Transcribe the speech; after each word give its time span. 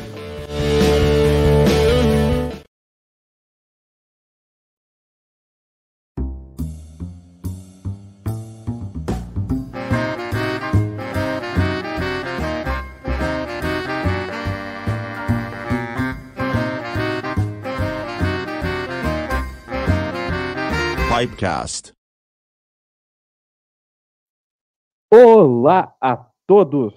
Pipecast. 21.40 21.94
Olá 25.10 25.96
a 25.98 26.14
todos! 26.46 26.94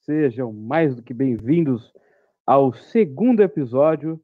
Sejam 0.00 0.50
mais 0.50 0.96
do 0.96 1.02
que 1.02 1.12
bem-vindos 1.12 1.92
ao 2.46 2.72
segundo 2.72 3.42
episódio 3.42 4.18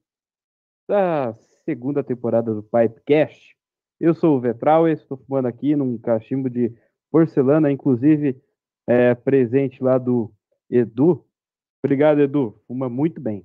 da 0.89 1.35
segunda 1.67 2.03
temporada 2.03 2.55
do 2.55 2.63
Pipecast. 2.63 3.55
Eu 4.01 4.15
sou 4.15 4.39
o 4.39 4.41
Vetral 4.41 4.89
e 4.89 4.93
estou 4.93 5.19
fumando 5.19 5.49
aqui 5.49 5.77
num 5.77 5.99
cachimbo 5.99 6.49
de 6.49 6.75
porcelana, 7.11 7.71
inclusive 7.71 8.41
é, 8.87 9.15
presente 9.15 9.85
lá 9.85 9.99
do 9.99 10.33
Edu. 10.71 11.23
Obrigado, 11.85 12.23
Edu. 12.23 12.59
Fuma 12.67 12.89
muito 12.89 13.21
bem. 13.21 13.45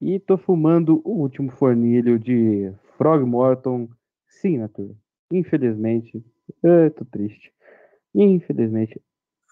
E 0.00 0.16
estou 0.16 0.38
fumando 0.38 1.00
o 1.04 1.20
último 1.20 1.52
fornilho 1.52 2.18
de 2.18 2.74
Frog 2.96 3.24
Morton 3.24 3.88
Signature. 4.26 4.96
Infelizmente, 5.32 6.24
eu 6.62 6.90
tô 6.90 7.04
triste. 7.04 7.52
Infelizmente. 8.14 9.00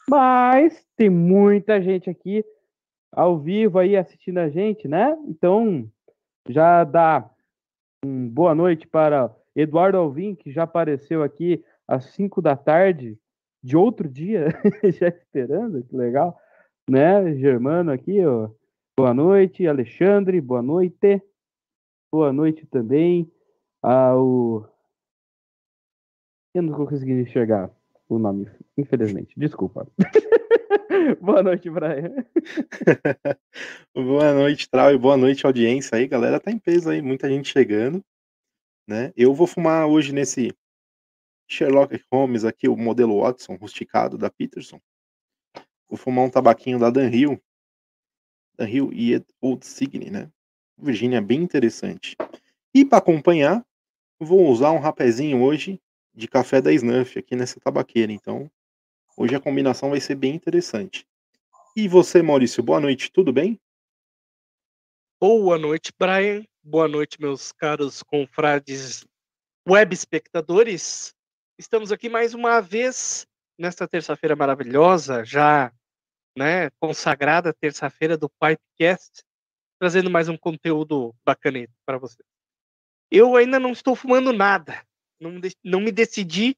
Mas 0.08 0.86
tem 0.96 1.10
muita 1.10 1.80
gente 1.80 2.08
aqui 2.10 2.44
ao 3.12 3.38
vivo 3.38 3.78
aí 3.78 3.96
assistindo 3.96 4.38
a 4.38 4.48
gente, 4.48 4.88
né? 4.88 5.16
Então, 5.26 5.90
já 6.48 6.84
dá 6.84 7.30
um 8.04 8.28
boa 8.28 8.54
noite 8.54 8.86
para 8.86 9.34
Eduardo 9.54 9.98
Alvim, 9.98 10.34
que 10.34 10.50
já 10.50 10.64
apareceu 10.64 11.22
aqui 11.22 11.64
às 11.86 12.06
5 12.06 12.42
da 12.42 12.56
tarde 12.56 13.18
de 13.62 13.76
outro 13.76 14.08
dia, 14.08 14.48
já 14.98 15.08
esperando, 15.08 15.82
que 15.84 15.96
legal, 15.96 16.36
né? 16.88 17.34
Germano 17.36 17.92
aqui, 17.92 18.24
ó. 18.24 18.50
Boa 18.96 19.14
noite, 19.14 19.66
Alexandre, 19.66 20.40
boa 20.40 20.62
noite. 20.62 21.22
Boa 22.12 22.32
noite 22.32 22.66
também 22.66 23.30
ao. 23.82 24.73
Eu 26.54 26.62
não 26.62 26.76
vou 26.76 26.86
conseguir 26.86 27.20
enxergar 27.20 27.68
o 28.08 28.16
nome, 28.16 28.48
infelizmente. 28.78 29.34
Desculpa. 29.36 29.90
boa 31.20 31.42
noite, 31.42 31.68
Brian. 31.68 32.14
boa 33.92 34.32
noite, 34.32 34.70
Trau, 34.70 34.92
e 34.92 34.96
boa 34.96 35.16
noite, 35.16 35.44
audiência 35.44 35.98
aí. 35.98 36.06
Galera, 36.06 36.38
tá 36.38 36.52
em 36.52 36.58
peso 36.58 36.90
aí, 36.90 37.02
muita 37.02 37.28
gente 37.28 37.48
chegando. 37.48 38.04
Né? 38.88 39.12
Eu 39.16 39.34
vou 39.34 39.48
fumar 39.48 39.88
hoje 39.88 40.12
nesse 40.12 40.56
Sherlock 41.50 42.00
Holmes 42.12 42.44
aqui, 42.44 42.68
o 42.68 42.76
modelo 42.76 43.20
Watson 43.20 43.56
rusticado 43.56 44.16
da 44.16 44.30
Peterson. 44.30 44.80
Vou 45.88 45.98
fumar 45.98 46.24
um 46.24 46.30
tabaquinho 46.30 46.78
da 46.78 46.88
Dan 46.88 47.10
Hill. 47.10 47.42
Dan 48.56 48.68
Hill 48.68 48.92
e 48.92 49.20
Old 49.40 49.66
Signe, 49.66 50.08
né? 50.08 50.30
Virgínia 50.78 51.20
bem 51.20 51.42
interessante. 51.42 52.16
E 52.72 52.84
para 52.84 52.98
acompanhar, 52.98 53.66
vou 54.20 54.48
usar 54.48 54.70
um 54.70 54.78
rapezinho 54.78 55.42
hoje 55.42 55.80
de 56.14 56.28
café 56.28 56.60
da 56.60 56.72
Snuff 56.72 57.18
aqui 57.18 57.34
nessa 57.34 57.58
tabaqueira. 57.58 58.12
Então, 58.12 58.50
hoje 59.16 59.34
a 59.34 59.40
combinação 59.40 59.90
vai 59.90 60.00
ser 60.00 60.14
bem 60.14 60.34
interessante. 60.34 61.06
E 61.76 61.88
você, 61.88 62.22
Maurício, 62.22 62.62
boa 62.62 62.80
noite, 62.80 63.10
tudo 63.10 63.32
bem? 63.32 63.60
Boa 65.20 65.58
noite, 65.58 65.92
Brian. 65.98 66.44
Boa 66.62 66.86
noite, 66.86 67.20
meus 67.20 67.50
caros 67.50 68.02
confrades 68.02 69.04
web 69.68 69.94
espectadores. 69.94 71.14
Estamos 71.58 71.90
aqui 71.90 72.08
mais 72.08 72.34
uma 72.34 72.60
vez 72.60 73.26
nesta 73.58 73.88
terça-feira 73.88 74.36
maravilhosa, 74.36 75.24
já 75.24 75.72
né, 76.36 76.70
consagrada 76.80 77.52
terça-feira 77.52 78.16
do 78.16 78.28
Pipecast, 78.28 79.24
trazendo 79.78 80.10
mais 80.10 80.28
um 80.28 80.36
conteúdo 80.36 81.14
bacaneta 81.24 81.72
para 81.86 81.98
vocês. 81.98 82.26
Eu 83.10 83.36
ainda 83.36 83.58
não 83.58 83.70
estou 83.70 83.94
fumando 83.94 84.32
nada, 84.32 84.84
não, 85.30 85.40
não 85.62 85.80
me 85.80 85.92
decidi. 85.92 86.56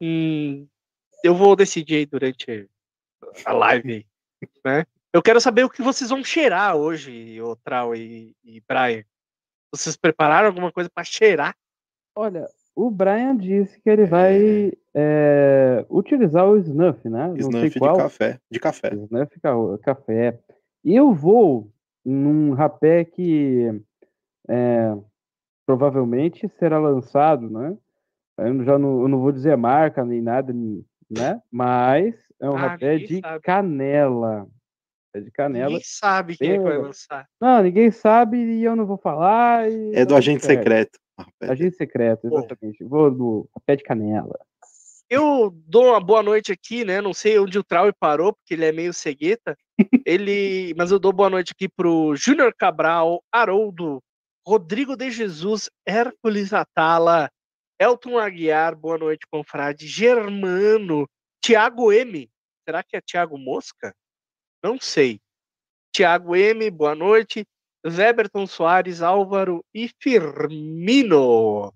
Hum, 0.00 0.66
eu 1.24 1.34
vou 1.34 1.56
decidir 1.56 1.96
aí 1.96 2.06
durante 2.06 2.68
a 3.44 3.52
live, 3.52 4.06
né? 4.64 4.86
Eu 5.12 5.22
quero 5.22 5.40
saber 5.40 5.64
o 5.64 5.70
que 5.70 5.82
vocês 5.82 6.10
vão 6.10 6.22
cheirar 6.22 6.76
hoje, 6.76 7.40
o 7.40 7.56
Trau 7.56 7.94
e, 7.94 8.36
e 8.44 8.62
Brian. 8.68 9.02
Vocês 9.72 9.96
prepararam 9.96 10.48
alguma 10.48 10.70
coisa 10.70 10.88
para 10.88 11.04
cheirar? 11.04 11.56
Olha, 12.14 12.48
o 12.74 12.90
Brian 12.90 13.36
disse 13.36 13.80
que 13.80 13.90
ele 13.90 14.04
vai 14.04 14.72
é, 14.94 15.84
utilizar 15.90 16.46
o 16.46 16.56
snuff, 16.58 17.08
né? 17.08 17.32
Snuff 17.36 17.70
de 17.70 17.78
qual. 17.78 17.96
café. 17.96 18.40
De 18.50 18.60
café. 18.60 18.94
Snuff 18.94 19.40
café. 19.82 20.38
E 20.84 20.94
eu 20.94 21.12
vou 21.12 21.72
num 22.04 22.52
rapé 22.52 23.04
que 23.04 23.82
é, 24.48 24.94
provavelmente 25.68 26.48
será 26.58 26.78
lançado, 26.78 27.50
né? 27.50 27.76
Eu 28.38 28.64
já 28.64 28.78
não, 28.78 29.02
eu 29.02 29.08
não 29.08 29.20
vou 29.20 29.30
dizer 29.30 29.54
marca 29.54 30.02
nem 30.02 30.22
nada, 30.22 30.50
né? 31.10 31.42
Mas 31.52 32.14
é 32.40 32.48
um 32.48 32.56
ah, 32.56 32.68
rapé 32.68 32.96
de 32.96 33.20
sabe. 33.20 33.42
canela. 33.42 34.46
É 35.14 35.20
de 35.20 35.30
canela. 35.30 35.66
Ninguém 35.66 35.84
sabe 35.84 36.38
quem 36.38 36.52
é 36.52 36.56
que 36.56 36.64
vai 36.64 36.78
lançar. 36.78 37.28
Não, 37.38 37.62
ninguém 37.62 37.90
sabe 37.90 38.38
e 38.38 38.64
eu 38.64 38.74
não 38.74 38.86
vou 38.86 38.96
falar. 38.96 39.70
é 39.70 40.06
do 40.06 40.16
agente 40.16 40.46
secreto. 40.46 40.98
Agente 41.42 41.76
secreto, 41.76 42.26
exatamente. 42.26 42.82
Bom. 42.82 42.88
Vou 42.88 43.10
no 43.10 43.48
rapé 43.54 43.76
de 43.76 43.82
canela. 43.82 44.38
Eu 45.10 45.54
dou 45.66 45.88
uma 45.88 46.00
boa 46.00 46.22
noite 46.22 46.50
aqui, 46.50 46.82
né? 46.82 47.02
Não 47.02 47.12
sei 47.12 47.38
onde 47.38 47.58
o 47.58 47.64
Trau 47.64 47.92
parou, 48.00 48.32
porque 48.32 48.54
ele 48.54 48.64
é 48.64 48.72
meio 48.72 48.94
cegueta. 48.94 49.54
ele, 50.06 50.72
mas 50.78 50.90
eu 50.90 50.98
dou 50.98 51.12
boa 51.12 51.28
noite 51.28 51.52
aqui 51.52 51.68
pro 51.68 52.16
Júnior 52.16 52.54
Cabral, 52.56 53.22
Haroldo, 53.30 54.02
Rodrigo 54.48 54.96
de 54.96 55.10
Jesus, 55.10 55.68
Hércules 55.84 56.54
Atala, 56.54 57.30
Elton 57.78 58.18
Aguiar, 58.18 58.74
boa 58.74 58.96
noite, 58.96 59.26
confrade, 59.30 59.86
Germano, 59.86 61.06
Tiago 61.38 61.92
M. 61.92 62.30
Será 62.64 62.82
que 62.82 62.96
é 62.96 63.00
Tiago 63.02 63.36
Mosca? 63.36 63.94
Não 64.62 64.80
sei. 64.80 65.20
Tiago 65.92 66.34
M, 66.34 66.70
boa 66.70 66.94
noite. 66.94 67.46
Zeberton 67.86 68.46
Soares, 68.46 69.02
Álvaro 69.02 69.62
e 69.74 69.90
Firmino. 70.00 71.70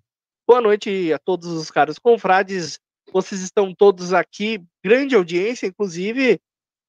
Boa 0.49 0.63
noite 0.63 1.13
a 1.13 1.19
todos 1.19 1.49
os 1.49 1.71
caros 1.71 1.99
confrades. 1.99 2.81
Vocês 3.13 3.43
estão 3.43 3.75
todos 3.75 4.15
aqui, 4.15 4.65
grande 4.83 5.15
audiência, 5.15 5.67
inclusive, 5.67 6.41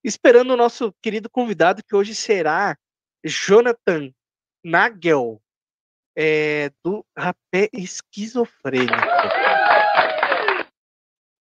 esperando 0.02 0.52
o 0.52 0.58
nosso 0.58 0.94
querido 1.02 1.30
convidado, 1.30 1.84
que 1.84 1.94
hoje 1.94 2.16
será 2.16 2.78
Jonathan 3.26 4.14
Nagel, 4.64 5.43
é, 6.16 6.72
do 6.84 7.06
Rapé 7.18 7.70
Esquizofrênico. 7.74 8.94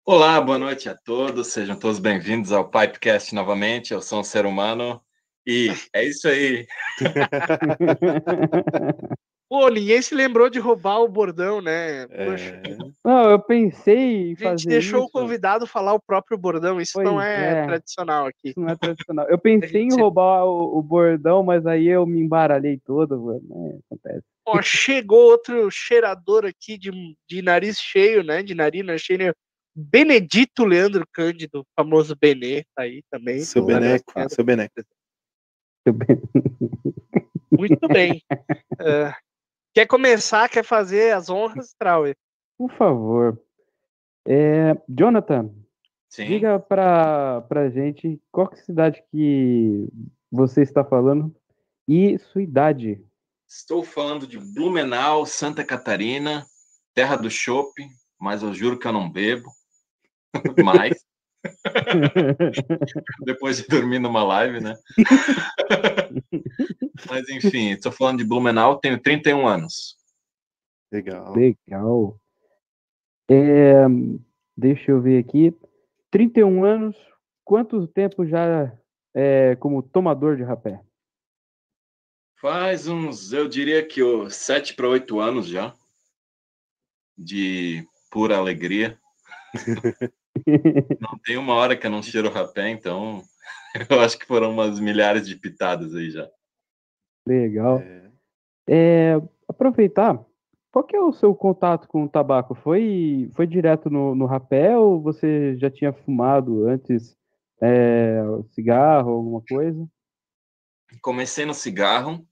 Olá, 0.05 0.41
boa 0.41 0.59
noite 0.59 0.89
a 0.89 0.97
todos, 0.97 1.49
sejam 1.49 1.77
todos 1.77 1.99
bem-vindos 1.99 2.53
ao 2.53 2.69
Pipecast 2.69 3.35
novamente. 3.35 3.93
Eu 3.93 4.03
sou 4.03 4.21
um 4.21 4.25
ser 4.25 4.47
humano 4.47 5.01
e 5.47 5.69
é 5.95 6.05
isso 6.05 6.29
aí. 6.29 6.67
Pô, 9.53 9.69
ninguém 9.69 10.01
se 10.01 10.15
lembrou 10.15 10.49
de 10.49 10.59
roubar 10.59 11.01
o 11.01 11.09
bordão, 11.09 11.61
né? 11.61 12.05
É... 12.05 12.27
Não, 13.05 13.33
eu 13.33 13.39
pensei 13.39 14.31
em 14.31 14.35
fazer. 14.35 14.49
A 14.49 14.57
gente 14.57 14.67
deixou 14.67 15.01
isso. 15.01 15.09
o 15.09 15.11
convidado 15.11 15.67
falar 15.67 15.93
o 15.93 16.01
próprio 16.01 16.39
bordão, 16.39 16.81
isso 16.81 16.95
pois 16.95 17.05
não 17.05 17.21
é, 17.21 17.61
é, 17.61 17.67
tradicional 17.67 18.25
aqui. 18.25 18.49
Isso 18.49 18.59
não 18.59 18.71
é 18.71 18.77
tradicional. 18.77 19.29
Eu 19.29 19.37
pensei 19.37 19.83
gente... 19.83 19.95
em 19.95 20.01
roubar 20.01 20.47
o, 20.47 20.79
o, 20.79 20.83
bordão, 20.83 21.43
mas 21.43 21.67
aí 21.67 21.87
eu 21.87 22.07
me 22.07 22.19
embaralhei 22.19 22.81
todo, 22.83 23.43
né? 23.43 23.79
Acontece. 23.85 24.25
Ó, 24.47 24.63
chegou 24.63 25.23
outro 25.23 25.71
cheirador 25.71 26.47
aqui 26.47 26.79
de, 26.79 26.91
de 27.29 27.43
nariz 27.43 27.79
cheio, 27.79 28.25
né? 28.25 28.43
De 28.43 28.55
narina 28.55 28.97
cheia. 28.97 29.37
Benedito 29.77 30.65
Leandro 30.65 31.07
Cândido, 31.13 31.63
famoso 31.77 32.17
Benê, 32.19 32.65
tá 32.75 32.85
aí 32.85 33.03
também. 33.11 33.41
Seu 33.41 33.63
Beneco, 33.63 34.15
seu 34.31 34.45
Beneco. 34.45 34.73
Muito 37.53 37.87
bem. 37.89 38.23
Uh, 38.81 39.13
quer 39.73 39.87
começar, 39.87 40.49
quer 40.49 40.65
fazer 40.65 41.15
as 41.15 41.29
honras, 41.29 41.75
Trauer? 41.79 42.17
Por 42.59 42.71
favor. 42.73 43.41
É, 44.27 44.77
Jonathan, 44.89 45.51
Sim. 46.09 46.27
diga 46.27 46.59
para 46.61 47.45
a 47.51 47.71
gente 47.71 48.21
qual 48.31 48.49
que 48.49 48.57
é 48.57 48.61
a 48.61 48.65
cidade 48.65 49.05
que 49.11 49.89
você 50.31 50.63
está 50.63 50.85
falando 50.85 51.35
e 51.89 52.19
sua 52.19 52.43
idade. 52.43 53.05
Estou 53.49 53.83
falando 53.83 54.27
de 54.27 54.39
Blumenau, 54.39 55.27
Santa 55.27 55.65
Catarina, 55.65 56.47
terra 56.95 57.17
do 57.17 57.31
chopp, 57.31 57.73
mas 58.19 58.43
eu 58.43 58.55
juro 58.55 58.79
que 58.79 58.87
eu 58.87 58.93
não 58.93 59.11
bebo 59.11 59.51
mais. 60.65 61.05
Depois 63.25 63.59
de 63.59 63.69
dormir 63.69 63.99
numa 63.99 64.23
live, 64.23 64.61
né? 64.61 64.75
mas 67.09 67.29
enfim, 67.29 67.71
estou 67.71 67.91
falando 67.91 68.19
de 68.19 68.25
Blumenau, 68.25 68.79
tenho 68.79 69.01
31 69.01 69.47
anos. 69.47 69.97
Legal. 70.91 71.35
Legal. 71.35 72.21
É, 73.31 73.85
deixa 74.57 74.91
eu 74.91 75.01
ver 75.01 75.19
aqui. 75.19 75.55
31 76.11 76.65
anos, 76.65 76.97
quanto 77.45 77.87
tempo 77.87 78.27
já 78.27 78.73
é, 79.15 79.57
como 79.57 79.83
tomador 79.83 80.37
de 80.37 80.43
rapé? 80.43 80.81
Faz 82.41 82.89
uns, 82.89 83.33
eu 83.33 83.49
diria 83.49 83.87
que 83.87 84.03
oh, 84.03 84.29
sete 84.29 84.75
para 84.75 84.89
oito 84.89 85.21
anos 85.21 85.47
já 85.47 85.73
de 87.17 87.87
pura 88.11 88.37
alegria. 88.37 88.99
não 91.01 91.19
tem 91.25 91.37
uma 91.37 91.55
hora 91.55 91.77
que 91.77 91.87
eu 91.87 91.91
não 91.91 92.03
cheiro 92.03 92.31
rapé, 92.31 92.71
então 92.71 93.23
eu 93.91 94.01
acho 94.01 94.19
que 94.19 94.27
foram 94.27 94.51
umas 94.51 94.81
milhares 94.81 95.27
de 95.27 95.37
pitadas 95.37 95.95
aí 95.95 96.11
já. 96.11 96.29
Legal. 97.27 97.79
É. 97.79 98.11
É, 98.69 99.23
aproveitar, 99.49 100.25
qual 100.71 100.85
que 100.85 100.97
é 100.97 101.01
o 101.01 101.13
seu 101.13 101.35
contato 101.35 101.87
com 101.89 102.05
o 102.05 102.09
tabaco? 102.09 102.55
Foi, 102.55 103.31
foi 103.35 103.47
direto 103.47 103.91
no, 103.91 104.15
no 104.15 104.27
rapé 104.27 104.77
ou 104.77 105.01
você 105.01 105.57
já 105.59 105.71
tinha 105.71 105.93
fumado 105.93 106.67
antes 106.67 107.17
é, 107.61 108.23
cigarro, 108.51 109.11
alguma 109.11 109.43
coisa? 109.49 109.87
Comecei 111.01 111.45
no 111.45 111.55
cigarro, 111.55 112.27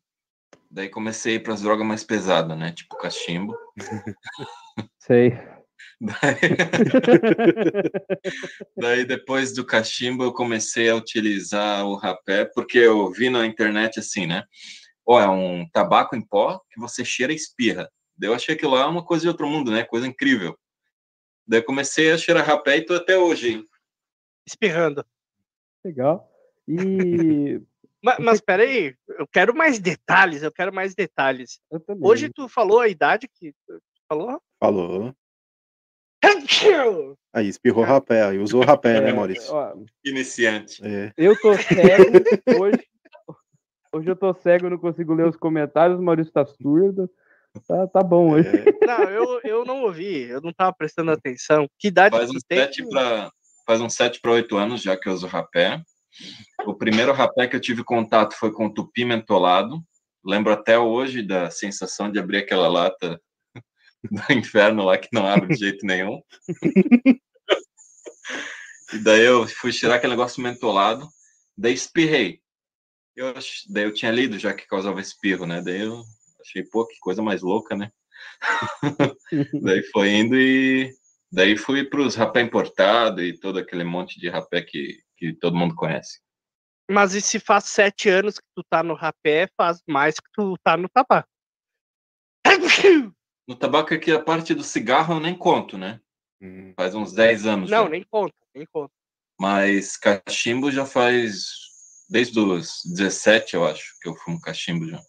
daí 0.71 0.88
comecei 0.88 1.38
para 1.38 1.55
as 1.55 1.62
drogas 1.62 1.87
mais 1.87 2.05
pesadas, 2.05 2.57
né? 2.59 2.73
Tipo 2.73 2.97
cachimbo. 2.97 3.55
Sei. 4.99 5.33
Daí... 6.00 6.16
daí 8.76 9.04
depois 9.04 9.52
do 9.52 9.64
cachimbo 9.64 10.25
eu 10.25 10.33
comecei 10.33 10.88
a 10.88 10.97
utilizar 10.97 11.87
o 11.87 11.95
rapé, 11.95 12.45
porque 12.45 12.78
eu 12.78 13.11
vi 13.11 13.28
na 13.28 13.47
internet 13.47 14.00
assim, 14.00 14.26
né? 14.26 14.45
Ó, 15.07 15.21
é 15.21 15.28
um 15.28 15.69
tabaco 15.71 16.16
em 16.16 16.21
pó 16.21 16.61
que 16.71 16.80
você 16.80 17.04
cheira 17.04 17.33
e 17.33 17.37
espirra. 17.37 17.90
Daí 18.16 18.30
eu 18.30 18.35
achei 18.35 18.54
aquilo 18.54 18.73
lá 18.73 18.88
uma 18.88 19.04
coisa 19.04 19.23
de 19.23 19.28
outro 19.28 19.49
mundo, 19.49 19.71
né? 19.71 19.85
Coisa 19.85 20.07
incrível. 20.07 20.59
Daí 21.47 21.61
eu 21.61 21.64
comecei 21.64 22.11
a 22.11 22.19
cheirar 22.19 22.47
rapé 22.47 22.78
e 22.78 22.85
tô 22.85 22.95
até 22.95 23.19
hoje, 23.19 23.50
hein? 23.50 23.64
Espirrando. 24.47 25.04
Legal. 25.85 26.28
E 26.66 27.61
Mas, 28.02 28.19
mas 28.19 28.40
peraí, 28.40 28.97
eu 29.09 29.26
quero 29.26 29.54
mais 29.54 29.78
detalhes, 29.78 30.42
eu 30.42 30.50
quero 30.50 30.73
mais 30.73 30.95
detalhes. 30.95 31.61
Hoje 32.00 32.30
tu 32.30 32.49
falou 32.49 32.80
a 32.80 32.88
idade 32.88 33.28
que 33.28 33.52
tu 33.66 33.83
falou? 34.09 34.42
Aí, 37.32 37.49
espirrou 37.49 37.85
rapé, 37.85 38.23
aí 38.25 38.38
usou 38.38 38.64
rapé, 38.64 39.00
né, 39.00 39.11
É, 39.11 39.12
Maurício? 39.12 39.52
ó, 39.54 39.75
Iniciante. 40.04 40.80
É. 40.85 41.12
eu 41.16 41.38
tô 41.40 41.54
cego 41.56 42.18
hoje. 42.59 42.80
Hoje 43.92 44.09
eu 44.09 44.16
tô 44.16 44.32
cego, 44.35 44.70
não 44.70 44.78
consigo 44.78 45.14
ler 45.14 45.26
os 45.26 45.37
comentários, 45.37 45.99
o 45.99 46.02
Maurício 46.02 46.32
tá 46.32 46.44
surdo. 46.47 47.11
Tá, 47.66 47.87
tá 47.88 48.02
bom 48.02 48.30
hoje. 48.30 48.49
É, 48.49 48.87
Não, 48.87 49.02
eu, 49.11 49.40
eu 49.42 49.64
não 49.64 49.82
ouvi, 49.82 50.23
eu 50.28 50.40
não 50.40 50.52
tava 50.52 50.73
prestando 50.73 51.11
atenção. 51.11 51.66
Que 51.78 51.88
idade 51.88 52.16
Faz 52.16 52.30
tu 52.30 52.37
uns 52.37 52.42
tem? 52.44 52.59
sete 52.59 52.88
para 52.88 53.30
faz 53.66 53.80
uns 53.80 53.94
sete 53.94 54.20
para 54.20 54.32
oito 54.32 54.56
anos 54.56 54.82
já 54.82 54.97
que 54.97 55.09
eu 55.09 55.12
uso 55.12 55.26
rapé. 55.26 55.80
O 56.66 56.75
primeiro 56.75 57.12
rapé 57.12 57.47
que 57.49 57.54
eu 57.56 57.61
tive 57.61 57.82
contato 57.85 58.35
foi 58.35 58.52
com 58.52 58.73
tupi 58.73 59.04
mentolado. 59.04 59.80
Lembro 60.25 60.52
até 60.52 60.78
hoje 60.78 61.23
da 61.23 61.50
sensação 61.50 62.11
de 62.11 62.18
abrir 62.18 62.38
aquela 62.38 62.68
lata 62.68 63.20
do 64.11 64.33
inferno 64.33 64.85
lá 64.85 64.99
que 64.99 65.09
não 65.12 65.26
abre 65.26 65.54
de 65.54 65.61
jeito 65.61 65.85
nenhum. 65.87 66.23
E 68.92 68.99
daí 68.99 69.25
eu 69.25 69.47
fui 69.47 69.73
tirar 69.73 69.97
aquele 69.97 70.14
negócio 70.14 70.42
mentolado, 70.42 71.09
daí 71.57 71.73
espirrei. 71.73 72.40
Eu, 73.14 73.33
daí 73.69 73.85
eu 73.85 73.95
tinha 73.95 74.11
lido 74.11 74.38
já 74.38 74.52
que 74.52 74.66
causava 74.66 75.00
espirro, 75.00 75.47
né? 75.47 75.61
Daí 75.62 75.83
eu 75.83 76.02
achei, 76.40 76.64
pô, 76.64 76.87
que 76.87 76.99
coisa 76.99 77.23
mais 77.23 77.42
louca, 77.42 77.76
né? 77.76 77.90
daí 79.62 79.83
foi 79.85 80.11
indo 80.11 80.37
e 80.37 80.92
daí 81.30 81.57
fui 81.57 81.85
para 81.85 82.00
os 82.00 82.14
rapé 82.16 82.40
importado 82.40 83.23
e 83.23 83.38
todo 83.38 83.59
aquele 83.59 83.85
monte 83.85 84.19
de 84.19 84.28
rapé 84.28 84.62
que, 84.62 84.99
que 85.16 85.33
todo 85.35 85.57
mundo 85.57 85.75
conhece. 85.75 86.21
Mas 86.90 87.14
e 87.14 87.21
se 87.21 87.38
faz 87.38 87.66
sete 87.66 88.09
anos 88.09 88.38
que 88.38 88.47
tu 88.57 88.64
tá 88.69 88.83
no 88.83 88.95
rapé, 88.95 89.49
faz 89.57 89.80
mais 89.87 90.16
que 90.16 90.28
tu 90.33 90.57
tá 90.64 90.76
no 90.76 90.88
tabaco. 90.88 91.28
No 93.50 93.57
tabaco 93.57 93.92
aqui, 93.92 94.12
a 94.12 94.23
parte 94.23 94.54
do 94.54 94.62
cigarro 94.62 95.14
eu 95.14 95.19
nem 95.19 95.37
conto, 95.37 95.76
né? 95.76 96.00
hum, 96.40 96.73
Faz 96.76 96.95
uns 96.95 97.12
10 97.12 97.47
anos. 97.47 97.69
Não, 97.69 97.83
já. 97.83 97.88
nem 97.88 98.04
conta, 98.04 98.33
nem 98.54 98.64
conta. 98.64 98.92
Mas 99.40 99.97
cachimbo 99.97 100.71
já 100.71 100.87
faz 100.87 101.47
desde 102.09 102.38
os 102.38 102.80
17, 102.85 103.57
eu 103.57 103.66
acho, 103.66 103.99
que 104.00 104.09
eu 104.09 104.14
fumo 104.14 104.40
cachimbo 104.40 104.87
já. 104.87 105.00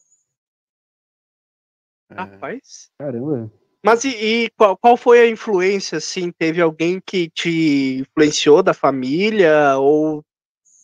é. 2.10 2.16
Rapaz. 2.16 2.90
Caramba. 2.98 3.54
Mas 3.86 4.06
e, 4.06 4.10
e 4.10 4.50
qual, 4.58 4.76
qual 4.76 4.98
foi 4.98 5.20
a 5.20 5.30
influência, 5.30 6.00
assim? 6.00 6.32
Teve 6.32 6.64
alguém 6.64 7.00
que 7.00 7.30
te 7.30 8.00
influenciou 8.00 8.64
da 8.64 8.74
família 8.74 9.78
ou 9.78 10.26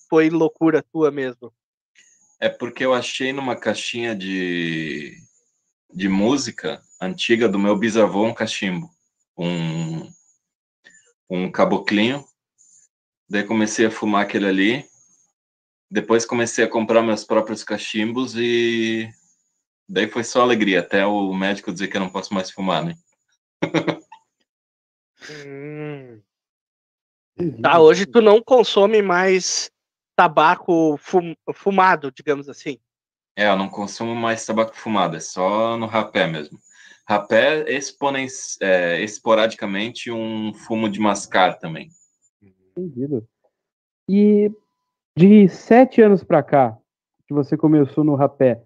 foi 0.08 0.30
loucura 0.30 0.84
tua 0.84 1.10
mesmo? 1.10 1.52
É 2.40 2.50
porque 2.50 2.86
eu 2.86 2.94
achei 2.94 3.34
numa 3.34 3.56
caixinha 3.56 4.16
de, 4.16 5.27
de 5.94 6.08
música 6.10 6.82
antiga 7.02 7.48
do 7.48 7.60
meu 7.60 7.78
bisavô 7.78 8.26
um 8.26 8.34
cachimbo, 8.34 8.90
um, 9.38 10.12
um 11.30 11.52
caboclinho. 11.52 12.26
Daí 13.30 13.44
comecei 13.44 13.86
a 13.86 13.92
fumar 13.92 14.24
aquele 14.24 14.48
ali. 14.48 14.86
Depois 15.90 16.26
comecei 16.26 16.66
a 16.66 16.70
comprar 16.70 17.02
meus 17.02 17.24
próprios 17.24 17.64
cachimbos 17.64 18.36
e 18.36 19.10
daí 19.88 20.10
foi 20.10 20.24
só 20.24 20.42
alegria, 20.42 20.82
até 20.82 21.06
o 21.06 21.34
médico 21.34 21.72
dizer 21.72 21.88
que 21.88 21.96
eu 21.98 22.02
não 22.02 22.10
posso 22.10 22.34
mais 22.34 22.52
fumar, 22.52 22.84
né? 22.84 22.96
Hum. 25.30 26.22
Tá, 27.62 27.80
hoje 27.80 28.06
tu 28.06 28.22
não 28.22 28.42
consome 28.42 29.02
mais 29.02 29.72
tabaco 30.16 30.98
fum- 30.98 31.36
fumado, 31.54 32.12
digamos 32.12 32.50
assim. 32.50 32.80
É, 33.38 33.48
eu 33.48 33.56
não 33.56 33.70
consumo 33.70 34.16
mais 34.16 34.44
tabaco 34.44 34.76
fumado, 34.76 35.16
é 35.16 35.20
só 35.20 35.78
no 35.78 35.86
rapé 35.86 36.26
mesmo. 36.26 36.58
Rapé, 37.08 37.72
exponen 37.72 38.26
é, 38.60 39.00
esporadicamente, 39.04 40.12
um 40.12 40.52
fumo 40.56 40.90
de 40.90 41.00
mascar 41.00 41.60
também. 41.60 41.90
Entendido. 42.42 43.28
E 44.10 44.52
de 45.16 45.48
sete 45.50 46.02
anos 46.02 46.24
pra 46.24 46.42
cá, 46.42 46.76
que 47.28 47.34
você 47.34 47.56
começou 47.56 48.04
no 48.04 48.16
rapé, 48.16 48.64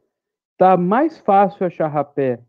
tá 0.57 0.77
mais 0.77 1.17
fácil 1.17 1.65
achar 1.65 1.89
rapé 1.89 2.41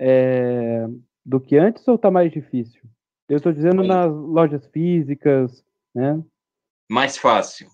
é, 0.00 0.84
do 1.24 1.40
que 1.40 1.56
antes 1.56 1.86
ou 1.86 1.96
tá 1.96 2.10
mais 2.10 2.32
difícil? 2.32 2.82
Eu 3.28 3.40
tô 3.40 3.52
dizendo 3.52 3.84
nas 3.84 4.12
lojas 4.12 4.66
físicas, 4.66 5.64
né? 5.94 6.20
Mais 6.90 7.16
fácil, 7.16 7.68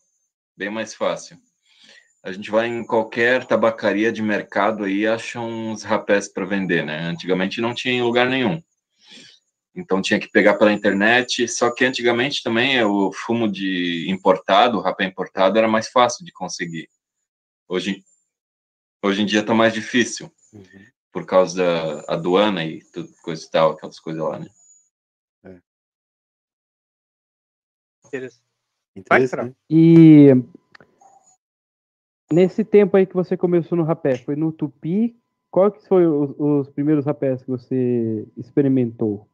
bem 0.55 0.69
mais 0.69 0.95
fácil. 0.95 1.39
A 2.23 2.33
gente 2.33 2.51
vai 2.51 2.67
em 2.67 2.85
qualquer 2.85 3.47
tabacaria 3.47 4.13
de 4.13 4.21
mercado 4.21 4.85
aí 4.85 5.01
e 5.01 5.07
acha 5.07 5.41
uns 5.41 5.83
rapés 5.83 6.29
para 6.29 6.45
vender, 6.45 6.85
né? 6.85 6.99
Antigamente 7.01 7.61
não 7.61 7.75
tinha 7.75 7.95
em 7.95 8.03
lugar 8.03 8.29
nenhum. 8.29 8.63
Então 9.75 10.03
tinha 10.03 10.19
que 10.19 10.29
pegar 10.29 10.55
pela 10.55 10.73
internet, 10.73 11.47
só 11.47 11.71
que 11.71 11.85
antigamente 11.85 12.43
também 12.43 12.83
o 12.83 13.13
fumo 13.13 13.51
de 13.51 14.07
importado, 14.11 14.77
o 14.77 14.81
rapé 14.81 15.05
importado 15.05 15.57
era 15.57 15.69
mais 15.69 15.89
fácil 15.89 16.25
de 16.25 16.33
conseguir. 16.33 16.91
Hoje, 17.69 18.03
hoje 19.03 19.23
em 19.23 19.27
dia 19.27 19.45
tá 19.45 19.55
mais 19.55 19.73
difícil, 19.73 20.33
uhum. 20.53 20.87
por 21.13 21.25
causa 21.25 21.63
da 21.63 22.15
aduana 22.15 22.65
e 22.65 22.83
tudo, 22.93 23.09
coisa 23.23 23.45
e 23.45 23.51
tal, 23.51 23.71
aquelas 23.73 24.01
coisas 24.01 24.23
lá, 24.23 24.41
né? 24.41 24.49
Interessante. 28.05 28.43
Interessante. 28.97 29.57
E 29.71 30.35
nesse 32.33 32.65
tempo 32.65 32.97
aí 32.97 33.07
que 33.07 33.15
você 33.15 33.37
começou 33.37 33.77
no 33.77 33.85
rapé, 33.85 34.17
foi 34.19 34.37
no 34.37 34.53
Tupi? 34.53 35.17
Qual 35.51 35.73
que 35.73 35.87
foi 35.89 36.07
os, 36.07 36.31
os 36.39 36.69
primeiros 36.71 37.07
rapés 37.07 37.43
que 37.43 37.49
você 37.49 38.27
experimentou? 38.37 39.29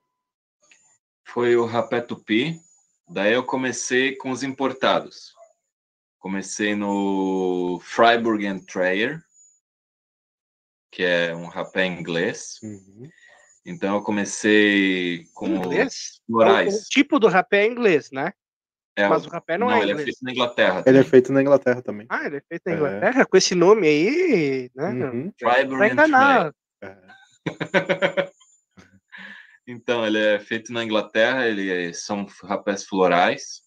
foi 1.34 1.56
o 1.56 1.64
rapé 1.64 2.00
tupi. 2.00 2.60
Daí 3.08 3.32
eu 3.32 3.42
comecei 3.44 4.14
com 4.14 4.30
os 4.30 4.44
importados. 4.44 5.34
Comecei 6.18 6.76
no 6.76 7.80
Freiburg 7.82 8.46
and 8.46 8.60
Trayer, 8.60 9.20
que 10.92 11.02
é 11.02 11.34
um 11.34 11.46
rapé 11.46 11.86
inglês. 11.86 12.60
Uhum. 12.62 13.10
Então 13.66 13.96
eu 13.96 14.02
comecei 14.02 15.24
com 15.34 15.48
Inglês? 15.48 15.92
os 15.92 16.22
florais. 16.26 16.74
O, 16.74 16.78
o 16.78 16.82
tipo 16.84 17.18
do 17.18 17.26
rapé 17.26 17.64
é 17.64 17.66
inglês, 17.66 18.10
né? 18.12 18.32
É, 18.96 19.08
Mas 19.08 19.26
o 19.26 19.28
rapé 19.28 19.58
não, 19.58 19.70
é 19.70 19.80
ele 19.80 19.90
é 19.90 19.92
inglês. 19.92 20.04
feito 20.04 20.18
na 20.22 20.30
Inglaterra. 20.32 20.82
Ele 20.86 20.98
é 20.98 21.00
também. 21.00 21.10
feito 21.10 21.32
na 21.32 21.42
Inglaterra 21.42 21.82
também. 21.82 22.06
Ah, 22.08 22.26
ele 22.26 22.36
é 22.36 22.42
feito 22.48 22.62
na 22.66 22.72
É. 22.72 22.76
Inglaterra, 22.76 23.26
com 23.26 23.36
esse 23.36 23.54
nome 23.54 23.88
aí, 23.88 24.70
né? 24.74 24.88
Uhum. 24.90 25.32
And 25.42 25.86
enganar. 25.86 26.54
É. 26.82 26.96
Então 29.66 30.06
ele 30.06 30.18
é 30.18 30.38
feito 30.38 30.72
na 30.72 30.84
Inglaterra. 30.84 31.46
Ele 31.48 31.70
é- 31.70 31.92
são 31.92 32.26
rapés 32.42 32.84
florais, 32.84 33.62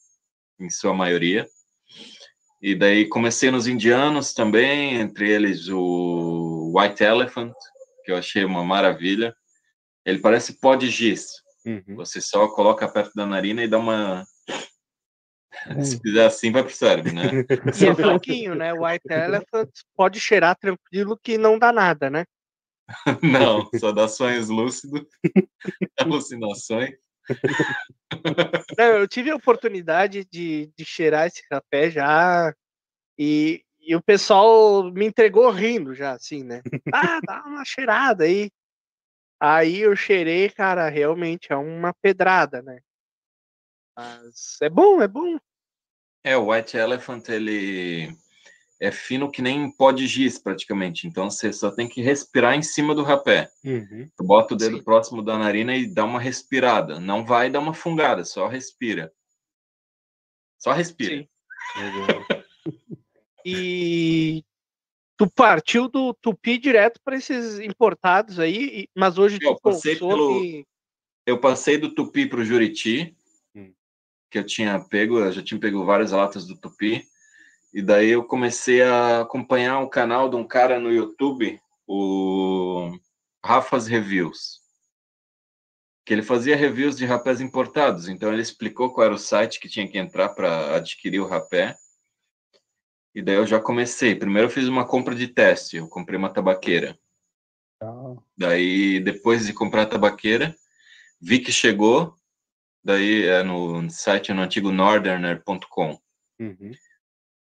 em 0.60 0.69
sua 0.69 0.93
maioria. 0.93 1.48
E 2.62 2.75
daí 2.75 3.07
comecei 3.07 3.50
nos 3.51 3.67
indianos 3.67 4.34
também, 4.34 4.96
entre 4.96 5.29
eles 5.29 5.67
o 5.69 6.72
White 6.75 7.03
Elephant, 7.03 7.53
que 8.03 8.12
eu 8.12 8.15
achei 8.17 8.46
uma 8.46 8.63
maravilha. 8.63 9.36
Ele 10.05 10.19
parece 10.19 10.60
pó 10.60 10.75
de 10.75 10.88
giz. 10.89 11.25
Uhum. 11.65 11.96
Você 11.96 12.22
só 12.22 12.48
coloca 12.48 12.88
perto 12.88 13.13
da 13.15 13.25
narina 13.25 13.63
e 13.63 13.67
dá 13.67 13.77
uma. 13.79 14.24
Hum. 15.70 15.84
Se 15.84 16.00
fizer 16.00 16.26
assim, 16.26 16.52
vai 16.52 16.64
pro 16.64 16.74
cérebro, 16.74 17.14
né? 17.14 17.24
E 17.82 17.88
é 17.88 17.96
fraquinho, 17.96 18.56
né? 18.56 18.74
O 18.74 18.86
White 18.86 19.08
Elephant 19.10 19.70
pode 19.96 20.20
cheirar 20.20 20.56
tranquilo 20.56 21.18
que 21.22 21.38
não 21.38 21.60
dá 21.60 21.72
nada, 21.72 22.10
né? 22.10 22.26
Não, 23.22 23.70
só 23.78 23.92
dá 23.92 24.08
sonhos 24.08 24.48
lúcidos, 24.48 25.06
alucinações. 26.00 26.96
Não, 28.78 28.86
eu 28.86 29.08
tive 29.08 29.30
a 29.30 29.36
oportunidade 29.36 30.24
de, 30.24 30.72
de 30.76 30.86
cheirar 30.86 31.28
esse 31.28 31.44
rapé 31.52 31.92
já 31.92 32.54
e, 33.20 33.62
e 33.82 33.96
o 33.96 34.02
pessoal 34.02 34.90
me 34.92 35.06
entregou 35.06 35.50
rindo 35.50 35.94
já, 35.94 36.14
assim, 36.14 36.44
né? 36.44 36.62
Ah, 36.94 37.20
dá 37.22 37.44
uma 37.46 37.66
cheirada 37.66 38.24
aí. 38.24 38.50
Aí 39.40 39.82
eu 39.82 39.96
cheirei, 39.96 40.50
cara, 40.50 40.88
realmente 40.90 41.52
é 41.52 41.56
uma 41.56 41.94
pedrada, 42.02 42.62
né? 42.62 42.80
Mas 43.96 44.58
é 44.62 44.70
bom, 44.70 45.02
é 45.02 45.08
bom. 45.08 45.38
É, 46.27 46.36
o 46.36 46.51
White 46.51 46.75
Elephant, 46.75 47.29
ele 47.29 48.13
é 48.81 48.91
fino 48.91 49.31
que 49.31 49.41
nem 49.41 49.72
pó 49.72 49.93
de 49.93 50.05
giz, 50.05 50.38
praticamente. 50.38 51.07
Então 51.07 51.31
você 51.31 51.53
só 51.53 51.72
tem 51.72 51.88
que 51.88 52.01
respirar 52.01 52.53
em 52.53 52.62
cima 52.62 52.93
do 52.93 53.01
rapé. 53.01 53.50
Uhum. 53.63 54.10
Tu 54.17 54.24
bota 54.25 54.53
o 54.53 54.57
dedo 54.57 54.75
Sim. 54.75 54.84
próximo 54.84 55.22
da 55.22 55.38
narina 55.38 55.74
e 55.74 55.88
dá 55.88 56.03
uma 56.03 56.19
respirada. 56.19 57.00
Não 57.00 57.25
vai 57.25 57.50
dar 57.50 57.62
uma 57.62 57.74
fungada, 57.74 58.25
só 58.25 58.46
respira. 58.46 59.10
Só 60.60 60.74
respira. 60.74 61.15
Sim. 61.15 61.27
E 63.50 64.43
tu 65.15 65.29
partiu 65.31 65.88
do 65.88 66.13
Tupi 66.13 66.57
direto 66.57 67.00
para 67.01 67.15
esses 67.15 67.60
importados 67.60 68.38
aí, 68.41 68.81
e- 68.81 68.89
mas 68.93 69.17
hoje 69.17 69.39
Eu 69.41 69.55
tu 69.55 69.62
passei 69.62 69.98
consome. 69.98 70.68
Eu 71.25 71.40
passei 71.40 71.77
do 71.77 71.96
Tupi 71.96 72.27
para 72.27 72.42
o 72.42 72.44
Juriti. 72.44 73.16
Que 74.29 74.37
eu 74.37 74.46
tinha 74.46 74.79
pego, 74.79 75.20
eu 75.20 75.31
já 75.31 75.42
tinha 75.42 75.59
pego 75.59 75.85
várias 75.85 76.11
latas 76.11 76.46
do 76.46 76.57
Tupi. 76.57 77.07
E 77.74 77.81
daí 77.81 78.09
eu 78.09 78.24
comecei 78.24 78.81
a 78.81 79.22
acompanhar 79.22 79.81
o 79.81 79.90
canal 79.90 80.29
de 80.29 80.35
um 80.35 80.48
cara 80.48 80.79
no 80.79 80.92
YouTube, 80.92 81.59
o 81.85 82.92
Rafa's 83.44 83.87
Reviews. 83.87 84.61
Que 86.05 86.13
ele 86.13 86.24
fazia 86.24 86.55
reviews 86.55 86.96
de 86.96 87.05
rapés 87.05 87.42
importados. 87.42 88.07
Então 88.07 88.31
ele 88.31 88.42
explicou 88.42 88.94
qual 88.94 89.05
era 89.05 89.13
o 89.13 89.20
site 89.20 89.59
que 89.59 89.70
tinha 89.70 89.87
que 89.87 89.98
entrar 89.98 90.29
para 90.29 90.75
adquirir 90.75 91.20
o 91.20 91.27
rapé. 91.27 91.75
E 93.13 93.22
daí 93.22 93.35
eu 93.35 93.46
já 93.46 93.59
comecei. 93.59 94.16
Primeiro 94.16 94.48
eu 94.48 94.51
fiz 94.51 94.68
uma 94.68 94.85
compra 94.85 95.13
de 95.13 95.27
teste, 95.27 95.77
eu 95.77 95.87
comprei 95.87 96.18
uma 96.18 96.33
tabaqueira. 96.33 96.98
Daí, 98.37 99.00
depois 99.00 99.46
de 99.46 99.53
comprar 99.53 99.83
a 99.83 99.87
tabaqueira, 99.87 100.55
vi 101.20 101.40
que 101.40 101.51
chegou, 101.51 102.16
daí 102.88 103.26
é 103.26 103.44
no 103.44 103.90
site 103.90 104.32
no 104.32 104.42
antigo 104.42 104.72
northerner.com. 104.72 106.00
Uhum. 106.40 106.72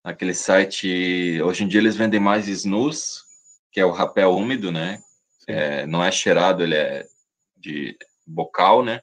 Aquele 0.04 0.34
site, 0.34 1.40
hoje 1.40 1.64
em 1.64 1.68
dia 1.68 1.80
eles 1.80 1.96
vendem 1.96 2.20
mais 2.20 2.48
snus, 2.48 3.24
que 3.70 3.80
é 3.80 3.84
o 3.86 3.90
rapel 3.90 4.36
úmido, 4.36 4.70
né? 4.70 5.00
É, 5.48 5.86
não 5.86 6.04
é 6.04 6.12
cheirado, 6.12 6.62
ele 6.62 6.74
é 6.74 7.06
de 7.56 7.96
bocal, 8.26 8.84
né? 8.84 9.00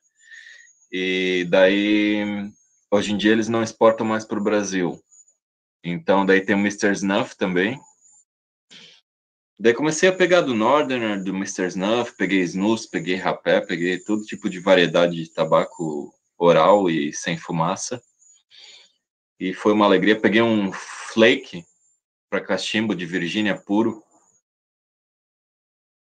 E 0.91 1.47
daí, 1.49 2.51
hoje 2.91 3.11
em 3.11 3.17
dia 3.17 3.31
eles 3.31 3.49
não 3.49 3.63
exportam 3.63 4.05
mais 4.05 4.23
para 4.23 4.37
o 4.37 4.43
Brasil. 4.43 5.01
Então, 5.83 6.27
daí 6.27 6.41
tem 6.41 6.55
o 6.55 6.59
Mr. 6.59 6.91
Snuff 6.91 7.35
também. 7.35 7.79
Daí 9.57 9.73
comecei 9.73 10.09
a 10.09 10.15
pegar 10.15 10.41
do 10.41 10.53
Northerner, 10.53 11.23
do 11.23 11.31
Mr. 11.31 11.65
Snuff, 11.65 12.15
peguei 12.15 12.41
snus, 12.41 12.85
peguei 12.85 13.15
rapé, 13.15 13.61
peguei 13.61 13.97
todo 13.97 14.23
tipo 14.23 14.47
de 14.47 14.59
variedade 14.59 15.15
de 15.15 15.33
tabaco 15.33 16.13
oral 16.39 16.89
e 16.89 17.13
sem 17.13 17.37
fumaça. 17.37 18.01
E 19.39 19.53
foi 19.53 19.73
uma 19.73 19.85
alegria. 19.85 20.19
Peguei 20.19 20.41
um 20.41 20.71
flake 20.71 21.63
para 22.29 22.41
cachimbo 22.41 22.95
de 22.95 23.05
Virgínia 23.05 23.55
puro, 23.59 24.03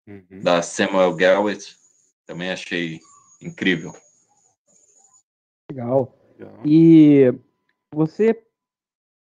Uhum. 0.06 0.40
da 0.42 0.62
Samuel 0.62 1.14
Galwitz. 1.14 1.76
Também 2.26 2.50
achei 2.50 2.98
incrível. 3.42 3.92
Legal. 5.70 6.16
Legal. 6.38 6.62
E 6.64 7.32
você 7.92 8.42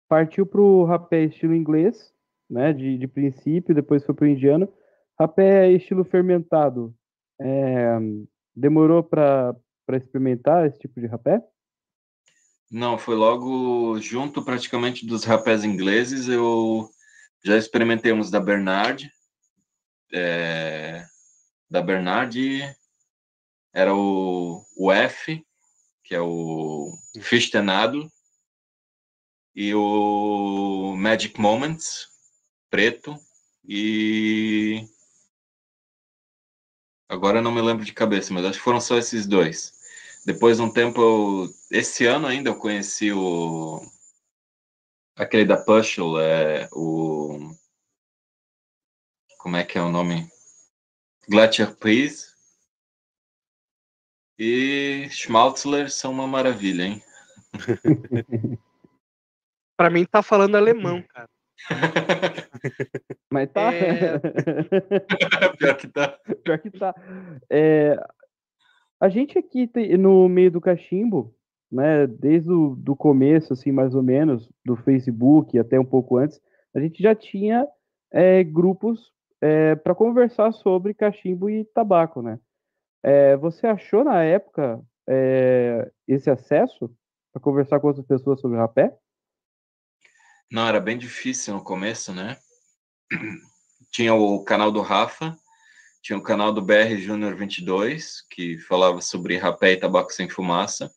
partiu 0.09 0.47
para 0.47 0.61
o 0.61 0.85
rapé 0.85 1.25
estilo 1.25 1.55
inglês, 1.55 2.13
né? 2.49 2.73
De, 2.73 2.97
de 2.99 3.09
princípio, 3.09 3.75
depois 3.75 4.05
foi 4.05 4.15
para 4.15 4.25
o 4.27 4.29
indiano. 4.29 4.73
Rapé 5.19 5.73
estilo 5.73 6.05
fermentado. 6.05 6.95
é, 7.41 7.99
demorou 8.55 9.03
para 9.03 9.55
experimentar 9.95 10.67
esse 10.67 10.79
tipo 10.79 11.01
de 11.01 11.07
rapé? 11.07 11.41
Não, 12.71 12.99
foi 12.99 13.15
logo 13.15 14.01
junto 14.01 14.43
praticamente 14.43 15.07
dos 15.07 15.25
rapés 15.25 15.63
ingleses. 15.63 16.29
Eu 16.29 16.89
já 17.45 17.57
experimentei 17.57 18.13
uns 18.13 18.31
da 18.31 18.41
Bernard. 18.41 19.09
é, 20.13 21.05
da 21.71 21.83
Bernard 21.83 22.75
era 23.73 23.95
o, 23.95 24.65
o 24.77 24.91
F, 24.91 25.45
que 26.03 26.15
é 26.15 26.21
o 26.21 26.93
Fish 27.21 27.51
Tenado, 27.51 28.11
e 29.55 29.75
o 29.75 30.95
Magic 30.97 31.39
Moments, 31.41 32.09
preto, 32.71 33.19
e 33.65 34.87
agora 37.09 37.43
não 37.43 37.53
me 37.53 37.61
lembro 37.61 37.85
de 37.85 37.93
cabeça, 37.93 38.33
mas 38.33 38.45
acho 38.45 38.59
que 38.59 38.65
foram 38.65 38.81
só 38.81 38.97
esses 38.97 39.27
dois. 39.27 39.76
Depois 40.27 40.57
de 40.57 40.63
um 40.65 40.69
tempo, 40.73 41.01
eu- 41.01 41.49
esse 41.71 42.05
ano 42.05 42.27
ainda 42.27 42.51
eu 42.51 42.57
conheci 42.59 43.13
o 43.13 43.81
aquele 45.17 45.45
da 45.45 45.57
Pushel, 45.57 46.19
é 46.21 46.69
o 46.73 47.39
como 49.39 49.57
é 49.57 49.63
que 49.65 49.79
é 49.79 49.81
o 49.83 49.89
nome? 49.89 50.29
Glacier 51.29 51.73
Peace 51.77 52.35
e 54.37 55.07
Schmaltzler 55.11 55.89
são 55.93 56.11
uma 56.11 56.27
maravilha, 56.27 56.83
hein? 56.83 57.03
Pra 59.79 59.91
mim 59.91 60.05
tá 60.05 60.23
falando 60.25 60.57
alemão, 60.57 61.05
cara. 61.09 61.29
Mas 63.31 63.51
tá. 63.53 63.73
É. 63.73 64.19
Pior 65.59 65.77
que 65.77 65.87
tá. 65.89 66.19
Pior 66.43 66.59
que 66.59 66.71
tá. 66.71 66.95
É, 67.51 67.97
a 69.01 69.09
gente 69.09 69.39
aqui 69.39 69.71
no 69.97 70.29
meio 70.29 70.51
do 70.51 70.61
cachimbo, 70.61 71.35
né, 71.71 72.07
desde 72.07 72.51
o 72.51 72.75
do 72.77 72.95
começo, 72.97 73.53
assim, 73.53 73.73
mais 73.73 73.95
ou 73.95 74.03
menos, 74.03 74.49
do 74.65 74.77
Facebook 74.77 75.59
até 75.59 75.79
um 75.79 75.85
pouco 75.85 76.17
antes, 76.17 76.41
a 76.75 76.81
gente 76.81 77.03
já 77.03 77.15
tinha 77.15 77.67
é, 78.13 78.43
grupos 78.45 79.13
para 79.85 79.95
conversar 79.95 80.51
sobre 80.51 80.95
cachimbo 80.95 81.49
e 81.49 81.65
tabaco, 81.67 82.21
né? 82.21 82.41
É, 83.03 83.37
você 83.37 83.67
achou 83.67 84.03
na 84.03 84.25
época 84.25 84.83
é, 85.09 85.91
esse 86.09 86.29
acesso 86.29 86.91
para 87.33 87.41
conversar 87.41 87.79
com 87.79 87.87
outras 87.87 88.07
pessoas 88.07 88.41
sobre 88.41 88.59
rapé? 88.59 88.93
Não, 90.51 90.67
era 90.67 90.81
bem 90.81 90.97
difícil 90.99 91.55
no 91.55 91.63
começo, 91.63 92.13
né? 92.13 92.37
Tinha 93.93 94.15
o 94.15 94.43
canal 94.43 94.73
do 94.73 94.81
Rafa, 94.81 95.37
tinha 96.07 96.17
o 96.17 96.23
canal 96.23 96.53
do 96.53 96.63
BR 96.63 96.97
Júnior 96.99 97.35
22, 97.35 98.25
que 98.31 98.59
falava 98.59 99.01
sobre 99.01 99.37
rapé 99.37 99.73
e 99.73 99.77
tabaco 99.77 100.13
sem 100.13 100.29
fumaça. 100.29 100.89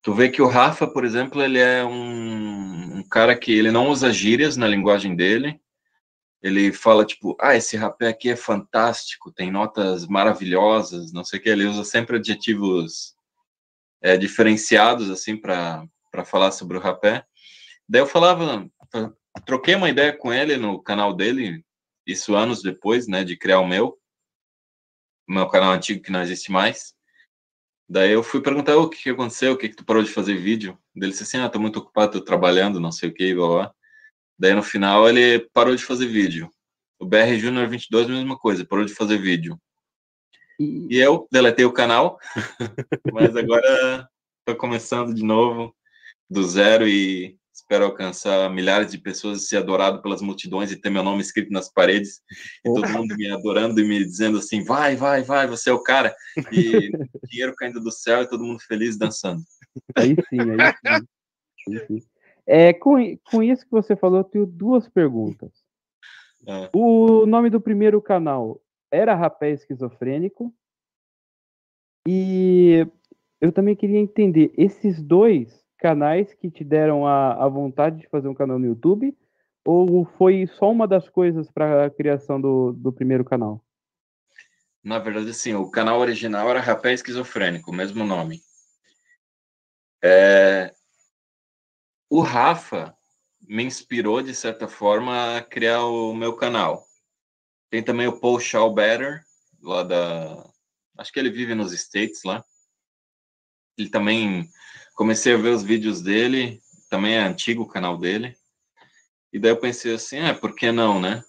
Tu 0.00 0.14
vê 0.14 0.30
que 0.30 0.40
o 0.40 0.48
Rafa, 0.48 0.86
por 0.86 1.04
exemplo, 1.04 1.42
ele 1.42 1.58
é 1.58 1.84
um, 1.84 3.00
um 3.00 3.02
cara 3.06 3.36
que 3.36 3.52
ele 3.52 3.70
não 3.70 3.90
usa 3.90 4.10
gírias 4.10 4.56
na 4.56 4.66
linguagem 4.66 5.14
dele. 5.14 5.60
Ele 6.42 6.72
fala 6.72 7.04
tipo, 7.04 7.36
ah, 7.38 7.54
esse 7.54 7.76
rapé 7.76 8.08
aqui 8.08 8.30
é 8.30 8.36
fantástico, 8.36 9.30
tem 9.30 9.50
notas 9.50 10.06
maravilhosas, 10.06 11.12
não 11.12 11.22
sei 11.22 11.40
o 11.40 11.42
que. 11.42 11.50
Ele 11.50 11.66
usa 11.66 11.84
sempre 11.84 12.16
adjetivos 12.16 13.14
é, 14.00 14.16
diferenciados 14.16 15.10
assim 15.10 15.36
para 15.36 15.86
falar 16.24 16.50
sobre 16.50 16.78
o 16.78 16.80
rapé. 16.80 17.26
Daí 17.86 18.00
eu 18.00 18.06
falava, 18.06 18.66
troquei 19.44 19.74
uma 19.74 19.90
ideia 19.90 20.16
com 20.16 20.32
ele 20.32 20.56
no 20.56 20.82
canal 20.82 21.12
dele, 21.12 21.62
isso 22.06 22.34
anos 22.34 22.62
depois, 22.62 23.06
né, 23.06 23.24
de 23.24 23.36
criar 23.36 23.60
o 23.60 23.66
meu, 23.66 23.98
o 25.28 25.32
meu 25.32 25.48
canal 25.48 25.72
antigo 25.72 26.02
que 26.02 26.12
não 26.12 26.22
existe 26.22 26.52
mais. 26.52 26.94
Daí 27.88 28.12
eu 28.12 28.22
fui 28.22 28.40
perguntar 28.40 28.76
o 28.76 28.88
que, 28.88 29.02
que 29.02 29.10
aconteceu, 29.10 29.52
o 29.52 29.56
que, 29.56 29.68
que 29.68 29.76
tu 29.76 29.84
parou 29.84 30.02
de 30.02 30.10
fazer 30.10 30.36
vídeo. 30.36 30.78
Ele 30.96 31.10
disse 31.10 31.22
assim, 31.22 31.38
ah, 31.38 31.48
tô 31.48 31.58
muito 31.58 31.78
ocupado, 31.78 32.18
tô 32.18 32.24
trabalhando, 32.24 32.80
não 32.80 32.90
sei 32.90 33.10
o 33.10 33.14
que, 33.14 33.34
blá, 33.34 33.48
blá. 33.48 33.74
Daí 34.38 34.54
no 34.54 34.62
final 34.62 35.08
ele 35.08 35.40
parou 35.52 35.74
de 35.76 35.84
fazer 35.84 36.06
vídeo. 36.06 36.50
O 36.98 37.06
BR 37.06 37.36
Junior 37.38 37.68
22, 37.68 38.08
mesma 38.08 38.38
coisa, 38.38 38.64
parou 38.64 38.84
de 38.84 38.94
fazer 38.94 39.18
vídeo. 39.18 39.60
E, 40.58 40.86
E 40.90 40.98
eu 40.98 41.28
deletei 41.30 41.64
o 41.64 41.72
canal, 41.72 42.18
mas 43.12 43.36
agora 43.36 44.08
tô 44.44 44.56
começando 44.56 45.14
de 45.14 45.22
novo, 45.22 45.74
do 46.30 46.42
zero, 46.42 46.88
e 46.88 47.38
espero 47.64 47.86
alcançar 47.86 48.50
milhares 48.50 48.92
de 48.92 48.98
pessoas 48.98 49.42
e 49.42 49.46
ser 49.46 49.56
adorado 49.56 50.02
pelas 50.02 50.20
multidões 50.20 50.70
e 50.70 50.76
ter 50.76 50.90
meu 50.90 51.02
nome 51.02 51.22
escrito 51.22 51.50
nas 51.50 51.72
paredes, 51.72 52.20
e 52.64 52.72
todo 52.72 52.88
mundo 52.90 53.16
me 53.16 53.30
adorando 53.30 53.80
e 53.80 53.88
me 53.88 54.04
dizendo 54.04 54.38
assim, 54.38 54.62
vai, 54.62 54.94
vai, 54.94 55.22
vai, 55.22 55.46
você 55.46 55.70
é 55.70 55.72
o 55.72 55.82
cara, 55.82 56.14
e 56.52 56.90
dinheiro 57.28 57.54
caindo 57.56 57.80
do 57.80 57.90
céu 57.90 58.22
e 58.22 58.28
todo 58.28 58.44
mundo 58.44 58.60
feliz 58.60 58.98
dançando. 58.98 59.42
Aí 59.96 60.14
sim, 60.28 60.40
aí 60.40 60.98
sim. 60.98 61.06
Aí 61.68 61.86
sim. 61.86 62.06
É, 62.46 62.74
com, 62.74 62.96
com 63.30 63.42
isso 63.42 63.64
que 63.64 63.70
você 63.70 63.96
falou, 63.96 64.18
eu 64.18 64.24
tenho 64.24 64.44
duas 64.44 64.86
perguntas. 64.86 65.50
É. 66.46 66.68
O 66.74 67.24
nome 67.24 67.48
do 67.48 67.58
primeiro 67.58 68.02
canal 68.02 68.60
era 68.92 69.14
Rapé 69.14 69.50
Esquizofrênico. 69.50 70.54
E 72.06 72.86
eu 73.40 73.50
também 73.50 73.74
queria 73.74 73.98
entender, 73.98 74.52
esses 74.58 75.02
dois 75.02 75.63
canais 75.84 76.32
que 76.32 76.50
te 76.50 76.64
deram 76.64 77.06
a, 77.06 77.44
a 77.44 77.46
vontade 77.46 78.00
de 78.00 78.08
fazer 78.08 78.26
um 78.26 78.34
canal 78.34 78.58
no 78.58 78.64
YouTube, 78.64 79.14
ou 79.62 80.06
foi 80.16 80.46
só 80.46 80.72
uma 80.72 80.88
das 80.88 81.10
coisas 81.10 81.50
para 81.50 81.84
a 81.84 81.90
criação 81.90 82.40
do, 82.40 82.72
do 82.72 82.90
primeiro 82.90 83.22
canal? 83.22 83.62
Na 84.82 84.98
verdade, 84.98 85.34
sim, 85.34 85.52
o 85.54 85.70
canal 85.70 86.00
original 86.00 86.48
era 86.48 86.58
Rapé 86.58 86.94
Esquizofrênico, 86.94 87.70
o 87.70 87.74
mesmo 87.74 88.02
nome. 88.02 88.40
É... 90.02 90.74
O 92.08 92.22
Rafa 92.22 92.96
me 93.46 93.62
inspirou, 93.62 94.22
de 94.22 94.34
certa 94.34 94.66
forma, 94.66 95.36
a 95.36 95.42
criar 95.42 95.84
o 95.84 96.14
meu 96.14 96.34
canal. 96.34 96.82
Tem 97.68 97.82
também 97.82 98.06
o 98.06 98.18
Paul 98.18 98.40
Schaubetter, 98.40 99.22
lá 99.62 99.82
da. 99.82 100.50
Acho 100.96 101.12
que 101.12 101.18
ele 101.18 101.30
vive 101.30 101.54
nos 101.54 101.74
States 101.74 102.22
lá. 102.24 102.42
Ele 103.76 103.90
também. 103.90 104.48
Comecei 104.94 105.34
a 105.34 105.36
ver 105.36 105.50
os 105.50 105.62
vídeos 105.62 106.00
dele, 106.00 106.60
também 106.88 107.14
é 107.14 107.20
antigo 107.20 107.64
o 107.64 107.68
canal 107.68 107.98
dele. 107.98 108.36
E 109.32 109.38
daí 109.38 109.50
eu 109.50 109.56
pensei 109.56 109.94
assim, 109.94 110.18
é, 110.18 110.32
por 110.32 110.54
que 110.54 110.70
não, 110.70 111.00
né? 111.00 111.22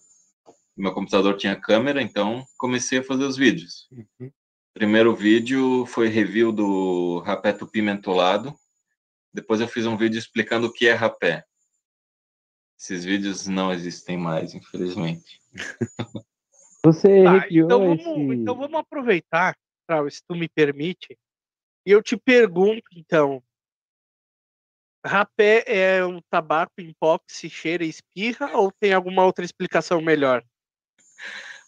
Meu 0.78 0.94
computador 0.94 1.36
tinha 1.38 1.60
câmera, 1.60 2.02
então 2.02 2.46
comecei 2.58 3.00
a 3.00 3.04
fazer 3.04 3.24
os 3.24 3.36
vídeos. 3.36 3.88
Uhum. 3.92 4.32
Primeiro 4.74 5.16
vídeo 5.16 5.86
foi 5.86 6.10
review 6.10 6.52
do 6.52 7.20
rapé 7.26 7.54
tupi 7.54 7.82
mentolado. 7.82 8.54
Depois 9.34 9.60
eu 9.60 9.68
fiz 9.68 9.86
um 9.86 9.98
vídeo 9.98 10.20
explicando 10.20 10.68
o 10.68 10.72
que 10.72 10.88
é 10.88 10.94
rapé. 10.94 11.44
Esses 12.78 13.04
vídeos 13.04 13.48
não 13.48 13.72
existem 13.72 14.18
mais, 14.18 14.54
infelizmente. 14.54 15.42
Você 16.84 17.24
tá, 17.24 17.48
então, 17.50 17.80
vamos, 17.80 18.00
esse... 18.00 18.36
então 18.36 18.56
vamos 18.56 18.80
aproveitar, 18.80 19.58
se 20.12 20.22
tu 20.28 20.36
me 20.36 20.48
permite, 20.48 21.18
e 21.84 21.92
eu 21.92 22.04
te 22.04 22.16
pergunto, 22.16 22.84
então, 22.96 23.42
rapé 25.06 25.64
é 25.68 26.06
um 26.06 26.20
tabaco 26.30 26.74
em 26.80 26.94
pó 27.00 27.18
que 27.20 27.32
se 27.32 27.50
cheira 27.50 27.86
e 27.86 27.90
espirra 27.90 28.58
ou 28.58 28.72
tem 28.72 28.94
alguma 28.94 29.24
outra 29.24 29.46
explicação 29.46 30.02
melhor? 30.02 30.44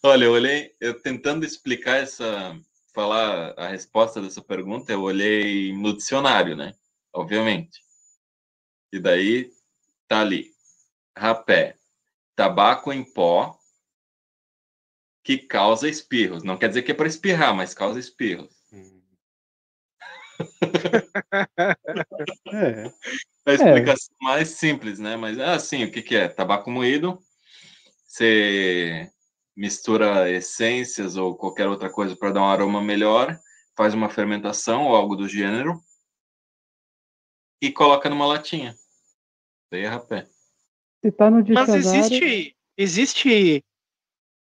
Olha, 0.02 0.24
eu 0.24 0.32
olhei, 0.32 0.74
eu 0.80 1.00
tentando 1.00 1.44
explicar 1.44 1.96
essa, 1.96 2.58
falar 2.94 3.54
a 3.56 3.68
resposta 3.68 4.20
dessa 4.20 4.42
pergunta, 4.42 4.92
eu 4.92 5.02
olhei 5.02 5.72
no 5.72 5.96
dicionário, 5.96 6.56
né? 6.56 6.74
Obviamente. 7.12 7.80
E 8.92 8.98
daí 8.98 9.50
tá 10.06 10.20
ali, 10.20 10.50
rapé, 11.16 11.76
tabaco 12.34 12.92
em 12.92 13.04
pó 13.04 13.58
que 15.22 15.38
causa 15.38 15.88
espirros. 15.88 16.42
Não 16.42 16.56
quer 16.56 16.68
dizer 16.68 16.82
que 16.82 16.92
é 16.92 16.94
para 16.94 17.08
espirrar, 17.08 17.54
mas 17.54 17.74
causa 17.74 18.00
espirros. 18.00 18.57
É. 22.52 22.92
A 23.48 23.52
explicação 23.54 24.14
é. 24.20 24.24
mais 24.24 24.48
simples, 24.50 24.98
né? 24.98 25.16
Mas 25.16 25.38
é 25.38 25.44
assim, 25.46 25.84
o 25.84 25.90
que, 25.90 26.02
que 26.02 26.14
é? 26.14 26.28
Tabaco 26.28 26.70
moído, 26.70 27.18
você 28.06 29.10
mistura 29.56 30.30
essências 30.30 31.16
ou 31.16 31.34
qualquer 31.34 31.66
outra 31.66 31.90
coisa 31.90 32.14
para 32.14 32.30
dar 32.30 32.42
um 32.42 32.46
aroma 32.46 32.82
melhor, 32.82 33.38
faz 33.74 33.94
uma 33.94 34.10
fermentação 34.10 34.84
ou 34.84 34.94
algo 34.94 35.16
do 35.16 35.26
gênero 35.26 35.80
e 37.60 37.72
coloca 37.72 38.10
numa 38.10 38.26
latinha. 38.26 38.74
Daí 39.70 39.84
é 39.84 39.88
rapé. 39.88 40.28
Se 41.02 41.10
tá 41.10 41.30
no 41.30 41.42
Mas 41.52 41.70
existe, 41.70 42.56
existe 42.76 43.64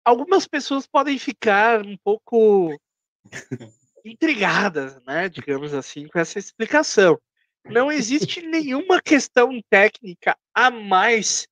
algumas 0.03 0.47
pessoas 0.47 0.87
podem 0.87 1.19
ficar 1.19 1.85
um 1.85 1.97
pouco 1.97 2.75
intrigadas, 4.05 5.01
né, 5.03 5.27
digamos 5.27 5.73
assim, 5.73 6.07
com 6.07 6.19
essa 6.19 6.37
explicação. 6.37 7.19
Não 7.65 7.91
existe 7.91 8.41
nenhuma 8.45 9.01
questão 9.01 9.59
técnica 9.69 10.37
a 10.53 10.69
mais 10.69 11.47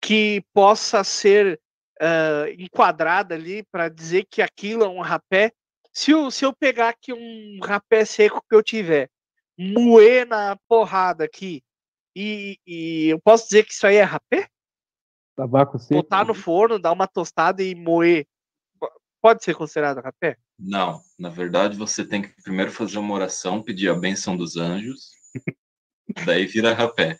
que 0.00 0.42
possa 0.54 1.04
ser 1.04 1.60
uh, 2.00 2.48
enquadrada 2.58 3.34
ali 3.34 3.62
para 3.64 3.88
dizer 3.88 4.26
que 4.30 4.40
aquilo 4.40 4.84
é 4.84 4.88
um 4.88 5.00
rapé. 5.00 5.52
Se 5.92 6.10
eu, 6.10 6.30
se 6.30 6.44
eu 6.44 6.52
pegar 6.54 6.88
aqui 6.88 7.12
um 7.12 7.58
rapé 7.62 8.04
seco 8.04 8.42
que 8.48 8.54
eu 8.54 8.62
tiver, 8.62 9.10
moer 9.58 10.26
na 10.26 10.56
porrada 10.68 11.24
aqui, 11.24 11.62
e, 12.14 12.58
e 12.66 13.08
eu 13.08 13.20
posso 13.20 13.44
dizer 13.44 13.64
que 13.64 13.72
isso 13.72 13.86
aí 13.86 13.96
é 13.96 14.02
rapé? 14.02 14.48
Tabaco 15.34 15.78
seco. 15.78 15.94
Botar 15.94 16.24
no 16.24 16.34
forno, 16.34 16.78
dar 16.78 16.92
uma 16.92 17.06
tostada 17.06 17.62
e 17.62 17.74
moer. 17.74 18.26
Pode 19.20 19.44
ser 19.44 19.54
considerado 19.54 20.00
rapé? 20.00 20.38
Não. 20.58 21.02
Na 21.18 21.28
verdade, 21.28 21.76
você 21.76 22.06
tem 22.06 22.22
que 22.22 22.28
primeiro 22.42 22.70
fazer 22.70 22.98
uma 22.98 23.14
oração, 23.14 23.62
pedir 23.62 23.88
a 23.90 23.94
bênção 23.94 24.36
dos 24.36 24.56
anjos. 24.56 25.10
daí 26.26 26.46
vira 26.46 26.74
rapé. 26.74 27.18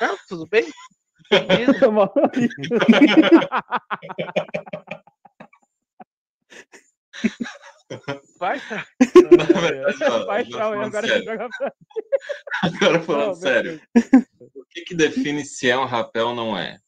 Não, 0.00 0.16
tudo 0.28 0.46
bem? 0.48 0.66
Vai, 8.38 8.60
tá. 8.60 8.86
Vai, 10.26 10.42
Agora, 10.42 10.86
agora, 10.86 11.50
agora 12.62 13.02
falando 13.04 13.26
não, 13.26 13.34
sério. 13.34 13.80
O 14.54 14.64
que, 14.64 14.82
que 14.82 14.94
define 14.94 15.44
se 15.44 15.68
é 15.68 15.76
um 15.76 15.84
rapel 15.84 16.28
ou 16.28 16.34
não 16.34 16.56
é? 16.56 16.78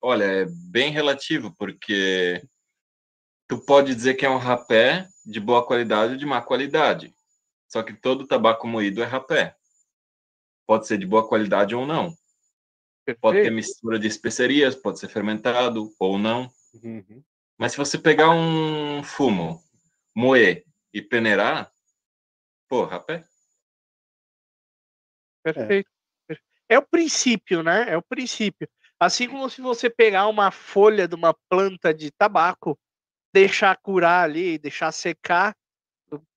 Olha, 0.00 0.24
é 0.24 0.46
bem 0.70 0.90
relativo, 0.90 1.54
porque 1.56 2.42
tu 3.48 3.58
pode 3.58 3.94
dizer 3.94 4.14
que 4.14 4.26
é 4.26 4.30
um 4.30 4.38
rapé 4.38 5.06
de 5.24 5.38
boa 5.38 5.64
qualidade 5.64 6.14
ou 6.14 6.18
de 6.18 6.26
má 6.26 6.42
qualidade. 6.42 7.14
Só 7.68 7.82
que 7.82 7.94
todo 7.94 8.26
tabaco 8.26 8.66
moído 8.66 9.02
é 9.02 9.06
rapé. 9.06 9.54
Pode 10.66 10.86
ser 10.86 10.98
de 10.98 11.06
boa 11.06 11.26
qualidade 11.26 11.74
ou 11.74 11.86
não. 11.86 12.12
Perfeito. 13.04 13.20
Pode 13.20 13.42
ter 13.42 13.50
mistura 13.50 13.98
de 13.98 14.08
especiarias, 14.08 14.74
pode 14.74 14.98
ser 14.98 15.08
fermentado 15.08 15.92
ou 15.98 16.18
não. 16.18 16.50
Uhum. 16.82 17.22
Mas 17.56 17.72
se 17.72 17.78
você 17.78 17.96
pegar 17.96 18.30
um 18.30 19.02
fumo 19.04 19.62
moer 20.14 20.64
e 20.92 21.00
peneirar, 21.00 21.72
pô, 22.68 22.84
rapé. 22.84 23.24
Perfeito. 25.42 25.90
É. 26.30 26.36
é 26.70 26.78
o 26.78 26.86
princípio, 26.86 27.62
né? 27.62 27.90
É 27.90 27.96
o 27.96 28.02
princípio. 28.02 28.68
Assim 29.00 29.28
como 29.28 29.50
se 29.50 29.60
você 29.60 29.90
pegar 29.90 30.28
uma 30.28 30.50
folha 30.50 31.08
de 31.08 31.14
uma 31.14 31.34
planta 31.48 31.92
de 31.92 32.10
tabaco, 32.12 32.78
deixar 33.34 33.76
curar 33.78 34.24
ali, 34.24 34.58
deixar 34.58 34.92
secar, 34.92 35.56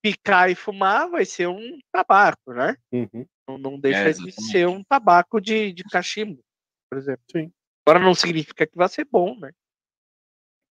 picar 0.02 0.50
e 0.50 0.56
fumar, 0.56 1.10
vai 1.10 1.26
ser 1.26 1.48
um 1.48 1.80
tabaco, 1.92 2.54
né? 2.54 2.76
Uhum. 2.92 3.26
Não, 3.48 3.58
não, 3.58 3.80
deixa 3.80 4.10
é, 4.10 4.14
de 4.14 4.32
ser 4.32 4.68
um 4.68 4.84
tabaco 4.84 5.40
de, 5.40 5.72
de 5.74 5.84
cachimbo, 5.84 6.42
por 6.90 6.98
exemplo. 6.98 7.24
Sim. 7.32 7.52
Agora 7.86 8.04
não 8.04 8.16
significa 8.16 8.66
que 8.66 8.76
vai 8.76 8.90
ser 8.90 9.06
bom, 9.06 9.38
né? 9.38 9.52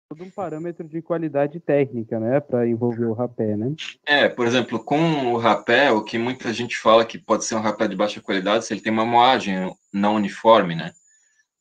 Todo 0.08 0.24
um 0.24 0.30
parâmetro 0.30 0.88
de 0.88 1.02
qualidade 1.02 1.60
técnica, 1.60 2.18
né, 2.18 2.40
para 2.40 2.66
envolver 2.66 3.04
o 3.04 3.12
rapé, 3.12 3.54
né? 3.54 3.74
É, 4.06 4.26
por 4.26 4.46
exemplo, 4.46 4.82
com 4.82 5.34
o 5.34 5.36
rapé, 5.36 5.90
o 5.92 6.02
que 6.02 6.16
muita 6.16 6.50
gente 6.52 6.78
fala 6.78 7.04
que 7.04 7.18
pode 7.18 7.44
ser 7.44 7.56
um 7.56 7.60
rapé 7.60 7.86
de 7.86 7.94
baixa 7.94 8.20
qualidade 8.20 8.64
se 8.64 8.72
ele 8.72 8.80
tem 8.80 8.90
uma 8.90 9.04
moagem 9.04 9.70
não 9.92 10.14
uniforme, 10.14 10.74
né? 10.74 10.92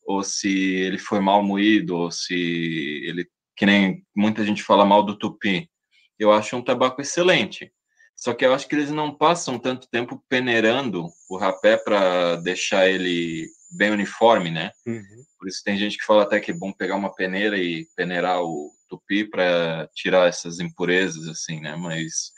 Ou 0.05 0.23
se 0.23 0.47
ele 0.47 0.97
foi 0.97 1.19
mal 1.19 1.43
moído, 1.43 1.97
ou 1.97 2.09
se 2.09 2.33
ele, 2.33 3.27
que 3.53 3.65
nem 3.65 4.05
muita 4.15 4.45
gente 4.45 4.63
fala 4.63 4.85
mal 4.85 5.03
do 5.03 5.17
tupi. 5.17 5.69
Eu 6.17 6.31
acho 6.31 6.55
um 6.55 6.63
tabaco 6.63 7.01
excelente. 7.01 7.69
Só 8.17 8.33
que 8.33 8.43
eu 8.43 8.53
acho 8.53 8.67
que 8.67 8.75
eles 8.75 8.89
não 8.89 9.15
passam 9.15 9.59
tanto 9.59 9.87
tempo 9.87 10.21
peneirando 10.27 11.07
o 11.29 11.37
rapé 11.37 11.77
para 11.77 12.35
deixar 12.37 12.89
ele 12.89 13.47
bem 13.71 13.91
uniforme, 13.91 14.49
né? 14.49 14.71
Uhum. 14.87 15.23
Por 15.37 15.47
isso 15.47 15.61
tem 15.63 15.77
gente 15.77 15.97
que 15.97 16.05
fala 16.05 16.23
até 16.23 16.39
que 16.39 16.49
é 16.49 16.53
bom 16.53 16.73
pegar 16.73 16.95
uma 16.95 17.13
peneira 17.13 17.57
e 17.57 17.85
peneirar 17.95 18.41
o 18.41 18.71
tupi 18.89 19.23
para 19.23 19.87
tirar 19.93 20.27
essas 20.27 20.59
impurezas, 20.59 21.27
assim, 21.27 21.61
né? 21.61 21.75
Mas 21.75 22.31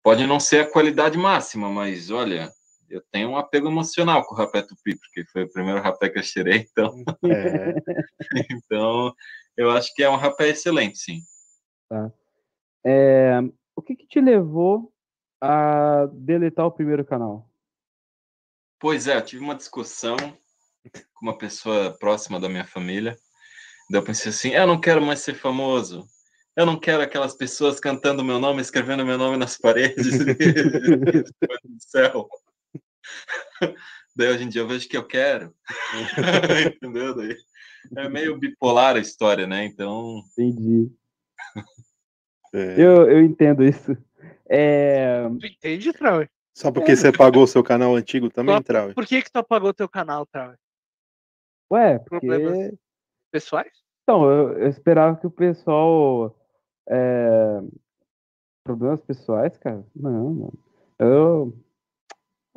pode 0.00 0.26
não 0.26 0.38
ser 0.38 0.60
a 0.60 0.70
qualidade 0.70 1.18
máxima, 1.18 1.68
mas 1.68 2.10
olha, 2.10 2.48
eu 2.88 3.02
tenho 3.10 3.30
um 3.30 3.36
apego 3.36 3.68
emocional 3.68 4.24
com 4.24 4.34
o 4.34 4.38
rapé 4.38 4.62
tupi, 4.62 4.96
porque 4.96 5.24
foi 5.32 5.42
o 5.42 5.52
primeiro 5.52 5.80
rapé 5.80 6.08
que 6.08 6.18
eu 6.20 6.22
tirei, 6.22 6.68
então. 6.70 6.94
É. 7.30 7.74
então, 8.54 9.12
eu 9.56 9.70
acho 9.70 9.92
que 9.94 10.04
é 10.04 10.08
um 10.08 10.16
rapé 10.16 10.50
excelente, 10.50 10.98
sim. 10.98 11.20
Tá. 11.88 12.12
É, 12.86 13.40
o 13.74 13.82
que, 13.82 13.96
que 13.96 14.06
te 14.06 14.20
levou 14.20 14.92
a 15.40 16.06
deletar 16.12 16.66
o 16.66 16.72
primeiro 16.72 17.04
canal? 17.04 17.48
Pois 18.78 19.06
é, 19.06 19.16
eu 19.16 19.24
tive 19.24 19.42
uma 19.42 19.54
discussão 19.54 20.16
com 21.14 21.26
uma 21.26 21.36
pessoa 21.36 21.96
próxima 21.98 22.40
da 22.40 22.48
minha 22.48 22.64
família. 22.64 23.16
Daí 23.90 24.00
eu 24.00 24.04
pensei 24.04 24.30
assim: 24.30 24.50
eu 24.50 24.66
não 24.66 24.80
quero 24.80 25.02
mais 25.02 25.20
ser 25.20 25.34
famoso. 25.34 26.06
Eu 26.56 26.66
não 26.66 26.78
quero 26.78 27.02
aquelas 27.02 27.34
pessoas 27.34 27.78
cantando 27.78 28.24
meu 28.24 28.38
nome, 28.38 28.60
escrevendo 28.60 29.06
meu 29.06 29.16
nome 29.16 29.36
nas 29.36 29.56
paredes 29.56 30.18
do 30.24 31.78
céu. 31.78 32.28
Daí 34.16 34.28
hoje 34.28 34.44
em 34.44 34.48
dia 34.48 34.62
eu 34.62 34.68
vejo 34.68 34.88
que 34.88 34.96
eu 34.96 35.06
quero. 35.06 35.54
Entendeu? 36.76 37.14
Daí 37.14 37.36
É 37.96 38.08
meio 38.08 38.38
bipolar 38.38 38.96
a 38.96 39.00
história, 39.00 39.46
né? 39.46 39.64
Então. 39.64 40.22
Entendi. 40.36 40.90
É, 42.52 42.74
Eu, 42.76 43.10
eu 43.10 43.22
entendo 43.22 43.64
isso. 43.64 43.96
É, 44.50 45.28
Tu 45.38 45.46
entende, 45.46 45.92
Trau? 45.92 46.26
Só 46.56 46.72
porque 46.72 46.96
você 46.96 47.12
pagou 47.12 47.44
o 47.44 47.46
seu 47.46 47.62
canal 47.62 47.94
antigo 47.94 48.28
também, 48.28 48.56
Só- 48.56 48.62
Trau? 48.62 48.92
Por 48.92 49.06
que 49.06 49.22
que 49.22 49.30
tu 49.30 49.36
apagou 49.38 49.72
teu 49.72 49.88
canal, 49.88 50.26
Trau? 50.26 50.52
ué, 51.72 51.98
porque. 52.00 52.26
Problemas. 52.26 52.74
Pessoais? 53.30 53.70
Então, 54.02 54.28
eu, 54.28 54.58
eu 54.58 54.68
esperava 54.68 55.16
que 55.16 55.26
o 55.26 55.30
pessoal. 55.30 56.36
é, 56.88 57.60
Problemas 58.64 59.00
pessoais, 59.02 59.56
cara? 59.56 59.84
Não, 59.94 60.30
mano. 60.30 60.52
Eu. 60.98 61.56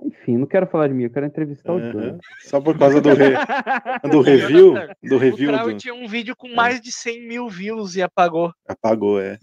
Enfim, 0.03 0.37
não 0.37 0.47
quero 0.47 0.65
falar 0.67 0.87
de 0.87 0.93
mim, 0.95 1.03
eu 1.03 1.09
quero 1.11 1.25
entrevistar 1.27 1.71
o 1.71 1.77
Aham. 1.77 1.91
Johnny. 1.91 2.17
Só 2.41 2.59
por 2.59 2.77
causa 2.77 2.99
do, 2.99 3.09
re- 3.13 3.35
do 4.11 4.21
review, 4.21 4.73
do 5.03 5.15
O 5.15 5.17
review 5.19 5.51
Trau 5.51 5.67
do... 5.71 5.77
tinha 5.77 5.93
um 5.93 6.07
vídeo 6.07 6.35
com 6.35 6.49
mais 6.53 6.81
de 6.81 6.91
100 6.91 7.27
mil 7.27 7.47
views 7.47 7.95
e 7.95 8.01
apagou. 8.01 8.51
apagou, 8.67 9.21
é. 9.21 9.37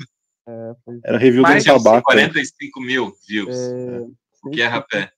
É, 0.49 0.73
Era 1.05 1.19
review 1.19 1.43
Mas 1.43 1.65
de 1.65 1.71
um 1.71 1.77
tabaco. 1.77 2.03
45 2.05 2.81
mil 2.81 3.13
views. 3.29 3.57
é, 3.57 4.01
O 4.45 4.51
que 4.51 4.63
é 4.63 4.67
rapé? 4.67 5.13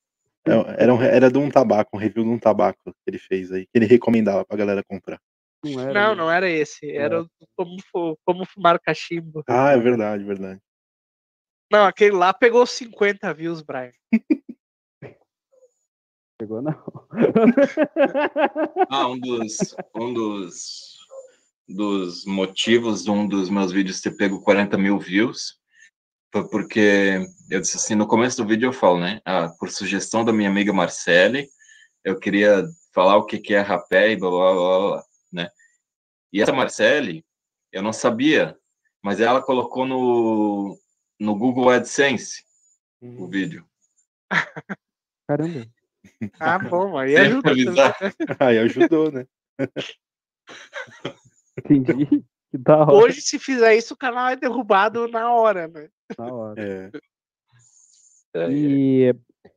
É, 0.47 0.83
Era, 0.83 0.95
um- 0.95 1.03
era 1.03 1.31
de 1.31 1.39
um 1.39 1.49
tabaco, 1.51 1.97
um 1.97 1.99
review 2.01 2.25
de 2.25 2.31
um 2.31 2.39
tabaco 2.39 2.79
que 2.85 2.93
ele 3.07 3.19
fez 3.19 3.53
aí, 3.53 3.65
que 3.67 3.71
ele 3.75 3.87
recomendava 3.87 4.45
pra 4.45 4.57
galera 4.57 4.83
comprar. 4.85 5.21
Não, 5.65 5.81
era, 5.81 5.93
Não, 5.93 6.15
não 6.17 6.31
era 6.31 6.51
esse. 6.51 6.91
Era 6.91 7.23
o 7.23 7.29
como, 7.57 7.77
como 8.25 8.45
fumar 8.45 8.81
cachimbo. 8.81 9.45
Ah, 9.47 9.71
é 9.71 9.79
verdade, 9.79 10.25
verdade. 10.25 10.61
Não, 11.71 11.85
aquele 11.87 12.17
lá 12.17 12.35
pegou 12.35 12.67
50 12.67 13.33
views, 13.33 13.63
Brian. 13.63 13.93
Pegou, 16.37 16.61
não. 16.61 16.75
Ah, 18.91 19.07
um 19.09 19.19
dos, 19.19 19.77
um 19.95 20.13
dos, 20.13 20.92
dos 21.69 22.25
motivos 22.25 23.05
de 23.05 23.11
um 23.11 23.27
dos 23.27 23.49
meus 23.49 23.73
vídeos 23.73 24.01
ter 24.01 24.17
pego 24.17 24.43
40 24.43 24.77
mil 24.77 24.99
views 24.99 25.61
foi 26.33 26.49
porque 26.49 27.27
eu 27.51 27.61
disse 27.61 27.77
assim, 27.77 27.95
no 27.95 28.07
começo 28.07 28.39
do 28.39 28.49
vídeo 28.49 28.69
eu 28.69 28.73
falo, 28.73 28.99
né? 28.99 29.21
Ah, 29.23 29.51
por 29.61 29.71
sugestão 29.71 30.25
da 30.25 30.33
minha 30.33 30.49
amiga 30.49 30.73
Marcele, 30.73 31.47
eu 32.03 32.19
queria 32.19 32.65
falar 32.95 33.19
o 33.19 33.27
que, 33.27 33.39
que 33.39 33.53
é 33.53 33.61
rapé 33.61 34.13
e 34.13 34.17
blá, 34.17 34.31
blá, 34.31 34.53
blá, 34.55 34.79
blá, 34.79 35.05
né? 35.31 35.51
E 36.33 36.41
essa 36.41 36.53
Marcele, 36.53 37.23
eu 37.71 37.83
não 37.83 37.93
sabia, 37.93 38.57
mas 39.03 39.21
ela 39.21 39.43
colocou 39.43 39.85
no, 39.85 40.79
no 41.21 41.37
Google 41.37 41.69
AdSense 41.69 42.43
o 43.03 43.29
vídeo. 43.29 43.67
Caramba. 45.29 45.67
Ah, 46.41 46.59
bom, 46.59 46.97
aí 46.97 47.15
avisar. 47.17 47.95
Aí 48.41 48.59
ajudou, 48.59 49.13
né? 49.13 49.27
Entendi. 51.59 52.07
Que 52.53 52.59
da 52.59 52.83
hora. 52.83 52.93
Hoje, 52.93 53.23
se 53.23 53.39
fizer 53.39 53.75
isso, 53.77 53.95
o 53.95 53.97
canal 53.97 54.29
é 54.29 54.37
derrubado 54.37 55.09
na 55.09 55.33
hora, 55.33 55.69
né? 55.69 55.89
Da 56.19 56.27
hora. 56.27 56.93
É. 58.35 58.51
E 58.51 59.15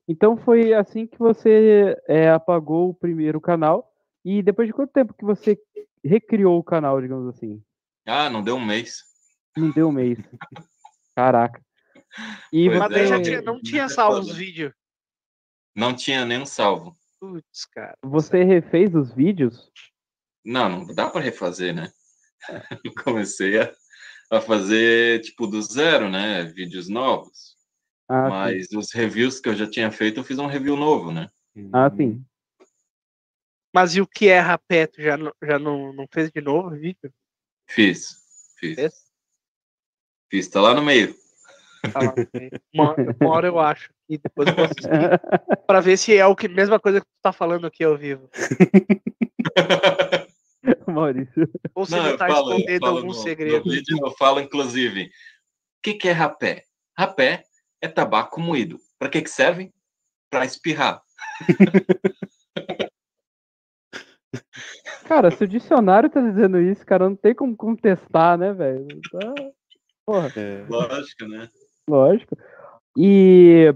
então 0.07 0.37
foi 0.37 0.73
assim 0.73 1.05
que 1.05 1.19
você 1.19 1.97
é, 2.07 2.29
apagou 2.29 2.89
o 2.89 2.93
primeiro 2.93 3.41
canal. 3.41 3.91
E 4.23 4.41
depois 4.41 4.67
de 4.67 4.73
quanto 4.73 4.93
tempo 4.93 5.13
que 5.13 5.25
você 5.25 5.59
recriou 6.03 6.57
o 6.57 6.63
canal, 6.63 7.01
digamos 7.01 7.35
assim? 7.35 7.61
Ah, 8.05 8.29
não 8.29 8.41
deu 8.41 8.55
um 8.55 8.65
mês. 8.65 9.03
Não 9.57 9.71
deu 9.71 9.89
um 9.89 9.91
mês. 9.91 10.17
Caraca. 11.15 11.61
E 12.51 12.67
Pois 12.67 12.79
Mas 12.79 12.93
você, 12.93 13.13
é. 13.13 13.21
tinha, 13.21 13.41
não 13.41 13.61
tinha 13.61 13.83
É 13.83 13.89
salvo 13.89 14.19
os 14.19 14.35
vídeos. 14.35 14.73
Não 15.75 15.93
tinha 15.93 16.23
nenhum 16.23 16.45
salvo. 16.45 16.97
Putz, 17.19 17.65
cara. 17.65 17.97
você 18.01 18.43
refez 18.43 18.95
os 18.95 19.13
vídeos? 19.13 19.71
Não, 20.45 20.69
não 20.69 20.85
dá 20.85 21.09
para 21.09 21.21
refazer, 21.21 21.73
né? 21.73 21.91
Eu 22.83 22.93
comecei 23.03 23.59
a, 23.59 23.73
a 24.31 24.39
fazer, 24.39 25.21
tipo, 25.21 25.47
do 25.47 25.61
zero, 25.61 26.09
né? 26.09 26.43
Vídeos 26.43 26.87
novos. 26.87 27.55
Ah, 28.07 28.25
sim. 28.25 28.29
Mas 28.29 28.67
os 28.71 28.93
reviews 28.93 29.39
que 29.39 29.49
eu 29.49 29.55
já 29.55 29.67
tinha 29.67 29.91
feito, 29.91 30.19
eu 30.19 30.23
fiz 30.23 30.37
um 30.37 30.45
review 30.45 30.75
novo, 30.77 31.11
né? 31.11 31.31
Ah, 31.73 31.89
sim. 31.89 32.23
Mas 33.73 33.95
e 33.95 34.01
o 34.01 34.07
que 34.07 34.27
é 34.29 34.39
rapé? 34.39 34.85
Tu 34.85 35.01
já, 35.01 35.17
não- 35.17 35.33
já 35.41 35.57
não, 35.57 35.91
não 35.91 36.05
fez 36.13 36.29
de 36.31 36.39
novo 36.39 36.67
o 36.67 36.79
vídeo? 36.79 37.11
Fiz. 37.67 38.17
Fiz. 38.59 38.75
Fez? 38.75 38.93
Fiz, 40.29 40.47
tá 40.47 40.61
lá 40.61 40.73
no 40.75 40.83
meio. 40.83 41.15
Tá 41.91 41.99
lá 42.01 42.13
no 42.15 42.27
meio. 42.33 42.51
uma, 42.73 42.95
uma 42.95 43.29
hora 43.29 43.47
eu 43.47 43.59
acho. 43.59 43.91
E 44.07 44.17
depois 44.19 44.47
eu 44.47 44.55
vou 44.55 44.65
assistir 44.65 44.87
pra 45.67 45.81
ver 45.81 45.97
se 45.97 46.15
é 46.15 46.25
o 46.27 46.35
que, 46.35 46.47
mesma 46.47 46.79
coisa 46.79 47.01
que 47.01 47.07
tu 47.07 47.21
tá 47.23 47.33
falando 47.33 47.65
aqui 47.65 47.83
ao 47.83 47.97
vivo. 47.97 48.29
Maurício. 50.87 51.49
Ou 51.73 51.85
se 51.85 51.91
Não, 51.91 51.99
ele 52.05 52.13
eu 52.13 52.17
tá 52.17 52.27
falo, 52.27 52.51
eu 52.51 52.57
escondendo 52.57 52.79
falo 52.81 52.97
algum 52.97 53.07
no, 53.07 53.13
segredo. 53.13 53.65
no 53.65 53.71
vídeo, 53.71 53.97
eu 54.01 54.11
falo, 54.11 54.39
inclusive, 54.39 55.05
o 55.05 55.09
que, 55.83 55.93
que 55.93 56.07
é 56.09 56.11
rapé? 56.11 56.63
Rapé 56.97 57.43
é 57.81 57.87
tabaco 57.87 58.39
moído. 58.39 58.77
Para 58.97 59.09
que, 59.09 59.21
que 59.21 59.29
serve? 59.29 59.71
Para 60.29 60.45
espirrar. 60.45 61.01
Cara, 65.07 65.31
se 65.31 65.43
o 65.43 65.47
dicionário 65.47 66.09
tá 66.09 66.19
dizendo 66.19 66.59
isso, 66.59 66.85
cara, 66.85 67.07
não 67.07 67.15
tem 67.15 67.33
como 67.33 67.55
contestar, 67.55 68.37
né, 68.37 68.53
velho? 68.53 68.87
Tá- 69.11 69.33
Porra, 70.05 70.31
É. 70.35 70.65
Lógico, 70.67 71.25
né? 71.27 71.49
lógico. 71.87 72.35
E 72.97 73.73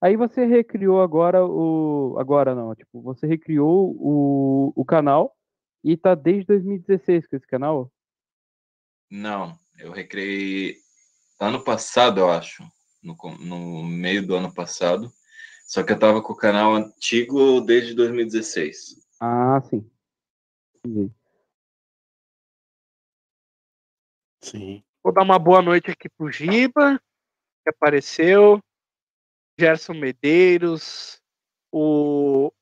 aí 0.00 0.16
você 0.16 0.44
recriou 0.46 1.00
agora 1.02 1.44
o. 1.44 2.16
Agora 2.18 2.54
não, 2.54 2.74
tipo, 2.74 3.00
você 3.02 3.26
recriou 3.26 3.94
o, 3.98 4.72
o 4.74 4.84
canal 4.84 5.34
e 5.82 5.96
tá 5.96 6.14
desde 6.14 6.46
2016 6.46 7.26
com 7.26 7.36
esse 7.36 7.46
canal? 7.46 7.92
Não, 9.10 9.58
eu 9.78 9.90
recriei 9.90 10.76
ano 11.38 11.62
passado, 11.62 12.20
eu 12.20 12.30
acho, 12.30 12.62
no, 13.02 13.16
no 13.38 13.84
meio 13.84 14.26
do 14.26 14.36
ano 14.36 14.52
passado. 14.52 15.12
Só 15.66 15.82
que 15.82 15.92
eu 15.92 15.98
tava 15.98 16.20
com 16.20 16.32
o 16.32 16.36
canal 16.36 16.74
antigo 16.74 17.60
desde 17.60 17.94
2016. 17.94 19.06
Ah, 19.20 19.60
sim. 19.62 19.88
Entendi. 20.84 21.12
Sim. 24.42 24.82
Vou 25.02 25.12
dar 25.12 25.22
uma 25.22 25.38
boa 25.38 25.62
noite 25.62 25.90
aqui 25.90 26.08
pro 26.08 26.30
Giba, 26.30 27.00
que 27.62 27.70
apareceu. 27.70 28.60
Gerson 29.58 29.94
Medeiros. 29.94 31.20
O, 31.70 32.52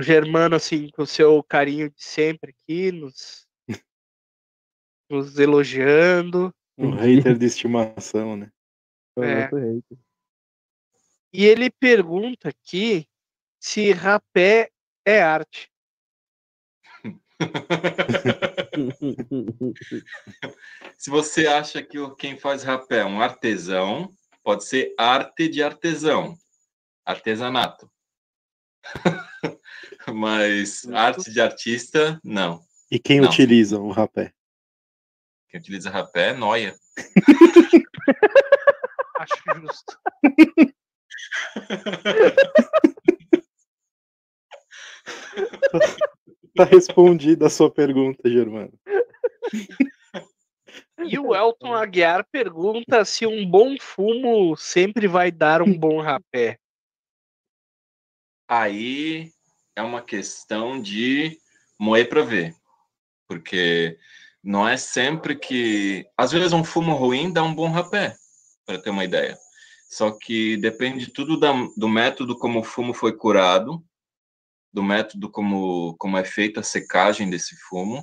o 0.00 0.02
Germano, 0.02 0.56
assim, 0.56 0.88
com 0.90 1.02
o 1.02 1.06
seu 1.06 1.42
carinho 1.42 1.90
de 1.90 2.02
sempre 2.02 2.52
aqui, 2.52 2.90
nos, 2.90 3.46
nos 5.10 5.38
elogiando. 5.38 6.54
Um 6.76 6.92
hater 6.92 7.36
de 7.36 7.46
estimação, 7.46 8.36
né? 8.36 8.50
É. 9.18 9.50
E 11.32 11.44
ele 11.44 11.70
pergunta 11.70 12.48
aqui 12.48 13.06
se 13.60 13.92
rapé 13.92 14.70
é 15.04 15.22
arte. 15.22 15.70
Se 20.96 21.10
você 21.10 21.46
acha 21.46 21.82
que 21.82 21.98
quem 22.16 22.38
faz 22.38 22.62
rapé 22.62 23.00
é 23.00 23.04
um 23.04 23.20
artesão, 23.20 24.10
pode 24.42 24.64
ser 24.64 24.94
arte 24.98 25.48
de 25.48 25.62
artesão, 25.62 26.34
artesanato. 27.04 27.90
Mas 30.12 30.86
arte 30.88 31.30
de 31.30 31.40
artista, 31.40 32.20
não. 32.24 32.62
E 32.90 32.98
quem 32.98 33.20
Não. 33.20 33.28
utiliza 33.28 33.78
o 33.78 33.90
rapé? 33.90 34.32
Quem 35.48 35.60
utiliza 35.60 35.90
rapé 35.90 36.30
é 36.30 36.34
noia. 36.34 36.74
Acho 39.18 39.42
justo. 39.60 39.98
Tá 46.56 46.64
respondida 46.64 47.46
a 47.46 47.50
sua 47.50 47.70
pergunta, 47.70 48.28
Germano. 48.28 48.72
E 50.98 51.18
o 51.18 51.34
Elton 51.34 51.72
Aguiar 51.72 52.26
pergunta 52.30 53.04
se 53.04 53.26
um 53.26 53.48
bom 53.48 53.76
fumo 53.80 54.56
sempre 54.56 55.06
vai 55.06 55.30
dar 55.30 55.62
um 55.62 55.76
bom 55.76 56.00
rapé. 56.00 56.58
Aí 58.50 59.30
é 59.76 59.82
uma 59.82 60.02
questão 60.02 60.82
de 60.82 61.38
moer 61.78 62.08
para 62.08 62.24
ver. 62.24 62.52
Porque 63.28 63.96
não 64.42 64.68
é 64.68 64.76
sempre 64.76 65.36
que. 65.36 66.04
Às 66.16 66.32
vezes 66.32 66.52
um 66.52 66.64
fumo 66.64 66.96
ruim 66.96 67.32
dá 67.32 67.44
um 67.44 67.54
bom 67.54 67.70
rapé, 67.70 68.16
para 68.66 68.82
ter 68.82 68.90
uma 68.90 69.04
ideia. 69.04 69.38
Só 69.88 70.10
que 70.10 70.56
depende 70.56 71.12
tudo 71.12 71.38
da, 71.38 71.52
do 71.76 71.88
método 71.88 72.36
como 72.36 72.58
o 72.58 72.64
fumo 72.64 72.92
foi 72.92 73.16
curado, 73.16 73.84
do 74.72 74.82
método 74.82 75.30
como, 75.30 75.94
como 75.96 76.18
é 76.18 76.24
feita 76.24 76.58
a 76.58 76.64
secagem 76.64 77.30
desse 77.30 77.54
fumo, 77.68 78.02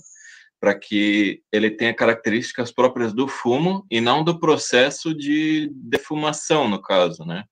para 0.62 0.79
que 0.79 1.43
ele 1.51 1.71
tenha 1.71 1.93
características 1.93 2.71
próprias 2.71 3.12
do 3.12 3.27
fumo 3.27 3.86
e 3.91 3.99
não 3.99 4.23
do 4.23 4.39
processo 4.39 5.13
de 5.13 5.69
defumação, 5.73 6.69
no 6.69 6.81
caso, 6.81 7.25
né? 7.25 7.43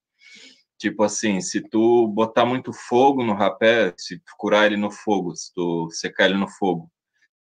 Tipo 0.86 1.02
assim, 1.02 1.42
se 1.42 1.62
tu 1.62 2.08
botar 2.10 2.46
muito 2.46 2.72
fogo 2.72 3.24
no 3.24 3.34
rapé, 3.34 3.92
se 3.98 4.20
tu 4.20 4.34
curar 4.38 4.68
ele 4.68 4.78
no 4.78 4.92
fogo, 4.92 5.36
se 5.36 5.52
tu 5.52 5.90
secar 5.90 6.26
ele 6.26 6.38
no 6.38 6.48
fogo, 6.48 6.92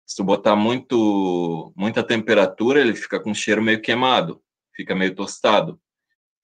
Se 0.06 0.16
tu 0.16 0.24
botar 0.24 0.56
muito, 0.56 1.74
muita 1.76 2.02
temperatura, 2.02 2.80
ele 2.80 2.96
fica 2.96 3.20
com 3.20 3.34
cheiro 3.34 3.62
meio 3.62 3.82
queimado, 3.82 4.42
fica 4.74 4.96
meio 4.96 5.14
tostado. 5.14 5.78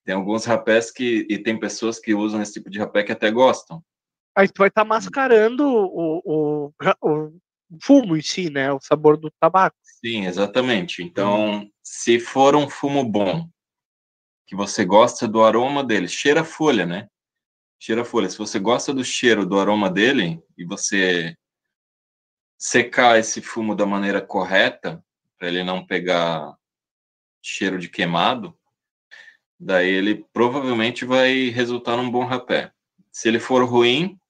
Tem 0.04 0.14
alguns 0.14 0.44
rapés 0.44 0.90
que, 0.90 1.26
e 1.30 1.38
tem 1.38 1.58
pessoas 1.58 1.98
que 1.98 2.12
usam 2.12 2.42
esse 2.42 2.52
tipo 2.52 2.68
de 2.68 2.78
rapé 2.78 3.02
que 3.02 3.12
até 3.12 3.30
gostam. 3.30 3.82
Aí 4.36 4.46
tu 4.46 4.58
vai 4.58 4.68
estar 4.68 4.82
tá 4.82 4.86
mascarando 4.86 5.66
o, 5.66 6.22
o, 6.26 6.72
o, 7.00 7.32
fumo 7.82 8.18
em 8.18 8.20
si, 8.20 8.50
né? 8.50 8.70
O 8.70 8.80
sabor 8.82 9.16
do 9.16 9.30
tabaco. 9.40 9.78
Sim, 10.04 10.26
exatamente. 10.26 11.02
Então, 11.02 11.66
se 11.82 12.20
for 12.20 12.54
um 12.54 12.68
fumo 12.68 13.02
bom, 13.02 13.48
que 14.52 14.56
você 14.56 14.84
gosta 14.84 15.26
do 15.26 15.42
aroma 15.42 15.82
dele, 15.82 16.06
cheira 16.06 16.42
a 16.42 16.44
folha, 16.44 16.84
né? 16.84 17.08
Cheira 17.80 18.02
a 18.02 18.04
folha. 18.04 18.28
Se 18.28 18.36
você 18.36 18.58
gosta 18.58 18.92
do 18.92 19.02
cheiro, 19.02 19.46
do 19.46 19.58
aroma 19.58 19.88
dele, 19.88 20.42
e 20.58 20.64
você 20.66 21.34
secar 22.58 23.18
esse 23.18 23.40
fumo 23.40 23.74
da 23.74 23.86
maneira 23.86 24.20
correta, 24.20 25.02
para 25.38 25.48
ele 25.48 25.64
não 25.64 25.86
pegar 25.86 26.54
cheiro 27.40 27.78
de 27.78 27.88
queimado, 27.88 28.54
daí 29.58 29.88
ele 29.88 30.22
provavelmente 30.34 31.06
vai 31.06 31.48
resultar 31.48 31.96
num 31.96 32.10
bom 32.10 32.26
rapé. 32.26 32.72
Se 33.10 33.28
ele 33.28 33.40
for 33.40 33.64
ruim, 33.64 34.20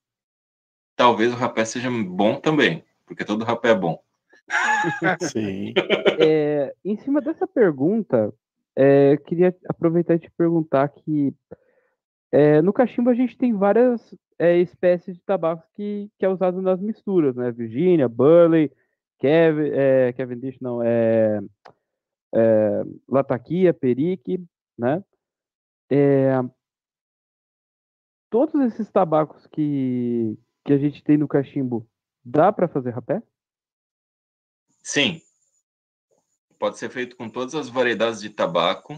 talvez 0.95 1.33
o 1.33 1.37
rapé 1.37 1.65
seja 1.65 1.91
bom 1.91 2.39
também, 2.39 2.85
porque 3.07 3.25
todo 3.25 3.45
rapé 3.45 3.71
é 3.71 3.75
bom. 3.75 4.01
Sim. 5.33 5.75
É, 6.21 6.73
em 6.85 6.97
cima 6.99 7.21
dessa 7.21 7.45
pergunta, 7.45 8.33
é, 8.77 9.17
queria 9.19 9.57
aproveitar 9.69 10.15
e 10.15 10.21
te 10.21 10.31
perguntar 10.31 10.89
que 10.89 11.35
é, 12.31 12.63
no 12.63 12.73
cachimbo 12.73 13.11
a 13.11 13.15
gente 13.15 13.37
tem 13.37 13.53
várias 13.55 14.15
é, 14.39 14.57
espécies 14.59 15.17
de 15.17 15.23
tabaco 15.23 15.67
que, 15.75 16.11
que 16.19 16.25
é 16.25 16.29
usado 16.29 16.63
nas 16.63 16.81
misturas, 16.81 17.37
né? 17.37 17.53
Virginia, 17.53 18.09
Burley, 18.09 18.73
Kevin, 19.19 19.71
é, 19.73 20.13
Cavendish, 20.15 20.59
não, 20.61 20.83
é, 20.83 21.41
é 22.35 22.83
Latakia, 23.07 23.75
Perique, 23.75 24.43
né? 24.79 25.05
É, 25.91 26.33
todos 28.31 28.59
esses 28.63 28.91
tabacos 28.91 29.47
que, 29.49 30.39
que 30.65 30.73
a 30.73 30.79
gente 30.79 31.05
tem 31.05 31.19
no 31.19 31.29
cachimbo, 31.29 31.87
dá 32.25 32.51
para 32.51 32.67
fazer 32.67 32.91
rapé? 32.91 33.23
Sim. 34.83 35.21
Pode 36.63 36.79
ser 36.79 36.91
feito 36.91 37.17
com 37.17 37.29
todas 37.29 37.57
as 37.57 37.69
variedades 37.69 38.21
de 38.21 38.31
tabaco. 38.31 38.97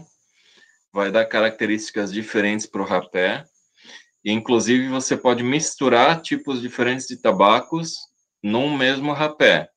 Vai 0.93 1.11
dar 1.11 1.25
características 1.25 2.13
diferentes 2.13 2.67
para 2.67 2.79
o 2.79 2.85
rapé. 2.85 3.43
E, 4.23 4.31
inclusive, 4.31 4.87
você 4.87 5.17
pode 5.17 5.41
misturar 5.41 6.21
tipos 6.21 6.61
diferentes 6.61 7.07
de 7.07 7.19
tabacos 7.19 7.95
num 8.43 8.77
mesmo 8.77 9.13
rapé, 9.13 9.67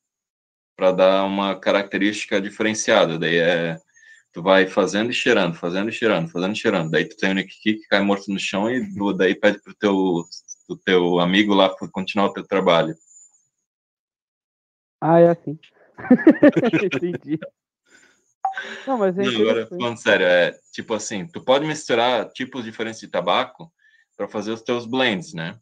para 0.77 0.91
dar 0.91 1.23
uma 1.23 1.59
característica 1.59 2.39
diferenciada. 2.39 3.17
Daí 3.17 3.37
é 3.37 3.79
tu 4.31 4.43
vai 4.43 4.67
fazendo 4.67 5.09
e 5.09 5.13
cheirando, 5.13 5.55
fazendo 5.55 5.89
e 5.89 5.91
cheirando, 5.91 6.29
fazendo 6.29 6.53
e 6.53 6.59
cheirando. 6.59 6.91
Daí 6.91 7.05
tu 7.05 7.17
tem 7.17 7.31
o 7.31 7.33
Nick 7.33 7.59
que 7.59 7.79
cai 7.89 8.03
morto 8.03 8.31
no 8.31 8.37
chão 8.37 8.69
e 8.69 8.87
daí 9.17 9.33
pede 9.33 9.59
pro 9.63 9.73
teu, 9.73 10.23
pro 10.67 10.77
teu 10.77 11.19
amigo 11.19 11.55
lá 11.55 11.75
continuar 11.91 12.27
o 12.27 12.33
teu 12.33 12.45
trabalho. 12.45 12.93
Ah, 15.01 15.19
é 15.19 15.29
assim. 15.29 15.57
Entendi. 16.85 17.39
Não, 18.85 18.97
mas 18.97 19.17
é 19.17 19.23
Não, 19.23 19.41
agora 19.41 19.67
falando 19.67 19.97
sério, 19.97 20.25
é 20.25 20.57
tipo 20.71 20.93
assim, 20.93 21.27
tu 21.27 21.43
pode 21.43 21.65
misturar 21.65 22.29
tipos 22.29 22.63
diferentes 22.63 22.99
de 22.99 23.07
tabaco 23.07 23.71
para 24.15 24.27
fazer 24.27 24.51
os 24.51 24.61
teus 24.61 24.85
blends, 24.85 25.33
né? 25.33 25.59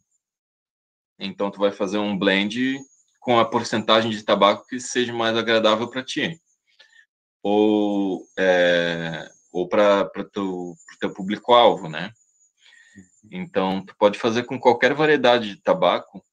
Então 1.18 1.50
tu 1.50 1.58
vai 1.58 1.72
fazer 1.72 1.98
um 1.98 2.16
blend 2.16 2.78
com 3.20 3.38
a 3.38 3.44
porcentagem 3.44 4.10
de 4.10 4.22
tabaco 4.22 4.66
que 4.66 4.80
seja 4.80 5.12
mais 5.12 5.36
agradável 5.36 5.88
para 5.88 6.04
ti 6.04 6.40
ou, 7.42 8.26
é, 8.38 9.28
ou 9.52 9.68
para 9.68 10.10
o 10.16 10.24
teu, 10.24 10.74
teu 11.00 11.12
público-alvo, 11.12 11.88
né? 11.88 12.12
Então, 13.30 13.84
tu 13.84 13.94
pode 13.96 14.18
fazer 14.18 14.44
com 14.44 14.58
qualquer 14.58 14.94
variedade 14.94 15.54
de 15.54 15.62
tabaco 15.62 16.24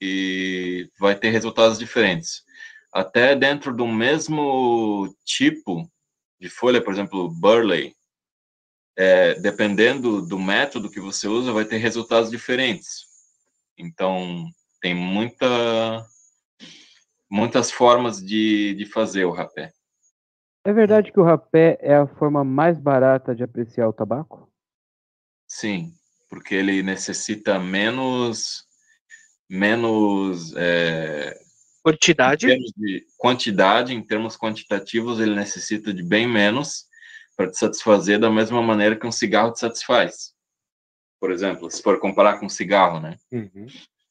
e 0.00 0.90
vai 0.98 1.14
ter 1.14 1.30
resultados 1.30 1.78
diferentes. 1.78 2.44
Até 2.92 3.34
dentro 3.34 3.74
do 3.74 3.86
mesmo 3.86 5.14
tipo 5.24 5.90
de 6.38 6.50
folha, 6.50 6.82
por 6.82 6.92
exemplo, 6.92 7.30
burley, 7.30 7.94
é, 8.96 9.34
dependendo 9.40 10.20
do 10.20 10.38
método 10.38 10.90
que 10.90 11.00
você 11.00 11.26
usa, 11.26 11.52
vai 11.52 11.64
ter 11.64 11.78
resultados 11.78 12.30
diferentes. 12.30 13.06
Então, 13.78 14.44
tem 14.80 14.94
muita, 14.94 16.04
muitas 17.30 17.70
formas 17.70 18.20
de, 18.20 18.74
de 18.74 18.84
fazer 18.84 19.24
o 19.24 19.32
rapé. 19.32 19.72
É 20.64 20.72
verdade 20.72 21.10
que 21.10 21.18
o 21.18 21.24
rapé 21.24 21.78
é 21.80 21.94
a 21.94 22.06
forma 22.06 22.44
mais 22.44 22.78
barata 22.78 23.34
de 23.34 23.42
apreciar 23.42 23.88
o 23.88 23.92
tabaco? 23.92 24.52
Sim, 25.48 25.92
porque 26.28 26.54
ele 26.54 26.82
necessita 26.82 27.58
menos 27.58 28.66
menos 29.48 30.54
é, 30.56 31.41
quantidade. 31.82 32.50
Em 32.50 32.62
de 32.76 33.06
quantidade, 33.18 33.94
em 33.94 34.02
termos 34.02 34.36
quantitativos, 34.36 35.20
ele 35.20 35.34
necessita 35.34 35.92
de 35.92 36.02
bem 36.02 36.26
menos 36.26 36.86
para 37.36 37.50
te 37.50 37.58
satisfazer 37.58 38.18
da 38.18 38.30
mesma 38.30 38.62
maneira 38.62 38.96
que 38.96 39.06
um 39.06 39.12
cigarro 39.12 39.52
te 39.52 39.60
satisfaz. 39.60 40.32
Por 41.20 41.30
exemplo, 41.30 41.70
se 41.70 41.82
for 41.82 41.98
comparar 41.98 42.38
com 42.38 42.46
um 42.46 42.48
cigarro, 42.48 43.00
né? 43.00 43.16
Uhum. 43.30 43.66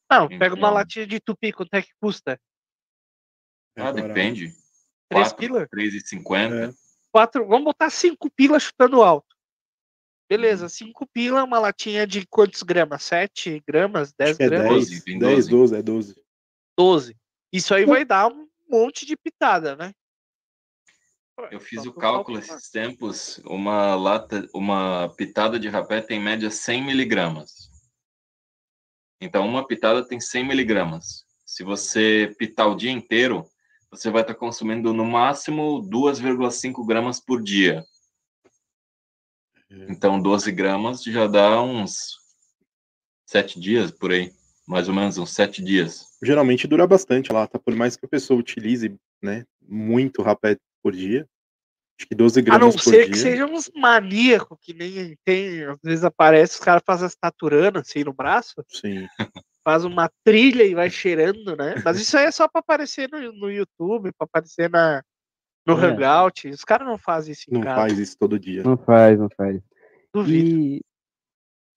Não, 0.10 0.28
pega 0.28 0.48
então, 0.48 0.58
uma 0.58 0.70
latinha 0.70 1.08
de 1.08 1.20
tupi, 1.20 1.52
quanto 1.52 1.74
é 1.74 1.82
que 1.82 1.92
custa? 2.00 2.40
Ah, 3.78 3.92
depende. 3.92 4.54
3 5.10 5.34
pila? 5.34 5.68
3,50. 5.68 6.70
É. 6.70 6.74
Quatro, 7.12 7.46
vamos 7.46 7.66
botar 7.66 7.90
5 7.90 8.30
pila 8.32 8.60
chutando 8.60 9.02
alto. 9.02 9.36
Beleza, 10.30 10.70
5 10.70 11.06
pila, 11.08 11.44
uma 11.44 11.60
latinha 11.60 12.08
de 12.08 12.26
quantos 12.26 12.64
gramas? 12.64 13.04
7 13.04 13.62
gramas? 13.68 14.14
10 14.14 14.40
é 14.40 14.50
gramas? 14.50 14.90
10, 14.90 15.20
10, 15.20 15.48
12, 15.48 15.76
é 15.76 15.82
12. 15.82 16.16
12. 16.78 17.21
Isso 17.52 17.74
aí 17.74 17.86
vai 17.86 18.06
dar 18.06 18.28
um 18.28 18.48
monte 18.70 19.06
de 19.06 19.18
pitada, 19.18 19.76
né? 19.76 19.94
Eu 21.50 21.60
fiz 21.60 21.86
o 21.86 21.94
cálculo 21.94 22.38
esses 22.38 22.70
tempos, 22.70 23.40
uma 23.46 23.96
lata, 23.96 24.48
uma 24.54 25.10
pitada 25.16 25.60
de 25.60 25.68
rapé 25.68 26.02
tem 26.02 26.20
em 26.20 26.24
média 26.24 26.52
100 26.52 26.84
miligramas. 26.84 27.72
Então, 29.20 29.48
uma 29.48 29.66
pitada 29.66 30.06
tem 30.06 30.20
100 30.20 30.48
miligramas. 30.48 31.26
Se 31.46 31.64
você 31.64 32.34
pitar 32.38 32.68
o 32.68 32.76
dia 32.76 32.92
inteiro, 32.92 33.48
você 33.90 34.10
vai 34.10 34.22
estar 34.22 34.36
consumindo 34.36 34.94
no 34.94 35.06
máximo 35.06 35.82
2,5 35.90 36.86
gramas 36.86 37.20
por 37.20 37.42
dia. 37.42 37.84
É. 39.70 39.92
Então, 39.92 40.22
12 40.22 40.52
gramas 40.52 41.04
já 41.04 41.28
dá 41.28 41.62
uns 41.62 42.18
7 43.26 43.60
dias 43.60 43.92
por 43.92 44.12
aí. 44.12 44.34
Mais 44.68 44.88
ou 44.88 44.94
menos 44.94 45.18
uns 45.18 45.32
7 45.32 45.64
dias. 45.64 46.11
Geralmente 46.24 46.68
dura 46.68 46.86
bastante 46.86 47.32
lá, 47.34 47.48
tá? 47.48 47.58
Por 47.58 47.76
mais 47.76 47.96
que 47.96 48.06
a 48.06 48.10
pessoa 48.10 48.40
utilize 48.40 48.96
né, 49.22 49.44
muito 49.62 50.22
rapé 50.22 50.58
por 50.84 50.94
dia. 50.94 51.28
Acho 52.00 52.08
que 52.08 52.16
12 52.16 52.42
gramas 52.42 52.76
por 52.76 52.82
dia. 52.82 52.94
A 52.94 52.98
não 52.98 53.06
ser 53.06 53.12
que 53.12 53.18
sejam 53.18 53.54
uns 53.54 53.72
maníacos, 53.76 54.58
que 54.62 54.74
nem 54.74 55.18
tem. 55.24 55.64
Às 55.64 55.78
vezes 55.84 56.04
aparece, 56.04 56.56
os 56.56 56.60
caras 56.60 56.84
fazem 56.86 57.08
as 57.08 57.16
taturanas 57.16 57.88
assim 57.88 58.04
no 58.04 58.14
braço. 58.14 58.64
Sim. 58.68 59.08
faz 59.64 59.86
uma 59.86 60.10
trilha 60.24 60.64
e 60.64 60.74
vai 60.74 60.90
cheirando, 60.90 61.56
né? 61.56 61.76
Mas 61.84 62.00
isso 62.00 62.18
aí 62.18 62.26
é 62.26 62.32
só 62.32 62.48
para 62.48 62.60
aparecer 62.60 63.10
no, 63.12 63.20
no 63.34 63.52
YouTube, 63.52 64.12
para 64.18 64.26
aparecer 64.26 64.70
na, 64.70 65.04
no 65.66 65.80
é. 65.80 65.86
Hangout. 65.86 66.50
Os 66.50 66.64
caras 66.64 66.88
não 66.88 66.98
fazem 66.98 67.34
isso 67.34 67.46
em 67.50 67.54
Não 67.54 67.62
casa. 67.62 67.76
faz 67.76 68.00
isso 68.00 68.18
todo 68.18 68.40
dia. 68.40 68.64
Não 68.64 68.78
faz, 68.78 69.20
não 69.20 69.30
faz. 69.36 69.62
Duvido. 70.14 70.60
E 70.60 70.82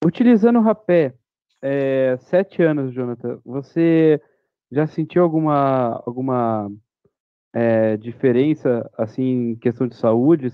utilizando 0.03 0.59
o 0.59 0.61
rapé, 0.61 1.13
é, 1.61 2.17
sete 2.21 2.61
anos, 2.61 2.93
Jonathan, 2.93 3.39
você 3.43 4.21
já 4.71 4.87
sentiu 4.87 5.23
alguma, 5.23 6.01
alguma 6.05 6.71
é, 7.53 7.97
diferença, 7.97 8.89
assim, 8.97 9.51
em 9.51 9.55
questão 9.55 9.87
de 9.87 9.95
saúde? 9.95 10.51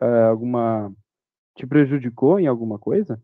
É, 0.00 0.24
alguma... 0.24 0.92
Te 1.56 1.66
prejudicou 1.66 2.38
em 2.38 2.46
alguma 2.46 2.78
coisa? 2.78 3.20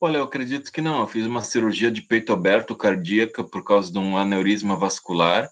Olha, 0.00 0.18
eu 0.18 0.24
acredito 0.24 0.72
que 0.72 0.80
não. 0.80 1.00
Eu 1.00 1.06
fiz 1.06 1.24
uma 1.24 1.40
cirurgia 1.40 1.90
de 1.90 2.02
peito 2.02 2.32
aberto 2.32 2.76
cardíaca 2.76 3.44
por 3.44 3.62
causa 3.62 3.92
de 3.92 3.98
um 3.98 4.16
aneurisma 4.16 4.76
vascular, 4.76 5.48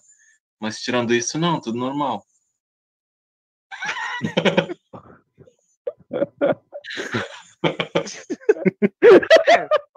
mas 0.59 0.79
tirando 0.79 1.13
isso, 1.13 1.39
não, 1.39 1.61
tudo 1.61 1.77
normal. 1.77 2.25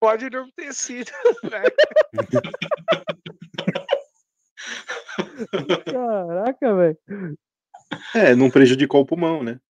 Pode 0.00 0.28
não 0.30 0.50
ter 0.52 0.72
sido, 0.74 1.10
né? 1.50 1.62
Caraca, 5.84 6.74
velho. 6.74 6.98
É, 8.14 8.34
não 8.34 8.50
prejudicou 8.50 9.00
o 9.00 9.06
pulmão, 9.06 9.42
né? 9.42 9.60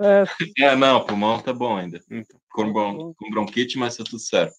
É, 0.00 0.24
é 0.64 0.76
não, 0.76 0.98
o 0.98 1.06
pulmão 1.06 1.40
tá 1.40 1.52
bom 1.52 1.76
ainda. 1.76 2.00
Então, 2.10 2.38
com, 2.50 2.72
bron 2.72 3.14
com 3.14 3.30
bronquite, 3.30 3.78
mas 3.78 3.96
tá 3.96 4.04
tudo 4.04 4.18
certo. 4.18 4.56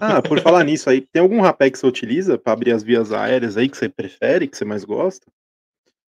Ah, 0.00 0.22
por 0.22 0.40
falar 0.40 0.64
nisso 0.64 0.88
aí, 0.88 1.00
tem 1.00 1.22
algum 1.22 1.40
rapé 1.40 1.70
que 1.70 1.78
você 1.78 1.86
utiliza 1.86 2.38
para 2.38 2.52
abrir 2.52 2.72
as 2.72 2.82
vias 2.82 3.12
aéreas 3.12 3.56
aí 3.56 3.68
que 3.68 3.76
você 3.76 3.88
prefere, 3.88 4.48
que 4.48 4.56
você 4.56 4.64
mais 4.64 4.84
gosta? 4.84 5.30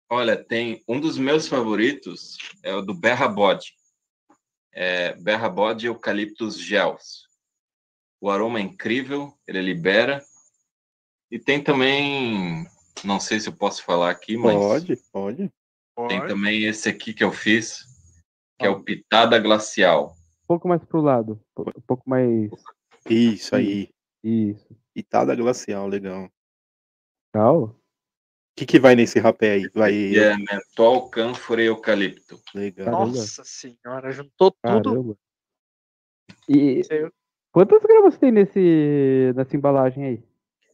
Olha, 0.10 0.38
tem 0.38 0.84
um 0.88 1.00
dos 1.00 1.18
meus 1.18 1.48
favoritos 1.48 2.38
é 2.62 2.74
o 2.74 2.82
do 2.82 2.94
Berra 2.94 3.28
Bode. 3.28 3.74
É, 4.74 5.14
Berra 5.16 5.50
Bode 5.50 5.86
Eucaliptus 5.86 6.60
Gels. 6.60 7.28
O 8.22 8.30
aroma 8.30 8.60
é 8.60 8.64
incrível, 8.64 9.34
ele 9.48 9.62
libera. 9.62 10.24
E 11.30 11.38
tem 11.40 11.64
também, 11.64 12.66
não 13.04 13.20
sei 13.20 13.40
se 13.40 13.50
eu 13.50 13.54
posso 13.54 13.84
falar 13.84 14.10
aqui, 14.12 14.38
mas 14.38 14.56
Pode, 14.56 14.96
pode. 15.12 15.38
tem 16.08 16.20
Pode. 16.20 16.28
também 16.28 16.64
esse 16.64 16.88
aqui 16.90 17.14
que 17.14 17.24
eu 17.24 17.32
fiz, 17.32 17.86
que 18.60 18.66
é 18.66 18.70
o 18.70 18.84
Pitada 18.84 19.40
Glacial. 19.40 20.16
Um 20.44 20.48
pouco 20.48 20.68
mais 20.68 20.84
pro 20.84 21.02
lado. 21.02 21.40
Um 21.58 21.82
pouco 21.88 22.10
mais. 22.10 22.52
Isso 23.10 23.56
aí. 23.56 23.90
Isso. 24.24 24.76
Pitada 24.94 25.36
glacial, 25.36 25.88
legal. 25.88 26.30
Tal. 27.32 27.76
Que, 28.56 28.66
que 28.66 28.80
vai 28.80 28.96
nesse 28.96 29.20
rapé 29.20 29.54
aí? 29.54 29.70
Vai. 29.74 29.94
E 29.94 30.20
é 30.20 30.38
mentol, 30.38 31.10
cânfora 31.10 31.62
e 31.62 31.66
eucalipto. 31.66 32.40
Legal. 32.54 32.86
Caramba. 32.86 33.06
Nossa 33.06 33.44
senhora, 33.44 34.12
juntou 34.12 34.52
tudo. 34.52 34.94
Caramba. 34.94 35.18
E 36.48 36.80
Isso 36.80 36.94
aí, 36.94 37.10
quantas 37.52 37.82
gramas 37.82 38.18
tem 38.18 38.32
nesse, 38.32 39.34
nessa 39.36 39.56
embalagem 39.56 40.06
aí? 40.06 40.24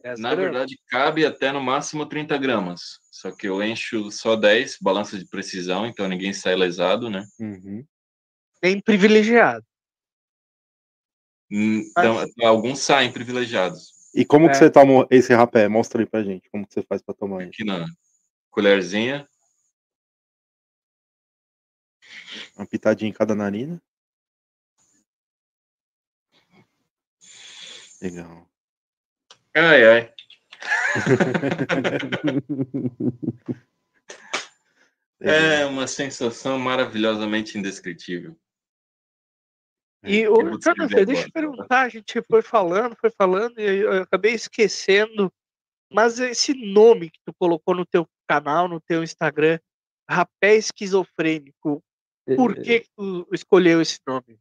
10 0.03 0.19
Na 0.19 0.33
verdade, 0.33 0.79
cabe 0.87 1.25
até 1.25 1.51
no 1.51 1.61
máximo 1.61 2.05
30 2.05 2.37
gramas. 2.37 2.99
Só 3.11 3.31
que 3.31 3.47
eu 3.47 3.61
encho 3.61 4.11
só 4.11 4.35
10, 4.35 4.77
balança 4.81 5.17
de 5.17 5.25
precisão, 5.25 5.85
então 5.85 6.07
ninguém 6.07 6.33
sai 6.33 6.55
lesado, 6.55 7.09
né? 7.09 7.25
Uhum. 7.39 7.85
Bem 8.61 8.79
privilegiado. 8.81 9.65
Então, 11.51 12.17
alguns 12.43 12.79
saem 12.79 13.11
privilegiados. 13.11 13.98
E 14.13 14.25
como 14.25 14.47
É. 14.47 14.49
que 14.49 14.57
você 14.57 14.69
toma 14.69 15.07
esse 15.11 15.33
rapé? 15.33 15.67
Mostra 15.67 16.01
aí 16.01 16.05
pra 16.05 16.23
gente. 16.23 16.49
Como 16.49 16.65
que 16.65 16.73
você 16.73 16.81
faz 16.83 17.01
pra 17.01 17.13
tomar 17.13 17.41
ele? 17.41 17.51
Aqui 17.51 17.63
na 17.63 17.85
colherzinha. 18.49 19.27
Uma 22.55 22.65
pitadinha 22.65 23.09
em 23.09 23.13
cada 23.13 23.35
narina. 23.35 23.81
Legal. 28.01 28.49
Ai, 29.55 29.85
ai. 29.85 30.13
É 35.21 35.65
uma 35.65 35.85
sensação 35.85 36.57
maravilhosamente 36.57 37.57
indescritível. 37.57 38.39
E, 40.03 40.19
eu 40.19 40.33
ô, 40.33 40.35
vou 40.35 40.57
descrever 40.57 40.89
Jonathan, 40.89 41.05
deixa 41.05 41.21
eu 41.21 41.27
agora. 41.27 41.31
perguntar, 41.33 41.81
a 41.81 41.89
gente 41.89 42.21
foi 42.29 42.41
falando, 42.41 42.95
foi 42.95 43.11
falando, 43.11 43.59
e 43.59 43.79
eu 43.79 44.03
acabei 44.03 44.33
esquecendo, 44.33 45.31
mas 45.91 46.19
esse 46.19 46.53
nome 46.53 47.09
que 47.09 47.19
tu 47.25 47.33
colocou 47.33 47.75
no 47.75 47.85
teu 47.85 48.07
canal, 48.27 48.67
no 48.67 48.79
teu 48.79 49.03
Instagram, 49.03 49.59
rapé 50.09 50.55
esquizofrênico, 50.55 51.83
por 52.35 52.55
que, 52.55 52.81
que 52.81 52.89
tu 52.95 53.27
escolheu 53.33 53.81
esse 53.81 53.99
nome? 54.07 54.39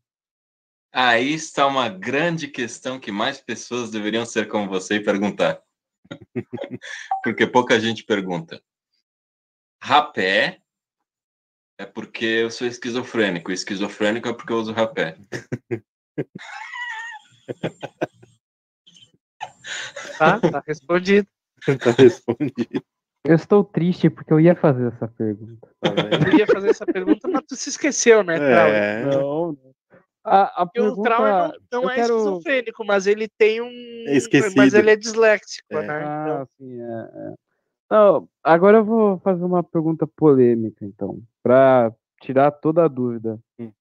Aí 0.92 1.32
está 1.32 1.66
uma 1.66 1.88
grande 1.88 2.48
questão 2.48 2.98
que 2.98 3.12
mais 3.12 3.40
pessoas 3.40 3.90
deveriam 3.90 4.24
ser 4.24 4.48
como 4.48 4.68
você 4.68 4.96
e 4.96 5.04
perguntar. 5.04 5.62
porque 7.22 7.46
pouca 7.46 7.78
gente 7.78 8.04
pergunta. 8.04 8.62
Rapé 9.82 10.60
é 11.78 11.86
porque 11.86 12.24
eu 12.24 12.50
sou 12.50 12.66
esquizofrênico. 12.66 13.52
Esquizofrênico 13.52 14.28
é 14.28 14.32
porque 14.34 14.52
eu 14.52 14.56
uso 14.58 14.72
rapé. 14.72 15.16
Tá, 20.18 20.40
tá 20.40 20.62
respondido. 20.66 21.28
tá 21.82 21.90
respondido. 21.96 22.82
Eu 23.24 23.34
estou 23.34 23.62
triste 23.64 24.08
porque 24.08 24.32
eu 24.32 24.40
ia 24.40 24.54
fazer 24.54 24.88
essa 24.92 25.06
pergunta. 25.08 25.68
Tá? 25.80 25.90
Eu 26.32 26.38
ia 26.38 26.46
fazer 26.46 26.70
essa 26.70 26.86
pergunta, 26.86 27.28
mas 27.28 27.42
tu 27.46 27.56
se 27.56 27.68
esqueceu, 27.68 28.22
né, 28.22 28.36
Trau? 28.36 28.66
É, 28.68 29.04
Não, 29.04 29.52
não. 29.52 29.58
A, 30.24 30.62
a 30.62 30.66
Porque 30.66 30.80
o 30.80 30.84
pergunta... 30.84 31.08
Trau 31.08 31.22
não, 31.22 31.52
não 31.72 31.82
eu 31.84 31.90
é 31.90 31.94
quero- 31.96 32.16
esquizofrênico, 32.16 32.84
mas 32.84 33.06
ele 33.06 33.28
tem 33.28 33.60
um. 33.60 34.04
esquecido. 34.08 34.54
Mas 34.56 34.74
ele 34.74 34.90
é 34.90 34.96
disléxico, 34.96 35.66
É. 35.70 35.82
né? 35.86 36.04
Ah, 36.04 36.24
Então, 36.26 36.48
sim, 36.58 36.80
é, 36.80 36.84
é. 37.30 37.34
Não, 37.90 38.28
agora 38.44 38.78
eu 38.78 38.84
vou 38.84 39.18
fazer 39.20 39.42
uma 39.44 39.62
pergunta 39.62 40.06
polêmica, 40.06 40.84
então, 40.84 41.18
para 41.48 41.96
tirar 42.20 42.50
toda 42.50 42.84
a 42.84 42.88
dúvida. 42.88 43.40
Hum. 43.58 43.72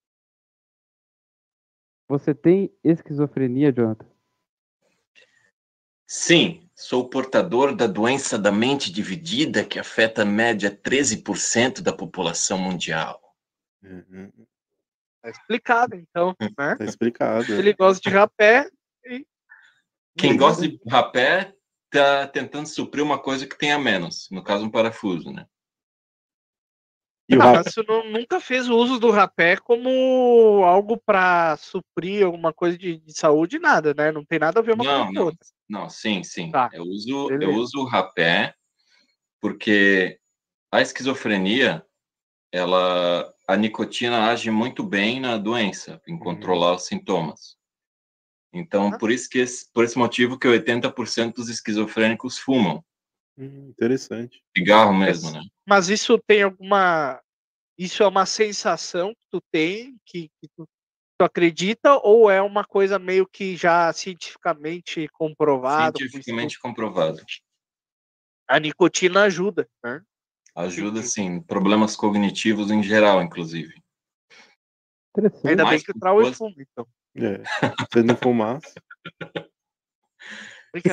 Você 2.07 2.33
tem 2.33 2.73
esquizofrenia, 2.81 3.73
Jonathan? 3.73 4.07
Sim, 6.07 6.69
sou 6.73 7.09
portador 7.09 7.75
da 7.75 7.85
doença 7.85 8.39
da 8.39 8.53
mente 8.53 8.89
dividida 8.89 9.65
que 9.65 9.77
afeta 9.77 10.21
a 10.21 10.25
média 10.25 10.71
13% 10.71 11.81
da 11.81 11.91
população 11.91 12.57
mundial. 12.57 13.21
Uhum. 13.83 14.31
tá 15.21 15.29
explicado, 15.29 15.95
então, 15.97 16.33
né? 16.57 16.75
Tá 16.77 16.85
explicado. 16.85 17.53
Ele 17.53 17.73
gosta 17.73 18.09
de 18.09 18.15
rapé. 18.15 18.71
Quem 20.17 20.37
gosta 20.37 20.65
de 20.65 20.79
rapé 20.87 21.53
tá 21.89 22.27
tentando 22.27 22.67
suprir 22.67 23.03
uma 23.03 23.19
coisa 23.19 23.45
que 23.45 23.57
tem 23.57 23.73
a 23.73 23.77
menos, 23.77 24.29
no 24.31 24.41
caso 24.41 24.63
um 24.63 24.71
parafuso, 24.71 25.33
né? 25.33 25.45
E 27.29 27.35
o 27.35 27.39
não- 27.39 28.09
nunca 28.09 28.39
fez 28.39 28.69
o 28.69 28.75
uso 28.77 28.99
do 28.99 29.11
rapé 29.11 29.57
como 29.57 30.63
algo 30.63 30.97
para 30.97 31.57
suprir 31.57 32.25
alguma 32.25 32.53
coisa 32.53 32.77
de, 32.77 32.97
de 32.99 33.13
saúde, 33.17 33.59
nada, 33.59 33.93
né? 33.93 34.11
Não 34.11 34.23
tem 34.23 34.39
nada 34.39 34.59
a 34.59 34.63
ver 34.63 34.73
uma 34.75 34.83
Não, 34.85 34.91
coisa 34.91 35.07
com 35.07 35.13
não. 35.13 35.25
outra. 35.25 35.47
Não, 35.69 35.89
sim, 35.89 36.23
sim. 36.23 36.51
Tá, 36.51 36.69
Eu 36.71 36.83
uso, 36.83 37.29
eu 37.41 37.53
uso 37.55 37.79
o 37.79 37.85
rapé 37.85 38.53
porque 39.41 40.17
a 40.71 40.81
esquizofrenia, 40.81 41.85
ela, 42.51 43.33
a 43.47 43.57
nicotina 43.57 44.29
age 44.31 44.49
muito 44.49 44.81
bem 44.83 45.19
na 45.19 45.37
doença, 45.37 46.01
em 46.07 46.17
controlar 46.17 46.75
os 46.75 46.85
sintomas. 46.85 47.57
Então, 48.53 48.87
Ah. 48.93 48.97
por 48.97 49.11
isso 49.11 49.29
que 49.29 49.39
esse, 49.39 49.69
por 49.73 49.83
esse 49.83 49.97
motivo 49.97 50.39
que 50.39 50.47
80% 50.47 51.35
dos 51.35 51.49
esquizofrênicos 51.49 52.37
fumam, 52.37 52.83
Hum, 53.37 53.69
interessante. 53.69 54.43
cigarro 54.57 54.93
mesmo, 54.93 55.31
né? 55.31 55.41
Mas 55.65 55.89
isso 55.89 56.17
tem 56.25 56.41
alguma. 56.41 57.21
Isso 57.77 58.01
é 58.01 58.07
uma 58.07 58.25
sensação 58.25 59.09
que 59.11 59.21
tu 59.29 59.39
tem, 59.51 59.95
que, 60.03 60.29
que 60.41 60.47
tu, 60.55 60.67
tu 61.17 61.23
acredita, 61.23 61.99
ou 62.03 62.31
é 62.31 62.41
uma 62.41 62.65
coisa 62.65 62.97
meio 62.97 63.27
que 63.27 63.55
já 63.55 63.93
cientificamente 63.93 65.07
comprovada? 65.09 65.91
com 65.91 65.99
Cientificamente 65.99 66.59
comprovado. 66.59 67.21
A 68.47 68.59
nicotina 68.59 69.23
ajuda, 69.23 69.69
né? 69.83 70.01
Ajuda, 70.55 71.03
sim, 71.03 71.39
problemas 71.39 71.95
cognitivos 71.95 72.71
em 72.71 72.81
geral, 72.81 73.21
inclusive. 73.21 73.75
Interessante. 75.15 75.47
Ainda 75.47 75.63
bem 75.63 75.71
mais 75.71 75.83
que 75.83 75.91
o 75.91 75.99
Trau 75.99 76.21
é 76.21 76.33
fumo, 76.33 76.55
então. 76.57 76.87
É. 77.15 77.43
Se 77.93 78.01
não 78.01 78.15
fumasse. 78.15 78.73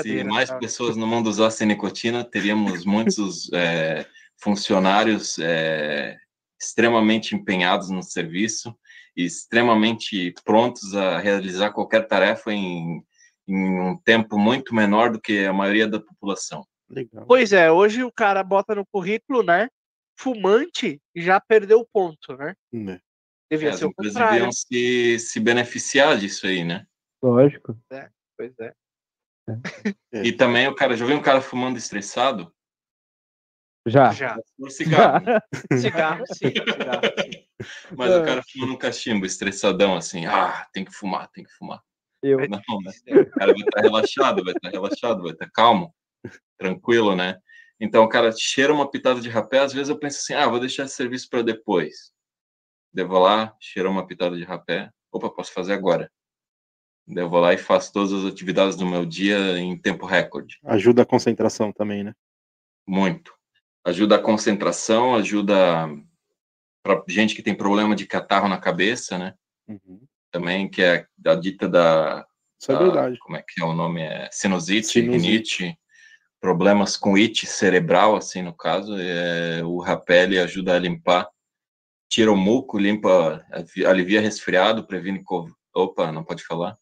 Se 0.03 0.25
mais 0.25 0.49
Trau. 0.49 0.61
pessoas 0.61 0.97
no 0.97 1.07
mundo 1.07 1.29
usassem 1.29 1.67
nicotina, 1.67 2.25
teríamos 2.25 2.85
muitos 2.85 3.53
é, 3.53 4.07
funcionários 4.41 5.39
é, 5.39 6.17
extremamente 6.61 7.35
empenhados 7.35 7.91
no 7.91 8.03
serviço 8.03 8.77
e 9.17 9.25
extremamente 9.25 10.35
prontos 10.45 10.95
a 10.95 11.19
realizar 11.19 11.73
qualquer 11.73 12.07
tarefa 12.07 12.53
em, 12.53 13.03
em 13.47 13.81
um 13.81 13.97
tempo 13.97 14.39
muito 14.39 14.75
menor 14.75 15.11
do 15.11 15.21
que 15.21 15.45
a 15.45 15.53
maioria 15.53 15.87
da 15.87 16.01
população. 16.01 16.67
Legal. 16.89 17.25
Pois 17.27 17.53
é, 17.53 17.71
hoje 17.71 18.05
o 18.05 18.13
cara 18.13 18.43
bota 18.43 18.75
no 18.75 18.85
currículo, 18.87 19.43
né? 19.43 19.69
Fumante 20.19 21.01
já 21.15 21.41
perdeu 21.41 21.81
o 21.81 21.87
ponto, 21.87 22.37
né? 22.37 22.55
Né. 22.73 23.01
Devia 23.51 23.71
As 23.71 23.79
ser 23.79 23.87
o 23.87 23.95
contrário. 23.95 24.33
deviam 24.33 24.53
se, 24.53 25.19
se 25.19 25.41
beneficiar 25.41 26.17
disso 26.17 26.47
aí, 26.47 26.65
né? 26.65 26.87
Lógico. 27.23 27.77
Pois 28.37 28.53
é. 28.59 28.75
É. 30.13 30.23
E 30.23 30.33
também 30.33 30.67
o 30.69 30.75
cara, 30.75 30.97
já 30.97 31.05
viu 31.05 31.17
um 31.17 31.23
cara 31.23 31.41
fumando 31.41 31.77
estressado? 31.77 32.53
Já. 33.87 34.13
Já. 34.13 34.37
Por 34.57 34.71
cigarro. 34.71 35.25
né? 35.25 35.41
Cigarro, 35.79 36.25
sim. 36.29 36.49
Cigarro, 36.55 37.03
sim. 37.21 37.45
Mas 37.97 38.15
o 38.15 38.25
cara 38.25 38.43
fumando 38.51 38.73
um 38.73 38.79
cachimbo, 38.79 39.27
estressadão, 39.27 39.97
assim, 39.97 40.27
ah, 40.27 40.67
tem 40.73 40.85
que 40.85 40.93
fumar, 40.93 41.29
tem 41.31 41.45
que 41.45 41.53
fumar. 41.53 41.83
Eu. 42.23 42.39
Não, 42.49 42.59
né? 42.83 42.93
O 43.21 43.31
cara 43.31 43.53
vai 43.53 43.61
estar 43.61 43.81
relaxado, 43.83 44.45
vai 44.45 44.55
estar 44.55 44.71
relaxado, 44.71 45.23
vai 45.23 45.33
estar 45.33 45.51
calmo, 45.51 45.95
tranquilo, 46.59 47.15
né? 47.15 47.39
Então, 47.79 48.05
o 48.05 48.09
cara 48.09 48.33
cheira 48.33 48.73
uma 48.73 48.91
pitada 48.91 49.21
de 49.21 49.29
rapé, 49.29 49.59
às 49.59 49.73
vezes 49.73 49.91
eu 49.91 49.99
penso 49.99 50.19
assim, 50.19 50.33
ah, 50.33 50.49
vou 50.49 50.59
deixar 50.59 50.85
esse 50.85 50.95
serviço 50.95 51.29
para 51.29 51.43
depois. 51.43 52.15
Devo 52.93 53.19
lá, 53.19 53.55
cheiro 53.61 53.91
uma 53.91 54.07
pitada 54.07 54.37
de 54.37 54.45
rapé, 54.45 54.91
opa, 55.13 55.29
posso 55.29 55.53
fazer 55.53 55.75
agora. 55.75 56.11
Devo 57.07 57.39
lá 57.39 57.53
e 57.53 57.59
faço 57.59 57.93
todas 57.93 58.13
as 58.13 58.25
atividades 58.25 58.77
do 58.77 58.87
meu 58.87 59.05
dia 59.05 59.59
em 59.59 59.77
tempo 59.77 60.07
recorde. 60.07 60.59
Ajuda 60.65 61.03
a 61.03 61.07
concentração 61.07 61.71
também, 61.71 62.03
né? 62.03 62.15
Muito. 62.87 63.35
Ajuda 63.85 64.17
a 64.17 64.23
concentração, 64.23 65.15
ajuda 65.15 65.89
para 66.83 67.03
gente 67.09 67.35
que 67.35 67.43
tem 67.43 67.55
problema 67.55 67.95
de 67.95 68.07
catarro 68.07 68.49
na 68.49 68.59
cabeça, 68.59 69.19
né? 69.19 69.35
Uhum. 69.69 70.01
Também, 70.31 70.69
que 70.69 70.83
é 70.83 71.07
a 71.27 71.35
dita 71.35 71.69
da 71.69 72.27
Isso 72.61 72.73
é 72.73 72.79
verdade. 72.79 73.19
Como 73.19 73.37
é 73.37 73.43
que 73.47 73.63
é 73.63 73.65
o 73.65 73.75
nome? 73.75 74.03
É 74.03 74.29
sinusite, 74.33 74.87
Sinusite. 74.87 75.27
rinite, 75.27 75.79
problemas 76.41 76.97
com 76.97 77.17
it 77.17 77.47
cerebral, 77.47 78.17
assim, 78.17 78.43
no 78.43 78.55
caso. 78.55 78.97
É, 78.99 79.63
o 79.63 79.79
rapé 79.79 80.25
ele 80.25 80.39
ajuda 80.39 80.75
a 80.75 80.79
limpar, 80.79 81.29
tira 82.09 82.33
o 82.33 82.37
muco, 82.37 82.79
limpa, 82.79 83.45
alivia 83.87 84.21
resfriado, 84.21 84.87
previne. 84.87 85.23
Opa, 85.75 86.11
não 86.11 86.25
pode 86.25 86.43
falar? 86.45 86.77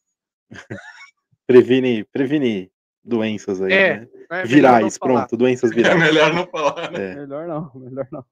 Previne, 1.47 2.03
previne 2.05 2.71
doenças 3.03 3.61
aí, 3.61 3.73
É, 3.73 3.99
né? 3.99 4.07
não 4.29 4.45
Virais, 4.45 4.97
pronto, 4.97 5.35
doenças 5.35 5.71
É 5.71 5.75
virais. 5.75 5.99
melhor 5.99 6.33
não 6.33 6.47
falar, 6.47 6.91
né? 6.91 7.11
É. 7.11 7.15
Melhor 7.15 7.47
não, 7.47 7.71
melhor 7.75 8.07
não. 8.11 8.25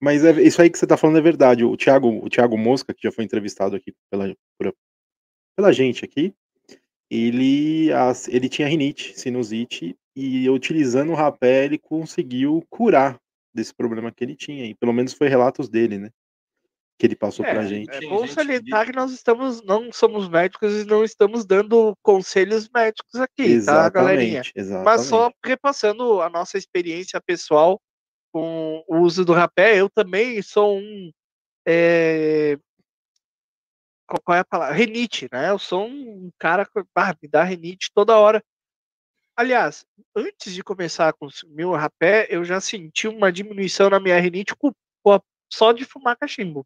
Mas 0.00 0.24
é, 0.24 0.30
isso 0.42 0.60
aí 0.60 0.70
que 0.70 0.78
você 0.78 0.86
tá 0.86 0.96
falando 0.96 1.18
é 1.18 1.22
verdade. 1.22 1.64
O 1.64 1.76
Thiago, 1.76 2.08
o 2.24 2.28
Thiago 2.28 2.56
Mosca, 2.58 2.92
que 2.94 3.02
já 3.02 3.12
foi 3.12 3.24
entrevistado 3.24 3.74
aqui 3.74 3.92
pela, 4.10 4.34
por- 4.58 4.74
pela 5.56 5.72
gente 5.72 6.04
aqui, 6.04 6.34
ele, 7.10 7.92
as- 7.92 8.28
ele 8.28 8.48
tinha 8.48 8.68
rinite, 8.68 9.18
sinusite, 9.18 9.96
e 10.16 10.48
utilizando 10.48 11.10
o 11.10 11.14
rapé 11.16 11.64
ele 11.64 11.78
conseguiu 11.78 12.64
curar 12.70 13.18
desse 13.52 13.74
problema 13.74 14.12
que 14.12 14.22
ele 14.22 14.36
tinha. 14.36 14.66
E 14.66 14.74
pelo 14.74 14.92
menos 14.92 15.12
foi 15.12 15.28
relatos 15.28 15.68
dele, 15.68 15.98
né? 15.98 16.10
Que 16.96 17.06
ele 17.06 17.16
passou 17.16 17.44
pra 17.44 17.62
É, 17.62 17.66
gente. 17.66 17.90
É 17.90 18.00
bom 18.08 18.26
salientar 18.26 18.86
que 18.86 18.92
nós 18.92 19.10
estamos, 19.10 19.62
não 19.64 19.92
somos 19.92 20.28
médicos 20.28 20.72
e 20.74 20.84
não 20.84 21.02
estamos 21.02 21.44
dando 21.44 21.96
conselhos 22.02 22.68
médicos 22.68 23.16
aqui, 23.16 23.60
tá, 23.64 23.88
galerinha? 23.88 24.40
Exatamente, 24.40 24.52
exatamente. 24.54 24.84
Mas 24.84 25.00
só 25.02 25.32
repassando 25.44 26.20
a 26.20 26.30
nossa 26.30 26.56
experiência 26.56 27.20
pessoal 27.20 27.80
com 28.32 28.84
o 28.88 28.98
uso 28.98 29.24
do 29.24 29.32
rapé, 29.32 29.76
eu 29.80 29.90
também 29.90 30.40
sou 30.40 30.78
um. 30.78 31.10
é, 31.66 32.56
Qual 34.06 34.36
é 34.36 34.40
a 34.40 34.44
palavra? 34.44 34.74
Renite, 34.74 35.28
né? 35.32 35.50
Eu 35.50 35.58
sou 35.58 35.86
um 35.88 36.30
cara 36.38 36.64
que 36.64 36.80
ah, 36.94 37.16
me 37.20 37.28
dá 37.28 37.42
renite 37.42 37.90
toda 37.92 38.18
hora. 38.18 38.42
Aliás, 39.36 39.84
antes 40.14 40.54
de 40.54 40.62
começar 40.62 41.08
a 41.08 41.12
consumir 41.12 41.64
o 41.64 41.74
rapé, 41.74 42.28
eu 42.30 42.44
já 42.44 42.60
senti 42.60 43.08
uma 43.08 43.32
diminuição 43.32 43.90
na 43.90 43.98
minha 43.98 44.20
rinite 44.20 44.54
com- 44.54 44.72
com 45.02 45.12
a- 45.12 45.20
só 45.52 45.72
de 45.72 45.84
fumar 45.84 46.16
cachimbo 46.16 46.64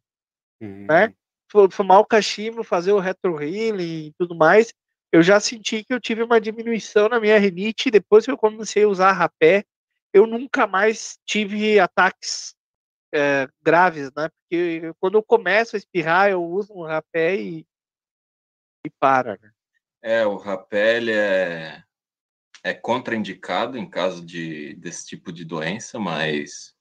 Uhum. 0.60 0.86
né? 0.88 1.14
fu- 1.50 1.70
fumar 1.70 2.00
o 2.00 2.06
cachimbo, 2.06 2.62
fazer 2.62 2.92
o 2.92 2.98
retro 2.98 3.42
healing 3.42 4.06
e 4.06 4.12
tudo 4.18 4.34
mais, 4.34 4.72
eu 5.10 5.22
já 5.22 5.40
senti 5.40 5.82
que 5.82 5.92
eu 5.92 6.00
tive 6.00 6.22
uma 6.22 6.40
diminuição 6.40 7.08
na 7.08 7.18
minha 7.18 7.38
rinite. 7.38 7.90
Depois 7.90 8.24
que 8.24 8.30
eu 8.30 8.36
comecei 8.36 8.84
a 8.84 8.88
usar 8.88 9.12
rapé, 9.12 9.64
eu 10.12 10.26
nunca 10.26 10.66
mais 10.66 11.18
tive 11.24 11.80
ataques 11.80 12.54
é, 13.14 13.48
graves, 13.62 14.10
né? 14.14 14.28
Porque 14.28 14.92
quando 15.00 15.16
eu 15.16 15.22
começo 15.22 15.76
a 15.76 15.78
espirrar, 15.78 16.30
eu 16.30 16.44
uso 16.44 16.74
um 16.74 16.82
rapé 16.82 17.36
e, 17.36 17.66
e 18.84 18.90
para, 19.00 19.38
né? 19.40 19.50
É, 20.02 20.26
o 20.26 20.36
rapé 20.36 20.98
ele 20.98 21.12
é, 21.12 21.82
é 22.62 22.74
contraindicado 22.74 23.78
em 23.78 23.88
caso 23.88 24.24
de, 24.24 24.74
desse 24.74 25.06
tipo 25.06 25.32
de 25.32 25.44
doença, 25.44 25.98
mas 25.98 26.74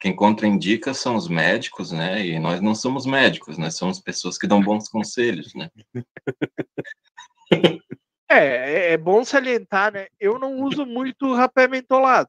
quem 0.00 0.14
contraindica 0.14 0.92
são 0.92 1.16
os 1.16 1.28
médicos, 1.28 1.92
né? 1.92 2.24
E 2.26 2.38
nós 2.38 2.60
não 2.60 2.74
somos 2.74 3.06
médicos, 3.06 3.56
nós 3.56 3.76
somos 3.76 4.00
pessoas 4.00 4.36
que 4.36 4.46
dão 4.46 4.60
bons 4.62 4.88
conselhos, 4.88 5.54
né? 5.54 5.70
É, 8.26 8.38
é, 8.38 8.92
é 8.92 8.96
bom 8.96 9.22
salientar, 9.22 9.92
né? 9.92 10.06
Eu 10.18 10.38
não 10.38 10.60
uso 10.62 10.86
muito 10.86 11.32
rapé 11.34 11.68
mentolado. 11.68 12.28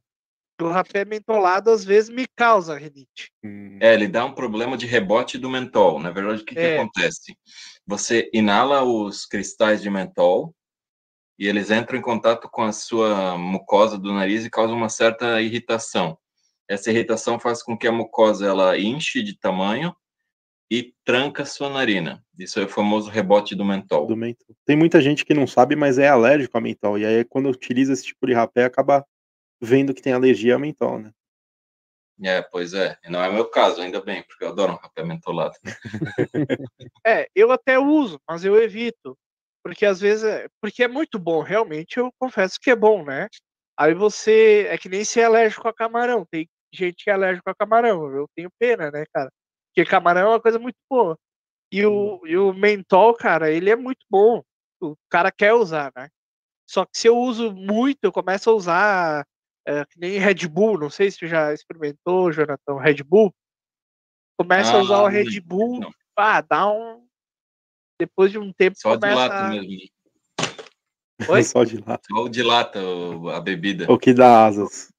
O 0.61 0.67
rapé 0.67 1.05
mentolado 1.05 1.71
às 1.71 1.83
vezes 1.85 2.09
me 2.09 2.27
causa 2.35 2.77
rinite. 2.77 3.31
Hum, 3.43 3.79
É, 3.81 3.93
ele 3.93 4.07
dá 4.07 4.23
um 4.25 4.33
problema 4.33 4.77
de 4.77 4.85
rebote 4.85 5.37
do 5.37 5.49
mentol. 5.49 5.99
Na 5.99 6.11
verdade, 6.11 6.41
o 6.41 6.45
que, 6.45 6.53
que 6.53 6.59
É. 6.59 6.77
acontece? 6.77 7.35
Você 7.87 8.29
inala 8.33 8.83
os 8.83 9.25
cristais 9.25 9.81
de 9.81 9.89
mentol 9.89 10.53
e 11.39 11.47
eles 11.47 11.71
entram 11.71 11.97
em 11.97 12.01
contato 12.01 12.49
com 12.49 12.63
a 12.63 12.71
sua 12.73 13.37
mucosa 13.37 13.97
do 13.97 14.13
nariz 14.13 14.45
e 14.45 14.49
causam 14.49 14.77
uma 14.77 14.89
certa 14.89 15.41
irritação. 15.41 16.17
Essa 16.67 16.91
irritação 16.91 17.39
faz 17.39 17.61
com 17.61 17.77
que 17.77 17.87
a 17.87 17.91
mucosa 17.91 18.47
ela 18.47 18.77
enche 18.77 19.21
de 19.21 19.37
tamanho 19.37 19.95
e 20.69 20.93
tranca 21.03 21.45
sua 21.45 21.69
narina. 21.69 22.23
Isso 22.37 22.59
é 22.59 22.63
o 22.63 22.69
famoso 22.69 23.09
rebote 23.09 23.55
do 23.55 23.63
mentol. 23.63 24.07
do 24.07 24.17
mentol. 24.17 24.55
Tem 24.65 24.75
muita 24.75 24.99
gente 24.99 25.23
que 25.23 25.33
não 25.33 25.45
sabe, 25.45 25.75
mas 25.75 25.97
é 25.97 26.07
alérgico 26.07 26.57
a 26.57 26.61
mentol. 26.61 26.97
E 26.97 27.05
aí, 27.05 27.23
quando 27.23 27.49
utiliza 27.49 27.93
esse 27.93 28.05
tipo 28.05 28.25
de 28.25 28.33
rapé, 28.33 28.65
acaba 28.65 29.05
vendo 29.61 29.93
que 29.93 30.01
tem 30.01 30.13
alergia 30.13 30.55
a 30.55 30.59
mentol, 30.59 30.99
né? 30.99 31.11
É, 32.23 32.41
pois 32.41 32.73
é. 32.73 32.97
E 33.03 33.09
não 33.09 33.21
é 33.21 33.31
meu 33.31 33.45
caso, 33.45 33.81
ainda 33.81 34.01
bem, 34.01 34.23
porque 34.23 34.43
eu 34.43 34.49
adoro 34.49 34.73
um 34.73 34.77
rapé 34.77 35.03
mentolado. 35.03 35.55
É, 37.07 37.27
eu 37.35 37.51
até 37.51 37.77
uso, 37.77 38.19
mas 38.27 38.43
eu 38.43 38.59
evito. 38.59 39.15
Porque 39.63 39.85
às 39.85 39.99
vezes, 39.99 40.23
é, 40.23 40.47
porque 40.59 40.83
é 40.83 40.87
muito 40.87 41.19
bom, 41.19 41.41
realmente, 41.43 41.97
eu 41.97 42.11
confesso 42.17 42.59
que 42.59 42.71
é 42.71 42.75
bom, 42.75 43.05
né? 43.05 43.27
Aí 43.77 43.93
você, 43.93 44.65
é 44.69 44.77
que 44.77 44.89
nem 44.89 45.05
ser 45.05 45.23
alérgico 45.23 45.67
a 45.67 45.73
camarão. 45.73 46.25
Tem 46.25 46.49
gente 46.75 47.03
que 47.03 47.09
é 47.09 47.13
alérgico 47.13 47.49
a 47.49 47.55
camarão. 47.55 48.07
Eu 48.13 48.27
tenho 48.35 48.49
pena, 48.59 48.91
né, 48.91 49.05
cara? 49.13 49.31
Porque 49.69 49.89
camarão 49.89 50.21
é 50.21 50.29
uma 50.29 50.41
coisa 50.41 50.59
muito 50.59 50.77
boa. 50.89 51.17
E 51.71 51.85
o, 51.85 52.21
e 52.25 52.37
o 52.37 52.53
mentol, 52.53 53.13
cara, 53.15 53.49
ele 53.51 53.69
é 53.69 53.75
muito 53.75 54.05
bom. 54.09 54.43
O 54.81 54.95
cara 55.09 55.31
quer 55.31 55.53
usar, 55.53 55.91
né? 55.95 56.09
Só 56.69 56.85
que 56.85 56.97
se 56.97 57.07
eu 57.07 57.17
uso 57.17 57.51
muito, 57.53 57.99
eu 58.03 58.11
começo 58.11 58.49
a 58.49 58.53
usar 58.53 59.27
é, 59.67 59.83
que 59.85 59.99
nem 59.99 60.17
Red 60.19 60.47
Bull. 60.47 60.77
Não 60.79 60.89
sei 60.89 61.09
se 61.09 61.19
tu 61.19 61.27
já 61.27 61.53
experimentou, 61.53 62.31
Jonathan, 62.31 62.77
Red 62.79 63.03
Bull. 63.03 63.33
Começa 64.37 64.75
a 64.77 64.81
usar 64.81 65.01
o 65.01 65.05
Ah, 65.05 65.09
Red 65.09 65.39
Bull, 65.41 65.79
não. 65.79 65.91
ah, 66.17 66.41
dá 66.41 66.69
um. 66.69 67.05
Depois 67.99 68.31
de 68.31 68.37
um 68.37 68.51
tempo 68.51 68.77
Só 68.77 68.95
começa 68.95 69.07
dilata 69.29 69.45
a... 69.45 69.49
mesmo. 69.49 69.69
Oi? 71.29 71.43
Só 71.43 71.63
de 71.63 71.77
lá. 71.77 71.99
Só 72.05 72.27
dilata 72.27 72.79
o- 72.83 73.29
a 73.29 73.39
bebida. 73.39 73.89
O 73.91 73.97
que 73.97 74.13
dá 74.13 74.45
asas. 74.45 74.91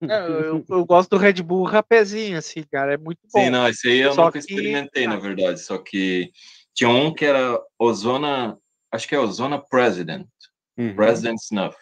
Não, 0.00 0.14
eu, 0.40 0.64
eu 0.68 0.84
gosto 0.86 1.10
do 1.10 1.16
Red 1.16 1.42
Bull 1.42 1.64
rapézinho, 1.64 2.38
assim, 2.38 2.62
cara. 2.62 2.94
É 2.94 2.96
muito 2.96 3.18
bom. 3.32 3.40
Sim, 3.40 3.50
não, 3.50 3.68
esse 3.68 3.88
aí 3.88 3.98
eu 3.98 4.12
Só 4.12 4.26
nunca 4.26 4.32
que- 4.34 4.38
experimentei, 4.38 5.06
na 5.08 5.14
ah. 5.14 5.20
verdade. 5.20 5.60
Só 5.60 5.76
que 5.78 6.30
tinha 6.72 6.88
um 6.88 7.12
que 7.12 7.24
era 7.24 7.60
Ozona, 7.78 8.56
acho 8.92 9.08
que 9.08 9.14
é 9.14 9.18
Ozona 9.18 9.58
President, 9.60 10.28
Uhum. 10.76 10.94
President 10.94 11.38
Snuff, 11.40 11.76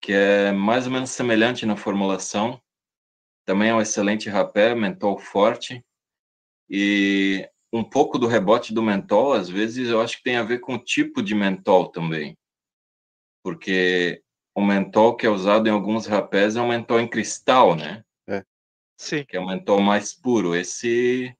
que 0.00 0.12
é 0.12 0.52
mais 0.52 0.86
ou 0.86 0.92
menos 0.92 1.10
semelhante 1.10 1.66
na 1.66 1.76
formulação. 1.76 2.60
Também 3.44 3.70
é 3.70 3.74
um 3.74 3.80
excelente 3.80 4.28
rapé, 4.28 4.72
mentol 4.76 5.18
forte. 5.18 5.84
E 6.70 7.48
um 7.72 7.82
pouco 7.82 8.16
do 8.18 8.28
rebote 8.28 8.72
do 8.72 8.82
mentol, 8.82 9.32
às 9.32 9.48
vezes, 9.48 9.88
eu 9.88 10.00
acho 10.00 10.18
que 10.18 10.22
tem 10.22 10.36
a 10.36 10.44
ver 10.44 10.60
com 10.60 10.74
o 10.74 10.78
tipo 10.84 11.20
de 11.20 11.34
mentol 11.34 11.88
também. 11.90 12.38
Porque 13.42 14.22
o 14.56 14.64
mentol 14.64 15.14
que 15.14 15.26
é 15.26 15.28
usado 15.28 15.68
em 15.68 15.70
alguns 15.70 16.06
rapés 16.06 16.56
é 16.56 16.62
um 16.62 16.68
mentol 16.68 16.98
em 16.98 17.06
cristal, 17.06 17.76
né? 17.76 18.02
Sim. 18.98 19.26
que 19.26 19.36
é 19.36 19.40
o 19.40 19.46
mentol 19.46 19.82
mais 19.82 20.14
puro. 20.14 20.56
Esse, 20.56 21.36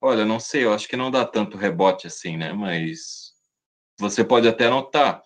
olha, 0.00 0.24
não 0.24 0.38
sei, 0.38 0.64
eu 0.64 0.72
acho 0.72 0.86
que 0.86 0.96
não 0.96 1.10
dá 1.10 1.26
tanto 1.26 1.56
rebote 1.56 2.06
assim, 2.06 2.36
né? 2.36 2.52
Mas 2.52 3.34
você 3.98 4.22
pode 4.24 4.46
até 4.46 4.70
notar 4.70 5.20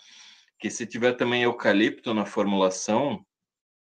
que 0.58 0.70
se 0.70 0.86
tiver 0.86 1.12
também 1.12 1.42
eucalipto 1.42 2.14
na 2.14 2.24
formulação, 2.24 3.22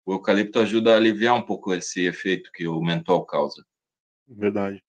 o 0.06 0.12
eucalipto 0.12 0.60
ajuda 0.60 0.94
a 0.94 0.98
aliviar 0.98 1.34
um 1.36 1.42
pouco 1.42 1.74
esse 1.74 2.06
efeito 2.06 2.52
que 2.52 2.68
o 2.68 2.82
mentol 2.82 3.26
causa. 3.26 3.66
Verdade. 4.28 4.84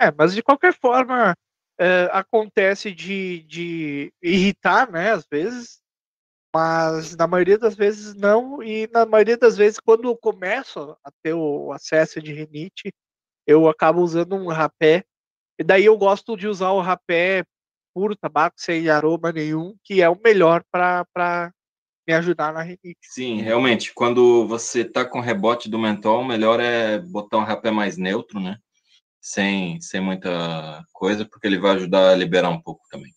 É, 0.00 0.12
mas 0.12 0.32
de 0.32 0.44
qualquer 0.44 0.72
forma, 0.72 1.34
é, 1.76 2.08
acontece 2.12 2.92
de, 2.92 3.42
de 3.42 4.12
irritar, 4.22 4.88
né, 4.92 5.10
às 5.10 5.26
vezes, 5.26 5.82
mas 6.54 7.16
na 7.16 7.26
maioria 7.26 7.58
das 7.58 7.74
vezes 7.74 8.14
não, 8.14 8.62
e 8.62 8.88
na 8.92 9.04
maioria 9.04 9.36
das 9.36 9.56
vezes, 9.56 9.78
quando 9.78 10.08
eu 10.08 10.16
começo 10.16 10.96
a 11.04 11.10
ter 11.22 11.34
o 11.34 11.72
acesso 11.72 12.20
de 12.22 12.32
rinite, 12.32 12.92
eu 13.46 13.68
acabo 13.68 14.00
usando 14.00 14.34
um 14.34 14.48
rapé, 14.48 15.04
e 15.58 15.64
daí 15.64 15.84
eu 15.84 15.96
gosto 15.96 16.36
de 16.36 16.46
usar 16.46 16.70
o 16.70 16.80
rapé 16.80 17.44
puro 17.94 18.14
tabaco, 18.14 18.56
sem 18.58 18.88
aroma 18.88 19.32
nenhum, 19.32 19.74
que 19.82 20.00
é 20.00 20.08
o 20.08 20.20
melhor 20.22 20.62
para 20.70 21.52
me 22.06 22.14
ajudar 22.14 22.52
na 22.52 22.62
rinite. 22.62 22.98
Sim, 23.02 23.40
realmente, 23.40 23.92
quando 23.92 24.46
você 24.46 24.84
tá 24.84 25.04
com 25.04 25.20
rebote 25.20 25.68
do 25.68 25.78
mentol, 25.78 26.22
o 26.22 26.26
melhor 26.26 26.60
é 26.60 26.98
botar 26.98 27.38
um 27.38 27.44
rapé 27.44 27.70
mais 27.70 27.98
neutro, 27.98 28.40
né? 28.40 28.58
Sem, 29.20 29.80
sem 29.80 30.00
muita 30.00 30.82
coisa, 30.92 31.26
porque 31.28 31.46
ele 31.46 31.58
vai 31.58 31.72
ajudar 31.72 32.12
a 32.12 32.14
liberar 32.14 32.48
um 32.48 32.62
pouco 32.62 32.82
também. 32.88 33.12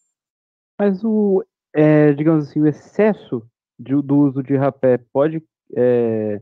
Mas 0.77 1.03
o, 1.03 1.45
é, 1.73 2.13
digamos 2.13 2.47
assim, 2.49 2.59
o 2.61 2.67
excesso 2.67 3.45
de- 3.79 4.01
do 4.01 4.17
uso 4.17 4.43
de 4.43 4.55
rapé 4.55 4.97
pode 4.97 5.43
é, 5.75 6.41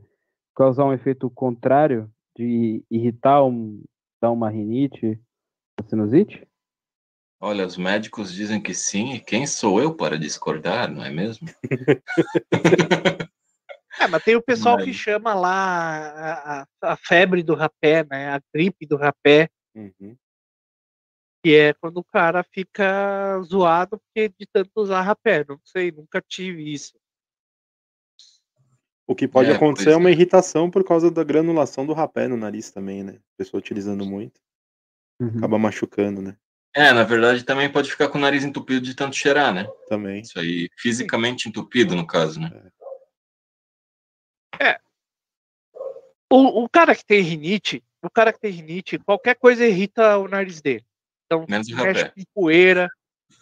causar 0.56 0.84
um 0.84 0.92
efeito 0.92 1.30
contrário 1.30 2.10
de 2.36 2.84
irritar, 2.90 3.44
um, 3.44 3.82
dar 4.20 4.30
uma 4.30 4.50
rinite, 4.50 5.20
uma 5.80 5.88
sinusite? 5.88 6.46
Olha, 7.42 7.64
os 7.66 7.76
médicos 7.76 8.32
dizem 8.34 8.60
que 8.60 8.74
sim, 8.74 9.12
e 9.14 9.20
quem 9.20 9.46
sou 9.46 9.80
eu 9.80 9.94
para 9.94 10.18
discordar, 10.18 10.90
não 10.90 11.04
é 11.04 11.10
mesmo? 11.10 11.48
É, 14.00 14.06
mas 14.06 14.22
tem 14.22 14.34
o 14.36 14.40
pessoal 14.42 14.78
que 14.78 14.86
Mas- 14.86 14.96
chama 14.96 15.34
lá 15.34 15.50
a, 15.52 16.62
a- 16.62 16.66
a 16.92 16.96
febre 16.96 17.42
do 17.42 17.54
rapé, 17.54 18.06
né? 18.08 18.30
A 18.30 18.40
gripe 18.54 18.86
do 18.86 18.96
rapé. 18.96 19.50
Uhum. 19.74 20.16
Que 21.42 21.56
é 21.56 21.74
quando 21.74 21.98
o 21.98 22.04
cara 22.04 22.42
fica 22.42 23.40
zoado 23.42 23.98
porque 23.98 24.28
de 24.28 24.46
tanto 24.46 24.70
usar 24.76 25.00
rapé. 25.02 25.44
Não 25.48 25.58
sei, 25.64 25.90
nunca 25.90 26.20
tive 26.20 26.72
isso. 26.72 26.98
O 29.06 29.14
que 29.14 29.26
pode 29.26 29.50
É, 29.50 29.54
acontecer 29.54 29.90
é 29.90 29.96
uma 29.96 30.10
é. 30.10 30.12
irritação 30.12 30.70
por 30.70 30.84
causa 30.84 31.10
da 31.10 31.24
granulação 31.24 31.84
do 31.84 31.92
rapé 31.92 32.28
no 32.28 32.36
nariz 32.36 32.70
também, 32.70 33.02
né? 33.02 33.18
A 33.34 33.38
pessoa 33.38 33.58
utilizando 33.58 34.06
muito, 34.06 34.40
Uhum. 35.20 35.38
acaba 35.38 35.58
machucando, 35.58 36.22
né? 36.22 36.36
É, 36.76 36.92
na 36.92 37.02
verdade 37.02 37.42
também 37.44 37.70
pode 37.72 37.90
ficar 37.90 38.08
com 38.08 38.18
o 38.18 38.20
nariz 38.20 38.44
entupido 38.44 38.82
de 38.82 38.94
tanto 38.94 39.16
cheirar, 39.16 39.52
né? 39.52 39.66
Também. 39.88 40.20
Isso 40.20 40.38
aí, 40.38 40.68
fisicamente 40.78 41.48
entupido, 41.48 41.96
no 41.96 42.06
caso, 42.06 42.38
né? 42.38 42.70
O, 46.32 46.62
o 46.62 46.68
cara 46.68 46.94
que 46.94 47.04
tem 47.04 47.20
rinite, 47.20 47.82
o 48.00 48.08
cara 48.08 48.32
que 48.32 48.38
tem 48.38 48.52
rinite, 48.52 48.98
qualquer 49.00 49.34
coisa 49.34 49.66
irrita 49.66 50.16
o 50.18 50.28
nariz 50.28 50.60
dele. 50.60 50.84
Então, 51.30 51.46
Menos 51.48 51.68
tu 51.68 51.74
o 51.74 51.76
mexe 51.76 52.02
rapé. 52.02 52.12
com 52.16 52.22
poeira, 52.34 52.88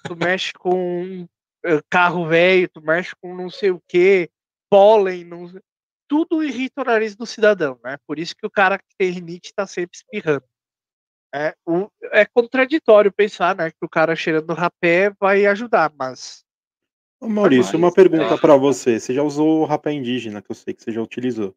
tu 0.04 0.14
mexe 0.14 0.52
com 0.52 1.26
eh, 1.64 1.80
carro 1.88 2.26
velho, 2.26 2.68
tu 2.68 2.82
mexe 2.82 3.16
com 3.16 3.34
não 3.34 3.48
sei 3.48 3.70
o 3.70 3.80
que, 3.88 4.28
pólen, 4.68 5.24
não... 5.24 5.50
tudo 6.06 6.44
irrita 6.44 6.82
o 6.82 6.84
nariz 6.84 7.16
do 7.16 7.24
cidadão, 7.24 7.80
né? 7.82 7.96
Por 8.06 8.18
isso 8.18 8.36
que 8.36 8.46
o 8.46 8.50
cara 8.50 8.78
que 8.78 8.94
tem 8.98 9.10
rinite 9.10 9.54
tá 9.54 9.66
sempre 9.66 9.96
espirrando. 9.96 10.44
É, 11.34 11.54
o- 11.66 11.88
é 12.12 12.26
contraditório 12.26 13.10
pensar, 13.12 13.56
né, 13.56 13.70
que 13.70 13.82
o 13.84 13.88
cara 13.88 14.14
cheirando 14.14 14.52
rapé 14.52 15.10
vai 15.18 15.46
ajudar, 15.46 15.90
mas 15.98 16.44
Ô, 17.20 17.28
Maurício, 17.28 17.78
uma 17.78 17.92
pergunta 17.92 18.34
é. 18.34 18.38
pra 18.38 18.54
você. 18.56 19.00
Você 19.00 19.12
já 19.12 19.22
usou 19.22 19.60
o 19.62 19.64
rapé 19.64 19.92
indígena, 19.92 20.40
que 20.42 20.50
eu 20.50 20.54
sei 20.54 20.72
que 20.74 20.82
você 20.82 20.92
já 20.92 21.02
utilizou. 21.02 21.54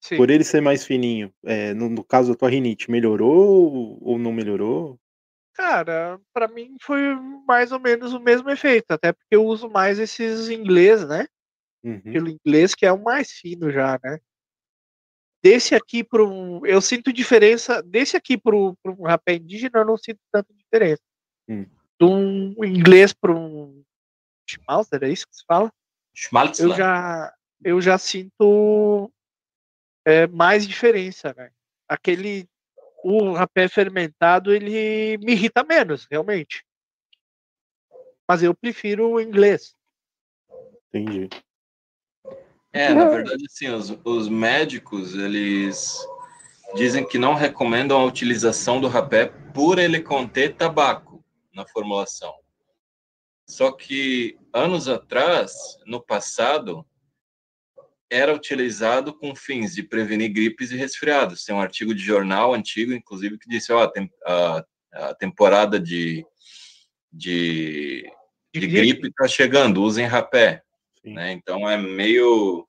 sim. 0.00 0.16
Por 0.16 0.30
ele 0.30 0.42
ser 0.44 0.60
mais 0.62 0.84
fininho, 0.84 1.32
é, 1.44 1.74
no, 1.74 1.88
no 1.88 2.02
caso 2.02 2.32
da 2.32 2.38
tua 2.38 2.48
rinite, 2.48 2.90
melhorou 2.90 3.98
ou 4.00 4.18
não 4.18 4.32
melhorou? 4.32 4.98
Cara, 5.58 6.20
pra 6.32 6.46
mim 6.46 6.76
foi 6.80 7.16
mais 7.44 7.72
ou 7.72 7.80
menos 7.80 8.12
o 8.12 8.20
mesmo 8.20 8.48
efeito, 8.48 8.92
até 8.92 9.12
porque 9.12 9.34
eu 9.34 9.44
uso 9.44 9.68
mais 9.68 9.98
esses 9.98 10.48
inglês, 10.48 11.06
né? 11.06 11.26
Uhum. 11.82 12.00
Pelo 12.00 12.28
inglês, 12.28 12.76
que 12.76 12.86
é 12.86 12.92
o 12.92 13.02
mais 13.02 13.32
fino 13.32 13.68
já, 13.72 13.98
né? 14.04 14.20
Desse 15.42 15.74
aqui 15.74 16.04
pro. 16.04 16.64
Eu 16.64 16.80
sinto 16.80 17.12
diferença. 17.12 17.82
Desse 17.82 18.16
aqui 18.16 18.38
pro, 18.38 18.76
pro 18.80 19.02
rapé 19.02 19.34
indígena, 19.34 19.80
eu 19.80 19.84
não 19.84 19.96
sinto 19.96 20.20
tanta 20.32 20.54
diferença. 20.54 21.02
Hum. 21.48 21.66
De 22.00 22.06
um 22.06 22.64
inglês 22.64 23.12
para 23.12 23.32
um 23.32 23.82
Schmalzer, 24.48 25.02
é 25.02 25.08
isso 25.08 25.26
que 25.26 25.34
se 25.34 25.44
fala? 25.44 25.66
Eu 25.66 25.72
Schmaltzler. 26.14 26.76
já, 26.76 27.34
eu 27.64 27.80
já 27.80 27.98
sinto 27.98 29.10
é, 30.04 30.28
mais 30.28 30.68
diferença, 30.68 31.34
né? 31.36 31.50
Aquele. 31.88 32.48
O 33.02 33.32
rapé 33.32 33.68
fermentado, 33.68 34.52
ele 34.52 35.18
me 35.18 35.32
irrita 35.32 35.64
menos, 35.64 36.06
realmente. 36.10 36.64
Mas 38.26 38.42
eu 38.42 38.54
prefiro 38.54 39.10
o 39.10 39.20
inglês. 39.20 39.74
Entendi. 40.88 41.28
É, 42.72 42.92
na 42.92 43.06
verdade, 43.06 43.44
assim, 43.46 43.68
os, 43.68 43.96
os 44.04 44.28
médicos, 44.28 45.14
eles 45.14 45.98
dizem 46.74 47.06
que 47.06 47.18
não 47.18 47.34
recomendam 47.34 47.98
a 48.00 48.04
utilização 48.04 48.80
do 48.80 48.88
rapé 48.88 49.26
por 49.54 49.78
ele 49.78 50.02
conter 50.02 50.54
tabaco 50.54 51.24
na 51.54 51.66
formulação. 51.66 52.34
Só 53.46 53.72
que 53.72 54.38
anos 54.52 54.88
atrás, 54.88 55.78
no 55.86 56.00
passado, 56.00 56.84
era 58.10 58.34
utilizado 58.34 59.12
com 59.12 59.34
fins 59.34 59.74
de 59.74 59.82
prevenir 59.82 60.32
gripes 60.32 60.70
e 60.70 60.76
resfriados. 60.76 61.44
Tem 61.44 61.54
um 61.54 61.60
artigo 61.60 61.94
de 61.94 62.02
jornal 62.02 62.54
antigo, 62.54 62.92
inclusive, 62.92 63.38
que 63.38 63.48
disse, 63.48 63.72
ó, 63.72 63.82
a, 63.82 63.90
tem- 63.90 64.10
a- 64.26 64.64
a 64.92 65.14
temporada 65.14 65.78
de, 65.78 66.24
de, 67.12 68.10
De 68.54 68.60
de 68.60 68.66
gripe. 68.66 69.08
está 69.08 69.28
chegando, 69.28 69.82
usem 69.82 70.06
rapé. 70.06 70.62
Né? 71.04 71.32
Então 71.32 71.68
é 71.68 71.76
meio 71.76 72.66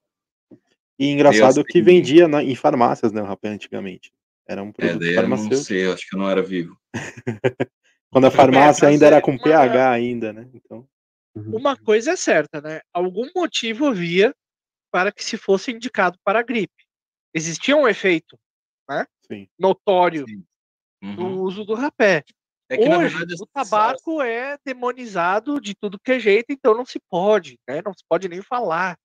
E 0.98 1.08
engraçado 1.10 1.56
Deus 1.56 1.66
que 1.68 1.74
tem- 1.74 1.84
vendia 1.84 2.28
na- 2.28 2.44
em 2.44 2.56
farmácias, 2.56 3.12
né, 3.12 3.22
o 3.22 3.26
rapé 3.26 3.50
antigamente. 3.50 4.12
Era 4.48 4.64
um 4.64 4.70
É, 4.70 4.72
produto 4.74 5.00
daí 5.00 5.10
eu 5.10 5.16
não 5.16 5.22
farmacêutico. 5.22 5.64
sei, 5.64 5.86
eu 5.86 5.94
acho 5.94 6.08
que 6.10 6.16
eu 6.16 6.20
não 6.20 6.30
era 6.30 6.42
vivo. 6.42 6.78
Quando 8.12 8.26
a 8.26 8.32
farmácia 8.32 8.88
ainda 8.88 9.06
é 9.06 9.08
era 9.08 9.22
com 9.22 9.38
pH 9.38 9.92
ainda, 9.92 10.34
né? 10.34 10.48
Então. 10.54 10.88
Uma 11.36 11.78
coisa 11.78 12.12
é 12.12 12.16
certa, 12.16 12.60
né? 12.60 12.82
Algum 12.94 13.30
motivo 13.36 13.86
havia 13.88 14.34
para 14.92 15.12
que 15.12 15.24
se 15.24 15.38
fosse 15.38 15.72
indicado 15.72 16.18
para 16.24 16.40
a 16.40 16.44
gripe. 16.44 16.86
Existia 17.34 17.76
um 17.76 17.88
efeito 17.88 18.38
sim. 19.28 19.48
notório 19.58 20.26
Uhum. 21.02 21.16
do 21.16 21.42
uso 21.44 21.64
do 21.64 21.74
rapé. 21.74 22.24
É 22.70 22.78
que, 22.78 22.88
na 22.88 22.98
Hoje, 22.98 23.16
verdade, 23.18 23.42
o 23.42 23.48
tabaco 23.48 24.22
é 24.22 24.58
demonizado 24.64 25.60
de 25.60 25.74
tudo 25.74 26.00
que 26.00 26.12
é 26.12 26.20
jeito, 26.20 26.48
então 26.52 26.76
não 26.76 26.86
se 26.86 27.00
pode, 27.10 27.58
né? 27.68 27.82
Não 27.84 27.94
se 27.94 28.04
pode 28.08 28.30
nem 28.30 28.42
falar. 28.42 28.98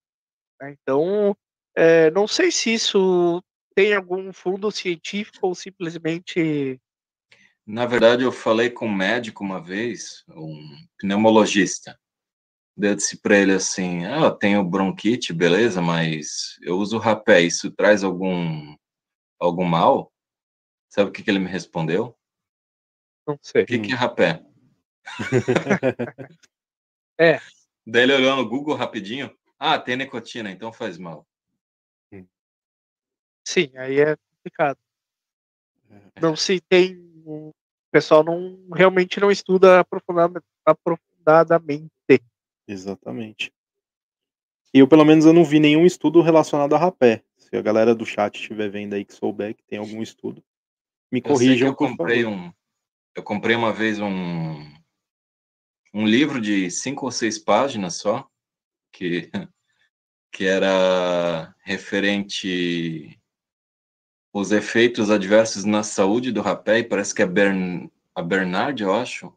né? 0.60 0.76
Então, 0.82 1.34
é, 1.74 2.10
não 2.10 2.26
sei 2.28 2.50
se 2.50 2.74
isso 2.74 3.42
tem 3.74 3.94
algum 3.94 4.32
fundo 4.32 4.70
científico 4.70 5.46
ou 5.46 5.54
simplesmente. 5.54 6.78
Na 7.66 7.86
verdade, 7.86 8.22
eu 8.22 8.30
falei 8.30 8.68
com 8.68 8.86
um 8.86 8.94
médico 8.94 9.42
uma 9.42 9.62
vez, 9.62 10.24
um 10.28 10.76
pneumologista. 10.98 11.98
Eu 12.76 12.94
disse 12.94 13.16
para 13.18 13.36
ele 13.38 13.52
assim: 13.52 14.04
ah, 14.04 14.24
eu 14.24 14.30
tenho 14.32 14.64
bronquite, 14.64 15.32
beleza, 15.32 15.80
mas 15.80 16.58
eu 16.62 16.76
uso 16.76 16.98
rapé, 16.98 17.40
isso 17.40 17.70
traz 17.70 18.02
algum, 18.02 18.76
algum 19.38 19.64
mal? 19.64 20.12
Sabe 20.88 21.10
o 21.10 21.12
que, 21.12 21.22
que 21.22 21.30
ele 21.30 21.38
me 21.38 21.48
respondeu? 21.48 22.16
Não 23.26 23.38
sei. 23.40 23.62
O 23.62 23.66
que, 23.66 23.78
que 23.78 23.92
é 23.92 23.94
rapé? 23.94 24.44
É. 27.16 27.40
Daí 27.86 28.02
ele 28.02 28.14
olhou 28.14 28.34
no 28.34 28.48
Google 28.48 28.74
rapidinho. 28.74 29.32
Ah, 29.56 29.78
tem 29.78 29.94
nicotina, 29.96 30.50
então 30.50 30.72
faz 30.72 30.98
mal. 30.98 31.24
Sim, 33.46 33.70
aí 33.76 34.00
é 34.00 34.16
complicado. 34.16 34.78
É. 35.90 36.20
Não 36.20 36.34
se 36.34 36.60
tem. 36.60 36.96
O 37.24 37.52
pessoal 37.92 38.24
não 38.24 38.66
realmente 38.74 39.20
não 39.20 39.30
estuda 39.30 39.78
aprofundada- 39.80 40.42
aprofundadamente. 40.66 41.92
Exatamente. 42.66 43.52
E 44.72 44.78
eu, 44.78 44.88
pelo 44.88 45.04
menos, 45.04 45.24
eu 45.24 45.32
não 45.32 45.44
vi 45.44 45.60
nenhum 45.60 45.86
estudo 45.86 46.20
relacionado 46.20 46.74
a 46.74 46.78
rapé. 46.78 47.22
Se 47.36 47.56
a 47.56 47.62
galera 47.62 47.94
do 47.94 48.04
chat 48.04 48.34
estiver 48.34 48.68
vendo 48.68 48.94
aí 48.94 49.04
que 49.04 49.14
souber 49.14 49.54
que 49.54 49.62
tem 49.64 49.78
algum 49.78 50.02
estudo, 50.02 50.42
me 51.12 51.20
corrijam, 51.20 51.68
eu 51.68 51.74
comprei 51.74 52.24
um. 52.24 52.52
Eu 53.14 53.22
comprei 53.22 53.54
uma 53.54 53.72
vez 53.72 54.00
um 54.00 54.74
um 55.92 56.04
livro 56.04 56.40
de 56.40 56.68
cinco 56.72 57.04
ou 57.04 57.12
seis 57.12 57.38
páginas 57.38 57.98
só 57.98 58.28
que 58.90 59.30
que 60.32 60.44
era 60.44 61.54
referente 61.62 63.16
os 64.32 64.50
efeitos 64.50 65.08
adversos 65.08 65.64
na 65.64 65.84
saúde 65.84 66.32
do 66.32 66.42
rapé. 66.42 66.80
E 66.80 66.84
parece 66.84 67.14
que 67.14 67.22
é 67.22 67.26
Bern, 67.26 67.88
a 68.12 68.20
Bernard, 68.20 68.82
eu 68.82 68.92
acho. 68.92 69.32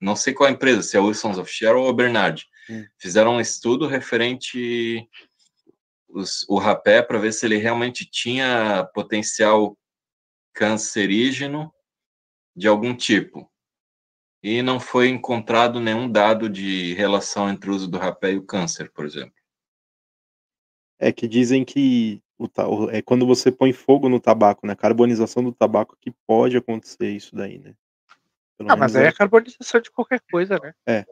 Não 0.00 0.14
sei 0.14 0.32
qual 0.32 0.48
a 0.48 0.52
empresa, 0.52 0.82
se 0.82 0.96
é 0.96 1.00
Wilsons 1.00 1.38
of 1.38 1.50
Share 1.50 1.76
ou 1.76 1.88
a 1.88 1.92
Bernard. 1.92 2.46
Hum. 2.70 2.84
Fizeram 2.98 3.36
um 3.36 3.40
estudo 3.40 3.86
referente 3.86 5.08
os, 6.08 6.44
o 6.48 6.58
rapé 6.58 7.02
para 7.02 7.18
ver 7.18 7.32
se 7.32 7.46
ele 7.46 7.56
realmente 7.56 8.08
tinha 8.08 8.88
potencial 8.94 9.76
cancerígeno 10.52 11.72
de 12.54 12.66
algum 12.66 12.94
tipo. 12.94 13.50
E 14.42 14.62
não 14.62 14.78
foi 14.78 15.08
encontrado 15.08 15.80
nenhum 15.80 16.10
dado 16.10 16.48
de 16.48 16.94
relação 16.94 17.48
entre 17.48 17.70
o 17.70 17.74
uso 17.74 17.88
do 17.88 17.98
rapé 17.98 18.32
e 18.32 18.36
o 18.36 18.44
câncer, 18.44 18.90
por 18.92 19.04
exemplo. 19.04 19.34
É 20.98 21.12
que 21.12 21.26
dizem 21.28 21.64
que 21.64 22.22
o- 22.38 22.48
é 22.90 23.02
quando 23.02 23.26
você 23.26 23.50
põe 23.50 23.72
fogo 23.72 24.08
no 24.08 24.20
tabaco, 24.20 24.66
né? 24.66 24.74
Carbonização 24.74 25.42
do 25.42 25.52
tabaco 25.52 25.96
que 26.00 26.10
pode 26.26 26.56
acontecer 26.56 27.10
isso 27.10 27.34
daí, 27.34 27.58
né? 27.58 27.74
Pelo 28.58 28.72
Ah, 28.72 28.76
mas 28.76 28.96
é 28.96 29.12
carbonização 29.12 29.80
de 29.80 29.90
qualquer 29.90 30.20
coisa, 30.30 30.58
né? 30.62 30.72
É. 30.86 31.04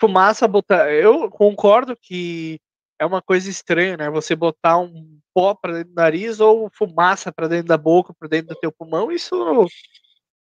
Fumaça 0.00 0.46
botar. 0.46 0.90
Eu 0.92 1.30
concordo 1.30 1.96
que 1.96 2.60
é 2.98 3.06
uma 3.06 3.22
coisa 3.22 3.48
estranha, 3.48 3.96
né? 3.96 4.10
Você 4.10 4.36
botar 4.36 4.78
um 4.78 5.18
pó 5.32 5.54
para 5.54 5.72
dentro 5.72 5.90
do 5.90 5.94
nariz 5.94 6.38
ou 6.40 6.70
fumaça 6.72 7.32
para 7.32 7.48
dentro 7.48 7.68
da 7.68 7.78
boca, 7.78 8.14
para 8.18 8.28
dentro 8.28 8.48
do 8.48 8.60
teu 8.60 8.70
pulmão, 8.70 9.10
isso 9.10 9.66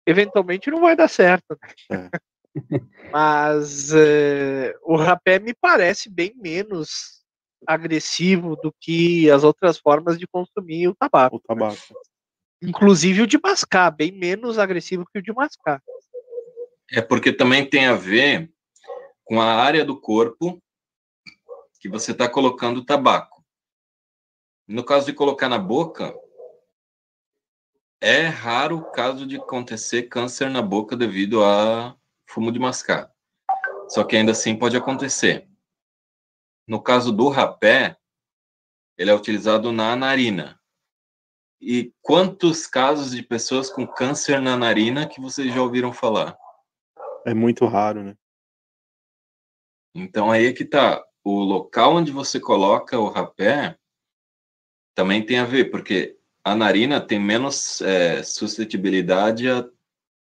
eventualmente 0.05 0.72
não 0.72 0.80
vai 0.80 0.95
dar 0.95 1.10
certo. 1.10 1.58
né? 1.89 2.10
Mas 3.12 3.91
eh, 3.93 4.74
o 4.84 4.95
rapé 4.95 5.39
me 5.39 5.53
parece 5.53 6.10
bem 6.10 6.34
menos 6.38 7.18
agressivo 7.66 8.55
do 8.55 8.74
que 8.80 9.30
as 9.30 9.43
outras 9.43 9.78
formas 9.78 10.18
de 10.18 10.26
consumir 10.26 10.88
o 10.88 10.95
tabaco. 10.95 11.36
o 11.36 11.39
tabaco. 11.39 11.78
Inclusive 12.62 13.22
o 13.22 13.28
de 13.28 13.38
mascar, 13.38 13.91
bem 13.91 14.12
menos 14.12 14.58
agressivo 14.58 15.05
que 15.05 15.20
o 15.20 15.22
de 15.22 15.34
mascar. 15.34 15.82
É 16.91 17.01
porque 17.01 17.33
também 17.33 17.69
tem 17.69 17.88
a 17.88 17.95
ver 17.95 18.51
com 19.23 19.41
a 19.41 19.55
área 19.55 19.83
do 19.83 19.99
corpo 19.99 20.61
que 21.79 21.89
você 21.89 22.11
está 22.11 22.29
colocando 22.29 22.77
o 22.77 22.85
tabaco. 22.85 23.45
No 24.67 24.83
caso 24.83 25.05
de 25.05 25.13
colocar 25.13 25.49
na 25.49 25.59
boca, 25.59 26.13
é 27.99 28.27
raro 28.27 28.77
o 28.77 28.91
caso 28.91 29.25
de 29.25 29.38
acontecer 29.38 30.03
câncer 30.03 30.49
na 30.49 30.61
boca 30.61 30.95
devido 30.95 31.43
a 31.43 31.95
fumo 32.25 32.51
de 32.51 32.59
mascar. 32.59 33.11
Só 33.89 34.03
que 34.03 34.15
ainda 34.15 34.31
assim 34.31 34.55
pode 34.55 34.77
acontecer. 34.77 35.47
No 36.67 36.81
caso 36.81 37.11
do 37.11 37.29
rapé, 37.29 37.97
ele 38.97 39.09
é 39.09 39.13
utilizado 39.13 39.71
na 39.71 39.95
narina. 39.95 40.59
E 41.59 41.93
quantos 42.01 42.67
casos 42.67 43.11
de 43.11 43.23
pessoas 43.23 43.69
com 43.69 43.88
câncer 43.88 44.41
na 44.41 44.55
narina 44.55 45.07
que 45.07 45.19
vocês 45.19 45.53
já 45.53 45.61
ouviram 45.61 45.91
falar? 45.91 46.38
É 47.26 47.34
muito 47.34 47.65
raro, 47.65 48.03
né? 48.03 48.18
Então 49.95 50.32
aí 50.32 50.47
é 50.47 50.53
que 50.53 50.65
tá. 50.65 51.03
O 51.24 51.39
local 51.39 51.95
onde 51.95 52.11
você 52.11 52.39
coloca 52.39 52.97
o 52.97 53.09
rapé 53.09 53.78
também 54.95 55.26
tem 55.26 55.39
a 55.39 55.45
ver, 55.45 55.70
porque 55.70 56.18
a 56.43 56.55
narina 56.55 57.01
tem 57.01 57.20
menos 57.20 57.82
é, 57.82 58.24
suscetibilidade 58.24 59.49
a 59.49 59.68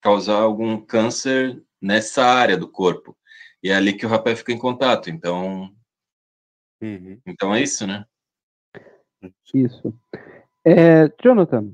causar 0.02 0.38
algum 0.38 0.80
câncer 0.80 1.62
nessa 1.82 2.24
área 2.24 2.58
do 2.58 2.70
corpo. 2.70 3.18
E 3.62 3.70
é 3.70 3.76
ali 3.76 3.94
que 3.94 4.06
o 4.06 4.10
rapé 4.10 4.36
fica 4.36 4.52
em 4.52 4.58
contato. 4.58 5.10
Então, 5.10 5.74
uhum. 6.82 7.20
então 7.26 7.54
é 7.54 7.62
isso, 7.62 7.86
né? 7.86 8.06
Isso. 9.54 9.94
É, 10.66 11.08
Jonathan, 11.22 11.74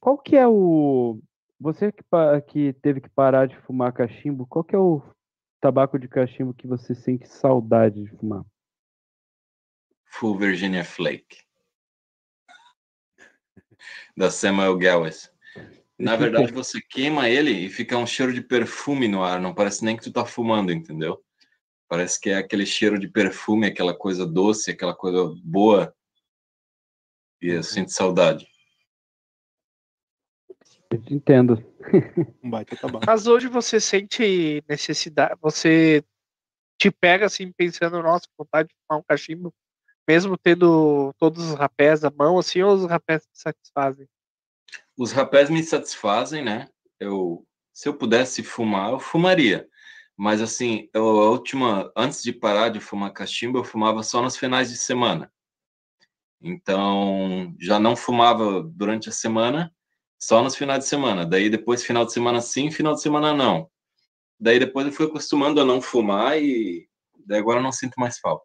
qual 0.00 0.18
que 0.18 0.36
é 0.36 0.46
o. 0.46 1.18
Você 1.64 1.90
que, 1.90 2.04
que 2.46 2.74
teve 2.74 3.00
que 3.00 3.08
parar 3.08 3.48
de 3.48 3.56
fumar 3.62 3.90
cachimbo, 3.90 4.46
qual 4.46 4.62
que 4.62 4.76
é 4.76 4.78
o 4.78 5.02
tabaco 5.62 5.98
de 5.98 6.06
cachimbo 6.06 6.52
que 6.52 6.66
você 6.66 6.94
sente 6.94 7.26
saudade 7.26 8.02
de 8.02 8.10
fumar? 8.18 8.44
Full 10.04 10.36
Virginia 10.36 10.84
Flake. 10.84 11.38
Da 14.14 14.30
Samuel 14.30 14.78
Gowes. 14.78 15.32
Na 15.98 16.16
verdade, 16.16 16.52
você 16.52 16.82
queima 16.82 17.30
ele 17.30 17.52
e 17.52 17.70
fica 17.70 17.96
um 17.96 18.06
cheiro 18.06 18.34
de 18.34 18.42
perfume 18.42 19.08
no 19.08 19.24
ar. 19.24 19.40
Não 19.40 19.54
parece 19.54 19.86
nem 19.86 19.96
que 19.96 20.02
tu 20.02 20.12
tá 20.12 20.26
fumando, 20.26 20.70
entendeu? 20.70 21.24
Parece 21.88 22.20
que 22.20 22.28
é 22.28 22.36
aquele 22.36 22.66
cheiro 22.66 22.98
de 22.98 23.08
perfume, 23.08 23.66
aquela 23.66 23.96
coisa 23.96 24.26
doce, 24.26 24.70
aquela 24.70 24.94
coisa 24.94 25.34
boa. 25.42 25.96
E 27.40 27.48
eu 27.48 27.62
sinto 27.62 27.90
saudade. 27.90 28.53
Entendo. 31.10 31.64
Um 32.42 32.50
baita 32.50 32.76
tabaco. 32.76 33.04
Mas 33.06 33.26
hoje 33.26 33.48
você 33.48 33.80
sente 33.80 34.62
necessidade, 34.68 35.34
você 35.40 36.04
te 36.78 36.90
pega 36.90 37.26
assim 37.26 37.50
pensando, 37.52 38.02
nossa, 38.02 38.26
vontade 38.36 38.68
de 38.68 38.74
fumar 38.74 39.00
um 39.00 39.04
cachimbo, 39.06 39.54
mesmo 40.06 40.36
tendo 40.36 41.12
todos 41.18 41.50
os 41.50 41.54
rapés 41.54 42.04
à 42.04 42.10
mão, 42.10 42.38
assim, 42.38 42.62
ou 42.62 42.74
os 42.74 42.84
rapés 42.84 43.22
te 43.22 43.38
satisfazem? 43.38 44.08
Os 44.96 45.12
rapés 45.12 45.50
me 45.50 45.62
satisfazem, 45.62 46.44
né? 46.44 46.68
Eu, 47.00 47.46
se 47.72 47.88
eu 47.88 47.94
pudesse 47.94 48.42
fumar, 48.42 48.92
eu 48.92 49.00
fumaria. 49.00 49.68
Mas 50.16 50.40
assim, 50.40 50.88
eu, 50.94 51.04
a 51.04 51.30
última, 51.30 51.92
antes 51.96 52.22
de 52.22 52.32
parar 52.32 52.68
de 52.68 52.80
fumar 52.80 53.12
cachimbo, 53.12 53.58
eu 53.58 53.64
fumava 53.64 54.02
só 54.02 54.22
nos 54.22 54.36
finais 54.36 54.70
de 54.70 54.76
semana. 54.76 55.32
Então, 56.40 57.54
já 57.58 57.80
não 57.80 57.96
fumava 57.96 58.62
durante 58.62 59.08
a 59.08 59.12
semana, 59.12 59.74
só 60.24 60.42
nos 60.42 60.56
finais 60.56 60.80
de 60.80 60.88
semana. 60.88 61.26
Daí 61.26 61.50
depois 61.50 61.84
final 61.84 62.06
de 62.06 62.12
semana 62.12 62.40
sim, 62.40 62.70
final 62.70 62.94
de 62.94 63.02
semana 63.02 63.34
não. 63.34 63.70
Daí 64.40 64.58
depois 64.58 64.86
eu 64.86 64.92
fui 64.92 65.06
acostumando 65.06 65.60
a 65.60 65.64
não 65.64 65.82
fumar 65.82 66.38
e 66.42 66.88
daí 67.26 67.38
agora 67.38 67.60
não 67.60 67.70
sinto 67.70 68.00
mais 68.00 68.18
falta. 68.18 68.44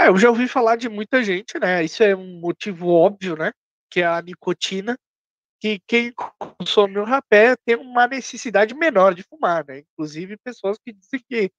É, 0.00 0.08
eu 0.08 0.16
já 0.16 0.30
ouvi 0.30 0.46
falar 0.46 0.76
de 0.76 0.88
muita 0.88 1.22
gente, 1.22 1.58
né? 1.58 1.84
Isso 1.84 2.02
é 2.04 2.14
um 2.14 2.40
motivo 2.40 2.88
óbvio, 2.88 3.36
né? 3.36 3.52
Que 3.90 4.00
é 4.00 4.06
a 4.06 4.22
nicotina, 4.22 4.96
que 5.60 5.80
quem 5.86 6.12
consome 6.58 6.98
o 6.98 7.04
rapé 7.04 7.56
tem 7.66 7.76
uma 7.76 8.06
necessidade 8.06 8.74
menor 8.74 9.14
de 9.14 9.24
fumar, 9.24 9.64
né? 9.66 9.80
Inclusive 9.80 10.36
pessoas 10.38 10.78
que 10.78 10.92
dizem 10.92 11.20
que, 11.28 11.50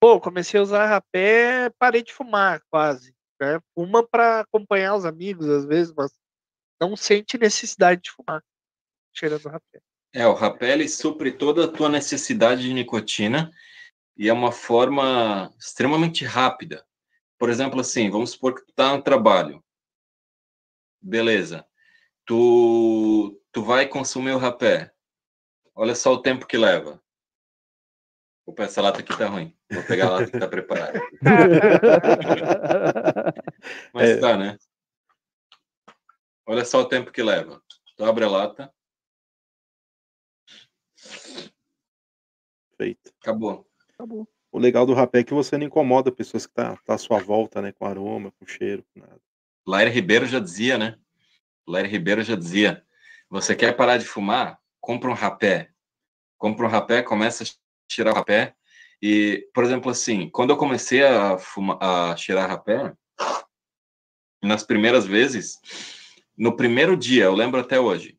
pô, 0.00 0.20
comecei 0.20 0.58
a 0.58 0.62
usar 0.62 0.86
rapé, 0.86 1.68
parei 1.78 2.02
de 2.02 2.12
fumar 2.12 2.62
quase. 2.70 3.12
Né? 3.40 3.60
Fuma 3.74 4.06
para 4.06 4.40
acompanhar 4.40 4.94
os 4.94 5.04
amigos 5.04 5.48
às 5.48 5.64
vezes, 5.64 5.92
mas 5.96 6.12
não 6.80 6.96
sente 6.96 7.36
necessidade 7.36 8.02
de 8.02 8.10
fumar 8.12 8.42
cheirando 9.18 9.48
rapé. 9.48 9.80
É, 10.12 10.26
o 10.26 10.34
rapé 10.34 10.72
ele 10.72 10.88
supre 10.88 11.32
toda 11.32 11.64
a 11.64 11.68
tua 11.68 11.88
necessidade 11.88 12.62
de 12.62 12.72
nicotina 12.72 13.52
e 14.16 14.28
é 14.28 14.32
uma 14.32 14.52
forma 14.52 15.52
extremamente 15.58 16.24
rápida. 16.24 16.84
Por 17.38 17.50
exemplo, 17.50 17.80
assim, 17.80 18.10
vamos 18.10 18.30
supor 18.30 18.54
que 18.54 18.64
tu 18.64 18.72
tá 18.72 18.96
no 18.96 19.02
trabalho. 19.02 19.62
Beleza. 21.00 21.66
Tu, 22.24 23.40
tu 23.52 23.62
vai 23.62 23.86
consumir 23.86 24.32
o 24.32 24.38
rapé. 24.38 24.92
Olha 25.74 25.94
só 25.94 26.12
o 26.12 26.22
tempo 26.22 26.46
que 26.46 26.56
leva. 26.56 27.00
Opa, 28.44 28.64
essa 28.64 28.80
lata 28.80 29.00
aqui 29.00 29.16
tá 29.16 29.28
ruim. 29.28 29.56
Vou 29.70 29.82
pegar 29.84 30.06
a 30.06 30.10
lata 30.10 30.30
que 30.30 30.38
tá 30.38 30.48
preparada. 30.48 31.00
Mas 33.92 34.10
é. 34.10 34.16
tá, 34.16 34.36
né? 34.36 34.56
Olha 36.46 36.64
só 36.64 36.80
o 36.80 36.88
tempo 36.88 37.12
que 37.12 37.22
leva. 37.22 37.62
Tu 37.96 38.04
abre 38.04 38.24
a 38.24 38.28
lata, 38.28 38.72
Feito. 42.78 43.12
Acabou. 43.20 43.66
Acabou. 43.92 44.28
O 44.52 44.58
legal 44.58 44.86
do 44.86 44.94
rapé 44.94 45.18
é 45.20 45.24
que 45.24 45.34
você 45.34 45.58
não 45.58 45.66
incomoda 45.66 46.12
pessoas 46.12 46.46
que 46.46 46.54
tá, 46.54 46.76
tá 46.84 46.94
à 46.94 46.98
sua 46.98 47.18
volta, 47.18 47.60
né? 47.60 47.72
Com 47.72 47.84
aroma, 47.84 48.32
com 48.38 48.46
cheiro, 48.46 48.84
com 48.94 49.00
nada. 49.00 49.20
Laire 49.66 49.90
Ribeiro 49.90 50.24
já 50.24 50.38
dizia, 50.38 50.78
né? 50.78 50.96
Laire 51.66 51.88
Ribeiro 51.88 52.22
já 52.22 52.36
dizia: 52.36 52.82
você 53.28 53.54
quer 53.54 53.76
parar 53.76 53.98
de 53.98 54.06
fumar? 54.06 54.58
Compra 54.80 55.10
um 55.10 55.14
rapé. 55.14 55.70
Compra 56.38 56.66
um 56.66 56.68
rapé, 56.68 57.02
começa 57.02 57.44
a 57.44 57.46
tirar 57.88 58.12
o 58.12 58.14
rapé. 58.14 58.54
E, 59.02 59.46
por 59.52 59.64
exemplo, 59.64 59.90
assim, 59.90 60.30
quando 60.30 60.50
eu 60.50 60.56
comecei 60.56 61.04
a, 61.04 61.36
fumar, 61.36 61.78
a 61.80 62.16
cheirar 62.16 62.48
rapé, 62.48 62.94
nas 64.42 64.64
primeiras 64.64 65.04
vezes, 65.04 65.58
no 66.36 66.56
primeiro 66.56 66.96
dia, 66.96 67.24
eu 67.24 67.34
lembro 67.34 67.60
até 67.60 67.78
hoje, 67.78 68.18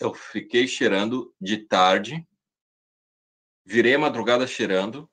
eu 0.00 0.12
fiquei 0.14 0.66
cheirando 0.66 1.32
de 1.40 1.58
tarde 1.58 2.26
Virei 3.70 3.96
a 3.96 3.98
madrugada 3.98 4.46
cheirando. 4.46 5.10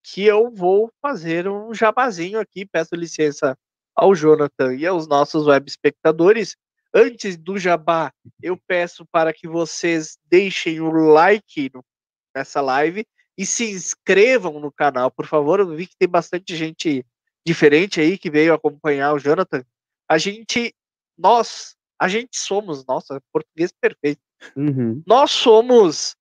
que 0.00 0.24
eu 0.24 0.48
vou 0.48 0.92
fazer 1.02 1.48
um 1.48 1.74
jabazinho 1.74 2.38
aqui. 2.38 2.64
Peço 2.64 2.94
licença 2.94 3.58
ao 3.96 4.14
Jonathan 4.14 4.74
e 4.74 4.86
aos 4.86 5.08
nossos 5.08 5.48
web 5.48 5.68
espectadores. 5.68 6.54
Antes 6.94 7.36
do 7.36 7.58
jabá, 7.58 8.12
eu 8.40 8.56
peço 8.56 9.04
para 9.10 9.32
que 9.32 9.48
vocês 9.48 10.16
deixem 10.24 10.80
o 10.80 10.90
like 10.90 11.68
no- 11.74 11.84
nessa 12.34 12.60
live 12.60 13.04
e 13.36 13.44
se 13.44 13.68
inscrevam 13.72 14.60
no 14.60 14.70
canal, 14.70 15.10
por 15.10 15.26
favor. 15.26 15.58
Eu 15.58 15.74
vi 15.74 15.88
que 15.88 15.96
tem 15.98 16.08
bastante 16.08 16.54
gente 16.54 17.04
diferente 17.44 18.00
aí 18.00 18.16
que 18.16 18.30
veio 18.30 18.54
acompanhar 18.54 19.12
o 19.14 19.18
Jonathan. 19.18 19.64
A 20.08 20.16
gente, 20.16 20.72
nós, 21.18 21.74
a 22.00 22.06
gente 22.06 22.38
somos, 22.38 22.86
nossa, 22.86 23.20
português 23.32 23.72
perfeito. 23.72 24.20
Uhum. 24.56 25.02
Nós 25.04 25.32
somos 25.32 26.16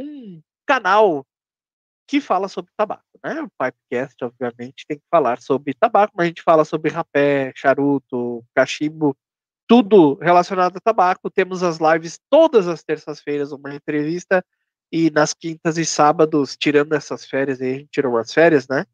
um 0.00 0.40
canal 0.66 1.26
que 2.08 2.20
fala 2.20 2.48
sobre 2.48 2.72
tabaco, 2.76 3.04
né? 3.24 3.40
O 3.42 3.48
Pipecast, 3.58 4.24
obviamente, 4.24 4.84
tem 4.88 4.98
que 4.98 5.04
falar 5.10 5.40
sobre 5.40 5.74
tabaco, 5.74 6.12
mas 6.16 6.24
a 6.24 6.28
gente 6.28 6.42
fala 6.42 6.64
sobre 6.64 6.90
rapé, 6.90 7.52
charuto, 7.54 8.44
cachimbo, 8.54 9.16
tudo 9.68 10.14
relacionado 10.14 10.76
a 10.76 10.80
tabaco. 10.80 11.30
Temos 11.30 11.62
as 11.62 11.78
lives 11.78 12.18
todas 12.28 12.66
as 12.66 12.82
terças-feiras, 12.82 13.52
uma 13.52 13.72
entrevista, 13.72 14.44
e 14.92 15.08
nas 15.10 15.32
quintas 15.32 15.78
e 15.78 15.86
sábados, 15.86 16.56
tirando 16.56 16.94
essas 16.94 17.24
férias 17.24 17.60
aí, 17.60 17.74
a 17.74 17.78
gente 17.78 17.90
tirou 17.92 18.12
umas 18.12 18.34
férias, 18.34 18.66
né? 18.66 18.84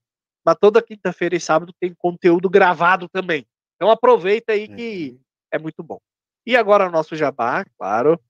Mas 0.44 0.57
toda 0.61 0.82
quinta-feira 0.82 1.34
e 1.34 1.40
sábado 1.40 1.72
tem 1.80 1.94
conteúdo 1.94 2.50
gravado 2.50 3.09
também. 3.09 3.46
Então 3.76 3.90
aproveita 3.90 4.52
aí 4.52 4.68
que 4.68 5.12
Uhum. 5.12 5.20
é 5.52 5.59
muito 5.59 5.82
bom. 5.82 5.98
E 6.46 6.54
agora 6.54 6.86
o 6.86 6.90
nosso 6.90 7.16
jabá, 7.16 7.64
claro. 7.78 8.20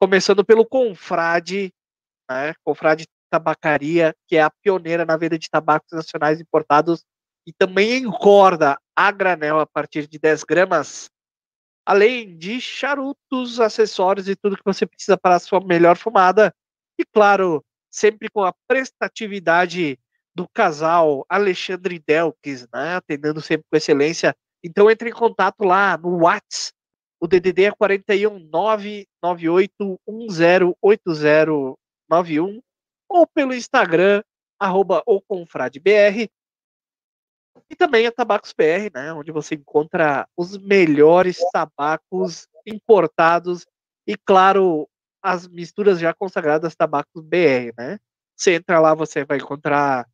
Começando 0.00 0.44
pelo 0.44 0.64
Confrade, 0.64 1.72
né? 2.28 2.54
Confrade 2.64 3.06
Tabacaria, 3.30 4.14
que 4.26 4.36
é 4.36 4.42
a 4.42 4.50
pioneira 4.50 5.04
na 5.04 5.16
venda 5.16 5.38
de 5.38 5.50
tabacos 5.50 5.92
nacionais 5.92 6.40
importados 6.40 7.04
e 7.46 7.52
também 7.52 7.98
engorda 7.98 8.78
a 8.94 9.10
granel 9.10 9.60
a 9.60 9.66
partir 9.66 10.06
de 10.06 10.18
10 10.18 10.44
gramas. 10.44 11.10
Além 11.84 12.36
de 12.36 12.60
charutos, 12.60 13.60
acessórios 13.60 14.28
e 14.28 14.34
tudo 14.34 14.56
que 14.56 14.64
você 14.64 14.84
precisa 14.86 15.16
para 15.16 15.36
a 15.36 15.40
sua 15.40 15.60
melhor 15.60 15.96
fumada. 15.96 16.52
E 16.98 17.04
claro, 17.04 17.64
sempre 17.90 18.28
com 18.28 18.42
a 18.42 18.52
prestatividade 18.66 19.98
do 20.34 20.48
casal 20.48 21.24
Alexandre 21.28 21.98
Delques, 21.98 22.66
né? 22.72 22.96
Atendendo 22.96 23.40
sempre 23.40 23.64
com 23.70 23.76
excelência. 23.76 24.36
Então 24.62 24.90
entre 24.90 25.10
em 25.10 25.12
contato 25.12 25.62
lá 25.62 25.96
no 25.96 26.24
WhatsApp. 26.24 26.74
O 27.18 27.26
DDD 27.26 27.64
é 27.64 27.70
41 27.70 28.38
998 28.50 30.00
108091 32.10 32.62
ou 33.08 33.26
pelo 33.26 33.54
Instagram, 33.54 34.22
arroba 34.58 35.02
o 35.06 35.20
confradebr. 35.20 36.28
E 37.68 37.74
também 37.74 38.06
a 38.06 38.12
Tabacos 38.12 38.52
BR, 38.52 38.90
né? 38.94 39.12
Onde 39.12 39.32
você 39.32 39.54
encontra 39.54 40.28
os 40.36 40.56
melhores 40.58 41.38
tabacos 41.52 42.46
importados 42.66 43.66
e, 44.06 44.16
claro, 44.16 44.88
as 45.22 45.48
misturas 45.48 45.98
já 45.98 46.14
consagradas 46.14 46.76
Tabacos 46.76 47.22
BR, 47.22 47.72
né? 47.76 47.98
Você 48.36 48.54
entra 48.54 48.78
lá, 48.78 48.94
você 48.94 49.24
vai 49.24 49.38
encontrar 49.38 50.06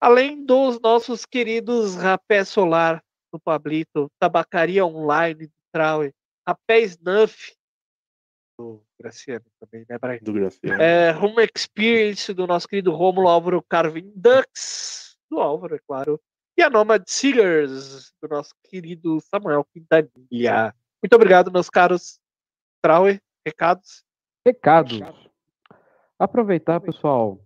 Além 0.00 0.44
dos 0.44 0.80
nossos 0.80 1.26
queridos 1.26 1.96
Rapé 1.96 2.44
Solar 2.44 3.02
do 3.32 3.38
Pablito, 3.38 4.10
Tabacaria 4.18 4.84
Online 4.84 5.46
do 5.46 5.62
Trauer, 5.72 6.14
Rapé 6.46 6.80
Snuff 6.80 7.58
do 8.58 8.82
Graciano 8.98 9.44
também, 9.60 9.86
né, 9.88 9.98
Brian? 9.98 10.18
Do 10.20 10.32
Graciano. 10.32 10.82
É, 10.82 11.16
Home 11.16 11.46
Experience 11.54 12.34
do 12.34 12.46
nosso 12.46 12.66
querido 12.66 12.90
Romulo 12.90 13.28
Álvaro 13.28 13.62
Carvin 13.62 14.12
Dux, 14.14 15.16
do 15.30 15.38
Álvaro, 15.38 15.76
é 15.76 15.78
claro. 15.86 16.20
E 16.56 16.62
a 16.62 16.68
Nomad 16.68 17.04
Sealers, 17.06 18.12
do 18.20 18.28
nosso 18.28 18.52
querido 18.64 19.20
Samuel 19.20 19.64
Quintanilha. 19.72 20.74
Muito 21.00 21.14
obrigado, 21.14 21.52
meus 21.52 21.70
caros 21.70 22.18
Trauer. 22.82 23.22
Recados? 23.46 24.04
Recados. 24.44 25.00
Aproveitar, 26.18 26.80
pessoal. 26.80 27.40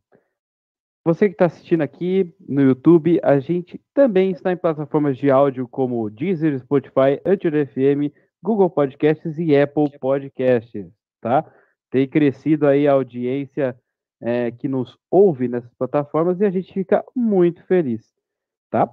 Você 1.04 1.28
que 1.28 1.34
está 1.34 1.46
assistindo 1.46 1.80
aqui 1.82 2.32
no 2.48 2.62
YouTube, 2.62 3.18
a 3.24 3.40
gente 3.40 3.80
também 3.92 4.30
está 4.30 4.52
em 4.52 4.56
plataformas 4.56 5.18
de 5.18 5.30
áudio 5.30 5.66
como 5.66 6.08
Deezer, 6.08 6.58
Spotify, 6.60 7.20
Anchor 7.26 7.52
FM, 7.66 8.14
Google 8.40 8.70
Podcasts 8.70 9.36
e 9.38 9.56
Apple 9.56 9.90
Podcasts, 9.98 10.86
tá? 11.20 11.44
Tem 11.90 12.08
crescido 12.08 12.66
aí 12.68 12.86
a 12.86 12.92
audiência 12.92 13.76
é, 14.20 14.52
que 14.52 14.68
nos 14.68 14.96
ouve 15.10 15.48
nessas 15.48 15.74
plataformas 15.74 16.40
e 16.40 16.44
a 16.44 16.50
gente 16.50 16.72
fica 16.72 17.04
muito 17.16 17.64
feliz, 17.66 18.02
tá? 18.70 18.88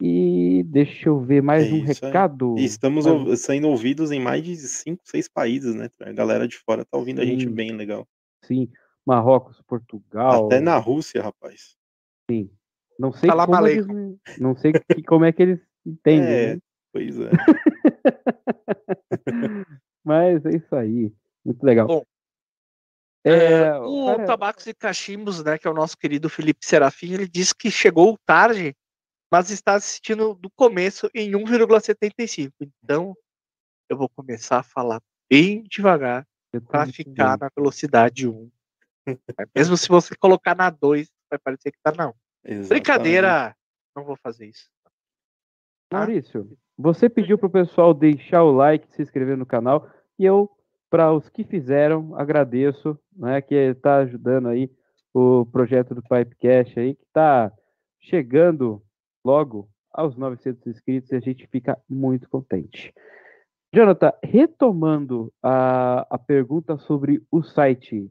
E 0.00 0.62
deixa 0.66 1.08
eu 1.08 1.18
ver 1.18 1.42
mais 1.42 1.66
É 1.66 1.72
um 1.72 1.76
aí. 1.76 1.80
recado. 1.80 2.54
Estamos 2.58 3.04
Mas- 3.06 3.40
sendo 3.40 3.68
ouvidos 3.68 4.12
em 4.12 4.20
mais 4.20 4.44
de 4.44 4.54
5, 4.56 5.02
6 5.04 5.26
países, 5.28 5.74
né? 5.74 5.88
A 6.00 6.12
galera 6.12 6.46
de 6.46 6.56
fora 6.58 6.84
tá 6.84 6.96
ouvindo 6.96 7.20
a 7.20 7.24
gente 7.24 7.44
Sim. 7.48 7.50
bem 7.54 7.72
legal. 7.72 8.06
Sim, 8.44 8.68
Marrocos, 9.06 9.60
Portugal. 9.62 10.46
Até 10.46 10.60
na 10.60 10.76
Rússia, 10.78 11.22
rapaz. 11.22 11.76
Não 12.98 13.12
sei 13.12 13.28
Salam 13.30 13.46
como 13.46 13.66
eles, 13.68 13.86
não 14.38 14.56
sei 14.56 14.72
que- 14.72 15.02
como 15.04 15.24
é 15.24 15.32
que 15.32 15.42
eles 15.42 15.60
entendem, 15.86 16.34
É. 16.34 16.54
né? 16.56 16.60
Pois 16.92 17.16
é. 17.20 17.30
Mas 20.04 20.44
é 20.46 20.56
isso 20.56 20.74
aí. 20.74 21.12
Muito 21.44 21.62
legal. 21.64 21.86
Bom, 21.86 22.04
É, 23.24 23.74
o 23.78 24.06
cara, 24.06 24.24
Tabacos 24.24 24.66
e 24.66 24.74
Cachimbos, 24.74 25.42
né, 25.42 25.58
que 25.58 25.66
é 25.66 25.70
o 25.70 25.74
nosso 25.74 25.96
querido 25.98 26.28
Felipe 26.28 26.64
Serafim, 26.64 27.12
ele 27.12 27.26
disse 27.28 27.54
que 27.54 27.70
chegou 27.70 28.16
tarde, 28.24 28.74
mas 29.32 29.50
está 29.50 29.74
assistindo 29.74 30.34
do 30.34 30.48
começo 30.50 31.10
em 31.14 31.34
1,75. 31.34 32.52
Então, 32.82 33.16
eu 33.88 33.96
vou 33.96 34.08
começar 34.08 34.60
a 34.60 34.62
falar 34.62 35.00
bem 35.28 35.64
devagar 35.64 36.26
para 36.68 36.86
ficar 36.86 37.36
bem. 37.36 37.40
na 37.40 37.50
velocidade 37.56 38.28
1. 38.28 38.50
Mesmo 39.54 39.76
se 39.76 39.88
você 39.88 40.14
colocar 40.16 40.54
na 40.54 40.70
2, 40.70 41.08
vai 41.30 41.38
parecer 41.38 41.72
que 41.72 41.78
tá 41.82 41.92
não. 41.96 42.14
Exatamente. 42.44 42.68
Brincadeira, 42.68 43.56
não 43.94 44.04
vou 44.04 44.16
fazer 44.16 44.46
isso. 44.46 44.68
tá? 45.88 45.98
Maurício, 45.98 46.56
você 46.76 47.08
pediu 47.08 47.38
pro 47.38 47.50
pessoal 47.50 47.94
deixar 47.94 48.42
o 48.42 48.52
like, 48.52 48.86
se 48.94 49.02
inscrever 49.02 49.36
no 49.36 49.46
canal, 49.46 49.88
e 50.18 50.24
eu, 50.24 50.50
para 50.90 51.12
os 51.12 51.28
que 51.28 51.44
fizeram, 51.44 52.14
agradeço, 52.16 52.98
né, 53.14 53.40
que 53.40 53.54
está 53.54 53.98
ajudando 53.98 54.48
aí 54.48 54.70
o 55.14 55.46
projeto 55.46 55.94
do 55.94 56.02
Pipecast 56.02 56.78
aí, 56.78 56.94
que 56.94 57.04
está 57.04 57.50
chegando 58.00 58.82
logo 59.24 59.68
aos 59.90 60.14
900 60.14 60.66
inscritos 60.66 61.10
e 61.10 61.16
a 61.16 61.20
gente 61.20 61.46
fica 61.46 61.78
muito 61.88 62.28
contente. 62.28 62.92
Jonathan, 63.74 64.12
retomando 64.22 65.32
a, 65.42 66.06
a 66.10 66.18
pergunta 66.18 66.76
sobre 66.78 67.22
o 67.30 67.42
site 67.42 68.10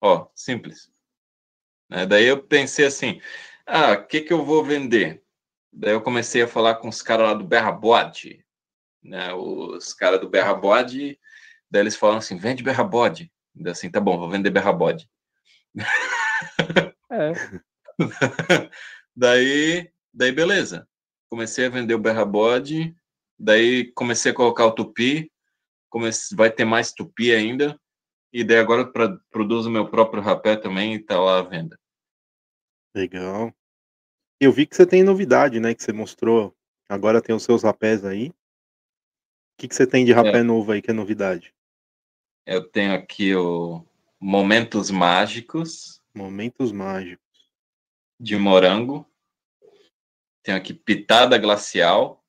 ó, 0.00 0.28
simples. 0.34 0.90
Né, 1.88 2.06
Daí 2.06 2.26
eu 2.26 2.42
pensei 2.42 2.86
assim: 2.86 3.20
ah, 3.66 3.92
o 3.92 4.06
que, 4.06 4.20
que 4.20 4.32
eu 4.32 4.44
vou 4.44 4.64
vender? 4.64 5.22
Daí 5.72 5.92
eu 5.92 6.00
comecei 6.00 6.42
a 6.42 6.48
falar 6.48 6.76
com 6.76 6.88
os 6.88 7.02
caras 7.02 7.26
lá 7.26 7.34
do 7.34 7.44
Berrabode, 7.44 8.44
né? 9.02 9.32
Os 9.34 9.92
caras 9.92 10.20
do 10.20 10.28
Berrabode, 10.28 11.18
daí 11.70 11.82
eles 11.82 11.96
falam 11.96 12.18
assim: 12.18 12.36
vende 12.36 12.62
Berrabode. 12.62 13.30
Daí 13.54 13.72
assim, 13.72 13.90
tá 13.90 14.00
bom, 14.00 14.18
vou 14.18 14.28
vender 14.28 14.50
Berrabode. 14.50 15.08
É. 17.10 17.32
daí, 19.14 19.90
daí 20.12 20.32
beleza. 20.32 20.88
Comecei 21.28 21.66
a 21.66 21.70
vender 21.70 21.94
o 21.94 21.98
Berrabode, 21.98 22.94
daí 23.38 23.92
comecei 23.92 24.32
a 24.32 24.34
colocar 24.34 24.66
o 24.66 24.72
Tupi, 24.72 25.30
comecei, 25.88 26.36
vai 26.36 26.50
ter 26.50 26.64
mais 26.64 26.92
Tupi 26.92 27.32
ainda, 27.32 27.78
e 28.38 28.44
daí 28.44 28.58
agora 28.58 28.84
pra, 28.84 29.16
produzo 29.30 29.70
meu 29.70 29.88
próprio 29.88 30.22
rapé 30.22 30.56
também 30.56 30.92
e 30.92 30.98
tá 30.98 31.18
lá 31.18 31.38
à 31.38 31.42
venda. 31.42 31.80
Legal. 32.94 33.50
Eu 34.38 34.52
vi 34.52 34.66
que 34.66 34.76
você 34.76 34.86
tem 34.86 35.02
novidade, 35.02 35.58
né? 35.58 35.74
Que 35.74 35.82
você 35.82 35.90
mostrou. 35.90 36.54
Agora 36.86 37.22
tem 37.22 37.34
os 37.34 37.42
seus 37.42 37.62
rapés 37.62 38.04
aí. 38.04 38.28
O 38.28 38.34
que, 39.56 39.68
que 39.68 39.74
você 39.74 39.86
tem 39.86 40.04
de 40.04 40.12
rapé 40.12 40.42
novo 40.42 40.70
aí 40.70 40.82
que 40.82 40.90
é 40.90 40.92
novidade? 40.92 41.54
Eu 42.44 42.68
tenho 42.68 42.92
aqui 42.92 43.34
o 43.34 43.82
Momentos 44.20 44.90
Mágicos 44.90 46.02
Momentos 46.14 46.72
mágicos. 46.72 47.50
de 48.20 48.36
morango. 48.36 49.10
Tenho 50.42 50.58
aqui 50.58 50.74
Pitada 50.74 51.38
Glacial. 51.38 52.22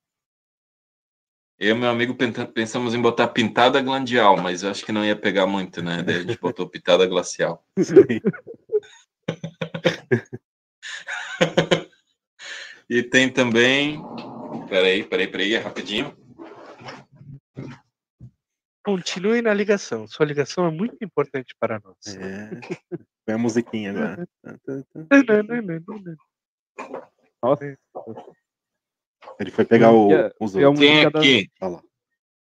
Eu 1.59 1.75
e 1.75 1.79
meu 1.79 1.89
amigo 1.89 2.15
pensamos 2.53 2.93
em 2.93 3.01
botar 3.01 3.29
Pintada 3.29 3.81
Glandial, 3.81 4.37
mas 4.37 4.61
eu 4.61 4.69
acho 4.69 4.85
que 4.85 4.91
não 4.91 5.03
ia 5.03 5.15
pegar 5.15 5.47
muito, 5.47 5.81
né? 5.81 6.03
Daí 6.03 6.17
a 6.17 6.21
gente 6.21 6.39
botou 6.39 6.69
Pitada 6.69 7.07
Glacial. 7.07 7.65
Sei. 7.79 8.21
E 12.89 13.03
tem 13.03 13.29
também. 13.29 14.01
Peraí, 14.69 15.03
peraí, 15.03 15.27
peraí, 15.27 15.55
é 15.55 15.59
rapidinho. 15.59 16.15
Continue 18.85 19.41
na 19.41 19.53
ligação. 19.53 20.07
Sua 20.07 20.25
ligação 20.25 20.65
é 20.65 20.71
muito 20.71 20.95
importante 21.01 21.53
para 21.59 21.81
nós. 21.83 21.97
É. 22.15 22.49
Põe 23.25 23.35
a 23.35 23.37
musiquinha 23.37 23.91
agora. 23.91 24.25
Nossa. 27.43 27.77
Ele 29.39 29.51
foi 29.51 29.65
pegar 29.65 29.91
o, 29.91 30.11
a- 30.13 30.32
os 30.39 30.55
outros. 30.55 30.80
Tem 30.80 31.05
aqui 31.05 31.49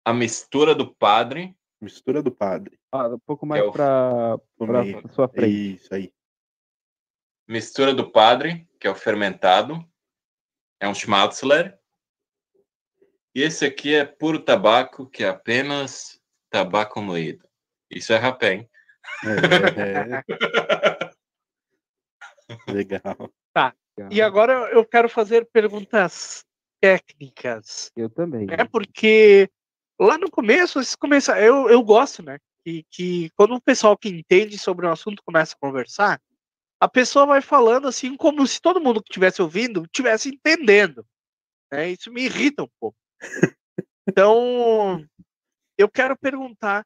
a 0.05 0.13
mistura 0.13 0.73
do 0.75 0.93
padre, 0.93 1.55
Mistura 1.79 2.23
do 2.23 2.31
padre. 2.31 2.79
Ah, 2.91 3.07
um 3.07 3.19
pouco 3.19 3.45
mais 3.45 3.61
é 3.63 3.65
o- 3.67 3.71
pra, 3.71 4.35
No 4.59 4.65
pra 4.65 4.81
meio. 4.81 5.07
sua 5.09 5.27
frente. 5.27 5.75
Isso 5.75 5.93
aí. 5.93 6.11
mistura 7.47 7.93
do 7.93 8.09
padre, 8.11 8.67
que 8.79 8.87
é 8.87 8.89
o 8.89 8.95
fermentado, 8.95 9.85
é 10.79 10.87
um 10.87 10.93
Schmatzler. 10.95 11.77
E 13.35 13.43
esse 13.43 13.63
aqui 13.63 13.93
é 13.93 14.03
puro 14.05 14.39
tabaco, 14.39 15.07
que 15.07 15.23
é 15.23 15.29
apenas 15.29 16.19
tabaco 16.49 16.99
moído. 16.99 17.47
Isso 17.91 18.11
é 18.11 18.17
rapé, 18.17 18.53
hein? 18.53 18.69
É, 19.23 20.23
é. 20.23 20.23
Legal. 22.67 23.31
E 24.09 24.19
agora 24.21 24.53
eu 24.71 24.83
quero 24.85 25.07
fazer 25.09 25.45
perguntas 25.51 26.43
técnicas. 26.81 27.91
Eu 27.95 28.09
também. 28.09 28.47
É 28.49 28.63
porque 28.65 29.49
lá 29.99 30.17
no 30.17 30.29
começo, 30.29 30.73
vocês 30.73 30.95
começam, 30.95 31.35
eu, 31.37 31.69
eu 31.69 31.83
gosto, 31.83 32.23
né? 32.23 32.37
Que, 32.63 32.85
que 32.89 33.29
quando 33.35 33.55
o 33.55 33.61
pessoal 33.61 33.97
que 33.97 34.09
entende 34.09 34.57
sobre 34.57 34.85
um 34.85 34.91
assunto 34.91 35.23
começa 35.25 35.55
a 35.55 35.59
conversar, 35.59 36.21
a 36.79 36.87
pessoa 36.87 37.25
vai 37.25 37.41
falando 37.41 37.87
assim 37.87 38.15
como 38.15 38.45
se 38.45 38.61
todo 38.61 38.81
mundo 38.81 39.01
que 39.01 39.09
estivesse 39.09 39.41
ouvindo 39.41 39.83
estivesse 39.83 40.29
entendendo. 40.29 41.05
Né? 41.71 41.91
Isso 41.91 42.11
me 42.11 42.25
irrita 42.25 42.63
um 42.63 42.69
pouco. 42.79 42.97
Então, 44.07 45.05
eu 45.77 45.89
quero 45.89 46.17
perguntar 46.17 46.85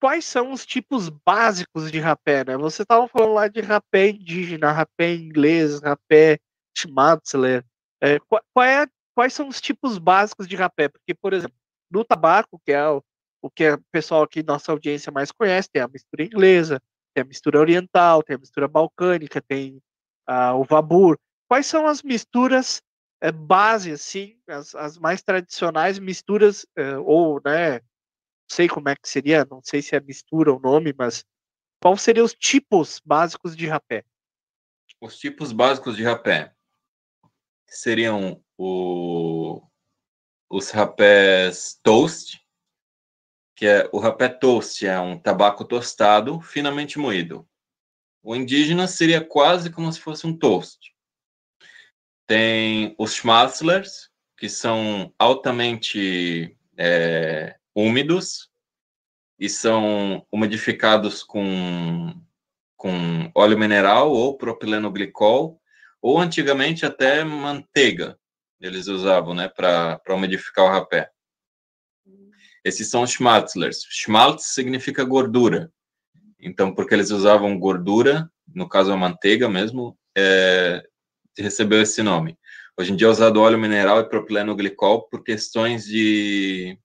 quais 0.00 0.24
são 0.24 0.52
os 0.52 0.64
tipos 0.64 1.08
básicos 1.08 1.90
de 1.90 1.98
rapé, 1.98 2.44
né? 2.44 2.56
Você 2.56 2.82
estava 2.82 3.06
falando 3.08 3.34
lá 3.34 3.48
de 3.48 3.60
rapé 3.60 4.10
indígena, 4.10 4.72
rapé 4.72 5.14
inglês, 5.14 5.80
rapé 5.80 6.38
schmatzler. 6.76 7.64
É, 8.00 8.18
qual, 8.20 8.42
qual 8.52 8.66
é, 8.66 8.86
quais 9.16 9.32
são 9.32 9.48
os 9.48 9.62
tipos 9.62 9.96
básicos 9.96 10.46
de 10.46 10.54
rapé? 10.54 10.88
Porque, 10.88 11.14
por 11.14 11.32
exemplo, 11.32 11.56
no 11.90 12.04
tabaco, 12.04 12.60
que 12.62 12.70
é 12.70 12.86
o, 12.86 13.02
o 13.40 13.50
que 13.50 13.72
o 13.72 13.82
pessoal 13.90 14.22
aqui, 14.22 14.42
nossa 14.42 14.70
audiência 14.70 15.10
mais 15.10 15.32
conhece, 15.32 15.70
tem 15.72 15.80
a 15.80 15.88
mistura 15.88 16.22
inglesa, 16.22 16.82
tem 17.14 17.22
a 17.22 17.26
mistura 17.26 17.58
oriental, 17.58 18.22
tem 18.22 18.36
a 18.36 18.38
mistura 18.38 18.68
balcânica, 18.68 19.40
tem 19.40 19.82
o 20.54 20.64
vabur. 20.64 21.18
Quais 21.48 21.66
são 21.66 21.86
as 21.86 22.02
misturas 22.02 22.82
é, 23.22 23.32
base, 23.32 23.90
assim, 23.92 24.38
as, 24.46 24.74
as 24.74 24.98
mais 24.98 25.22
tradicionais 25.22 25.98
misturas, 25.98 26.66
é, 26.76 26.98
ou, 26.98 27.40
né, 27.42 27.74
não 27.78 27.80
sei 28.50 28.68
como 28.68 28.90
é 28.90 28.96
que 28.96 29.08
seria, 29.08 29.46
não 29.50 29.62
sei 29.64 29.80
se 29.80 29.96
é 29.96 30.00
mistura 30.00 30.52
o 30.52 30.60
nome, 30.60 30.94
mas 30.96 31.24
quais 31.80 32.02
seriam 32.02 32.26
os 32.26 32.34
tipos 32.34 33.00
básicos 33.02 33.56
de 33.56 33.66
rapé? 33.66 34.04
Os 35.00 35.18
tipos 35.18 35.52
básicos 35.52 35.96
de 35.96 36.04
rapé 36.04 36.52
seriam 37.66 38.42
o, 38.58 39.62
os 40.48 40.70
rapés 40.70 41.78
toast, 41.82 42.40
que 43.54 43.66
é 43.66 43.88
o 43.92 43.98
rapé 43.98 44.28
toast 44.28 44.86
é 44.86 44.98
um 45.00 45.18
tabaco 45.18 45.64
tostado 45.64 46.40
finamente 46.40 46.98
moído. 46.98 47.48
O 48.22 48.34
indígena 48.34 48.86
seria 48.86 49.24
quase 49.24 49.70
como 49.70 49.92
se 49.92 50.00
fosse 50.00 50.26
um 50.26 50.36
toast. 50.36 50.94
Tem 52.26 52.94
os 52.98 53.14
schmatzlers, 53.14 54.10
que 54.36 54.48
são 54.48 55.14
altamente 55.18 56.56
é, 56.76 57.56
úmidos 57.74 58.50
e 59.38 59.48
são 59.48 60.26
umidificados 60.30 61.22
com, 61.22 62.20
com 62.76 63.30
óleo 63.34 63.58
mineral 63.58 64.10
ou 64.10 64.36
propilenoglicol, 64.36 65.60
ou 66.02 66.18
antigamente 66.18 66.84
até 66.84 67.24
manteiga 67.24 68.18
eles 68.60 68.86
usavam 68.86 69.34
né, 69.34 69.48
para 69.48 70.00
umidificar 70.10 70.64
o 70.64 70.70
rapé. 70.70 71.10
Esses 72.64 72.88
são 72.88 73.02
os 73.02 73.10
schmatzlers. 73.10 73.86
Schmaltz 73.88 74.46
significa 74.46 75.04
gordura. 75.04 75.70
Então, 76.40 76.74
porque 76.74 76.94
eles 76.94 77.10
usavam 77.10 77.58
gordura, 77.58 78.30
no 78.54 78.68
caso 78.68 78.92
a 78.92 78.96
manteiga 78.96 79.48
mesmo, 79.48 79.96
é, 80.16 80.82
recebeu 81.38 81.80
esse 81.80 82.02
nome. 82.02 82.38
Hoje 82.78 82.92
em 82.92 82.96
dia 82.96 83.06
é 83.06 83.10
usado 83.10 83.40
óleo 83.40 83.58
mineral 83.58 84.00
e 84.00 84.08
propilenoglicol 84.08 85.08
por 85.08 85.22
questões 85.24 85.84
de, 85.84 86.78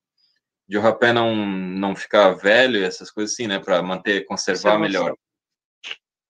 de 0.68 0.78
o 0.78 0.82
rapé 0.82 1.12
não, 1.12 1.36
não 1.36 1.96
ficar 1.96 2.32
velho 2.32 2.80
e 2.80 2.84
essas 2.84 3.12
coisas 3.12 3.34
assim, 3.34 3.48
né? 3.48 3.60
Para 3.60 3.82
manter, 3.82 4.26
conservar 4.26 4.80
melhor. 4.80 5.16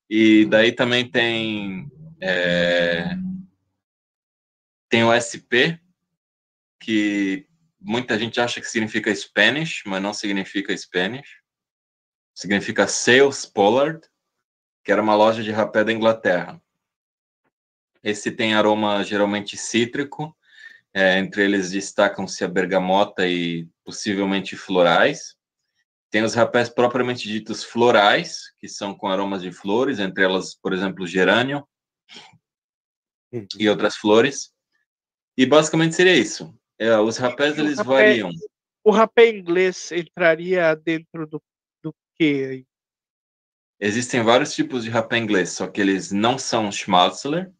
E 0.09 0.45
daí 0.45 0.71
também 0.71 1.09
tem 1.09 1.87
é, 2.19 3.15
tem 4.91 5.05
o 5.05 5.13
SP, 5.15 5.79
que 6.77 7.47
muita 7.79 8.19
gente 8.19 8.41
acha 8.41 8.59
que 8.59 8.67
significa 8.67 9.15
Spanish, 9.15 9.83
mas 9.85 10.01
não 10.01 10.13
significa 10.13 10.75
Spanish. 10.77 11.39
Significa 12.35 12.85
Sales 12.87 13.45
Pollard, 13.45 14.01
que 14.83 14.91
era 14.91 15.01
uma 15.01 15.15
loja 15.15 15.41
de 15.41 15.49
rapé 15.49 15.85
da 15.85 15.93
Inglaterra. 15.93 16.61
Esse 18.03 18.31
tem 18.31 18.53
aroma 18.53 19.01
geralmente 19.05 19.55
cítrico, 19.55 20.35
é, 20.93 21.17
entre 21.19 21.45
eles 21.45 21.71
destacam-se 21.71 22.43
a 22.43 22.47
bergamota 22.49 23.25
e 23.25 23.69
possivelmente 23.85 24.57
florais. 24.57 25.37
Tem 26.09 26.21
os 26.21 26.33
rapés 26.33 26.67
propriamente 26.67 27.29
ditos 27.29 27.63
florais, 27.63 28.53
que 28.57 28.67
são 28.67 28.93
com 28.93 29.07
aromas 29.07 29.41
de 29.41 29.53
flores, 29.53 29.99
entre 29.99 30.25
elas, 30.25 30.53
por 30.53 30.73
exemplo, 30.73 31.07
gerânio 31.07 31.65
Uhum. 33.31 33.47
e 33.57 33.69
outras 33.69 33.95
flores. 33.95 34.51
E 35.37 35.45
basicamente 35.45 35.95
seria 35.95 36.15
isso. 36.15 36.53
É, 36.77 36.97
os 36.97 37.17
rapés, 37.17 37.57
eles 37.57 37.77
rapé- 37.77 37.89
variam. 37.89 38.31
O 38.83 38.91
rapé 38.91 39.29
inglês 39.29 39.91
entraria 39.91 40.75
dentro 40.75 41.27
do, 41.27 41.41
do 41.83 41.95
que? 42.15 42.65
Existem 43.79 44.23
vários 44.23 44.53
tipos 44.53 44.83
de 44.83 44.89
rapé 44.89 45.17
inglês, 45.17 45.51
só 45.51 45.67
que 45.67 45.79
eles 45.81 46.11
não 46.11 46.37
são 46.37 46.71
Schmalzler. 46.71 47.51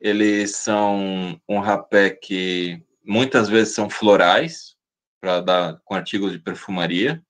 Eles 0.00 0.56
são 0.56 1.40
um 1.48 1.58
rapé 1.58 2.10
que 2.10 2.82
muitas 3.02 3.48
vezes 3.48 3.74
são 3.74 3.88
florais, 3.88 4.76
para 5.20 5.40
dar 5.40 5.80
com 5.84 5.94
artigos 5.94 6.32
de 6.32 6.38
perfumaria. 6.38 7.22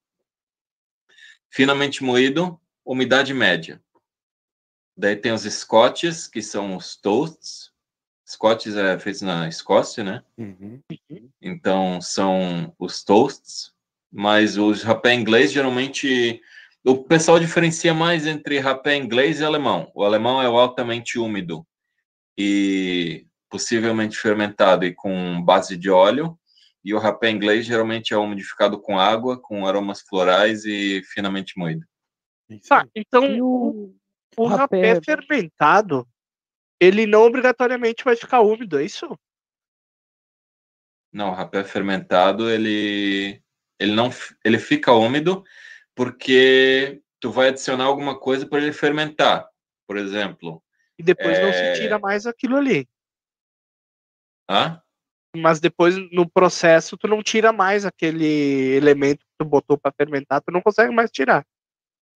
finamente 1.49 2.05
moído, 2.05 2.61
umidade 2.85 3.33
média. 3.33 3.83
Daí 4.97 5.17
tem 5.17 5.33
os 5.33 5.43
Scotches, 5.43 6.27
que 6.27 6.43
são 6.43 6.77
os 6.77 6.97
toasts. 6.97 7.73
Scotches 8.29 8.77
é 8.77 8.99
feito 8.99 9.24
na 9.24 9.49
Escócia, 9.49 10.03
né? 10.03 10.22
Uhum. 10.37 10.81
Então 11.41 12.01
são 12.01 12.74
os 12.79 13.05
toasts, 13.05 13.72
mas 14.12 14.59
os 14.59 14.83
rapé 14.83 15.14
inglês 15.14 15.53
geralmente 15.53 16.41
o 16.85 17.03
pessoal 17.03 17.39
diferencia 17.39 17.93
mais 17.93 18.27
entre 18.27 18.59
rapé 18.59 18.97
inglês 18.97 19.41
e 19.41 19.45
alemão. 19.45 19.91
O 19.95 20.05
alemão 20.05 20.41
é 20.43 20.49
o 20.49 20.59
altamente 20.59 21.18
úmido 21.18 21.66
e 22.39 23.27
possivelmente 23.49 24.16
fermentado 24.18 24.85
e 24.85 24.93
com 24.95 25.43
base 25.43 25.77
de 25.77 25.89
óleo, 25.91 26.39
e 26.85 26.95
o 26.95 26.99
rapé 26.99 27.31
inglês 27.31 27.64
geralmente 27.66 28.12
é 28.12 28.16
umidificado 28.16 28.79
com 28.81 28.99
água, 28.99 29.41
com 29.41 29.66
aromas 29.66 30.01
florais 30.03 30.64
e 30.64 31.03
finamente 31.12 31.59
moído. 31.59 31.85
Tá, 32.68 32.87
então 32.95 33.24
E 33.24 33.43
o, 33.43 33.95
o 34.37 34.45
o 34.45 34.47
rapé 34.47 34.93
rapé- 34.95 35.01
fermentado, 35.05 36.07
ele 36.81 37.07
não 37.07 37.22
obrigatoriamente 37.22 38.05
vai 38.05 38.16
ficar 38.16 38.41
úmido, 38.41 38.79
é 38.79 38.85
isso? 38.85 39.07
Não, 41.12 41.31
o 41.31 41.35
rapé 41.35 41.64
fermentado, 41.64 42.51
ele 42.51 43.43
ele 43.79 43.93
não 43.95 44.11
ele 44.45 44.59
fica 44.59 44.93
úmido 44.93 45.45
porque 45.95 47.03
tu 47.20 47.31
vai 47.31 47.49
adicionar 47.49 47.85
alguma 47.85 48.18
coisa 48.18 48.47
para 48.47 48.59
ele 48.62 48.72
fermentar. 48.72 49.49
Por 49.87 49.97
exemplo, 49.97 50.62
E 50.99 51.03
depois 51.03 51.39
não 51.39 51.49
É. 51.49 51.53
se 51.53 51.81
tira 51.83 51.99
mais 51.99 52.27
aquilo 52.27 52.57
ali. 52.57 52.89
ah? 54.49 54.83
Mas 55.37 55.61
depois, 55.61 55.97
no 56.12 56.29
processo, 56.29 56.97
tu 56.97 57.07
não 57.07 57.22
tira 57.22 57.53
mais 57.53 57.85
aquele 57.85 58.74
elemento 58.74 59.18
que 59.18 59.33
tu 59.39 59.45
botou 59.45 59.77
para 59.77 59.93
fermentar, 59.93 60.41
tu 60.41 60.51
não 60.51 60.62
consegue 60.62 60.93
mais 60.95 61.11
tirar. 61.11 61.47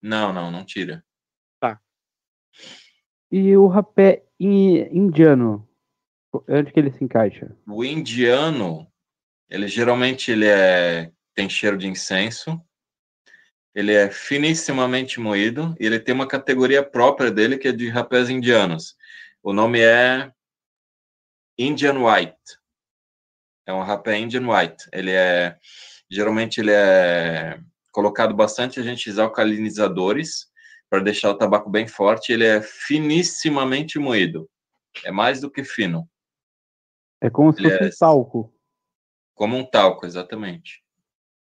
Não, 0.02 0.32
não, 0.32 0.50
não 0.50 0.64
tira. 0.64 1.04
E 3.30 3.56
o 3.56 3.66
rapé 3.68 4.24
indiano, 4.38 5.68
onde 6.48 6.72
que 6.72 6.80
ele 6.80 6.90
se 6.90 7.04
encaixa? 7.04 7.54
O 7.66 7.84
indiano, 7.84 8.90
ele 9.48 9.68
geralmente 9.68 10.32
ele 10.32 10.46
é 10.46 11.12
tem 11.34 11.48
cheiro 11.48 11.78
de 11.78 11.86
incenso. 11.86 12.60
Ele 13.74 13.94
é 13.94 14.10
finissimamente 14.10 15.20
moído 15.20 15.74
e 15.78 15.86
ele 15.86 16.00
tem 16.00 16.14
uma 16.14 16.26
categoria 16.26 16.82
própria 16.82 17.30
dele 17.30 17.56
que 17.56 17.68
é 17.68 17.72
de 17.72 17.88
rapés 17.88 18.28
indianos. 18.28 18.96
O 19.42 19.52
nome 19.52 19.80
é 19.80 20.30
Indian 21.56 21.98
White. 22.04 22.58
É 23.64 23.72
um 23.72 23.82
rapé 23.82 24.18
Indian 24.18 24.48
White. 24.48 24.88
Ele 24.92 25.12
é 25.12 25.56
geralmente 26.10 26.60
ele 26.60 26.72
é 26.72 27.60
colocado 27.92 28.34
bastante 28.34 28.80
agentes 28.80 29.18
alcalinizadores 29.18 30.49
para 30.90 31.02
deixar 31.02 31.30
o 31.30 31.38
tabaco 31.38 31.70
bem 31.70 31.86
forte. 31.86 32.32
Ele 32.32 32.44
é 32.44 32.60
finissimamente 32.60 33.98
moído. 33.98 34.50
É 35.04 35.12
mais 35.12 35.40
do 35.40 35.50
que 35.50 35.62
fino, 35.62 36.06
É 37.22 37.30
como 37.30 37.52
se 37.52 37.60
Ele 37.60 37.70
fosse 37.70 37.84
é- 37.84 37.86
um 37.86 37.90
talco. 37.98 38.52
como 39.34 39.56
um 39.56 39.64
talco, 39.64 40.04
exatamente. 40.04 40.82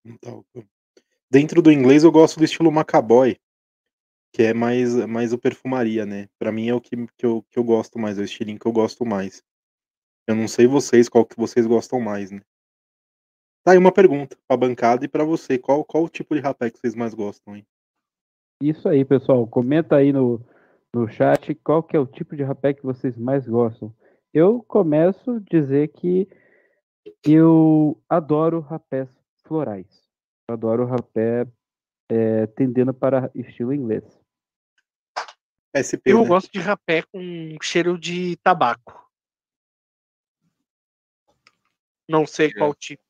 Então, 0.05 0.45
dentro 1.31 1.61
do 1.61 1.73
inglês 1.73 2.05
eu 2.05 2.13
gosto 2.13 2.39
do 2.39 2.45
estilo 2.45 2.71
Macaboy, 2.71 3.37
que 4.33 4.43
é 4.45 4.55
mais, 4.55 4.95
mais 5.07 5.33
o 5.33 5.39
perfumaria, 5.39 6.07
né? 6.07 6.29
Pra 6.39 6.53
mim 6.53 6.69
é 6.69 6.75
o 6.75 6.81
que, 6.81 6.97
que, 7.19 7.27
eu, 7.27 7.43
que 7.51 7.59
eu 7.59 7.65
gosto 7.65 7.99
mais, 7.99 8.19
é 8.19 8.23
o 8.23 8.25
estilinho 8.25 8.59
que 8.59 8.67
eu 8.67 8.73
gosto 8.73 9.05
mais. 9.05 9.43
Eu 10.27 10.37
não 10.37 10.47
sei 10.47 10.67
vocês 10.67 11.09
qual 11.09 11.27
que 11.27 11.37
vocês 11.37 11.67
gostam 11.67 12.01
mais, 12.01 12.31
né? 12.31 12.41
Tá 13.65 13.73
aí 13.73 13.79
uma 13.79 13.93
pergunta 13.93 14.37
pra 14.47 14.57
bancada 14.57 15.05
e 15.05 15.09
pra 15.09 15.25
você, 15.25 15.59
qual, 15.59 15.85
qual 15.85 16.05
o 16.05 16.09
tipo 16.09 16.35
de 16.35 16.41
rapé 16.41 16.71
que 16.71 16.79
vocês 16.79 16.95
mais 16.95 17.13
gostam, 17.15 17.57
hein? 17.57 17.67
Isso 18.63 18.89
aí, 18.89 19.05
pessoal. 19.05 19.45
Comenta 19.45 19.97
aí 19.97 20.13
no, 20.13 20.41
no 20.95 21.09
chat 21.09 21.53
qual 21.57 21.83
que 21.83 21.97
é 21.97 21.99
o 21.99 22.07
tipo 22.07 22.37
de 22.37 22.45
rapé 22.45 22.73
que 22.73 22.85
vocês 22.85 23.19
mais 23.19 23.45
gostam. 23.45 23.93
Eu 24.33 24.63
começo 24.63 25.33
a 25.33 25.41
dizer 25.41 25.89
que 25.89 26.29
eu 27.27 28.01
adoro 28.09 28.61
rapés 28.61 29.09
florais. 29.45 30.09
Eu 30.49 30.53
adoro 30.53 30.87
rapé 30.87 31.45
é, 32.09 32.47
tendendo 32.47 32.95
para 32.95 33.33
estilo 33.35 33.75
inglês. 33.75 34.05
SP, 35.75 36.13
Eu 36.13 36.23
né? 36.23 36.29
gosto 36.29 36.53
de 36.53 36.61
rapé 36.61 37.03
com 37.03 37.57
cheiro 37.61 37.99
de 37.99 38.37
tabaco. 38.37 39.11
Não 42.09 42.25
sei 42.29 42.51
Eu- 42.51 42.59
qual 42.59 42.75
tipo. 42.77 43.03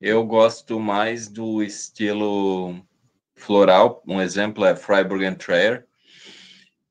Eu 0.00 0.26
gosto 0.26 0.80
mais 0.80 1.28
do 1.28 1.62
estilo 1.62 2.84
floral. 3.42 4.02
Um 4.06 4.20
exemplo 4.20 4.64
é 4.64 4.76
Freiburg 4.76 5.24
and 5.24 5.34
Traer. 5.34 5.86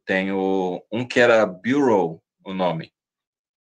Tem 0.06 0.32
o, 0.32 0.86
um 0.92 1.08
que 1.08 1.20
era 1.20 1.46
Bureau, 1.46 2.22
o 2.44 2.54
nome. 2.54 2.92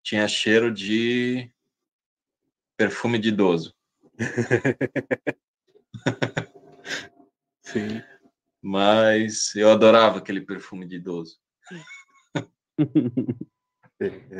Tinha 0.02 0.26
cheiro 0.26 0.72
de 0.72 1.50
perfume 2.76 3.18
de 3.18 3.28
idoso. 3.28 3.74
Sim. 7.62 8.02
Mas 8.62 9.54
eu 9.54 9.70
adorava 9.70 10.18
aquele 10.18 10.40
perfume 10.40 10.86
de 10.86 10.96
idoso. 10.96 11.38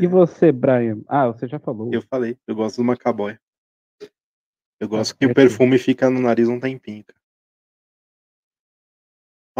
E 0.01 0.07
você, 0.07 0.51
Brian? 0.51 1.03
Ah, 1.07 1.27
você 1.27 1.47
já 1.47 1.59
falou. 1.59 1.91
eu 1.93 2.01
falei, 2.03 2.39
eu 2.47 2.55
gosto 2.55 2.79
do 2.79 2.85
Macaboy. 2.85 3.39
Eu 4.79 4.89
gosto 4.89 5.13
Tá 5.13 5.19
que 5.19 5.27
o 5.27 5.35
perfume 5.35 5.79
fica 5.79 6.09
no 6.09 6.21
nariz 6.21 6.49
um 6.49 6.59
tempinho, 6.59 7.05
cara. 7.05 7.20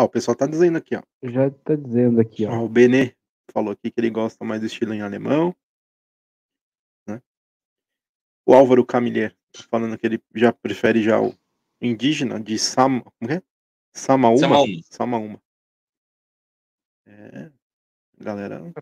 Ó, 0.01 0.05
o 0.05 0.09
pessoal 0.09 0.35
tá 0.35 0.47
dizendo 0.47 0.79
aqui, 0.79 0.97
ó. 0.97 1.03
Já 1.23 1.51
tá 1.51 1.75
dizendo 1.75 2.19
aqui, 2.23 2.47
Ó, 2.47 2.53
ó. 2.53 2.65
o 2.65 2.69
Benê 2.71 3.15
falou 3.53 3.73
aqui 3.73 3.91
que 3.91 4.01
ele 4.01 4.09
gosta 4.09 4.43
mais 4.47 4.61
do 4.63 4.67
estilo 4.67 4.95
em 4.95 5.03
alemão. 5.03 5.55
Né? 7.07 7.21
O 8.47 8.55
Álvaro 8.55 8.87
Camilher 8.87 9.37
tá 9.53 9.63
falando 9.71 9.99
que 9.99 10.07
ele 10.07 10.23
já 10.35 10.55
prefere 10.55 11.03
já 11.03 11.21
o 11.21 11.35
indígena 11.83 12.41
de 12.41 12.59
Sam, 12.59 13.03
como 13.03 13.31
é? 13.31 13.43
Samaúma. 13.93 14.39
Samaúma. 14.39 14.83
Samaúma. 14.89 15.43
É, 17.07 17.51
galera 18.19 18.73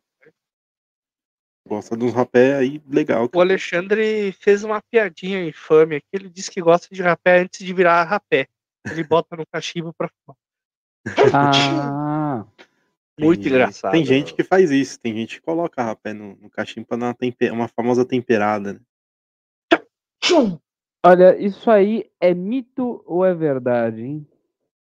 gosta 1.66 1.96
de 1.96 2.04
uns 2.04 2.14
rapé 2.14 2.54
aí 2.54 2.80
legal. 2.86 3.28
O 3.34 3.40
Alexandre 3.40 4.32
fez 4.32 4.62
uma 4.62 4.80
piadinha 4.80 5.44
infame 5.44 5.96
aqui. 5.96 6.06
Ele 6.12 6.30
disse 6.30 6.50
que 6.50 6.62
gosta 6.62 6.94
de 6.94 7.02
rapé 7.02 7.40
antes 7.40 7.66
de 7.66 7.74
virar 7.74 8.04
rapé. 8.04 8.48
Ele 8.90 9.02
bota 9.04 9.36
no 9.36 9.44
cachimbo 9.46 9.92
pra 9.92 10.08
fora. 10.24 10.38
Ah, 11.34 12.44
Muito 13.18 13.42
Tem- 13.42 13.52
engraçado. 13.52 13.92
Tem 13.92 14.04
gente 14.04 14.34
que 14.34 14.44
faz 14.44 14.70
isso, 14.70 14.98
tem 15.00 15.14
gente 15.14 15.36
que 15.36 15.42
coloca 15.42 15.82
rapé 15.82 16.12
no, 16.12 16.36
no 16.36 16.50
cachimbo 16.50 16.86
pra 16.86 16.96
dar 16.96 17.06
uma, 17.06 17.14
tempe- 17.14 17.50
uma 17.50 17.68
famosa 17.68 18.04
temperada. 18.04 18.74
Né? 18.74 18.80
olha, 21.04 21.36
isso 21.38 21.70
aí 21.70 22.10
é 22.20 22.34
mito 22.34 23.02
ou 23.06 23.24
é 23.24 23.34
verdade, 23.34 24.02
hein? 24.02 24.26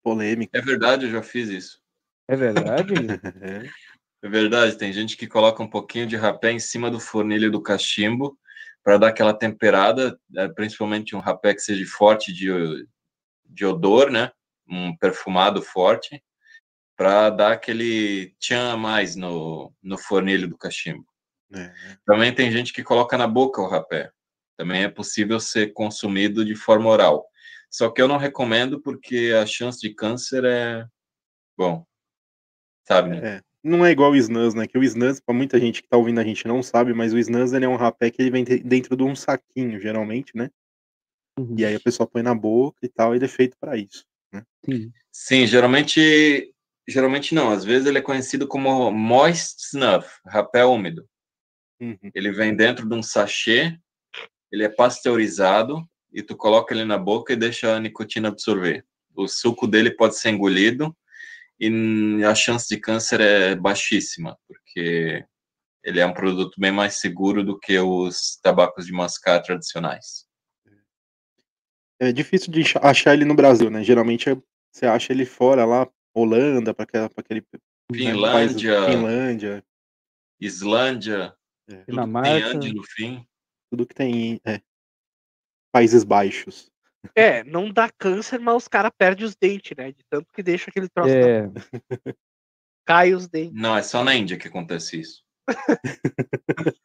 Polêmica. 0.04 0.58
É 0.58 0.62
verdade, 0.62 1.06
eu 1.06 1.12
já 1.12 1.24
fiz 1.24 1.50
isso. 1.50 1.82
É 2.28 2.36
verdade? 2.36 2.94
É. 3.42 3.70
É 4.24 4.30
verdade, 4.30 4.78
tem 4.78 4.94
gente 4.94 5.18
que 5.18 5.26
coloca 5.26 5.64
um 5.64 5.68
pouquinho 5.68 6.06
de 6.06 6.16
rapé 6.16 6.52
em 6.52 6.60
cima 6.60 6.92
do 6.92 7.00
fornilho 7.00 7.52
do 7.52 7.60
cachimbo 7.60 8.38
para 8.84 8.98
dar 9.00 9.08
aquela 9.08 9.34
temperada, 9.34 10.16
eh, 10.36 10.48
principalmente 10.50 11.16
um 11.16 11.20
rapé 11.20 11.56
que 11.56 11.62
seja 11.62 11.84
forte 11.88 12.32
de, 12.32 12.48
de 13.46 13.66
odor, 13.66 14.12
né? 14.12 14.32
Um 14.72 14.96
perfumado 14.96 15.62
forte, 15.62 16.24
para 16.96 17.30
dar 17.30 17.52
aquele 17.54 18.34
tchan 18.40 18.72
a 18.74 18.78
mais 18.78 19.16
no, 19.16 19.74
no 19.84 19.98
fornilho 19.98 20.48
do 20.48 20.58
cachimbo. 20.58 21.06
É. 21.54 21.74
Também 22.06 22.34
tem 22.34 22.52
gente 22.52 22.72
que 22.72 22.84
coloca 22.84 23.18
na 23.18 23.28
boca 23.28 23.62
o 23.62 23.68
rapé. 23.68 24.12
Também 24.58 24.84
é 24.84 24.88
possível 24.90 25.40
ser 25.40 25.74
consumido 25.74 26.46
de 26.46 26.56
forma 26.56 26.90
oral. 26.90 27.28
Só 27.70 27.90
que 27.90 28.02
eu 28.02 28.08
não 28.08 28.18
recomendo 28.18 28.80
porque 28.82 29.34
a 29.42 29.46
chance 29.46 29.80
de 29.80 29.94
câncer 29.94 30.46
é. 30.46 30.86
Bom, 31.58 31.86
sabe, 32.88 33.10
né? 33.10 33.38
É. 33.38 33.42
Não 33.64 33.86
é 33.86 33.92
igual 33.92 34.12
o 34.12 34.16
Snus, 34.16 34.54
né? 34.54 34.68
Que 34.68 34.78
o 34.78 34.84
Snus, 34.84 35.20
pra 35.20 35.36
muita 35.36 35.60
gente 35.60 35.82
que 35.84 35.88
tá 35.88 35.96
ouvindo 35.98 36.20
a 36.20 36.24
gente 36.24 36.48
não 36.48 36.64
sabe, 36.64 36.94
mas 36.94 37.14
o 37.14 37.20
Snus 37.20 37.54
ele 37.54 37.66
é 37.66 37.70
um 37.70 37.76
rapé 37.76 38.10
que 38.10 38.22
ele 38.22 38.32
vem 38.32 38.44
de- 38.44 38.64
dentro 38.64 38.96
de 38.96 39.04
um 39.04 39.16
saquinho, 39.16 39.80
geralmente, 39.80 40.36
né? 40.36 40.50
Uhum, 41.38 41.56
E 41.58 41.66
aí 41.66 41.76
a 41.76 41.80
pessoa 41.80 42.08
põe 42.08 42.24
na 42.24 42.34
boca 42.34 42.80
e 42.84 42.90
tal, 42.90 43.14
e 43.14 43.18
ele 43.18 43.26
é 43.26 43.28
feito 43.28 43.56
pra 43.60 43.78
isso. 43.78 44.06
Sim. 44.66 44.92
Sim, 45.12 45.48
geralmente. 45.48 46.54
Geralmente 46.88 47.36
não. 47.36 47.52
Às 47.52 47.64
vezes 47.64 47.88
ele 47.88 48.00
é 48.00 48.02
conhecido 48.02 48.48
como 48.48 48.92
moist 48.92 49.60
snuff, 49.60 50.10
rapé 50.26 50.66
úmido. 50.66 51.08
Uhum. 51.80 51.98
Ele 52.14 52.32
vem 52.32 52.56
dentro 52.56 52.88
de 52.88 52.94
um 52.94 53.02
sachê, 53.02 53.78
ele 54.52 54.64
é 54.64 54.70
pasteurizado 54.70 55.88
e 56.12 56.22
tu 56.22 56.36
coloca 56.36 56.74
ele 56.74 56.86
na 56.86 56.98
boca 56.98 57.34
e 57.34 57.38
deixa 57.38 57.76
a 57.76 57.80
nicotina 57.80 58.28
absorver. 58.28 58.86
O 59.16 59.28
suco 59.28 59.68
dele 59.68 59.92
pode 59.92 60.18
ser 60.18 60.30
engolido 60.30 60.96
e 61.60 62.24
a 62.24 62.36
chance 62.36 62.68
de 62.68 62.80
câncer 62.80 63.22
é 63.22 63.56
baixíssima, 63.56 64.38
porque 64.48 65.24
ele 65.84 66.00
é 66.00 66.06
um 66.06 66.14
produto 66.14 66.60
bem 66.60 66.72
mais 66.72 67.00
seguro 67.00 67.44
do 67.44 67.58
que 67.60 67.78
os 67.80 68.38
tabacos 68.42 68.86
de 68.86 68.92
mascar 68.92 69.42
tradicionais. 69.42 70.26
É 72.02 72.12
difícil 72.12 72.52
de 72.52 72.64
achar- 72.82 73.14
ele 73.14 73.26
no 73.26 73.36
Brasil, 73.36 73.70
né? 73.70 73.84
Geralmente 73.84 74.28
é- 74.28 74.36
você 74.74 74.88
acha 74.88 75.14
ele 75.14 75.24
fora 75.26 75.66
lá, 75.66 75.88
Holanda, 76.16 76.74
para 76.74 76.86
aquele 77.16 77.42
país, 77.42 77.62
Finlândia, 77.94 78.86
Finlândia, 78.86 79.64
Islândia, 80.40 81.36
tudo 81.68 81.78
que 81.78 81.86
tem 81.86 81.86
Dinamarca. 81.86 82.54
No 82.74 82.84
fim. 82.84 83.28
tudo 83.70 83.86
que 83.86 83.94
tem 83.94 84.42
é, 84.46 84.62
Países 85.72 86.04
Baixos. 86.04 86.72
É, 87.16 87.44
não 87.44 87.72
dá 87.72 87.90
câncer, 87.90 88.40
mas 88.40 88.56
os 88.56 88.68
caras 88.68 88.92
perdem 88.98 89.26
os 89.26 89.36
dentes, 89.36 89.76
né? 89.78 89.92
De 89.92 90.04
tanto 90.10 90.32
que 90.34 90.42
deixa 90.44 90.70
aquele 90.70 90.90
troço. 90.90 91.10
É, 91.14 91.50
Cai 92.86 93.14
os 93.14 93.28
dentes. 93.28 93.54
Não, 93.54 93.78
é 93.78 93.84
só 93.84 94.04
na 94.04 94.16
Índia 94.16 94.38
que 94.38 94.48
acontece 94.48 95.00
isso. 95.00 95.24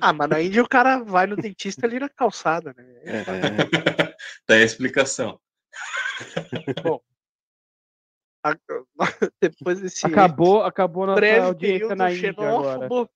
Ah, 0.00 0.12
mas 0.12 0.28
na 0.28 0.40
Índia 0.40 0.62
o 0.62 0.68
cara 0.68 0.98
vai 1.02 1.26
no 1.26 1.36
dentista 1.36 1.86
ali 1.86 1.98
na 1.98 2.08
calçada, 2.08 2.74
né? 2.76 2.84
É, 3.04 3.24
Daí 4.48 4.62
a 4.62 4.64
explicação. 4.64 5.40
A- 8.44 8.58
Depois 9.40 9.80
desse 9.80 10.06
acabou, 10.06 10.62
acabou 10.62 11.06
nossa 11.06 11.18
breve 11.20 11.46
audiência 11.46 11.78
período 11.78 11.96
na 11.96 12.12
Índia 12.12 12.30
agora. 12.30 12.88
xenófobo, 12.88 13.10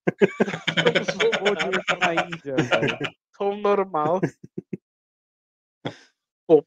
Acabou 1.18 1.48
audiência 1.48 1.96
na 1.96 2.14
Índia. 2.14 2.56
tom 3.36 3.56
normal. 3.56 4.22
Bom, 6.48 6.62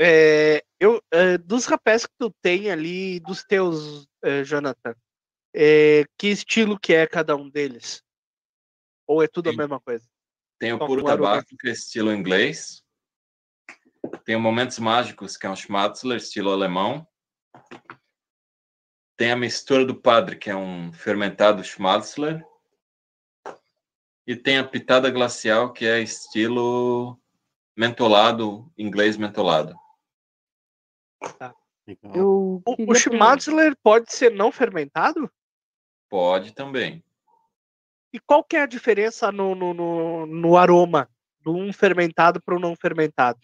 é, 0.00 0.64
eu, 0.80 1.00
é, 1.12 1.38
dos 1.38 1.66
rapés 1.66 2.04
que 2.04 2.12
tu 2.18 2.32
tem 2.42 2.68
ali, 2.70 3.20
dos 3.20 3.44
teus, 3.44 4.08
é, 4.24 4.42
Jonathan, 4.42 4.94
é, 5.54 6.04
que 6.18 6.28
estilo 6.28 6.78
que 6.80 6.92
é 6.94 7.06
cada 7.06 7.36
um 7.36 7.48
deles? 7.48 8.02
Ou 9.08 9.22
é 9.22 9.26
tudo 9.26 9.48
a 9.48 9.52
Sim. 9.52 9.58
mesma 9.58 9.80
coisa? 9.80 10.06
Tem 10.58 10.72
o 10.72 10.78
Só 10.78 10.86
puro 10.86 11.02
tabaco, 11.02 11.56
que 11.58 11.68
é 11.68 11.72
estilo 11.72 12.12
inglês. 12.12 12.84
Tem 14.24 14.36
o 14.36 14.40
Momentos 14.40 14.78
Mágicos, 14.78 15.36
que 15.36 15.46
é 15.46 15.50
um 15.50 15.56
Schmatzler, 15.56 16.18
estilo 16.18 16.52
alemão. 16.52 17.06
Tem 19.16 19.32
a 19.32 19.36
mistura 19.36 19.84
do 19.84 20.00
padre, 20.00 20.36
que 20.36 20.50
é 20.50 20.54
um 20.54 20.92
fermentado 20.92 21.64
Schmatzler. 21.64 22.44
E 24.26 24.36
tem 24.36 24.58
a 24.58 24.68
pitada 24.68 25.10
glacial, 25.10 25.72
que 25.72 25.86
é 25.86 26.00
estilo 26.00 27.18
mentolado, 27.74 28.70
inglês 28.76 29.16
mentolado. 29.16 29.74
legal. 31.86 32.14
Eu 32.14 32.62
O, 32.66 32.92
o 32.92 32.94
Schmatzler 32.94 33.74
pode 33.82 34.12
ser 34.12 34.30
não 34.30 34.52
fermentado? 34.52 35.30
Pode 36.08 36.52
também. 36.52 37.02
E 38.12 38.18
qual 38.18 38.42
que 38.42 38.56
é 38.56 38.62
a 38.62 38.66
diferença 38.66 39.30
no, 39.30 39.54
no, 39.54 39.74
no, 39.74 40.26
no 40.26 40.56
aroma 40.56 41.08
do 41.40 41.54
um 41.54 41.72
fermentado 41.72 42.40
para 42.40 42.56
o 42.56 42.58
não 42.58 42.74
fermentado? 42.74 43.40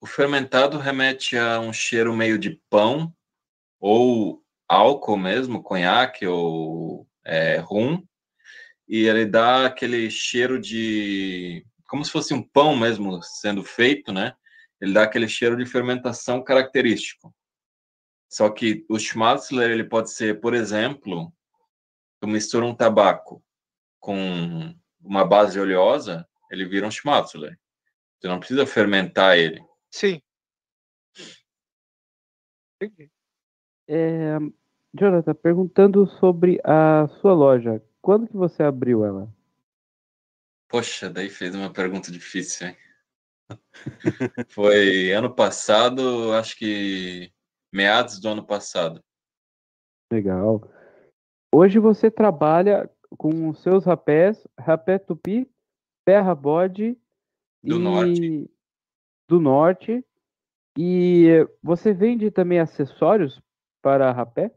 O 0.00 0.06
fermentado 0.06 0.78
remete 0.78 1.36
a 1.36 1.60
um 1.60 1.72
cheiro 1.72 2.16
meio 2.16 2.38
de 2.38 2.58
pão 2.70 3.14
ou 3.78 4.42
álcool 4.66 5.16
mesmo, 5.16 5.62
conhaque 5.62 6.26
ou 6.26 7.06
é, 7.24 7.58
rum, 7.58 8.02
e 8.88 9.06
ele 9.06 9.26
dá 9.26 9.66
aquele 9.66 10.10
cheiro 10.10 10.58
de 10.58 11.64
como 11.86 12.04
se 12.04 12.10
fosse 12.10 12.32
um 12.32 12.42
pão 12.42 12.76
mesmo 12.76 13.20
sendo 13.22 13.64
feito, 13.64 14.12
né? 14.12 14.34
Ele 14.80 14.92
dá 14.92 15.02
aquele 15.02 15.28
cheiro 15.28 15.56
de 15.56 15.66
fermentação 15.66 16.42
característico. 16.42 17.34
Só 18.28 18.48
que 18.48 18.86
o 18.88 18.98
Schmatzler 18.98 19.70
ele 19.70 19.84
pode 19.84 20.12
ser, 20.12 20.40
por 20.40 20.54
exemplo, 20.54 21.32
tu 22.20 22.28
mistura 22.28 22.64
um 22.64 22.74
tabaco 22.74 23.42
com 24.00 24.74
uma 25.00 25.24
base 25.24 25.60
oleosa, 25.60 26.26
ele 26.50 26.64
vira 26.64 26.86
um 26.86 26.90
Schmatzler. 26.90 27.58
Tu 28.20 28.28
não 28.28 28.38
precisa 28.38 28.66
fermentar 28.66 29.36
ele. 29.36 29.62
Sim. 29.90 30.20
Entendi. 32.82 33.10
É, 33.86 34.38
Jonathan, 34.94 35.34
perguntando 35.34 36.06
sobre 36.06 36.60
a 36.64 37.06
sua 37.20 37.32
loja. 37.32 37.82
Quando 38.00 38.26
que 38.26 38.36
você 38.36 38.62
abriu 38.62 39.04
ela? 39.04 39.32
Poxa, 40.68 41.10
daí 41.10 41.28
fez 41.28 41.54
uma 41.54 41.72
pergunta 41.72 42.10
difícil, 42.10 42.68
hein? 42.68 42.76
Foi 44.48 45.12
ano 45.12 45.34
passado, 45.34 46.32
acho 46.32 46.56
que 46.56 47.32
meados 47.72 48.20
do 48.20 48.28
ano 48.28 48.46
passado. 48.46 49.02
Legal. 50.12 50.60
Hoje 51.52 51.78
você 51.78 52.10
trabalha 52.10 52.88
com 53.16 53.48
os 53.48 53.60
seus 53.62 53.84
rapés, 53.84 54.46
rapé 54.58 54.98
tupi, 54.98 55.50
terra 56.04 56.34
bode 56.34 56.96
Do 57.62 57.76
e 57.76 57.78
norte. 57.78 58.50
do 59.28 59.40
norte. 59.40 60.04
E 60.78 61.46
você 61.62 61.92
vende 61.92 62.30
também 62.30 62.58
acessórios 62.58 63.40
para 63.82 64.12
rapé? 64.12 64.54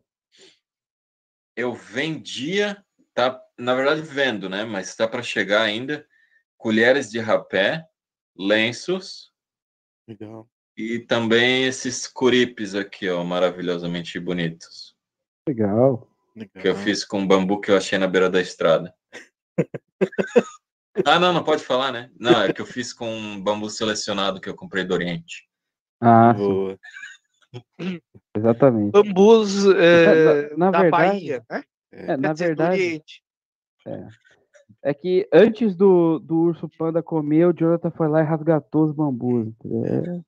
Eu 1.56 1.74
vendia, 1.74 2.84
tá, 3.14 3.42
na 3.58 3.76
verdade 3.76 4.02
vendo, 4.02 4.50
né? 4.50 4.64
Mas 4.64 4.90
está 4.90 5.08
para 5.08 5.24
chegar 5.24 5.62
ainda 5.62 6.08
colheres 6.58 7.12
de 7.12 7.20
rapé, 7.20 7.86
lenços 8.38 9.34
Legal. 10.08 10.50
e 10.78 11.00
também 11.00 11.66
esses 11.66 12.08
curipes 12.08 12.74
aqui, 12.74 13.10
ó, 13.10 13.24
maravilhosamente 13.24 14.18
bonitos, 14.20 14.96
Legal. 15.48 16.10
Legal. 16.36 16.62
que 16.62 16.68
eu 16.68 16.76
fiz 16.76 17.04
com 17.06 17.26
bambu 17.26 17.60
que 17.62 17.72
eu 17.72 17.78
achei 17.78 17.98
na 17.98 18.08
beira 18.08 18.30
da 18.30 18.42
estrada. 18.42 18.94
Ah, 21.08 21.18
não, 21.20 21.34
não 21.34 21.44
pode 21.44 21.64
falar, 21.64 21.92
né? 21.92 22.12
Não, 22.20 22.44
é 22.44 22.54
que 22.54 22.62
eu 22.62 22.68
fiz 22.68 22.94
com 22.94 23.10
um 23.10 23.42
bambu 23.42 23.68
selecionado 23.68 24.40
que 24.40 24.48
eu 24.48 24.56
comprei 24.56 24.84
do 24.84 24.94
Oriente. 24.94 25.50
Ah, 26.00 26.36
sim, 26.36 26.44
Boa. 26.44 26.80
exatamente. 28.38 28.92
Bambus 28.92 29.66
é, 29.76 30.50
Na- 30.52 30.58
na 30.58 30.72
da 30.72 30.82
verdade- 30.82 30.92
Bahia, 30.92 31.46
né? 31.50 31.64
É, 31.92 32.16
na 32.16 32.34
verdade, 32.34 32.80
Oriente. 32.80 33.24
É 34.84 34.94
que 34.94 35.28
antes 35.32 35.76
do, 35.76 36.20
do 36.20 36.36
urso 36.36 36.70
panda 36.78 37.02
comer, 37.02 37.48
o 37.48 37.54
Jonathan 37.54 37.90
foi 37.92 38.10
lá 38.10 38.22
e 38.22 38.26
resgatou 38.26 38.86
os 38.86 38.94
bambus. 38.94 39.48
entendeu? 39.48 40.24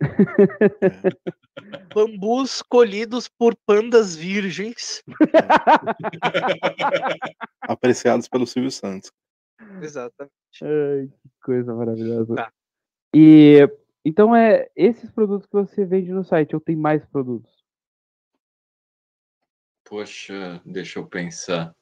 Bambus 1.94 2.62
colhidos 2.62 3.28
por 3.28 3.54
pandas 3.66 4.16
virgens. 4.16 5.02
Apreciados 7.62 8.28
pelo 8.28 8.46
Silvio 8.46 8.70
Santos. 8.70 9.12
Exatamente. 9.82 10.32
Ai, 10.62 11.08
que 11.08 11.30
coisa 11.42 11.74
maravilhosa. 11.74 12.34
Tá. 12.34 12.50
E 13.14 13.68
então 14.04 14.34
é 14.34 14.68
esses 14.74 15.10
produtos 15.10 15.46
que 15.46 15.52
você 15.52 15.84
vende 15.84 16.12
no 16.12 16.24
site, 16.24 16.54
ou 16.54 16.60
tem 16.60 16.74
mais 16.74 17.04
produtos? 17.06 17.52
Poxa, 19.84 20.60
deixa 20.64 20.98
eu 20.98 21.06
pensar. 21.06 21.74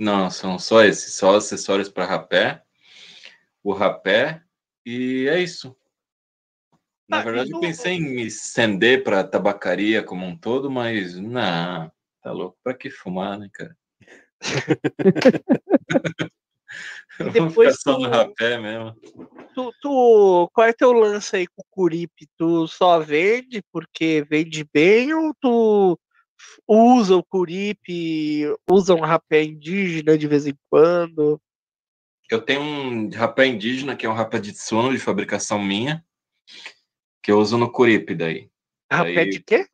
Não, 0.00 0.30
são 0.30 0.58
só 0.58 0.82
esses, 0.82 1.14
só 1.14 1.36
acessórios 1.36 1.90
para 1.90 2.06
rapé, 2.06 2.62
o 3.62 3.74
rapé, 3.74 4.42
e 4.86 5.28
é 5.28 5.38
isso. 5.38 5.76
Na 7.06 7.18
Ah, 7.18 7.22
verdade, 7.22 7.50
eu 7.50 7.56
no- 7.56 7.60
pensei 7.60 7.96
em 7.96 8.00
me 8.14 8.24
estender 8.24 9.04
para 9.04 9.22
tabacaria 9.22 10.02
como 10.02 10.24
um 10.24 10.34
todo, 10.34 10.70
mas 10.70 11.16
não, 11.16 11.92
tá 12.22 12.32
louco, 12.32 12.56
para 12.64 12.72
que 12.72 12.88
fumar, 12.88 13.38
né, 13.38 13.50
cara? 13.52 13.76
Eu 17.18 17.30
vou 17.30 17.32
ficar 17.32 17.48
depois 17.48 17.80
só 17.82 17.98
no 17.98 18.04
tu- 18.06 18.08
rapé 18.10 18.58
mesmo. 18.58 18.96
Tu, 19.54 19.74
tu- 19.82 20.50
qual 20.54 20.66
é 20.66 20.72
teu 20.72 20.92
lance 20.92 21.36
aí 21.36 21.46
com 21.46 21.60
o 21.60 21.66
Curipe? 21.68 22.26
Tu 22.38 22.66
só 22.68 22.98
vende 23.00 23.62
porque 23.70 24.24
vende 24.26 24.64
bem 24.72 25.12
ou 25.12 25.34
tu 25.38 25.98
f- 26.40 26.62
usa 26.66 27.16
o 27.16 27.22
Curipe, 27.22 28.46
usa 28.70 28.94
um 28.94 29.00
rapé 29.00 29.42
indígena 29.44 30.16
de 30.16 30.26
vez 30.26 30.46
em 30.46 30.54
quando? 30.70 31.40
Eu 32.30 32.40
tenho 32.40 32.60
um 32.62 33.10
rapé 33.10 33.46
indígena, 33.46 33.94
que 33.96 34.06
é 34.06 34.08
um 34.08 34.14
rapé 34.14 34.38
de 34.38 34.52
tsuno 34.52 34.92
de 34.92 34.98
fabricação 34.98 35.62
minha, 35.62 36.04
que 37.22 37.30
eu 37.30 37.38
uso 37.38 37.58
no 37.58 37.70
Curipe 37.70 38.14
daí. 38.14 38.48
Rapé 38.90 39.20
Aí- 39.20 39.30
de 39.30 39.40
quê? 39.40 39.66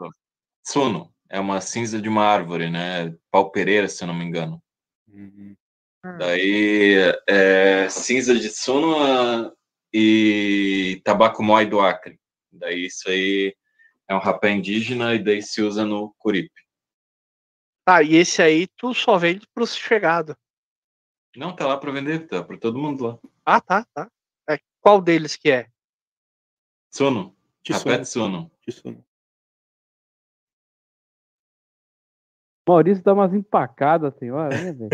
Tsuno 0.64 1.12
é 1.28 1.38
uma 1.38 1.60
cinza 1.60 2.00
de 2.00 2.08
uma 2.08 2.24
árvore, 2.24 2.70
né? 2.70 3.14
Pau 3.30 3.50
pereira, 3.50 3.88
se 3.88 4.02
eu 4.02 4.08
não 4.08 4.14
me 4.14 4.24
engano. 4.24 4.60
Uhum. 5.08 5.54
Daí 6.18 6.94
é 7.28 7.88
cinza 7.88 8.34
de 8.34 8.48
Tsuno 8.48 8.96
ah, 9.00 9.52
e 9.92 11.00
tabaco 11.04 11.42
mói 11.42 11.66
do 11.66 11.80
Acre. 11.80 12.18
Daí 12.52 12.86
isso 12.86 13.08
aí 13.08 13.54
é 14.08 14.14
um 14.14 14.18
rapé 14.18 14.50
indígena 14.50 15.14
e 15.14 15.22
daí 15.22 15.42
se 15.42 15.62
usa 15.62 15.84
no 15.84 16.14
Curipe. 16.18 16.66
Tá, 17.84 18.02
e 18.02 18.16
esse 18.16 18.42
aí 18.42 18.66
tu 18.66 18.92
só 18.94 19.16
vende 19.16 19.46
pros 19.54 19.74
chegados. 19.76 20.34
Não, 21.36 21.54
tá 21.54 21.66
lá 21.66 21.76
para 21.76 21.92
vender, 21.92 22.26
tá 22.26 22.42
para 22.42 22.58
todo 22.58 22.78
mundo 22.78 23.04
lá. 23.04 23.18
Ah, 23.44 23.60
tá, 23.60 23.86
tá. 23.94 24.10
É, 24.48 24.58
qual 24.80 25.00
deles 25.00 25.36
que 25.36 25.50
é? 25.50 25.68
Tsuno, 26.90 27.36
rapé 27.68 27.98
Tsuno. 27.98 28.04
Tsuno. 28.04 28.50
Tsuno. 28.66 29.06
Maurício 32.68 33.04
dá 33.04 33.12
umas 33.12 33.32
empacadas, 33.32 34.12
senhora, 34.16 34.48
né, 34.60 34.72
velho? 34.72 34.88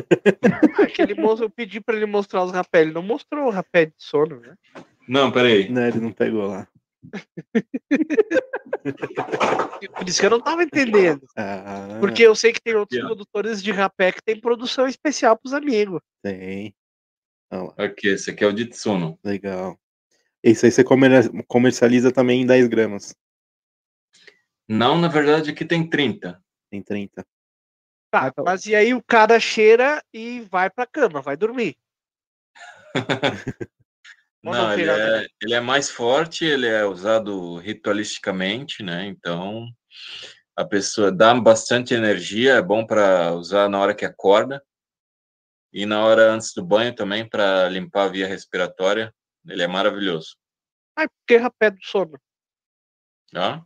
Ah, 0.45 0.83
Aquele 0.85 1.15
moço, 1.15 1.43
eu 1.43 1.49
pedi 1.49 1.81
pra 1.81 1.97
ele 1.97 2.05
mostrar 2.05 2.45
os 2.45 2.53
rapés, 2.53 2.85
ele 2.85 2.93
não 2.93 3.03
mostrou 3.03 3.47
o 3.47 3.51
rapé 3.51 3.87
de 3.87 3.95
sono, 3.97 4.41
né? 4.41 4.55
Não, 5.09 5.33
peraí. 5.33 5.71
Não, 5.71 5.87
ele 5.87 6.01
não 6.01 6.13
pegou 6.13 6.47
lá. 6.47 6.69
Por 9.97 10.09
isso 10.09 10.21
que 10.21 10.27
eu 10.27 10.31
não 10.31 10.41
tava 10.41 10.63
entendendo. 10.63 11.27
Ah, 11.37 11.99
Porque 12.01 12.23
eu 12.23 12.35
sei 12.35 12.53
que 12.53 12.61
tem 12.61 12.75
outros 12.75 12.99
Aqui, 12.99 13.07
produtores 13.07 13.63
de 13.63 13.71
rapé 13.73 14.13
que 14.13 14.23
tem 14.23 14.41
produção 14.41 14.87
especial 14.87 15.37
pros 15.37 15.53
amigos. 15.55 16.01
tem. 16.23 16.75
Aqui, 17.77 18.09
esse 18.09 18.31
aqui 18.31 18.43
é 18.43 18.47
o 18.47 18.53
de 18.53 18.65
Tsuno. 18.67 19.19
legal. 19.23 19.79
Esse 20.43 20.65
aí 20.67 20.73
você 20.73 20.83
comer- 20.83 21.31
comercializa 21.47 22.11
também 22.11 22.41
em 22.43 22.47
10 22.47 22.67
gramas. 22.67 23.15
Não, 24.67 24.99
na 24.99 25.07
verdade, 25.09 25.51
aqui 25.51 25.65
tem 25.65 25.87
30. 25.89 26.43
Tem 26.71 26.83
30. 26.83 27.23
Tá, 28.11 28.27
Ah, 28.27 28.31
tá. 28.33 28.43
mas 28.43 28.65
e 28.67 28.75
aí 28.75 28.95
o 28.95 29.03
cara 29.03 29.39
cheira 29.39 30.03
e 30.15 30.41
vai 30.51 30.71
pra 30.71 30.87
cama, 30.87 31.21
vai 31.21 31.37
dormir. 31.37 31.77
Não 34.43 34.73
ele 34.73 34.91
é, 34.91 35.27
ele 35.41 35.55
é 35.55 35.61
mais 35.61 35.89
forte, 35.89 36.45
ele 36.45 36.67
é 36.67 36.85
usado 36.85 37.57
ritualisticamente, 37.59 38.83
né? 38.83 39.07
Então, 39.07 39.69
a 40.57 40.65
pessoa 40.65 41.13
dá 41.13 41.33
bastante 41.35 41.95
energia, 41.95 42.55
é 42.55 42.63
bom 42.63 42.85
para 42.85 43.33
usar 43.35 43.69
na 43.69 43.79
hora 43.79 43.95
que 43.95 44.05
acorda 44.05 44.63
e 45.73 45.87
na 45.87 46.05
hora 46.05 46.33
antes 46.33 46.53
do 46.55 46.65
banho 46.65 46.95
também 46.95 47.29
para 47.29 47.69
limpar 47.69 48.07
a 48.07 48.09
via 48.09 48.27
respiratória. 48.27 49.15
Ele 49.47 49.63
é 49.63 49.67
maravilhoso, 49.67 50.37
Ai, 50.97 51.09
por 51.09 51.27
que 51.27 51.37
rapé 51.37 51.71
do 51.71 51.83
sono? 51.83 52.21
tá? 53.33 53.65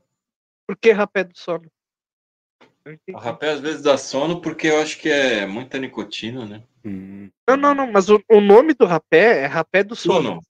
Por 0.66 0.76
que 0.76 0.92
rapé 0.92 1.24
do 1.24 1.36
sono? 1.36 1.70
O 3.12 3.18
rapé 3.18 3.50
às 3.50 3.60
vezes 3.60 3.82
dá 3.82 3.98
sono 3.98 4.40
porque 4.40 4.68
eu 4.68 4.80
acho 4.80 4.98
que 4.98 5.08
é 5.08 5.44
muita 5.44 5.76
nicotina, 5.76 6.46
né? 6.46 6.62
Hum. 6.84 7.30
Não, 7.48 7.56
não, 7.56 7.74
não, 7.74 7.90
mas 7.90 8.08
o, 8.08 8.22
o 8.30 8.40
nome 8.40 8.74
do 8.74 8.86
rapé 8.86 9.42
é 9.42 9.46
rapé 9.46 9.82
do 9.82 9.96
sono. 9.96 10.22
Sono. 10.22 10.40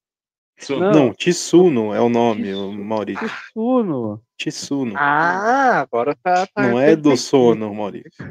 Não. 0.70 0.92
Não, 0.92 1.14
Tissuno 1.14 1.92
é 1.92 2.00
o 2.00 2.08
nome, 2.08 2.54
o 2.54 2.72
Maurício. 2.72 3.28
Suno. 3.52 4.22
Tissuno. 4.38 4.94
Ah, 4.96 5.80
agora 5.80 6.16
tá. 6.16 6.46
tá 6.46 6.62
Não 6.62 6.80
é 6.80 6.96
do 6.96 7.16
sono, 7.16 7.74
Maurício. 7.74 8.24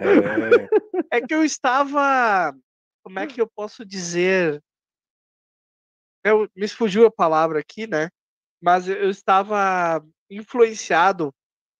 É, 0.00 0.66
É 1.16 1.20
que 1.20 1.34
eu 1.34 1.44
estava. 1.44 2.54
Como 3.02 3.18
é 3.18 3.26
que 3.26 3.40
eu 3.40 3.46
posso 3.46 3.84
dizer? 3.84 4.62
Eu, 6.24 6.48
me 6.54 6.68
fugiu 6.68 7.06
a 7.06 7.10
palavra 7.10 7.60
aqui, 7.60 7.86
né? 7.86 8.10
Mas 8.60 8.88
eu 8.88 9.08
estava 9.08 10.04
influenciado 10.28 11.32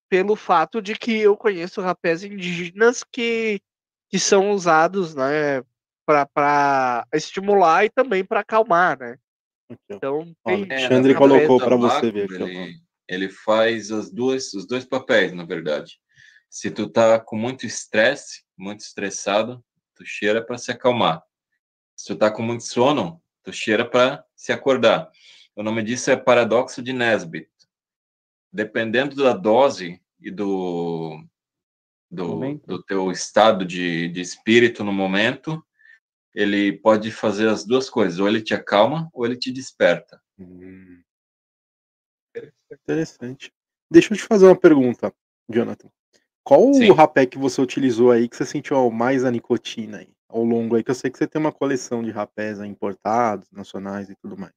pelo 0.08 0.36
fato 0.36 0.80
de 0.80 0.94
que 0.94 1.18
eu 1.18 1.36
conheço 1.36 1.80
rapés 1.80 2.22
indígenas 2.22 3.02
que, 3.04 3.60
que 4.08 4.18
são 4.18 4.52
usados, 4.52 5.14
né? 5.14 5.62
Para 6.06 7.06
estimular 7.12 7.84
e 7.84 7.90
também 7.90 8.24
para 8.24 8.40
acalmar, 8.40 8.98
né? 8.98 9.18
Então, 9.88 10.18
Olha, 10.44 10.66
tem 10.66 10.76
É, 10.76 10.86
Alexandre 10.86 11.12
rapés- 11.12 11.18
colocou 11.48 11.56
o 11.56 11.78
você 11.78 12.10
ver 12.12 12.24
aqui. 12.24 12.34
Ele, 12.43 12.74
ele 13.09 13.28
faz 13.28 13.90
as 13.90 14.10
duas, 14.10 14.52
os 14.55 14.66
dois 14.66 14.84
papéis, 14.84 15.32
na 15.32 15.44
verdade. 15.44 15.98
Se 16.48 16.70
tu 16.70 16.88
tá 16.88 17.18
com 17.18 17.36
muito 17.36 17.66
estresse, 17.66 18.44
muito 18.56 18.80
estressado, 18.80 19.64
tu 19.94 20.05
cheira 20.05 20.44
para 20.44 20.56
se 20.59 20.70
acalmar. 20.70 21.22
Se 21.97 22.06
tu 22.06 22.16
tá 22.16 22.30
com 22.30 22.43
muito 22.43 22.62
sono, 22.64 23.20
tu 23.43 23.52
cheira 23.52 23.84
para 23.88 24.24
se 24.34 24.52
acordar. 24.52 25.10
O 25.55 25.62
nome 25.62 25.82
disso 25.82 26.10
é 26.10 26.16
paradoxo 26.16 26.82
de 26.82 26.93
Nesbitt. 26.93 27.51
Dependendo 28.52 29.16
da 29.16 29.32
dose 29.32 30.01
e 30.20 30.30
do 30.30 31.22
do, 32.09 32.28
Momento. 32.28 32.64
do 32.66 32.82
teu 32.82 33.10
estado 33.10 33.64
de, 33.64 34.09
de 34.09 34.20
espírito 34.20 34.84
no 34.84 34.93
momento, 34.93 35.65
ele 36.36 36.70
pode 36.70 37.10
fazer 37.10 37.48
as 37.48 37.64
duas 37.64 37.88
coisas, 37.88 38.20
ou 38.20 38.28
ele 38.28 38.42
te 38.42 38.52
acalma 38.52 39.08
ou 39.14 39.24
ele 39.24 39.38
te 39.38 39.50
desperta. 39.50 40.20
Hum. 40.38 41.02
Interessante. 42.70 43.50
Deixa 43.90 44.12
eu 44.12 44.18
te 44.18 44.22
fazer 44.22 44.44
uma 44.44 44.54
pergunta, 44.54 45.10
Jonathan. 45.48 45.88
Qual 46.44 46.74
Sim. 46.74 46.90
o 46.90 46.94
rapé 46.94 47.24
que 47.24 47.38
você 47.38 47.60
utilizou 47.60 48.10
aí 48.10 48.28
que 48.28 48.36
você 48.36 48.44
sentiu 48.44 48.90
mais 48.90 49.24
a 49.24 49.30
nicotina 49.30 49.98
aí, 49.98 50.12
ao 50.28 50.44
longo 50.44 50.76
aí? 50.76 50.84
Que 50.84 50.90
eu 50.90 50.94
sei 50.94 51.10
que 51.10 51.16
você 51.16 51.26
tem 51.26 51.40
uma 51.40 51.50
coleção 51.50 52.02
de 52.02 52.10
rapés 52.10 52.60
aí 52.60 52.68
importados, 52.68 53.50
nacionais 53.50 54.10
e 54.10 54.14
tudo 54.16 54.36
mais. 54.36 54.54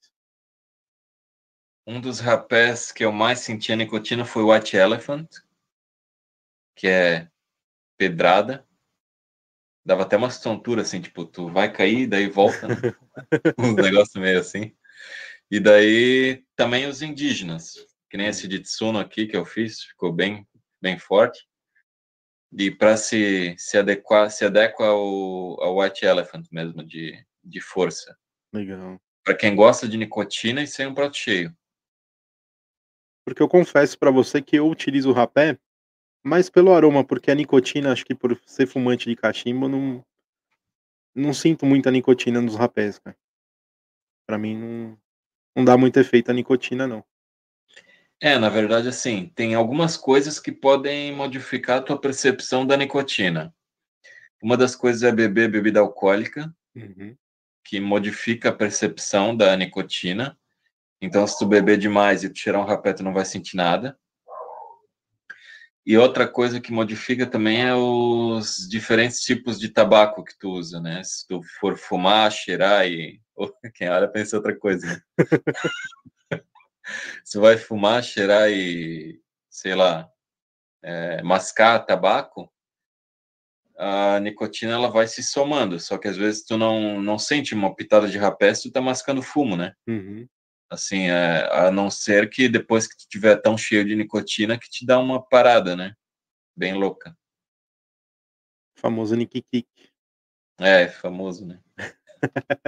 Um 1.88 2.02
dos 2.02 2.20
rapés 2.20 2.92
que 2.92 3.06
eu 3.06 3.12
mais 3.12 3.40
senti 3.40 3.72
a 3.72 3.76
nicotina 3.78 4.26
foi 4.26 4.44
o 4.44 4.54
White 4.54 4.76
Elephant, 4.76 5.30
que 6.76 6.88
é 6.88 7.30
pedrada. 7.98 8.68
Dava 9.86 10.04
até 10.04 10.18
umas 10.18 10.40
tonturas, 10.40 10.88
assim, 10.88 11.02
tipo, 11.02 11.26
tu 11.26 11.50
vai 11.50 11.72
cair, 11.72 12.08
daí 12.08 12.30
volta. 12.30 12.68
né? 12.68 12.76
um 13.58 13.74
negócio 13.74 14.20
meio 14.20 14.40
assim. 14.40 14.76
E 15.50 15.60
daí 15.60 16.44
também 16.56 16.86
os 16.88 17.02
indígenas, 17.02 17.74
que 18.10 18.18
nem 18.18 18.28
esse 18.28 18.48
de 18.48 18.60
Tsuno 18.60 19.00
aqui 19.00 19.26
que 19.26 19.36
eu 19.36 19.46
fiz, 19.46 19.82
ficou 19.82 20.12
bem, 20.12 20.48
bem 20.82 21.00
forte. 21.00 21.48
E 22.52 22.72
para 22.72 22.98
se, 22.98 23.56
se 23.58 23.78
adequar, 23.78 24.30
se 24.32 24.46
adequa 24.46 24.86
ao, 24.86 25.62
ao 25.62 25.78
White 25.78 26.06
Elephant 26.06 26.46
mesmo, 26.52 26.84
de, 26.84 27.14
de 27.44 27.62
força. 27.62 28.16
Legal. 28.54 29.00
Para 29.24 29.36
quem 29.36 29.56
gosta 29.56 29.88
de 29.88 29.98
nicotina, 29.98 30.62
isso 30.62 30.82
aí 30.82 30.88
é 30.88 30.90
um 30.90 30.96
prato 30.96 31.16
cheio. 31.16 31.56
Porque 33.24 33.44
eu 33.44 33.48
confesso 33.48 33.98
pra 33.98 34.10
você 34.10 34.42
que 34.42 34.56
eu 34.56 34.68
utilizo 34.68 35.10
o 35.10 35.14
rapé 35.14 35.60
mais 36.24 36.50
pelo 36.50 36.74
aroma, 36.74 37.04
porque 37.04 37.32
a 37.32 37.36
nicotina, 37.36 37.92
acho 37.92 38.06
que 38.06 38.16
por 38.16 38.40
ser 38.46 38.68
fumante 38.68 39.10
de 39.10 39.16
cachimbo, 39.16 39.66
eu 39.66 39.70
não 39.70 40.06
não 41.16 41.34
sinto 41.34 41.66
muita 41.66 41.92
nicotina 41.92 42.40
nos 42.40 42.56
rapés, 42.56 43.00
cara. 43.00 43.18
Pra 44.26 44.38
mim 44.38 44.58
não 44.58 44.98
não 45.56 45.66
dá 45.66 45.76
muito 45.78 46.00
efeito 46.00 46.30
a 46.30 46.34
nicotina 46.34 46.88
não. 46.88 47.04
É, 48.22 48.38
na 48.38 48.50
verdade, 48.50 48.88
assim, 48.88 49.32
tem 49.34 49.56
algumas 49.56 49.96
coisas 49.96 50.40
que 50.40 50.52
podem 50.52 51.14
modificar 51.16 51.78
a 51.78 51.82
tua 51.82 52.00
percepção 52.00 52.66
da 52.66 52.76
nicotina. 52.78 53.54
Uma 54.42 54.56
das 54.58 54.76
coisas 54.76 55.04
é 55.04 55.12
beber 55.12 55.50
bebida 55.50 55.80
alcoólica, 55.80 56.54
Uhum. 56.76 57.16
que 57.64 57.80
modifica 57.80 58.50
a 58.50 58.54
percepção 58.54 59.36
da 59.36 59.56
nicotina. 59.56 60.38
Então, 61.02 61.26
se 61.26 61.38
tu 61.40 61.46
beber 61.46 61.78
demais 61.78 62.24
e 62.24 62.30
tu 62.30 62.38
cheirar 62.40 62.62
um 62.62 62.66
rapé, 62.66 62.94
tu 62.94 63.04
não 63.04 63.14
vai 63.14 63.26
sentir 63.26 63.56
nada. 63.56 63.98
E 65.86 65.98
outra 65.98 66.28
coisa 66.28 66.60
que 66.60 66.72
modifica 66.72 67.26
também 67.26 67.62
é 67.62 67.74
os 67.74 68.68
diferentes 68.70 69.22
tipos 69.22 69.60
de 69.60 69.70
tabaco 69.70 70.24
que 70.24 70.38
tu 70.38 70.52
usa, 70.52 70.80
né? 70.80 71.02
Se 71.04 71.28
tu 71.28 71.42
for 71.60 71.78
fumar, 71.78 72.32
cheirar 72.32 72.88
e... 72.88 73.22
Quem 73.74 73.90
olha 73.90 74.08
pensa 74.08 74.38
outra 74.38 74.58
coisa? 74.58 75.02
Se 77.24 77.38
vai 77.38 77.58
fumar, 77.58 78.04
cheirar 78.04 78.50
e, 78.50 79.20
sei 79.50 79.76
lá, 79.76 80.10
é, 80.84 81.22
mascar 81.22 81.80
tabaco, 81.86 82.52
a 83.78 84.20
nicotina 84.20 84.74
ela 84.74 84.90
vai 84.90 85.08
se 85.08 85.24
somando. 85.24 85.80
Só 85.80 85.98
que 85.98 86.08
às 86.08 86.18
vezes 86.18 86.44
tu 86.44 86.58
não, 86.58 87.02
não 87.02 87.18
sente 87.18 87.54
uma 87.54 87.74
pitada 87.74 88.08
de 88.08 88.18
rapé 88.18 88.54
se 88.54 88.64
tu 88.64 88.72
tá 88.72 88.82
mascando 88.82 89.22
fumo, 89.22 89.56
né? 89.56 89.74
Uhum. 89.88 90.28
Assim, 90.70 91.10
é, 91.10 91.50
a 91.52 91.72
não 91.72 91.90
ser 91.90 92.30
que 92.30 92.48
depois 92.48 92.86
que 92.88 92.96
tu 92.96 93.08
tiver 93.10 93.36
tão 93.38 93.58
cheio 93.58 93.84
de 93.84 93.96
nicotina 93.96 94.60
que 94.60 94.70
te 94.70 94.86
dá 94.86 95.00
uma 95.00 95.20
parada, 95.22 95.76
né? 95.76 95.96
Bem 96.56 96.74
louca. 96.74 97.18
Famoso 98.78 99.16
Nikikik. 99.16 99.68
É, 100.60 100.88
famoso, 100.88 101.46
né? 101.46 101.60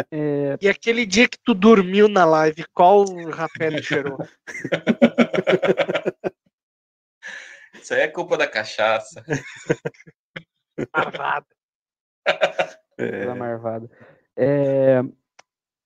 É, 0.09 0.57
E 0.61 0.69
aquele 0.69 1.05
dia 1.05 1.27
que 1.27 1.37
tu 1.37 1.53
dormiu 1.53 2.07
na 2.07 2.23
live, 2.23 2.63
qual 2.73 3.03
rapé 3.29 3.81
cheirou? 3.81 4.17
Isso 7.73 7.93
aí 7.93 7.99
é 8.01 8.07
culpa 8.07 8.37
da 8.37 8.47
cachaça. 8.47 9.21
Marvado. 10.95 11.47
É, 12.97 13.25
da 13.25 13.35
marvada. 13.35 13.89
É, 14.37 15.01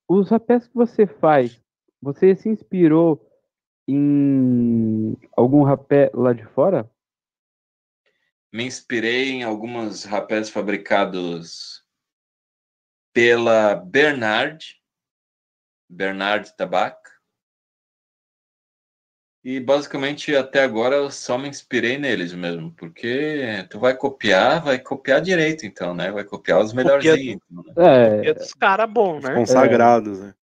os 0.08 0.30
rapés 0.30 0.68
que 0.68 0.76
você 0.76 1.08
faz, 1.08 1.60
você 2.06 2.36
se 2.36 2.48
inspirou 2.48 3.20
em 3.88 5.18
algum 5.36 5.64
rapé 5.64 6.12
lá 6.14 6.34
de 6.34 6.46
fora? 6.46 6.88
Me 8.54 8.64
inspirei 8.64 9.32
em 9.32 9.44
alguns 9.44 10.04
rapés 10.04 10.48
fabricados 10.52 11.84
pela 13.12 13.74
Bernard, 13.74 14.64
Bernard 15.90 16.56
Tabac. 16.56 16.96
E 19.44 19.60
basicamente 19.60 20.36
até 20.36 20.64
agora 20.64 20.96
eu 20.96 21.10
só 21.10 21.40
me 21.40 21.50
inspirei 21.50 21.98
neles 21.98 22.34
mesmo, 22.34 22.72
porque 22.74 23.66
tu 23.70 23.80
vai 23.80 23.96
copiar, 23.98 24.64
vai 24.64 24.78
copiar 24.80 25.22
direito 25.22 25.66
então, 25.66 25.94
né? 25.96 26.12
Vai 26.12 26.24
copiar 26.24 26.60
os 26.60 26.72
melhorzinhos. 26.72 27.42
então, 27.50 27.64
né? 27.76 28.28
É, 28.28 28.34
dos 28.34 28.54
caras 28.54 28.92
bons, 28.92 29.24
né? 29.24 29.34
consagrados, 29.34 30.20
né? 30.20 30.36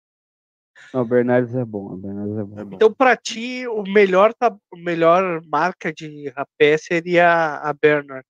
Não, 0.93 1.01
o 1.01 1.05
Bernardes 1.05 1.55
é 1.55 1.65
bom, 1.65 1.93
o 1.93 1.97
Bernardes 1.97 2.37
é 2.37 2.43
bom. 2.43 2.59
É 2.59 2.63
bom. 2.63 2.75
Então, 2.75 2.93
pra 2.93 3.15
ti, 3.15 3.65
o 3.67 3.83
melhor, 3.83 4.33
o 4.71 4.77
melhor 4.77 5.41
marca 5.45 5.93
de 5.93 6.29
rapé 6.29 6.77
seria 6.77 7.57
a 7.57 7.73
Bernard. 7.73 8.25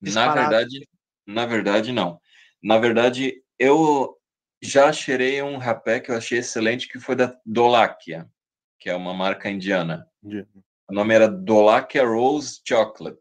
Na 0.00 0.34
verdade, 0.34 0.88
na 1.26 1.46
verdade 1.46 1.92
não. 1.92 2.20
Na 2.62 2.78
verdade, 2.78 3.42
eu 3.58 4.16
Já 4.62 4.92
cheirei 4.92 5.42
um 5.42 5.56
rapé 5.56 6.00
que 6.00 6.10
eu 6.10 6.16
achei 6.16 6.38
excelente, 6.38 6.86
que 6.86 7.00
foi 7.00 7.16
da 7.16 7.34
Dolakia, 7.46 8.30
que 8.78 8.90
é 8.90 8.94
uma 8.94 9.14
marca 9.14 9.48
indiana. 9.48 10.06
O 10.22 10.92
nome 10.92 11.14
era 11.14 11.28
Dolakia 11.28 12.04
Rose 12.04 12.60
Chocolate. 12.66 13.18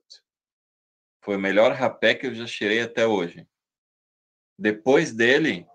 Foi 1.24 1.38
o 1.38 1.40
melhor 1.40 1.72
rapé 1.72 2.14
que 2.14 2.28
eu 2.28 2.36
já 2.36 2.46
cheirei 2.46 2.82
até 2.82 3.08
hoje. 3.08 3.48
Depois 4.58 5.14
dele, 5.14 5.66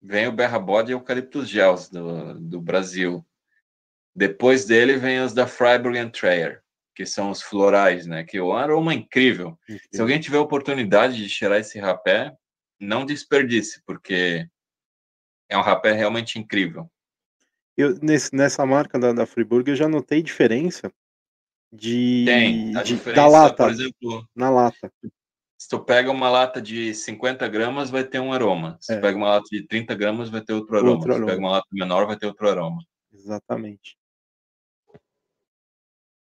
vem 0.00 0.26
o 0.26 0.32
Berra 0.32 0.58
Body 0.58 0.92
Eucalyptus 0.92 1.48
Gels 1.48 1.88
do, 1.88 2.34
do 2.38 2.60
Brasil. 2.60 3.26
Depois 4.14 4.64
dele 4.64 4.96
vem 4.96 5.20
os 5.20 5.32
da 5.34 5.46
Freiburg 5.46 5.98
and 5.98 6.10
Trayer, 6.10 6.62
que 6.94 7.04
são 7.04 7.30
os 7.30 7.42
florais, 7.42 8.06
né? 8.06 8.24
Que 8.24 8.38
é 8.38 8.42
um 8.42 8.52
aroma 8.52 8.94
incrível. 8.94 9.58
Se 9.92 10.00
alguém 10.00 10.20
tiver 10.20 10.38
a 10.38 10.42
oportunidade 10.42 11.16
de 11.16 11.28
cheirar 11.28 11.60
esse 11.60 11.78
rapé, 11.78 12.32
não 12.80 13.04
desperdice, 13.04 13.82
porque 13.86 14.48
é 15.48 15.56
um 15.58 15.62
rapé 15.62 15.92
realmente 15.92 16.38
incrível. 16.38 16.90
Eu, 17.76 17.94
nesse- 18.00 18.34
nessa 18.34 18.64
marca 18.64 18.98
da, 18.98 19.12
da 19.12 19.26
Friburg, 19.26 19.70
eu 19.70 19.76
já 19.76 19.86
notei 19.86 20.22
diferença 20.22 20.90
de, 21.70 22.24
Tem 22.26 22.74
a 22.76 22.82
de- 22.82 22.94
diferença, 22.94 23.20
da 23.22 23.28
lata, 23.28 23.56
por 23.64 23.70
exemplo, 23.70 24.28
na 24.34 24.48
lata. 24.48 24.90
Se 25.58 25.68
tu 25.68 25.80
pega 25.84 26.10
uma 26.10 26.28
lata 26.28 26.60
de 26.60 26.94
50 26.94 27.48
gramas, 27.48 27.88
vai 27.90 28.04
ter 28.04 28.20
um 28.20 28.32
aroma. 28.32 28.76
Se 28.80 28.92
É. 28.92 28.96
tu 28.96 29.00
pega 29.02 29.16
uma 29.16 29.28
lata 29.28 29.46
de 29.50 29.66
30 29.66 29.94
gramas, 29.94 30.28
vai 30.28 30.40
ter 30.42 30.52
outro 30.52 30.76
aroma. 30.76 30.92
Outro 30.92 31.12
Se 31.14 31.20
tu 31.20 31.26
pega 31.26 31.38
uma 31.40 31.50
lata 31.52 31.66
menor, 31.72 32.06
vai 32.06 32.16
ter 32.16 32.26
outro 32.26 32.48
aroma. 32.48 32.82
Exatamente. 33.12 33.96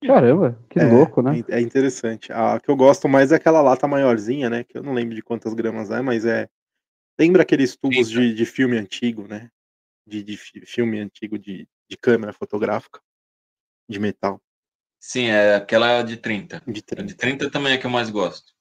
Caramba, 0.05 0.59
que 0.69 0.79
É, 0.79 0.85
louco, 0.85 1.21
né? 1.21 1.43
É 1.49 1.59
interessante. 1.59 2.31
A 2.31 2.59
que 2.59 2.69
eu 2.69 2.75
gosto 2.75 3.07
mais 3.09 3.31
é 3.31 3.35
aquela 3.35 3.61
lata 3.61 3.87
maiorzinha, 3.87 4.49
né? 4.49 4.63
Que 4.63 4.77
eu 4.77 4.83
não 4.83 4.93
lembro 4.93 5.15
de 5.15 5.21
quantas 5.21 5.53
gramas 5.53 5.89
é, 5.89 6.01
mas 6.01 6.25
é. 6.25 6.47
Lembra 7.17 7.41
aqueles 7.43 7.75
tubos 7.75 8.09
de, 8.09 8.33
de 8.33 8.45
filme 8.45 8.77
antigo, 8.77 9.27
né? 9.27 9.49
De, 10.05 10.21
de 10.23 10.37
fi- 10.37 10.65
filme 10.65 10.99
antigo 10.99 11.39
de, 11.39 11.67
de 11.89 11.97
câmera 11.97 12.33
fotográfica. 12.33 13.01
De 13.89 13.99
metal. 13.99 14.41
Sim, 14.99 15.25
é 15.27 15.55
aquela 15.55 16.01
de 16.03 16.17
30. 16.17 16.61
De 16.67 16.79
A 16.79 16.83
30. 16.83 17.03
de 17.05 17.15
30 17.15 17.49
também 17.49 17.71
é 17.73 17.75
a 17.75 17.79
que 17.79 17.85
eu 17.85 17.91
mais 17.91 18.09
gosto. 18.09 18.53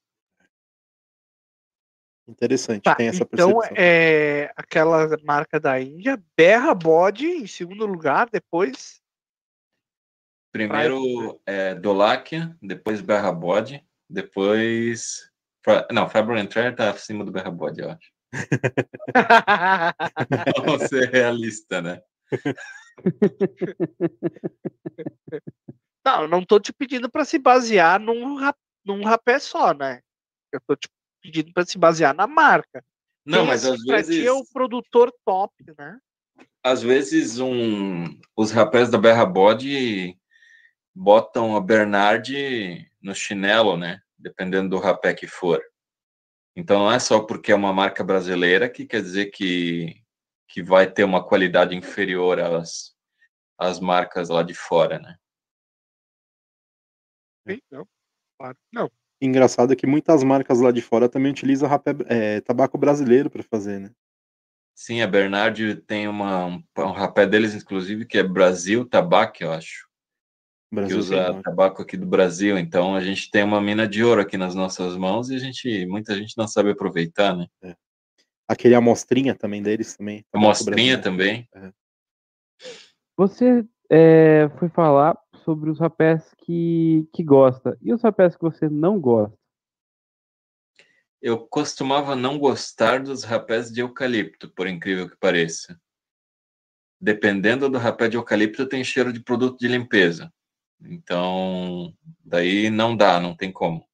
Interessante, 2.26 2.82
Tá, 2.82 2.94
tem 2.94 3.08
essa 3.08 3.22
então 3.22 3.60
percepção. 3.60 3.76
é 3.76 4.50
aquela 4.56 5.06
marca 5.22 5.60
da 5.60 5.78
Índia, 5.80 6.22
berra 6.36 6.74
bode 6.74 7.26
em 7.26 7.46
segundo 7.46 7.84
lugar, 7.84 8.28
depois 8.30 9.02
Primeiro 10.54 11.40
é 11.44 11.74
Dolakia, 11.74 12.56
depois 12.62 13.00
Berra 13.00 13.32
Body, 13.32 13.84
depois. 14.08 15.28
Não, 15.90 16.08
Faber 16.08 16.36
and 16.36 16.46
Trayer 16.46 16.76
tá 16.76 16.90
acima 16.90 17.24
do 17.24 17.32
Berra 17.32 17.50
Body, 17.50 17.80
eu 17.80 17.90
acho. 17.90 18.12
Vamos 20.64 20.88
ser 20.88 21.10
realista, 21.10 21.82
né? 21.82 22.00
Não, 26.06 26.22
eu 26.22 26.28
não 26.28 26.44
tô 26.44 26.60
te 26.60 26.72
pedindo 26.72 27.10
para 27.10 27.24
se 27.24 27.36
basear 27.36 27.98
num, 27.98 28.38
num 28.84 29.02
rapé 29.02 29.40
só, 29.40 29.74
né? 29.74 30.02
Eu 30.52 30.60
tô 30.60 30.76
te 30.76 30.88
pedindo 31.24 31.52
para 31.54 31.64
se 31.64 31.78
basear 31.78 32.14
na 32.14 32.26
marca. 32.26 32.84
Não, 33.24 33.38
Quem, 33.38 33.46
mas 33.48 33.64
às 33.64 33.82
pra 33.84 33.96
vezes. 33.96 34.26
é 34.26 34.30
o 34.30 34.44
produtor 34.52 35.10
top, 35.24 35.54
né? 35.78 35.98
às 36.62 36.82
vezes 36.82 37.38
um, 37.38 38.04
os 38.36 38.50
rapés 38.50 38.90
da 38.90 38.98
Berra 38.98 39.24
Body 39.24 40.18
botam 40.94 41.56
a 41.56 41.60
Bernard 41.60 42.90
no 43.02 43.14
chinelo, 43.14 43.76
né? 43.76 44.00
Dependendo 44.18 44.70
do 44.70 44.78
rapé 44.78 45.12
que 45.14 45.26
for. 45.26 45.62
Então 46.56 46.78
não 46.78 46.92
é 46.92 46.98
só 46.98 47.20
porque 47.20 47.52
é 47.52 47.54
uma 47.54 47.72
marca 47.72 48.04
brasileira 48.04 48.68
que 48.68 48.86
quer 48.86 49.02
dizer 49.02 49.26
que, 49.26 50.02
que 50.48 50.62
vai 50.62 50.90
ter 50.90 51.04
uma 51.04 51.22
qualidade 51.24 51.74
inferior 51.74 52.40
às, 52.40 52.94
às 53.58 53.80
marcas 53.80 54.28
lá 54.28 54.42
de 54.42 54.54
fora, 54.54 54.98
né? 54.98 55.16
Sim, 57.46 57.60
Não, 57.70 57.86
claro. 58.38 58.56
Não. 58.72 58.90
Engraçado 59.24 59.72
é 59.72 59.76
que 59.76 59.86
muitas 59.86 60.22
marcas 60.22 60.60
lá 60.60 60.70
de 60.70 60.82
fora 60.82 61.08
também 61.08 61.32
utilizam 61.32 61.68
rapé, 61.68 61.92
é, 62.06 62.40
tabaco 62.42 62.76
brasileiro 62.76 63.30
para 63.30 63.42
fazer, 63.42 63.80
né? 63.80 63.90
Sim, 64.74 65.00
a 65.00 65.06
Bernard 65.06 65.76
tem 65.82 66.08
uma, 66.08 66.46
um, 66.46 66.62
um 66.78 66.90
rapé 66.90 67.26
deles, 67.26 67.54
inclusive, 67.54 68.04
que 68.04 68.18
é 68.18 68.22
Brasil 68.22 68.84
Tabaco, 68.84 69.42
eu 69.42 69.52
acho. 69.52 69.86
O 70.72 70.74
que 70.74 70.74
Brasil 70.74 70.98
usa 70.98 71.32
né? 71.32 71.40
tabaco 71.42 71.80
aqui 71.80 71.96
do 71.96 72.06
Brasil. 72.06 72.58
Então 72.58 72.96
a 72.96 73.00
gente 73.00 73.30
tem 73.30 73.44
uma 73.44 73.60
mina 73.60 73.86
de 73.86 74.02
ouro 74.02 74.20
aqui 74.20 74.36
nas 74.36 74.54
nossas 74.54 74.96
mãos 74.96 75.30
e 75.30 75.36
a 75.36 75.38
gente, 75.38 75.86
muita 75.86 76.16
gente 76.16 76.36
não 76.36 76.48
sabe 76.48 76.70
aproveitar, 76.70 77.36
né? 77.36 77.46
Aquele 78.48 78.74
amostrinha 78.74 79.34
também 79.34 79.62
deles 79.62 79.96
também. 79.96 80.18
A 80.18 80.22
tabaco 80.32 80.48
mostrinha 80.48 80.98
brasileiro. 80.98 81.02
também. 81.02 81.48
Você 83.16 83.64
é, 83.88 84.50
foi 84.58 84.68
falar 84.68 85.16
sobre 85.44 85.70
os 85.70 85.78
rapés 85.78 86.34
que, 86.38 87.08
que 87.12 87.22
gosta. 87.22 87.76
E 87.80 87.92
os 87.92 88.02
rapés 88.02 88.36
que 88.36 88.42
você 88.42 88.68
não 88.68 89.00
gosta? 89.00 89.36
Eu 91.20 91.46
costumava 91.46 92.14
não 92.14 92.38
gostar 92.38 93.02
dos 93.02 93.24
rapés 93.24 93.70
de 93.70 93.80
eucalipto, 93.80 94.50
por 94.50 94.66
incrível 94.66 95.08
que 95.08 95.16
pareça. 95.16 95.80
Dependendo 97.00 97.68
do 97.68 97.78
rapé 97.78 98.08
de 98.08 98.16
eucalipto, 98.16 98.66
tem 98.66 98.84
cheiro 98.84 99.12
de 99.12 99.20
produto 99.20 99.58
de 99.58 99.68
limpeza. 99.68 100.32
Então, 100.80 101.96
daí 102.24 102.68
não 102.68 102.96
dá, 102.96 103.20
não 103.20 103.36
tem 103.36 103.50
como. 103.50 103.88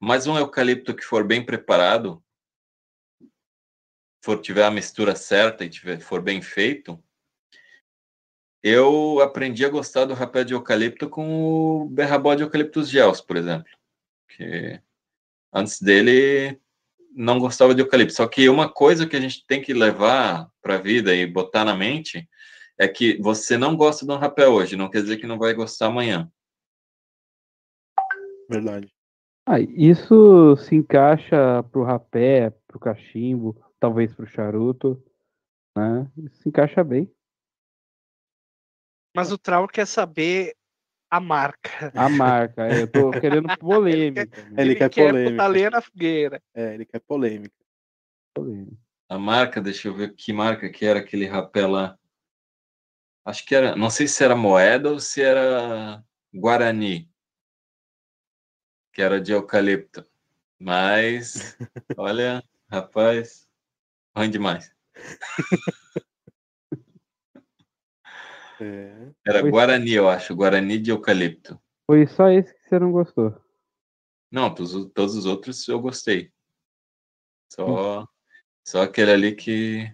Mas 0.00 0.26
um 0.26 0.36
eucalipto 0.36 0.94
que 0.94 1.02
for 1.02 1.26
bem 1.26 1.44
preparado, 1.44 2.22
for 4.22 4.40
tiver 4.40 4.64
a 4.64 4.70
mistura 4.70 5.16
certa 5.16 5.64
e 5.64 5.68
tiver, 5.68 6.00
for 6.00 6.22
bem 6.22 6.40
feito, 6.40 7.02
eu 8.64 9.20
aprendi 9.20 9.62
a 9.62 9.68
gostar 9.68 10.06
do 10.06 10.14
rapé 10.14 10.42
de 10.42 10.54
eucalipto 10.54 11.06
com 11.06 11.82
o 11.82 11.84
berrabó 11.86 12.34
de 12.34 12.42
eucaliptus 12.44 12.88
gels, 12.88 13.20
por 13.20 13.36
exemplo. 13.36 13.66
Que 14.26 14.80
antes 15.52 15.82
dele 15.82 16.58
não 17.14 17.38
gostava 17.38 17.74
de 17.74 17.82
eucalipto. 17.82 18.14
Só 18.14 18.26
que 18.26 18.48
uma 18.48 18.66
coisa 18.66 19.06
que 19.06 19.16
a 19.16 19.20
gente 19.20 19.46
tem 19.46 19.60
que 19.60 19.74
levar 19.74 20.50
para 20.62 20.76
a 20.76 20.80
vida 20.80 21.14
e 21.14 21.26
botar 21.26 21.62
na 21.62 21.76
mente 21.76 22.26
é 22.78 22.88
que 22.88 23.20
você 23.20 23.58
não 23.58 23.76
gosta 23.76 24.06
de 24.06 24.10
um 24.10 24.16
rapé 24.16 24.48
hoje, 24.48 24.76
não 24.76 24.88
quer 24.88 25.02
dizer 25.02 25.18
que 25.18 25.26
não 25.26 25.38
vai 25.38 25.52
gostar 25.52 25.88
amanhã. 25.88 26.32
Verdade. 28.48 28.90
Ah, 29.46 29.60
isso 29.60 30.56
se 30.56 30.74
encaixa 30.74 31.62
pro 31.64 31.84
rapé, 31.84 32.50
pro 32.66 32.80
cachimbo, 32.80 33.62
talvez 33.78 34.14
pro 34.14 34.26
charuto, 34.26 35.00
né? 35.76 36.10
Isso 36.16 36.36
se 36.40 36.48
encaixa 36.48 36.82
bem. 36.82 37.13
Mas 39.14 39.30
o 39.30 39.38
Trau 39.38 39.68
quer 39.68 39.86
saber 39.86 40.56
a 41.08 41.20
marca. 41.20 41.92
A 41.94 42.08
marca, 42.08 42.66
é, 42.66 42.82
eu 42.82 42.88
tô 42.88 43.10
querendo 43.20 43.46
polêmica. 43.58 44.42
né? 44.50 44.62
Ele 44.62 44.74
quer 44.74 44.90
quer 44.90 45.10
polêmica. 45.10 45.70
na 45.70 45.80
fogueira. 45.80 46.42
É, 46.52 46.74
ele 46.74 46.84
quer 46.84 46.98
polêmica. 47.00 47.54
polêmica. 48.34 48.76
A 49.08 49.18
marca, 49.18 49.60
deixa 49.60 49.86
eu 49.86 49.94
ver 49.94 50.14
que 50.16 50.32
marca 50.32 50.68
que 50.68 50.84
era 50.84 50.98
aquele 50.98 51.26
rapé 51.26 51.66
lá. 51.66 51.96
Acho 53.24 53.46
que 53.46 53.54
era, 53.54 53.76
não 53.76 53.88
sei 53.88 54.08
se 54.08 54.24
era 54.24 54.34
moeda 54.34 54.90
ou 54.90 54.98
se 54.98 55.22
era 55.22 56.02
Guarani, 56.34 57.08
que 58.92 59.00
era 59.00 59.20
de 59.20 59.32
eucalipto. 59.32 60.04
Mas, 60.58 61.56
olha, 61.96 62.42
rapaz, 62.68 63.48
ruim 64.16 64.30
demais. 64.30 64.74
É, 68.60 69.10
Era 69.26 69.40
Pois- 69.40 69.52
Guarani, 69.52 69.92
eu 69.92 70.08
acho, 70.08 70.34
Guarani 70.34 70.78
de 70.78 70.90
eucalipto. 70.90 71.60
Foi 71.86 72.06
só 72.06 72.28
esse 72.28 72.54
que 72.54 72.68
você 72.68 72.78
não 72.78 72.92
gostou. 72.92 73.34
Não, 74.30 74.52
todos, 74.54 74.90
todos 74.92 75.14
os 75.16 75.26
outros 75.26 75.66
eu 75.68 75.80
gostei. 75.80 76.32
Só, 77.52 78.06
só 78.66 78.82
aquele 78.82 79.12
ali 79.12 79.34
que, 79.34 79.92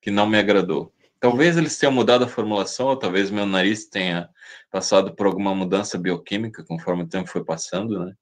que 0.00 0.10
não 0.10 0.26
me 0.28 0.38
agradou. 0.38 0.92
Talvez 1.18 1.56
eles 1.56 1.78
tenham 1.78 1.92
mudado 1.92 2.24
a 2.24 2.28
formulação, 2.28 2.88
ou 2.88 2.98
talvez 2.98 3.30
meu 3.30 3.46
nariz 3.46 3.88
tenha 3.88 4.28
passado 4.70 5.14
por 5.16 5.26
alguma 5.26 5.54
mudança 5.54 5.98
bioquímica 5.98 6.62
conforme 6.64 7.04
o 7.04 7.08
tempo 7.08 7.28
foi 7.28 7.42
passando, 7.44 8.04
né? 8.04 8.14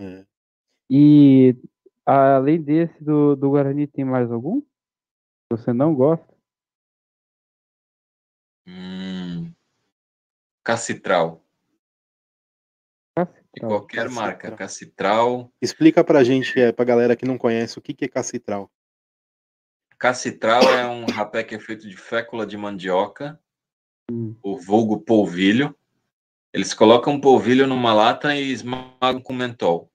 é. 0.00 0.26
E 0.88 1.56
além 2.06 2.62
desse 2.62 3.02
do, 3.02 3.34
do 3.34 3.50
Guarani, 3.50 3.86
tem 3.86 4.04
mais 4.04 4.30
algum? 4.30 4.60
Que 4.60 4.68
Você 5.50 5.72
não 5.72 5.94
gosta? 5.94 6.33
Cacitral. 10.64 11.44
De 13.54 13.60
qualquer 13.60 14.04
Cacitral. 14.04 14.10
marca. 14.26 14.56
Cacitral. 14.56 15.52
Explica 15.62 16.02
pra 16.02 16.24
gente, 16.24 16.58
é, 16.58 16.72
pra 16.72 16.84
galera 16.84 17.14
que 17.14 17.24
não 17.24 17.38
conhece, 17.38 17.78
o 17.78 17.82
que, 17.82 17.94
que 17.94 18.06
é 18.06 18.08
cacitral. 18.08 18.68
Cacitral 19.96 20.62
é 20.64 20.86
um 20.88 21.04
rapé 21.04 21.44
que 21.44 21.54
é 21.54 21.60
feito 21.60 21.88
de 21.88 21.96
fécula 21.96 22.44
de 22.46 22.56
mandioca, 22.56 23.40
Hum. 24.10 24.36
o 24.42 24.58
vulgo 24.58 25.00
polvilho. 25.00 25.74
Eles 26.52 26.74
colocam 26.74 27.20
polvilho 27.20 27.66
numa 27.66 27.94
lata 27.94 28.34
e 28.34 28.50
esmagam 28.50 29.20
com 29.22 29.32
mentol. 29.32 29.90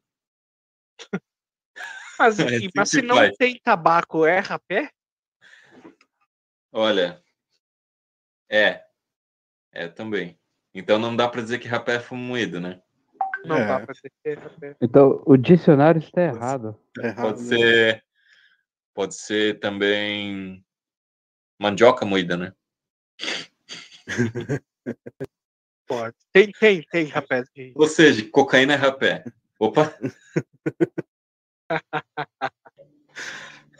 Mas, 2.18 2.40
É, 2.40 2.58
e- 2.60 2.70
mas 2.74 2.90
se 2.90 3.02
não 3.02 3.16
vai. 3.16 3.32
tem 3.34 3.60
tabaco, 3.60 4.26
é 4.26 4.40
rapé? 4.40 4.90
Olha, 6.72 7.22
é, 8.50 8.86
é 9.74 9.88
também. 9.90 10.39
Então 10.74 11.00
não 11.00 11.16
dá 11.16 11.28
para 11.28 11.42
dizer 11.42 11.60
que 11.60 11.68
rapé 11.68 11.96
é 11.96 12.00
fumo 12.00 12.22
moído, 12.22 12.60
né? 12.60 12.82
Não 13.46 13.58
É. 13.58 13.68
dá 13.68 13.80
pra 13.80 13.94
dizer 13.94 14.12
que 14.24 14.30
é 14.30 14.34
rapé. 14.34 14.76
Então, 14.82 15.24
o 15.26 15.38
dicionário 15.38 16.00
está 16.00 16.22
errado. 16.22 16.80
Tá 16.94 17.04
errado, 17.08 17.22
Pode 17.22 17.42
ser, 17.42 18.04
pode 18.94 19.16
ser 19.16 19.60
também 19.60 20.64
mandioca 21.60 22.06
moída, 22.06 22.38
né? 22.38 22.54
Pode. 25.88 26.16
Tem, 26.32 26.52
tem, 26.52 26.84
tem 26.84 27.06
rapé. 27.08 27.44
de- 27.56 27.74
Ou 27.76 27.88
seja, 27.88 28.28
cocaína 28.30 28.74
é 28.74 28.78
rapé. 28.78 29.24
Opa, 29.60 29.94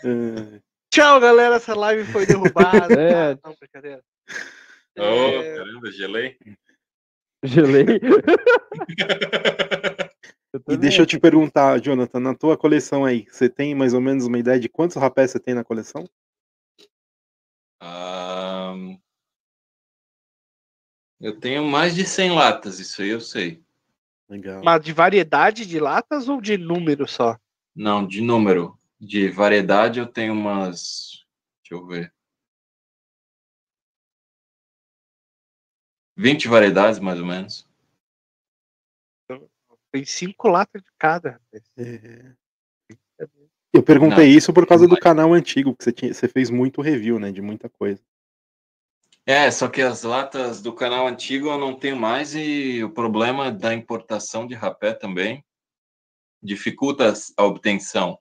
É, 0.04 0.10
Tchau, 0.92 1.20
galera. 1.20 1.56
Essa 1.56 1.76
live 1.76 2.12
foi 2.12 2.26
derrubada. 2.26 2.96
É. 3.00 3.38
Não, 3.44 3.56
brincadeira. 3.60 4.04
oh, 4.98 5.02
É, 5.04 5.56
caramba, 5.56 5.92
gelei. 5.92 6.38
Gelei. 7.44 7.86
E 10.68 10.76
deixa 10.76 11.04
eu 11.04 11.06
te 11.06 11.20
perguntar, 11.20 11.80
Jonathan, 11.80 12.20
na 12.20 12.34
tua 12.34 12.58
coleção 12.58 13.06
aí, 13.06 13.28
você 13.30 13.48
tem 13.48 13.76
mais 13.76 13.94
ou 13.94 14.02
menos 14.02 14.26
uma 14.26 14.40
ideia 14.40 14.60
de 14.60 14.68
quantos 14.68 14.98
rapés 14.98 15.30
você 15.30 15.40
tem 15.40 15.54
na 15.54 15.64
coleção? 15.64 16.10
Ahn, 17.80 18.98
eu 21.22 21.40
tenho 21.40 21.64
mais 21.66 21.94
de 21.94 22.04
100 22.04 22.32
latas, 22.32 22.80
isso 22.80 23.02
aí 23.02 23.10
eu 23.10 23.22
sei. 23.22 23.62
Legal. 24.28 24.64
Mas 24.64 24.84
de 24.84 24.92
variedade 24.92 25.66
de 25.66 25.80
latas 25.80 26.28
ou 26.28 26.42
de 26.42 26.58
número 26.58 27.08
só? 27.08 27.38
Não, 27.76 28.06
de 28.06 28.22
número. 28.22 28.78
De 29.00 29.30
variedade 29.30 30.00
eu 30.00 30.08
tenho 30.08 30.34
umas. 30.34 31.26
Deixa 31.62 31.76
eu 31.76 31.86
ver. 31.86 32.12
20 36.20 36.50
variedades, 36.50 37.00
mais 37.00 37.18
ou 37.18 37.26
menos. 37.26 37.66
Tem 39.90 40.04
cinco 40.04 40.50
latas 40.50 40.84
de 40.84 40.90
cada. 41.00 41.32
rapaz. 41.32 41.64
É. 41.78 42.34
Eu 43.72 43.82
perguntei 43.82 44.30
Não. 44.30 44.38
isso 44.38 44.52
por 44.52 44.68
causa 44.68 44.86
do 44.86 45.00
canal 45.00 45.34
antigo, 45.34 45.74
que 45.74 45.84
você, 45.84 45.94
tinha, 45.94 46.14
você 46.14 46.28
fez 46.28 46.50
muito 46.50 46.82
review, 46.82 47.20
né, 47.20 47.32
de 47.32 47.42
muita 47.42 47.70
coisa. 47.70 48.02
É, 49.26 49.50
só 49.50 49.70
que 49.70 49.82
as 49.82 50.04
latas 50.04 50.62
do 50.62 50.74
canal 50.74 51.08
antigo 51.08 51.48
eu 51.48 51.58
não 51.58 51.78
tenho 51.78 51.96
mais 51.96 52.36
e 52.36 52.84
o 52.84 52.90
problema 52.90 53.52
da 53.52 53.74
importação 53.74 54.46
de 54.46 54.56
rapé 54.56 54.94
também 54.94 55.46
dificulta 56.42 57.14
a 57.38 57.44
obtenção, 57.46 58.18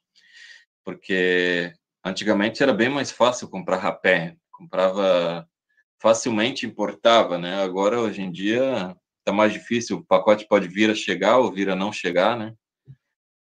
porque 0.84 1.72
antigamente 2.04 2.62
era 2.62 2.74
bem 2.74 2.90
mais 2.90 3.10
fácil 3.10 3.48
comprar 3.48 3.78
rapé, 3.78 4.36
comprava 4.52 5.48
facilmente 6.00 6.66
importava, 6.66 7.38
né? 7.38 7.62
Agora 7.62 8.00
hoje 8.00 8.22
em 8.22 8.30
dia 8.30 8.96
tá 9.24 9.32
mais 9.32 9.52
difícil, 9.52 9.98
o 9.98 10.04
pacote 10.04 10.46
pode 10.48 10.68
vir 10.68 10.90
a 10.90 10.94
chegar 10.94 11.38
ou 11.38 11.52
vir 11.52 11.68
a 11.68 11.76
não 11.76 11.92
chegar, 11.92 12.36
né? 12.36 12.54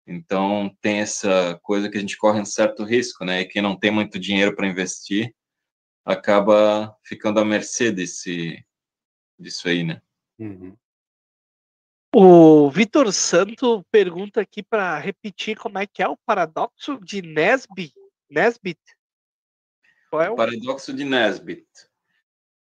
Então 0.06 0.74
tem 0.80 1.00
essa 1.00 1.58
coisa 1.62 1.88
que 1.88 1.96
a 1.96 2.00
gente 2.00 2.16
corre 2.16 2.40
um 2.40 2.44
certo 2.44 2.84
risco, 2.84 3.24
né? 3.24 3.40
E 3.40 3.44
quem 3.46 3.60
não 3.60 3.78
tem 3.78 3.90
muito 3.90 4.18
dinheiro 4.18 4.54
para 4.54 4.66
investir 4.66 5.34
acaba 6.04 6.96
ficando 7.02 7.40
à 7.40 7.44
mercê 7.44 7.90
desse, 7.90 8.64
disso 9.38 9.68
aí, 9.68 9.82
né? 9.82 10.00
Uhum. 10.38 10.76
O 12.14 12.70
Vitor 12.70 13.12
Santo 13.12 13.84
pergunta 13.90 14.40
aqui 14.40 14.62
para 14.62 14.98
repetir 14.98 15.56
como 15.56 15.78
é 15.78 15.86
que 15.86 16.02
é 16.02 16.08
o 16.08 16.16
paradoxo 16.16 16.98
de 17.00 17.20
Nesby. 17.20 17.92
Nesbit. 18.30 18.80
Qual 20.08 20.22
é 20.22 20.30
o 20.30 20.36
Paradoxo 20.36 20.94
de 20.94 21.04
Nesbit. 21.04 21.66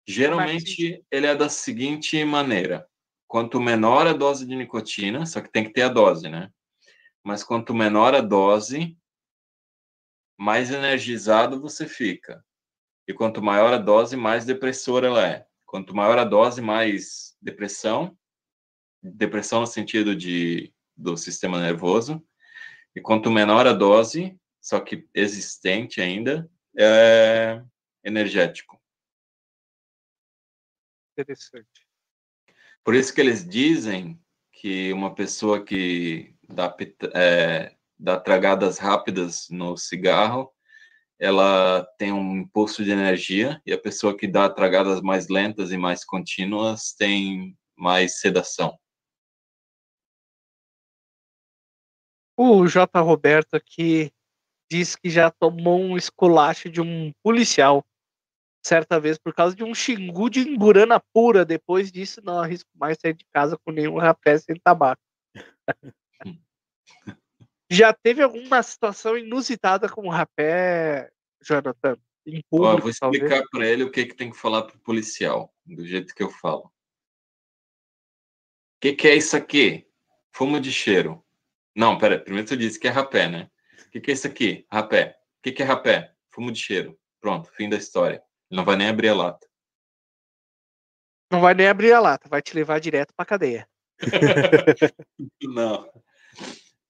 Geralmente 0.09 1.05
ele 1.11 1.27
é 1.27 1.37
da 1.37 1.51
seguinte 1.51 2.25
maneira: 2.25 2.89
quanto 3.27 3.61
menor 3.61 4.07
a 4.07 4.15
dose 4.15 4.47
de 4.47 4.57
nicotina, 4.57 5.27
só 5.27 5.43
que 5.43 5.53
tem 5.53 5.65
que 5.65 5.73
ter 5.75 5.83
a 5.83 5.89
dose, 5.91 6.31
né? 6.31 6.51
Mas 7.23 7.45
quanto 7.45 7.75
menor 7.75 8.15
a 8.15 8.23
dose, 8.23 8.97
mais 10.35 10.71
energizado 10.71 11.61
você 11.61 11.87
fica. 11.87 12.43
E 13.07 13.13
quanto 13.13 13.43
maior 13.43 13.75
a 13.75 13.77
dose, 13.77 14.17
mais 14.17 14.47
depressora 14.47 15.09
ela 15.09 15.29
é. 15.29 15.47
Quanto 15.67 15.95
maior 15.95 16.19
a 16.19 16.25
dose, 16.25 16.63
mais 16.63 17.37
depressão. 17.43 18.17
Depressão 19.03 19.61
no 19.61 19.67
sentido 19.67 20.17
de 20.17 20.73
do 20.97 21.19
sistema 21.19 21.61
nervoso. 21.61 22.25
E 22.97 23.01
quanto 23.03 23.31
menor 23.31 23.67
a 23.67 23.75
dose, 23.75 24.35
só 24.59 24.81
que 24.81 25.07
existente 25.15 26.01
ainda, 26.01 26.51
é 26.79 27.63
energético. 28.03 28.81
Interessante? 31.21 31.87
Por 32.85 32.95
isso 32.95 33.13
que 33.13 33.21
eles 33.21 33.47
dizem 33.47 34.21
que 34.53 34.93
uma 34.93 35.15
pessoa 35.15 35.65
que 35.65 36.35
dá, 36.49 36.75
é, 37.15 37.75
dá 37.99 38.19
tragadas 38.19 38.79
rápidas 38.79 39.49
no 39.51 39.77
cigarro, 39.77 40.53
ela 41.19 41.85
tem 41.99 42.13
um 42.13 42.37
impulso 42.37 42.85
de 42.85 42.91
energia, 42.91 43.61
e 43.67 43.73
a 43.73 43.79
pessoa 43.79 44.17
que 44.17 44.27
dá 44.27 44.49
tragadas 44.49 45.01
mais 45.01 45.29
lentas 45.29 45.73
e 45.73 45.77
mais 45.77 46.05
contínuas 46.05 46.93
tem 46.93 47.57
mais 47.77 48.21
sedação. 48.21 48.79
O 52.37 52.67
J. 52.69 53.01
Roberto 53.01 53.55
aqui 53.55 54.13
diz 54.71 54.95
que 54.95 55.11
já 55.11 55.29
tomou 55.29 55.81
um 55.81 55.97
esculacho 55.97 56.71
de 56.71 56.81
um 56.81 57.13
policial 57.21 57.85
certa 58.69 59.01
vez 59.01 59.17
por 59.17 59.35
causa 59.35 59.57
de 59.57 59.65
um 59.65 59.75
xingu 59.75 60.29
de 60.29 60.41
emburana 60.41 61.01
pura. 61.13 61.45
Depois 61.45 61.91
disso, 61.91 62.21
não 62.23 62.39
arrisco 62.39 62.69
mais 62.75 62.99
sair 63.01 63.15
de 63.15 63.25
casa 63.33 63.59
com 63.65 63.73
nenhum 63.73 63.97
rapé 63.97 64.39
sem 64.39 64.57
tabaco. 64.57 65.03
já 67.71 67.93
teve 67.93 68.23
alguma 68.23 68.63
situação 68.63 69.17
inusitada 69.17 69.89
com 69.89 70.07
o 70.07 70.11
rapé, 70.11 71.11
Jonathan? 71.43 71.97
Em 72.27 72.41
Ó, 72.41 72.43
público, 72.51 72.77
eu 72.77 72.81
vou 72.81 72.91
explicar 72.91 73.43
para 73.51 73.67
ele 73.67 73.85
o 73.85 73.91
que, 73.91 74.05
que 74.05 74.15
tem 74.15 74.31
que 74.31 74.37
falar 74.37 74.63
para 74.63 74.77
o 74.77 74.81
policial, 74.81 75.51
do 75.65 75.85
jeito 75.87 76.15
que 76.15 76.23
eu 76.23 76.29
falo. 76.29 76.67
O 76.67 76.73
que, 78.81 78.93
que 78.93 79.09
é 79.09 79.17
isso 79.17 79.35
aqui? 79.35 79.89
Fumo 80.31 80.61
de 80.61 80.71
cheiro. 80.71 81.25
Não, 81.75 81.97
pera, 81.97 82.19
primeiro 82.19 82.47
tu 82.47 82.57
disse 82.57 82.79
que 82.79 82.87
é 82.87 82.91
rapé, 82.91 83.29
né? 83.29 83.51
O 83.87 83.91
que, 83.91 84.01
que 84.01 84.11
é 84.11 84.15
isso 84.15 84.27
aqui? 84.27 84.67
Rapé. 84.71 85.19
O 85.39 85.43
que, 85.43 85.53
que 85.53 85.63
é 85.63 85.65
rapé? 85.65 86.15
Fumo 86.31 86.53
de 86.53 86.61
cheiro. 86.61 86.99
Pronto, 87.19 87.51
fim 87.53 87.69
da 87.69 87.77
história. 87.77 88.23
Ele 88.51 88.59
não 88.59 88.65
vai 88.65 88.77
nem 88.77 88.89
abrir 88.89 89.09
a 89.09 89.15
lata. 89.15 89.47
Não 91.31 91.41
vai 91.41 91.55
nem 91.55 91.69
abrir 91.69 91.93
a 91.93 92.01
lata, 92.01 92.29
vai 92.29 92.41
te 92.41 92.55
levar 92.55 92.81
direto 92.81 93.13
pra 93.15 93.27
cadeia. 93.27 93.69
Não. 95.43 95.91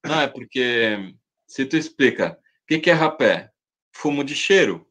Não, 0.05 0.21
é 0.21 0.27
porque 0.27 1.13
se 1.45 1.65
tu 1.65 1.75
explica 1.75 2.39
o 2.63 2.67
que, 2.67 2.79
que 2.79 2.89
é 2.89 2.93
rapé? 2.93 3.51
Fumo 3.93 4.23
de 4.23 4.35
cheiro. 4.35 4.89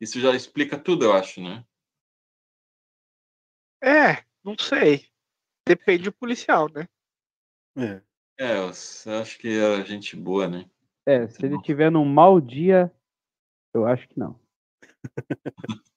Isso 0.00 0.20
já 0.20 0.34
explica 0.34 0.78
tudo, 0.78 1.06
eu 1.06 1.12
acho, 1.12 1.40
né? 1.40 1.64
É, 3.82 4.24
não 4.42 4.56
sei. 4.58 5.06
Depende 5.66 6.04
do 6.04 6.12
policial, 6.12 6.68
né? 6.70 6.88
É. 7.76 8.02
É, 8.38 8.58
eu 8.58 8.68
acho 9.20 9.38
que 9.38 9.48
é 9.48 9.84
gente 9.84 10.16
boa, 10.16 10.48
né? 10.48 10.68
É, 11.06 11.28
se 11.28 11.44
ele 11.44 11.60
tiver 11.62 11.90
num 11.90 12.04
mau 12.04 12.40
dia, 12.40 12.92
eu 13.72 13.86
acho 13.86 14.08
que 14.08 14.18
não. 14.18 14.40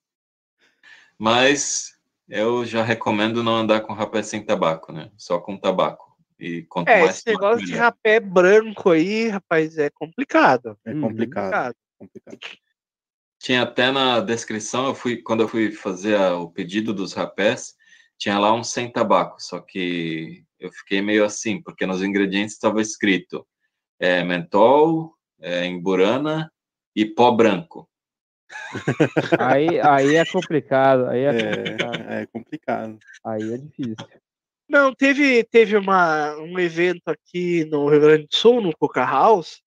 Mas 1.18 1.94
eu 2.28 2.64
já 2.64 2.82
recomendo 2.82 3.42
não 3.42 3.56
andar 3.56 3.80
com 3.80 3.92
rapé 3.92 4.22
sem 4.22 4.44
tabaco, 4.44 4.92
né? 4.92 5.10
Só 5.16 5.40
com 5.40 5.56
tabaco. 5.58 6.16
E 6.38 6.62
quanto 6.62 6.88
É, 6.88 7.00
mais 7.00 7.16
esse 7.16 7.26
negócio 7.28 7.66
de 7.66 7.74
rapé 7.74 8.20
branco 8.20 8.90
aí, 8.90 9.28
rapaz, 9.28 9.76
é 9.76 9.90
complicado. 9.90 10.78
É 10.84 10.92
Uhum. 10.92 11.00
complicado, 11.00 11.74
complicado. 11.98 12.34
complicado. 12.38 12.38
Tinha 13.40 13.62
até 13.62 13.90
na 13.90 14.20
descrição, 14.20 14.86
eu 14.86 14.94
fui 14.94 15.16
quando 15.22 15.40
eu 15.42 15.48
fui 15.48 15.72
fazer 15.72 16.16
a- 16.16 16.36
o 16.36 16.50
pedido 16.50 16.92
dos 16.94 17.12
rapés, 17.12 17.74
tinha 18.16 18.38
lá 18.38 18.52
um 18.52 18.64
sem 18.64 18.90
tabaco, 18.90 19.40
só 19.40 19.60
que 19.60 20.44
eu 20.58 20.72
fiquei 20.72 21.00
meio 21.00 21.24
assim, 21.24 21.62
porque 21.62 21.86
nos 21.86 22.02
ingredientes 22.02 22.54
estava 22.54 22.80
escrito 22.80 23.46
é, 24.00 24.22
mentol, 24.24 25.14
é, 25.40 25.66
emburana 25.66 26.52
e 26.94 27.04
pó 27.04 27.30
branco. 27.32 27.88
Aí, 29.38 29.80
aí 29.80 30.16
é 30.16 30.24
complicado, 30.24 31.06
aí 31.06 31.22
é, 31.24 31.32
complicado, 31.32 32.10
É, 32.10 32.22
é 32.22 32.26
complicado. 32.26 32.98
aí 33.24 33.52
é 33.52 33.56
difícil. 33.58 33.96
Não, 34.68 34.94
teve, 34.94 35.44
teve 35.44 35.76
uma, 35.76 36.36
um 36.36 36.58
evento 36.58 37.08
aqui 37.08 37.64
no 37.64 37.88
Rio 37.88 38.00
Grande 38.00 38.26
do 38.26 38.34
Sul, 38.36 38.60
no 38.60 38.76
Coca 38.76 39.02
House, 39.04 39.62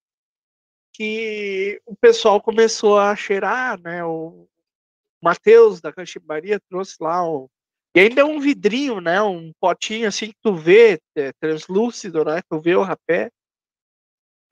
que 0.94 1.82
o 1.86 1.96
pessoal 1.96 2.40
começou 2.40 3.00
a 3.00 3.16
cheirar, 3.16 3.82
né? 3.82 4.06
O 4.06 4.48
Matheus 5.22 5.82
da 5.82 5.92
Canchimbaria 5.92 6.60
trouxe 6.70 6.98
lá 7.00 7.28
um. 7.28 7.48
E 7.96 8.00
ainda 8.00 8.22
é 8.22 8.26
um 8.26 8.40
vidrinho, 8.40 9.02
né? 9.02 9.22
Um 9.22 9.52
potinho 9.60 10.08
assim 10.08 10.28
que 10.28 10.38
tu 10.42 10.54
vê, 10.54 11.00
é, 11.16 11.32
translúcido, 11.34 12.24
né? 12.24 12.42
Tu 12.48 12.60
vê 12.60 12.76
o 12.76 12.84
rapé. 12.84 13.32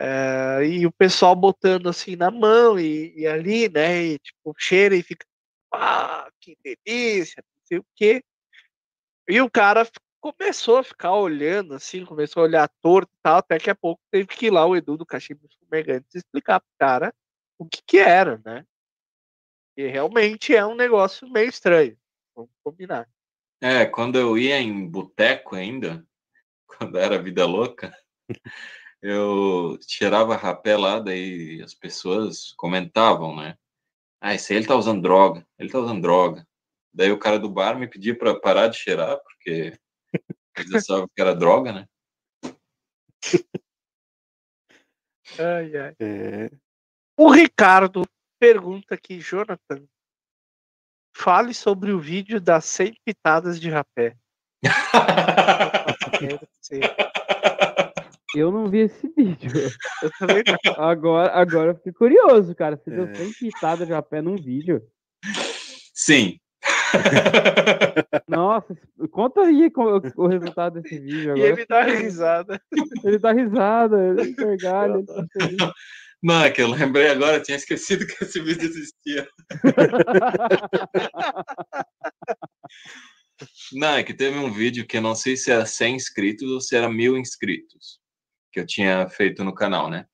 É, 0.01 0.65
e 0.65 0.85
o 0.85 0.91
pessoal 0.91 1.35
botando 1.35 1.89
assim 1.89 2.15
na 2.15 2.31
mão 2.31 2.79
e, 2.79 3.13
e, 3.17 3.27
ali, 3.27 3.67
né? 3.67 4.01
E 4.03 4.19
tipo, 4.19 4.55
cheira 4.57 4.95
e 4.95 5.03
fica, 5.03 5.25
ah, 5.73 6.29
que 6.39 6.57
delícia, 6.63 7.43
não 7.45 7.61
sei 7.65 7.77
o 7.79 7.85
quê. 7.95 8.23
E 9.27 9.41
o 9.41 9.49
cara 9.49 9.87
começou 10.21 10.77
a 10.77 10.83
ficar 10.83 11.13
olhando 11.13 11.73
assim, 11.73 12.05
começou 12.05 12.41
a 12.41 12.45
olhar 12.45 12.71
torto 12.81 13.11
e 13.11 13.21
tal, 13.21 13.37
até 13.37 13.57
que 13.57 13.69
a 13.69 13.75
pouco 13.75 14.01
teve 14.09 14.27
que 14.27 14.47
ir 14.47 14.51
lá 14.51 14.65
o 14.65 14.75
Edu 14.75 14.97
do 14.97 15.05
Cachimbo 15.05 15.47
Fumegantes 15.59 16.15
explicar 16.15 16.59
pro 16.59 16.69
cara 16.79 17.13
o 17.57 17.65
que 17.65 17.81
que 17.85 17.99
era, 17.99 18.41
né? 18.45 18.65
E 19.77 19.87
realmente 19.87 20.55
é 20.55 20.65
um 20.65 20.75
negócio 20.75 21.29
meio 21.29 21.49
estranho, 21.49 21.97
vamos 22.35 22.51
combinar. 22.63 23.07
É, 23.61 23.85
quando 23.85 24.17
eu 24.17 24.37
ia 24.37 24.59
em 24.59 24.87
boteco 24.87 25.55
ainda, 25.55 26.05
quando 26.67 26.97
era 26.97 27.21
vida 27.21 27.45
louca, 27.45 27.93
eu 29.01 29.77
tirava 29.85 30.35
rapé 30.35 30.77
lá, 30.77 30.99
daí 30.99 31.61
as 31.61 31.73
pessoas 31.73 32.53
comentavam, 32.57 33.35
né? 33.35 33.57
Ah, 34.21 34.33
esse 34.33 34.51
aí 34.51 34.59
ele 34.59 34.67
tá 34.67 34.75
usando 34.75 35.01
droga, 35.01 35.45
ele 35.57 35.69
tá 35.69 35.79
usando 35.79 36.01
droga. 36.01 36.45
Daí 36.93 37.11
o 37.11 37.19
cara 37.19 37.39
do 37.39 37.49
bar 37.49 37.77
me 37.77 37.87
pedia 37.87 38.17
para 38.17 38.39
parar 38.39 38.67
de 38.67 38.77
cheirar, 38.77 39.17
porque 39.23 39.77
eles 40.57 40.73
achavam 40.73 41.07
que 41.07 41.21
era 41.21 41.35
droga, 41.35 41.71
né? 41.71 41.87
Ai, 45.37 45.77
ai. 45.77 45.93
É, 45.99 46.49
O 47.15 47.29
Ricardo 47.29 48.01
pergunta 48.39 48.95
aqui, 48.95 49.19
Jonathan, 49.19 49.85
fale 51.15 51.53
sobre 51.53 51.91
o 51.91 51.99
vídeo 51.99 52.41
das 52.41 52.65
100 52.65 52.95
pitadas 53.05 53.59
de 53.59 53.69
rapé. 53.69 54.17
Eu 58.35 58.51
não 58.51 58.67
vi 58.69 58.79
esse 58.79 59.07
vídeo. 59.15 59.51
Agora, 60.77 61.31
agora 61.33 61.71
eu 61.71 61.75
fiquei 61.75 61.93
curioso, 61.93 62.53
cara. 62.55 62.77
Você 62.77 62.91
deu 62.91 63.05
É. 63.05 63.13
100 63.15 63.33
pitadas 63.33 63.87
de 63.87 63.93
rapé 63.93 64.21
num 64.21 64.35
vídeo. 64.35 64.81
Sim. 65.93 66.39
Nossa, 68.27 68.75
conta 69.11 69.41
aí 69.41 69.69
co- 69.71 70.01
o, 70.17 70.27
resultado 70.27 70.81
desse 70.81 70.99
vídeo 70.99 71.29
E 71.37 71.41
agora. 71.41 71.47
ele 71.47 71.65
dá 71.65 71.83
risada. 71.83 72.61
Ele 73.03 73.17
dá 73.17 73.31
risada, 73.31 73.97
ele 74.07 74.33
gargalha, 74.33 74.93
ele 74.95 75.05
tá 75.57 75.73
é 76.45 76.49
que 76.51 76.61
eu 76.61 76.67
lembrei 76.67 77.07
agora, 77.09 77.37
eu 77.37 77.43
tinha 77.43 77.55
esquecido 77.55 78.05
que 78.05 78.23
esse 78.23 78.41
vídeo 78.41 78.65
existia. 78.67 79.27
Não, 83.73 83.93
é 83.93 84.03
que 84.03 84.13
teve 84.13 84.37
um 84.37 84.51
vídeo 84.51 84.85
que 84.85 84.97
eu 84.97 85.01
não 85.01 85.15
sei 85.15 85.37
se 85.37 85.49
era 85.51 85.65
100 85.65 85.95
inscritos 85.95 86.49
ou 86.49 86.59
se 86.59 86.75
era 86.75 86.89
mil 86.89 87.17
inscritos, 87.17 87.98
que 88.59 88.63
eu 88.63 88.65
tinha 88.65 89.07
feito 89.09 89.43
no 89.43 89.53
canal, 89.53 89.89
né? 89.89 90.05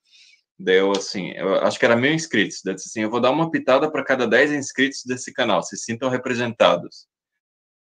Deu 0.58 0.92
assim, 0.92 1.32
eu 1.32 1.56
acho 1.62 1.78
que 1.80 1.86
era 1.86 1.96
mil 1.96 2.14
inscritos. 2.14 2.62
Daí 2.64 2.72
eu 2.74 2.76
disse 2.76 2.90
assim, 2.90 3.02
eu 3.02 3.10
vou 3.10 3.20
dar 3.20 3.32
uma 3.32 3.50
pitada 3.52 3.92
para 3.92 4.04
cada 4.06 4.28
10 4.28 4.52
inscritos 4.52 5.04
desse 5.04 5.34
canal, 5.34 5.62
se 5.64 5.76
sintam 5.78 6.10
representados. 6.10 7.08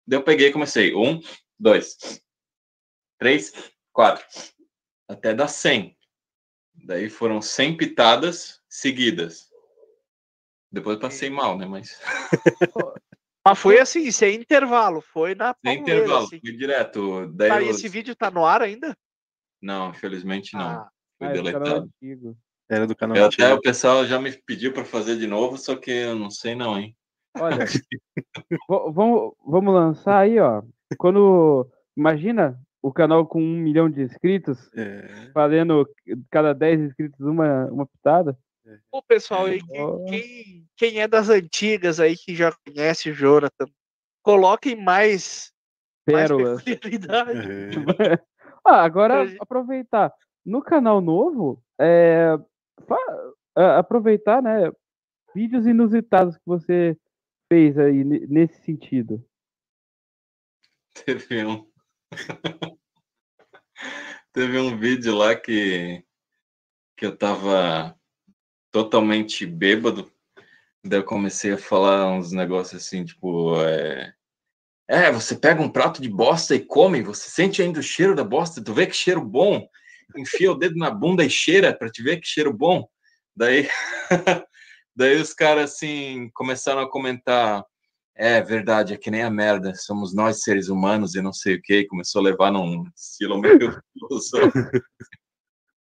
Daí 0.06 0.18
eu 0.18 0.22
peguei 0.24 0.48
e 0.48 0.52
comecei, 0.52 0.94
um, 0.94 1.20
dois, 1.58 1.96
três, 3.18 3.52
quatro, 3.92 4.24
até 5.08 5.32
dar 5.32 5.48
100. 5.48 5.96
Daí 6.74 7.08
foram 7.08 7.40
100 7.40 7.76
pitadas 7.76 8.60
seguidas. 8.68 9.48
Depois 10.72 10.98
passei 10.98 11.30
mal, 11.30 11.56
né? 11.56 11.66
Mas 11.66 11.98
Mas 13.46 13.58
foi 13.58 13.80
assim, 13.80 14.10
sem 14.10 14.36
intervalo, 14.40 15.00
foi 15.00 15.34
na 15.34 15.56
sem 15.64 15.78
intervalo, 15.80 16.26
assim. 16.26 16.40
fui 16.40 16.52
direto. 16.56 17.26
Daí 17.32 17.48
Tá, 17.48 17.62
eu- 17.62 17.70
esse 17.70 17.88
vídeo 17.88 18.14
tá 18.14 18.30
no 18.30 18.44
ar 18.44 18.60
ainda? 18.60 18.94
Não, 19.60 19.90
infelizmente 19.90 20.54
não. 20.54 20.70
Ah, 20.70 20.90
Foi 21.18 21.28
Ah, 21.28 21.30
é 21.30 21.34
deletado. 21.34 21.90
era 22.68 22.86
do 22.86 22.96
canal 22.96 23.16
Eu 23.16 23.24
até 23.26 23.44
antigo. 23.44 23.58
o 23.58 23.60
pessoal 23.60 24.06
já 24.06 24.18
me 24.20 24.32
pediu 24.32 24.72
para 24.72 24.84
fazer 24.84 25.16
de 25.16 25.26
novo, 25.26 25.58
só 25.58 25.76
que 25.76 25.90
eu 25.90 26.16
não 26.16 26.30
sei 26.30 26.54
não, 26.54 26.78
hein? 26.78 26.96
Olha, 27.38 27.58
vamos, 28.68 29.34
vamos 29.44 29.74
lançar 29.74 30.20
aí, 30.20 30.38
ó. 30.38 30.62
Quando. 30.98 31.70
Imagina 31.96 32.58
o 32.82 32.92
canal 32.92 33.26
com 33.26 33.42
um 33.42 33.56
milhão 33.58 33.90
de 33.90 34.00
inscritos, 34.00 34.70
É, 34.74 35.30
valendo 35.34 35.86
cada 36.30 36.54
10 36.54 36.80
inscritos 36.80 37.20
uma, 37.20 37.66
uma 37.66 37.86
pitada. 37.86 38.38
Ô, 38.90 39.02
pessoal, 39.02 39.46
aí, 39.46 39.60
quem, 39.62 40.04
quem, 40.06 40.68
quem 40.76 41.00
é 41.00 41.08
das 41.08 41.28
antigas 41.28 42.00
aí 42.00 42.16
que 42.16 42.34
já 42.34 42.52
conhece 42.64 43.10
o 43.10 43.14
Jonathan, 43.14 43.66
coloquem 44.22 44.76
mais, 44.76 45.52
mais 46.10 46.28
Pérolas. 46.28 46.62
é, 46.66 47.70
Ah, 48.70 48.84
agora 48.84 49.26
Pra- 49.26 49.36
aproveitar. 49.40 50.14
No 50.46 50.62
canal 50.62 51.00
novo, 51.00 51.60
é, 51.80 52.38
aproveitar, 53.56 54.40
né? 54.40 54.70
Vídeos 55.34 55.66
inusitados 55.66 56.36
que 56.36 56.42
você 56.46 56.96
fez 57.48 57.76
aí 57.76 58.04
ne- 58.04 58.26
nesse 58.28 58.62
sentido. 58.62 59.24
Teve 61.04 61.44
um. 61.44 61.68
Teve 64.32 64.58
um 64.60 64.78
vídeo 64.78 65.16
lá 65.16 65.34
que, 65.34 66.04
que 66.96 67.06
eu 67.06 67.16
tava 67.16 67.98
totalmente 68.70 69.44
bêbado. 69.44 70.08
Daí 70.84 71.00
eu 71.00 71.04
comecei 71.04 71.52
a 71.54 71.58
falar 71.58 72.08
uns 72.12 72.30
negócios 72.30 72.80
assim, 72.80 73.04
tipo, 73.04 73.60
é... 73.64 74.14
é, 74.90 75.12
você 75.12 75.36
pega 75.36 75.62
um 75.62 75.70
prato 75.70 76.02
de 76.02 76.08
bosta 76.08 76.52
e 76.52 76.58
come, 76.58 77.00
você 77.00 77.30
sente 77.30 77.62
ainda 77.62 77.78
o 77.78 77.82
cheiro 77.82 78.12
da 78.12 78.24
bosta, 78.24 78.60
tu 78.60 78.74
vê 78.74 78.88
que 78.88 78.96
cheiro 78.96 79.24
bom, 79.24 79.64
enfia 80.16 80.50
o 80.50 80.56
dedo 80.56 80.74
na 80.76 80.90
bunda 80.90 81.24
e 81.24 81.30
cheira 81.30 81.72
pra 81.72 81.88
te 81.88 82.02
ver 82.02 82.20
que 82.20 82.26
cheiro 82.26 82.52
bom. 82.52 82.84
Daí, 83.36 83.68
daí 84.96 85.20
os 85.20 85.32
caras 85.32 85.74
assim 85.74 86.28
começaram 86.34 86.80
a 86.80 86.90
comentar, 86.90 87.64
é 88.16 88.42
verdade, 88.42 88.92
é 88.92 88.96
que 88.96 89.12
nem 89.12 89.22
a 89.22 89.30
merda, 89.30 89.76
somos 89.76 90.12
nós 90.12 90.42
seres 90.42 90.68
humanos 90.68 91.14
e 91.14 91.22
não 91.22 91.32
sei 91.32 91.54
o 91.54 91.62
que, 91.62 91.86
começou 91.86 92.20
a 92.20 92.24
levar 92.24 92.50
num 92.50 92.82
estilo 92.96 93.38
meio. 93.40 93.80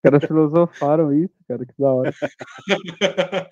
Os 0.04 0.10
caras 0.12 0.26
filosofaram 0.26 1.14
isso, 1.14 1.34
cara, 1.48 1.66
que 1.66 1.74
da 1.80 1.94
hora. 1.94 2.12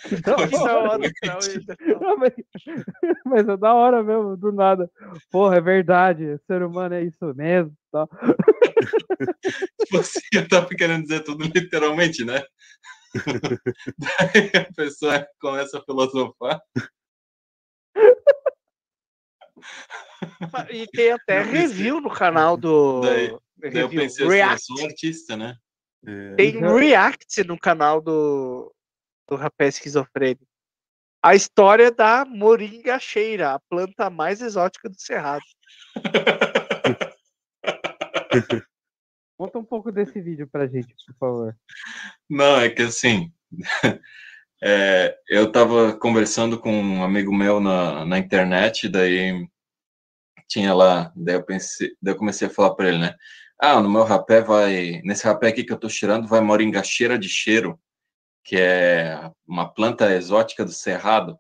Que 0.10 0.16
da 0.18 0.36
Que 0.48 0.52
da 0.58 0.78
hora, 0.80 1.12
ainda. 1.48 1.78
Ah, 2.06 2.16
mas, 2.18 2.34
mas 3.26 3.48
é 3.48 3.56
da 3.56 3.74
hora 3.74 4.04
mesmo, 4.04 4.36
do 4.36 4.52
nada. 4.52 4.92
Porra, 5.32 5.56
é 5.56 5.62
verdade, 5.62 6.26
o 6.26 6.40
ser 6.46 6.62
humano 6.62 6.96
é 6.96 7.04
isso 7.04 7.34
mesmo. 7.36 7.74
Tal. 7.90 8.10
Tipo 9.82 9.98
assim, 9.98 10.20
eu 10.34 10.48
tava 10.50 10.68
querendo 10.68 11.04
dizer 11.04 11.24
tudo 11.24 11.46
literalmente, 11.46 12.26
né? 12.26 12.44
Daí 13.98 14.52
a 14.70 14.74
pessoa 14.74 15.26
começa 15.40 15.78
a 15.78 15.84
filosofar. 15.84 16.60
E 20.70 20.86
tem 20.88 21.12
até 21.14 21.42
review 21.42 22.02
no 22.02 22.10
canal 22.10 22.58
do. 22.58 23.00
Daí- 23.02 23.38
Daí 23.58 23.78
eu 23.78 23.88
review, 23.88 24.02
pensei 24.02 24.26
assim, 24.26 24.52
eu 24.52 24.58
sou 24.60 24.82
um 24.82 24.86
artista, 24.90 25.38
né? 25.38 25.56
É. 26.06 26.36
Tem 26.36 26.60
Já- 26.60 26.74
react 26.74 27.44
no 27.44 27.58
canal 27.58 28.02
do, 28.02 28.74
do 29.28 29.36
rapaz 29.36 29.76
esquizofrênico. 29.76 30.46
A 31.24 31.36
história 31.36 31.92
da 31.92 32.26
moringacheira, 32.26 33.54
a 33.54 33.60
planta 33.60 34.10
mais 34.10 34.42
exótica 34.42 34.90
do 34.90 35.00
Cerrado. 35.00 35.44
Conta 39.38 39.60
um 39.60 39.64
pouco 39.64 39.92
desse 39.92 40.20
vídeo 40.22 40.48
pra 40.48 40.68
gente, 40.68 40.96
por 41.06 41.16
favor. 41.20 41.58
Não, 42.30 42.60
é 42.60 42.70
que 42.70 42.82
assim, 42.82 43.32
é, 44.64 45.18
eu 45.28 45.52
tava 45.52 45.98
conversando 45.98 46.60
com 46.60 46.72
um 46.72 47.04
amigo 47.04 47.34
meu 47.34 47.60
na, 47.60 48.06
na 48.06 48.18
internet, 48.18 48.88
daí 48.88 49.48
tinha 50.48 50.74
lá, 50.74 51.12
daí 51.16 51.36
eu 51.36 51.44
pensei, 51.44 51.96
daí 52.02 52.14
eu 52.14 52.18
comecei 52.18 52.48
a 52.48 52.52
falar 52.52 52.76
para 52.76 52.90
ele, 52.90 53.00
né? 53.00 53.16
Ah, 53.64 53.80
no 53.80 53.90
meu 53.90 54.04
rapé 54.04 54.42
vai, 54.42 55.02
nesse 55.04 55.24
rapé 55.24 55.48
aqui 55.48 55.64
que 55.64 55.72
eu 55.72 55.78
tô 55.78 55.88
cheirando, 55.88 56.28
vai 56.28 56.42
moringacheira 56.42 57.18
de 57.18 57.30
cheiro, 57.30 57.80
que 58.44 58.56
é 58.58 59.32
uma 59.48 59.72
planta 59.72 60.12
exótica 60.16 60.66
do 60.66 60.72
cerrado. 60.72 61.38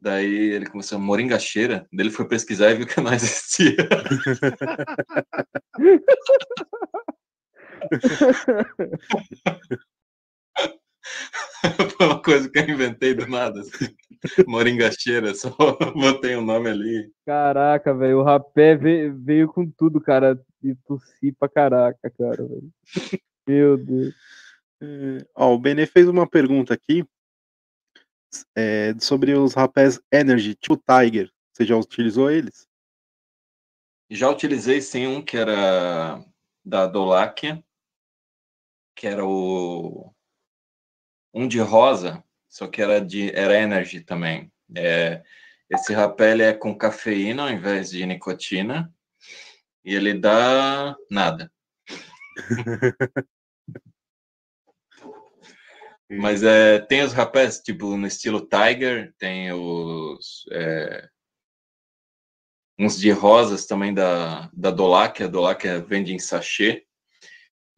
Daí 0.00 0.26
ele 0.26 0.66
começou, 0.66 0.98
moringacheira, 0.98 1.86
daí 1.92 2.06
ele 2.06 2.14
foi 2.14 2.28
pesquisar 2.28 2.70
e 2.72 2.74
viu 2.76 2.86
que 2.86 3.00
não 3.00 3.12
existia. 3.12 3.76
Foi 11.96 12.06
uma 12.06 12.22
coisa 12.22 12.48
que 12.48 12.58
eu 12.58 12.68
inventei 12.68 13.14
do 13.14 13.26
nada. 13.26 13.60
Assim. 13.60 13.94
Moringacheira, 14.46 15.34
só 15.34 15.50
botei 15.94 16.36
o 16.36 16.42
nome 16.42 16.68
ali. 16.68 17.12
Caraca, 17.24 17.94
velho, 17.94 18.18
o 18.18 18.22
rapé 18.22 18.76
veio, 18.76 19.16
veio 19.18 19.48
com 19.48 19.68
tudo, 19.70 20.00
cara. 20.00 20.40
E 20.62 20.74
tossi 20.86 21.32
pra 21.32 21.48
caraca, 21.48 22.10
cara, 22.10 22.46
velho. 22.46 22.70
Meu 23.46 23.76
Deus. 23.78 24.14
É, 24.82 25.26
ó, 25.34 25.54
o 25.54 25.58
Benê 25.58 25.86
fez 25.86 26.08
uma 26.08 26.28
pergunta 26.28 26.74
aqui 26.74 27.04
é, 28.56 28.94
sobre 28.98 29.34
os 29.34 29.54
rapés 29.54 30.00
Energy, 30.12 30.54
tipo 30.54 30.76
Tiger. 30.76 31.30
Você 31.52 31.64
já 31.64 31.76
utilizou 31.76 32.30
eles? 32.30 32.68
Já 34.10 34.28
utilizei 34.28 34.80
sim 34.80 35.06
um 35.06 35.22
que 35.22 35.36
era 35.36 36.24
da 36.64 36.86
Doláquia, 36.86 37.62
que 38.94 39.06
era 39.06 39.24
o 39.24 40.12
um 41.32 41.46
de 41.46 41.60
rosa, 41.60 42.24
só 42.50 42.66
que 42.66 42.82
era 42.82 43.00
de 43.00 43.30
era 43.30 43.56
energy 43.56 44.00
também. 44.00 44.52
É, 44.76 45.22
esse 45.70 45.92
rapé 45.94 46.32
ele 46.32 46.42
é 46.42 46.52
com 46.52 46.76
cafeína 46.76 47.44
ao 47.44 47.50
invés 47.50 47.90
de 47.90 48.04
nicotina 48.04 48.92
e 49.84 49.94
ele 49.94 50.14
dá 50.14 50.96
nada. 51.08 51.50
Mas 56.12 56.42
é, 56.42 56.80
tem 56.80 57.02
os 57.04 57.12
rapés, 57.12 57.60
tipo, 57.60 57.96
no 57.96 58.04
estilo 58.04 58.48
Tiger, 58.48 59.14
tem 59.16 59.52
os. 59.52 60.44
É, 60.50 61.08
uns 62.76 62.98
de 62.98 63.12
rosas 63.12 63.64
também 63.64 63.94
da, 63.94 64.50
da 64.52 64.72
Dolac, 64.72 65.22
a 65.22 65.28
Dolac 65.28 65.64
é, 65.68 65.78
vende 65.80 66.12
em 66.12 66.18
sachê. 66.18 66.84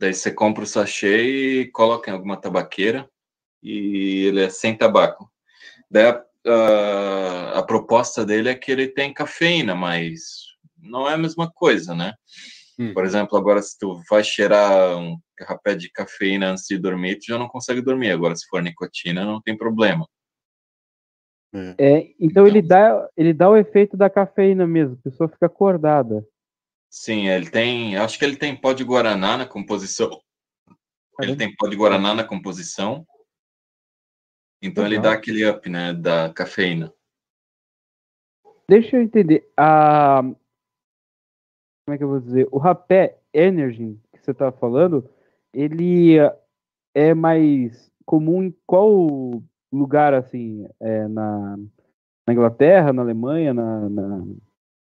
Daí 0.01 0.15
você 0.15 0.33
compra 0.33 0.65
o 0.65 0.67
sachê 0.67 1.61
e 1.61 1.71
coloca 1.73 2.11
em 2.11 2.15
alguma 2.15 2.41
tabaqueira 2.41 3.12
e 3.63 4.27
ele 4.27 4.43
é 4.43 4.51
sem 4.51 4.77
tabaco. 4.77 5.31
Daí 5.91 6.07
a, 6.07 6.25
a, 6.47 7.59
a 7.59 7.63
proposta 7.63 8.25
dele 8.25 8.49
é 8.49 8.55
que 8.55 8.73
ele 8.73 8.89
tem 8.89 9.13
cafeína, 9.13 9.75
mas 9.75 10.21
não 10.77 11.09
é 11.09 11.15
a 11.15 11.19
mesma 11.19 11.51
coisa, 11.51 11.95
né? 11.95 12.13
Hum. 12.79 12.93
Por 12.93 13.05
exemplo, 13.05 13.39
agora 13.39 13.63
se 13.63 13.79
tu 13.79 14.01
vai 14.11 14.25
cheirar 14.25 14.97
um 14.97 15.17
rapé 15.41 15.75
de 15.75 15.91
cafeína 15.91 16.51
antes 16.51 16.65
de 16.69 16.79
dormir, 16.79 17.17
tu 17.17 17.27
já 17.29 17.39
não 17.39 17.49
consegue 17.49 17.83
dormir. 17.83 18.11
Agora, 18.11 18.35
se 18.35 18.47
for 18.49 18.63
nicotina, 18.63 19.25
não 19.25 19.41
tem 19.41 19.57
problema. 19.57 20.07
É, 21.55 21.75
é 21.79 21.99
então, 21.99 22.17
então, 22.21 22.47
ele 22.47 22.63
dá 22.63 23.09
ele 23.17 23.33
dá 23.33 23.51
o 23.51 23.57
efeito 23.57 23.97
da 23.97 24.09
cafeína 24.09 24.67
mesmo, 24.67 24.95
a 24.95 25.03
pessoa 25.03 25.29
fica 25.29 25.47
acordada. 25.47 26.27
Sim, 26.89 27.29
ele 27.29 27.51
tem. 27.51 27.97
Acho 27.97 28.19
que 28.19 28.25
ele 28.25 28.37
tem 28.37 28.55
pó 28.55 28.73
de 28.73 28.85
guaraná 28.85 29.37
na 29.37 29.47
composição. 29.47 30.11
Ele 31.21 31.37
tem 31.37 31.55
pó 31.55 31.69
de 31.69 31.77
guaraná 31.77 32.15
na 32.15 32.25
composição. 32.25 33.07
Então 34.63 34.85
Legal. 34.85 34.93
ele 34.93 35.03
dá 35.03 35.13
aquele 35.13 35.49
up, 35.49 35.69
né, 35.69 35.93
da 35.93 36.33
cafeína. 36.33 36.93
Deixa 38.69 38.97
eu 38.97 39.03
entender. 39.03 39.51
A 39.57 40.23
como 41.85 41.95
é 41.95 41.99
que 41.99 42.05
eu 42.05 42.09
vou 42.09 42.21
dizer? 42.21 42.49
O 42.51 42.59
rapé 42.59 43.19
Energy 43.35 43.99
que 44.13 44.25
você 44.25 44.31
está 44.31 44.53
falando, 44.53 45.09
ele 45.53 46.17
é 46.95 47.13
mais 47.13 47.91
comum 48.07 48.43
em 48.45 48.55
qual 48.67 49.43
lugar, 49.73 50.15
assim, 50.15 50.67
é 50.81 51.09
na, 51.09 51.57
na 52.27 52.33
Inglaterra, 52.33 52.93
na 52.93 53.03
Alemanha, 53.03 53.53
na, 53.53 53.89
na, 53.89 54.25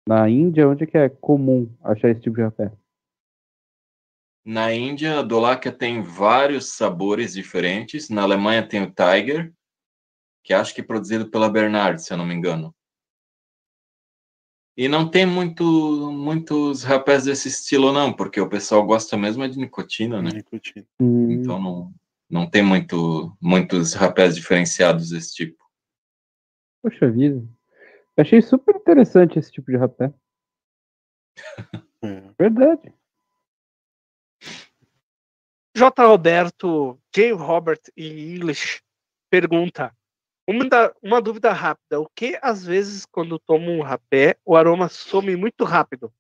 na 0.08 0.30
Índia, 0.30 0.68
onde 0.68 0.84
é 0.84 0.88
que 0.88 0.98
é 0.98 1.10
comum 1.10 1.70
achar 1.82 2.10
esse 2.10 2.22
tipo 2.22 2.36
de 2.36 2.44
rapé? 2.44 2.72
Na 4.46 4.74
Índia, 4.74 5.20
a 5.20 5.22
Doláquia 5.22 5.72
tem 5.72 6.02
vários 6.02 6.74
sabores 6.76 7.34
diferentes. 7.34 8.10
Na 8.10 8.24
Alemanha 8.24 8.68
tem 8.68 8.84
o 8.84 8.92
Tiger, 8.92 9.54
que 10.44 10.54
acho 10.54 10.76
que 10.76 10.82
é 10.82 10.84
produzido 10.84 11.30
pela 11.30 11.50
Bernard, 11.50 12.02
se 12.02 12.12
eu 12.12 12.18
não 12.18 12.26
me 12.26 12.34
engano. 12.34 12.76
E 14.76 14.88
não 14.88 15.10
tem 15.10 15.26
muito, 15.26 15.64
muitos 16.12 16.84
rapés 16.84 17.26
desse 17.26 17.48
estilo, 17.48 17.94
não, 17.94 18.12
porque 18.12 18.42
o 18.42 18.50
pessoal 18.50 18.84
gosta 18.86 19.16
mesmo 19.16 19.44
é 19.44 19.48
de 19.48 19.58
nicotina, 19.58 20.22
né? 20.22 20.32
Nicotina. 20.34 20.86
Hum. 21.00 21.32
Então 21.32 21.62
não, 21.62 21.94
não 22.30 22.50
tem 22.50 22.64
muito, 22.64 23.38
muitos 23.40 23.94
rapés 23.94 24.36
diferenciados 24.36 25.10
desse 25.10 25.36
tipo. 25.36 25.64
Poxa 26.82 27.10
vida. 27.10 27.38
Eu 28.18 28.22
achei 28.22 28.42
super 28.42 28.76
interessante 28.76 29.40
esse 29.40 29.52
tipo 29.52 29.72
de 29.72 29.78
rapé. 29.78 30.14
É. 32.06 32.34
Verdade. 32.38 32.94
J. 35.76 36.06
Roberto, 36.06 37.00
J. 37.14 37.32
Robert 37.32 37.82
em 37.98 38.36
English 38.36 38.82
pergunta: 39.30 39.92
uma, 40.48 40.70
da, 40.70 40.94
uma 41.02 41.22
dúvida 41.22 41.52
rápida. 41.52 42.00
O 42.00 42.08
que, 42.16 42.38
às 42.42 42.64
vezes, 42.64 43.06
quando 43.06 43.40
tomo 43.40 43.72
um 43.72 43.82
rapé, 43.82 44.38
o 44.46 44.56
aroma 44.56 44.88
some 44.88 45.36
muito 45.36 45.64
rápido? 45.64 46.14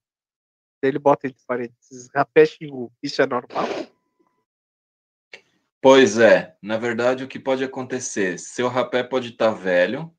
Ele 0.81 0.99
bota 0.99 1.27
entre 1.27 1.41
parênteses, 1.45 2.09
rapé 2.13 2.45
xingu. 2.45 2.91
Isso 3.01 3.21
é 3.21 3.25
normal? 3.25 3.65
Pois 5.81 6.17
é. 6.17 6.55
Na 6.61 6.77
verdade, 6.77 7.23
o 7.23 7.27
que 7.27 7.39
pode 7.39 7.63
acontecer? 7.63 8.39
Seu 8.39 8.67
rapé 8.67 9.03
pode 9.03 9.29
estar 9.29 9.51
tá 9.51 9.57
velho, 9.57 10.13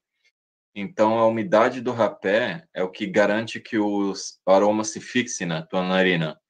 então 0.75 1.19
a 1.19 1.27
umidade 1.27 1.81
do 1.81 1.93
rapé 1.93 2.67
é 2.73 2.83
o 2.83 2.91
que 2.91 3.07
garante 3.07 3.61
que 3.61 3.79
o 3.79 4.13
aroma 4.47 4.85
se 4.85 5.01
fixe 5.01 5.45
na 5.47 5.63
tua 5.63 5.83
narina. 5.83 6.41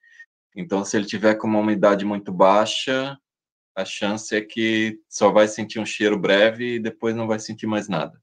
Então, 0.54 0.84
se 0.84 0.96
ele 0.96 1.04
tiver 1.04 1.34
com 1.34 1.48
uma 1.48 1.58
umidade 1.58 2.04
muito 2.04 2.32
baixa, 2.32 3.18
a 3.74 3.84
chance 3.84 4.34
é 4.36 4.40
que 4.40 5.00
só 5.08 5.32
vai 5.32 5.48
sentir 5.48 5.80
um 5.80 5.86
cheiro 5.86 6.16
breve 6.16 6.76
e 6.76 6.80
depois 6.80 7.14
não 7.14 7.26
vai 7.26 7.40
sentir 7.40 7.66
mais 7.66 7.88
nada. 7.88 8.22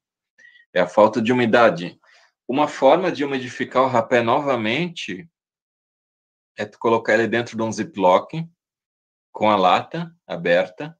É 0.73 0.79
a 0.79 0.87
falta 0.87 1.21
de 1.21 1.33
umidade. 1.33 1.99
Uma 2.47 2.67
forma 2.67 3.11
de 3.11 3.25
umidificar 3.25 3.83
o 3.83 3.87
rapé 3.87 4.21
novamente 4.21 5.29
é 6.57 6.65
tu 6.65 6.79
colocar 6.79 7.15
ele 7.15 7.27
dentro 7.27 7.57
de 7.57 7.63
um 7.63 7.71
ziplock 7.71 8.47
com 9.33 9.49
a 9.49 9.57
lata 9.57 10.13
aberta, 10.25 10.97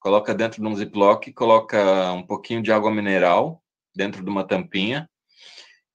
coloca 0.00 0.34
dentro 0.34 0.60
de 0.60 0.66
um 0.66 0.74
ziplock, 0.74 1.32
coloca 1.32 2.12
um 2.12 2.24
pouquinho 2.24 2.62
de 2.62 2.72
água 2.72 2.90
mineral 2.90 3.62
dentro 3.94 4.22
de 4.24 4.30
uma 4.30 4.46
tampinha 4.46 5.08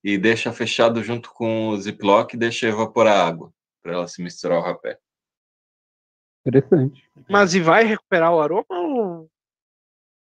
e 0.03 0.17
deixa 0.17 0.51
fechado 0.53 1.03
junto 1.03 1.33
com 1.33 1.69
o 1.69 1.77
ziplock 1.77 2.35
e 2.35 2.39
deixa 2.39 2.67
evaporar 2.67 3.27
água 3.27 3.53
para 3.81 3.93
ela 3.93 4.07
se 4.07 4.21
misturar 4.21 4.57
ao 4.57 4.63
rapé. 4.63 4.99
Interessante. 6.45 7.09
Mas 7.29 7.53
e 7.53 7.59
vai 7.59 7.83
recuperar 7.83 8.33
o 8.33 8.41
aroma 8.41 8.65
ou. 8.69 9.29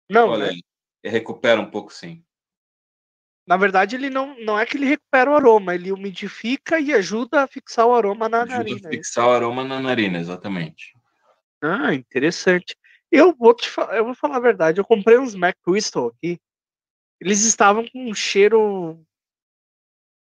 Não, 0.09 0.29
Olha, 0.29 0.51
né? 0.51 0.59
recupera 1.03 1.59
um 1.59 1.69
pouco 1.69 1.91
sim. 1.91 2.23
Na 3.47 3.57
verdade, 3.57 3.95
ele 3.95 4.09
não, 4.09 4.35
não 4.39 4.57
é 4.57 4.65
que 4.65 4.75
ele 4.75 4.87
recupera 4.87 5.29
o 5.29 5.35
aroma, 5.35 5.75
ele 5.75 5.91
umidifica 5.91 6.79
e 6.79 6.91
ajuda 6.93 7.43
a 7.43 7.47
fixar 7.47 7.85
o 7.85 7.93
aroma 7.93 8.27
na 8.27 8.41
ajuda 8.41 8.57
narina. 8.57 8.89
A 8.89 8.91
é 8.91 8.97
fixar 8.97 9.27
o 9.27 9.31
aroma 9.31 9.63
na 9.63 9.79
narina, 9.79 10.17
exatamente. 10.17 10.97
Ah, 11.61 11.93
interessante. 11.93 12.75
Eu 13.11 13.35
vou 13.35 13.53
te 13.53 13.69
eu 13.93 14.05
vou 14.05 14.15
falar 14.15 14.37
a 14.37 14.41
verdade, 14.41 14.79
eu 14.79 14.85
comprei 14.85 15.17
uns 15.17 15.35
Mac 15.35 15.55
Crystal 15.63 16.07
aqui. 16.07 16.39
Eles 17.19 17.43
estavam 17.45 17.87
com 17.87 18.09
um 18.09 18.15
cheiro. 18.15 18.99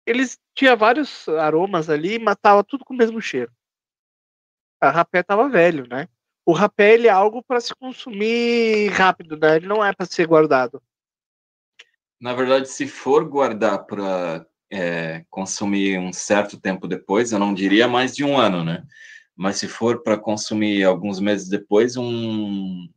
Eles 0.07 0.39
tinham 0.55 0.77
vários 0.77 1.29
aromas 1.29 1.91
ali, 1.91 2.19
mas 2.19 2.37
tava 2.41 2.63
tudo 2.63 2.85
com 2.85 2.95
o 2.95 2.97
mesmo 2.97 3.21
cheiro 3.21 3.53
a 4.81 4.91
rapé 4.91 5.23
tava 5.23 5.49
velho, 5.49 5.87
né? 5.89 6.09
O 6.45 6.53
rapé 6.53 6.95
ele 6.95 7.09
é 7.09 7.11
algo 7.11 7.43
para 7.43 7.61
se 7.61 7.75
consumir 7.75 8.89
rápido, 8.91 9.37
né? 9.37 9.57
Ele 9.57 9.67
não 9.67 9.85
é 9.85 9.93
para 9.93 10.07
ser 10.07 10.27
guardado. 10.27 10.81
Na 12.21 12.33
verdade, 12.35 12.69
se 12.69 12.87
for 12.87 13.25
guardar 13.29 13.85
para 13.85 14.47
é, 14.71 15.25
consumir 15.29 15.99
um 15.99 16.13
certo 16.13 16.59
tempo 16.59 16.87
depois, 16.87 17.33
eu 17.33 17.39
não 17.39 17.53
diria 17.53 17.89
mais 17.89 18.15
de 18.15 18.25
um 18.25 18.39
ano, 18.39 18.65
né? 18.65 18.85
Mas 19.35 19.57
se 19.57 19.69
for 19.69 20.03
para 20.03 20.17
consumir 20.17 20.85
alguns 20.85 21.21
meses 21.21 21.49
depois, 21.49 21.97
um, 21.97 22.89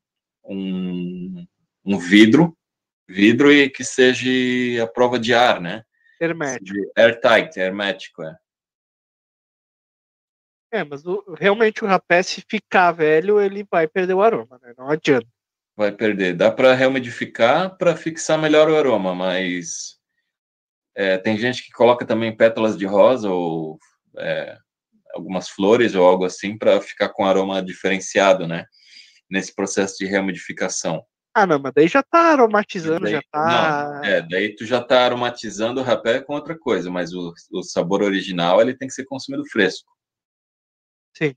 um, 0.45 1.45
um 1.83 1.97
vidro, 1.97 2.55
vidro 3.07 3.51
e 3.51 3.69
que 3.69 3.83
seja 3.83 4.83
a 4.83 4.87
prova 4.87 5.19
de 5.19 5.33
ar, 5.33 5.59
né? 5.59 5.83
Hermético. 6.19 6.91
Airtight, 6.95 7.59
hermético, 7.59 8.23
é. 8.23 8.35
É, 10.71 10.83
mas 10.83 11.05
o, 11.05 11.23
realmente 11.33 11.83
o 11.83 11.87
rapé, 11.87 12.21
se 12.21 12.43
ficar 12.47 12.91
velho, 12.91 13.41
ele 13.41 13.65
vai 13.69 13.87
perder 13.87 14.13
o 14.13 14.21
aroma, 14.21 14.59
né? 14.61 14.73
Não 14.77 14.89
adianta. 14.89 15.27
Vai 15.75 15.91
perder. 15.91 16.35
Dá 16.35 16.51
para 16.51 16.73
reumedificar 16.73 17.75
para 17.77 17.95
fixar 17.95 18.37
melhor 18.37 18.69
o 18.69 18.75
aroma, 18.75 19.15
mas 19.15 19.97
é, 20.95 21.17
tem 21.17 21.37
gente 21.37 21.63
que 21.63 21.71
coloca 21.71 22.05
também 22.05 22.35
pétalas 22.35 22.77
de 22.77 22.85
rosa 22.85 23.29
ou 23.29 23.79
é, 24.17 24.57
algumas 25.13 25.49
flores 25.49 25.95
ou 25.95 26.05
algo 26.05 26.25
assim 26.25 26.57
para 26.57 26.79
ficar 26.81 27.09
com 27.09 27.25
aroma 27.25 27.63
diferenciado, 27.63 28.47
né? 28.47 28.65
Nesse 29.29 29.55
processo 29.55 29.97
de 29.97 30.05
reumedificação. 30.05 31.03
Ah, 31.33 31.45
não, 31.45 31.59
mas 31.59 31.73
daí 31.73 31.87
já 31.87 32.01
tá 32.01 32.31
aromatizando, 32.31 33.01
daí, 33.01 33.13
já 33.13 33.21
tá. 33.31 34.01
Não, 34.01 34.03
é, 34.03 34.21
daí 34.21 34.55
tu 34.55 34.65
já 34.65 34.83
tá 34.83 35.05
aromatizando 35.05 35.79
o 35.79 35.83
rapé 35.83 36.21
com 36.21 36.33
outra 36.33 36.57
coisa, 36.57 36.89
mas 36.89 37.13
o, 37.13 37.33
o 37.51 37.63
sabor 37.63 38.01
original 38.01 38.59
ele 38.59 38.75
tem 38.75 38.87
que 38.87 38.93
ser 38.93 39.05
consumido 39.05 39.45
fresco. 39.49 39.89
Sim. 41.15 41.35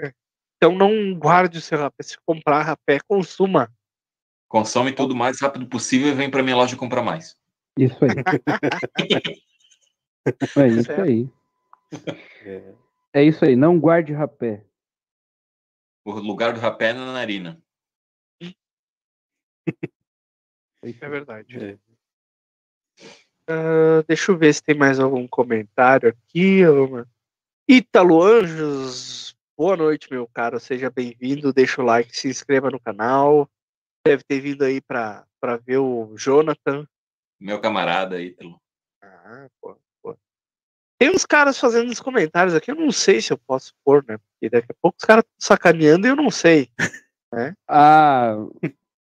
É. 0.00 0.12
Então 0.56 0.74
não 0.74 1.14
guarde 1.14 1.58
o 1.58 1.60
seu 1.60 1.78
rapé. 1.78 2.02
Se 2.02 2.16
comprar 2.24 2.62
rapé, 2.62 2.98
consuma. 3.06 3.70
Consome 4.48 4.92
tudo 4.92 5.12
o 5.12 5.16
mais 5.16 5.40
rápido 5.40 5.66
possível 5.68 6.08
e 6.08 6.14
vem 6.14 6.30
para 6.30 6.42
minha 6.42 6.56
loja 6.56 6.76
comprar 6.76 7.02
mais. 7.02 7.36
Isso 7.78 7.98
aí. 8.04 8.10
é 10.64 10.68
isso 10.68 10.92
aí. 10.92 11.30
É. 12.42 12.74
é 13.12 13.22
isso 13.24 13.44
aí. 13.44 13.54
Não 13.54 13.78
guarde 13.78 14.12
rapé. 14.12 14.64
O 16.04 16.12
lugar 16.12 16.52
do 16.54 16.60
rapé 16.60 16.90
é 16.90 16.92
na 16.94 17.12
narina. 17.12 17.60
É 20.82 21.08
verdade. 21.08 21.56
É. 21.56 21.78
Uh, 23.48 24.02
deixa 24.06 24.30
eu 24.30 24.38
ver 24.38 24.54
se 24.54 24.62
tem 24.62 24.74
mais 24.74 25.00
algum 25.00 25.26
comentário 25.26 26.08
aqui. 26.08 26.66
Uma... 26.66 27.08
Ítalo 27.68 28.22
Anjos, 28.22 29.36
boa 29.56 29.76
noite, 29.76 30.08
meu 30.10 30.28
caro. 30.28 30.60
Seja 30.60 30.90
bem-vindo. 30.90 31.52
Deixa 31.52 31.82
o 31.82 31.84
like, 31.84 32.16
se 32.16 32.28
inscreva 32.28 32.70
no 32.70 32.78
canal. 32.78 33.48
deve 34.06 34.22
ter 34.22 34.40
vindo 34.40 34.62
aí 34.62 34.80
pra, 34.80 35.26
pra 35.40 35.56
ver 35.56 35.78
o 35.78 36.14
Jonathan. 36.16 36.86
Meu 37.40 37.60
camarada 37.60 38.20
Ítalo. 38.20 38.60
Ah, 39.02 39.48
pô, 39.60 39.76
pô. 40.02 40.16
Tem 40.98 41.10
uns 41.10 41.26
caras 41.26 41.58
fazendo 41.58 41.90
os 41.90 42.00
comentários 42.00 42.54
aqui, 42.54 42.70
eu 42.70 42.76
não 42.76 42.92
sei 42.92 43.20
se 43.20 43.32
eu 43.32 43.38
posso 43.38 43.74
pôr, 43.84 44.04
né? 44.06 44.18
Porque 44.18 44.48
daqui 44.48 44.70
a 44.70 44.76
pouco 44.80 44.96
os 44.98 45.04
caras 45.04 45.24
estão 45.24 45.56
sacaneando 45.56 46.06
e 46.06 46.10
eu 46.10 46.16
não 46.16 46.30
sei. 46.30 46.70
Ah, 47.68 48.34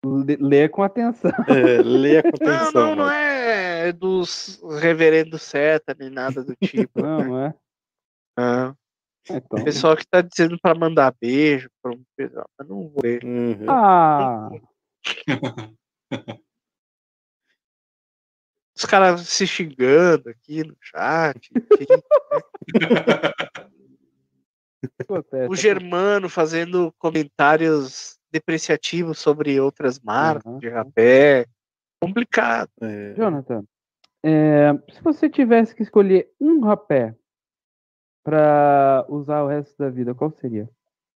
lê, 0.05 0.37
lê 0.39 0.69
com 0.69 0.83
atenção. 0.83 1.31
É, 1.47 1.81
leia 1.81 2.21
com 2.23 2.29
Não, 2.43 2.55
atenção. 2.55 2.81
não, 2.89 2.95
não 2.95 3.05
mas- 3.05 3.15
é 3.15 3.91
dos 3.93 4.61
reverendo 4.79 5.37
seta 5.39 5.95
nem 5.97 6.09
nada 6.09 6.43
do 6.43 6.55
tipo. 6.55 7.01
Não, 7.01 7.23
não 7.23 7.45
é? 7.45 7.53
Ah, 8.37 8.73
Então. 9.29 9.63
pessoal 9.63 9.95
que 9.97 10.05
tá 10.07 10.21
dizendo 10.21 10.57
pra 10.61 10.75
mandar 10.75 11.13
beijo 11.19 11.69
pra 11.81 11.91
um 11.93 12.03
pessoal, 12.15 12.47
mas 12.57 12.67
não 12.67 12.89
vou 12.89 13.01
ler. 13.03 13.23
Uhum. 13.23 13.65
Ah, 13.69 14.49
Os 18.75 18.85
caras 18.85 19.27
se 19.27 19.45
xingando 19.45 20.29
aqui 20.29 20.63
no 20.63 20.75
chat. 20.81 21.49
enfim. 21.53 22.01
acontece. 25.01 25.49
o 25.49 25.55
Germano 25.55 26.29
fazendo 26.29 26.93
comentários 26.97 28.17
depreciativos 28.31 29.19
sobre 29.19 29.59
outras 29.59 29.99
marcas 29.99 30.45
Aham. 30.45 30.59
de 30.59 30.69
rapé. 30.69 31.45
Complicado. 32.01 32.69
É. 32.81 33.13
Jonathan, 33.13 33.63
é, 34.23 34.73
se 34.91 35.01
você 35.01 35.29
tivesse 35.29 35.75
que 35.75 35.83
escolher 35.83 36.31
um 36.39 36.61
rapé 36.61 37.15
pra 38.23 39.05
usar 39.09 39.43
o 39.43 39.47
resto 39.47 39.75
da 39.77 39.89
vida, 39.89 40.13
qual 40.13 40.31
seria? 40.31 40.69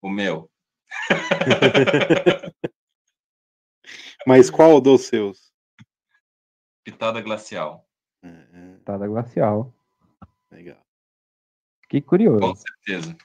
O 0.02 0.10
meu. 0.10 0.50
Mas 4.26 4.50
qual 4.50 4.80
dos 4.82 5.02
seus? 5.02 5.52
Pitada 6.84 7.22
glacial. 7.22 7.88
Uhum, 8.24 8.80
Tá 8.84 8.98
da 8.98 9.08
glacial. 9.08 9.74
Legal. 10.52 10.82
Que 11.90 12.02
curioso. 12.02 12.40
Com 12.40 12.56
certeza. 12.56 13.16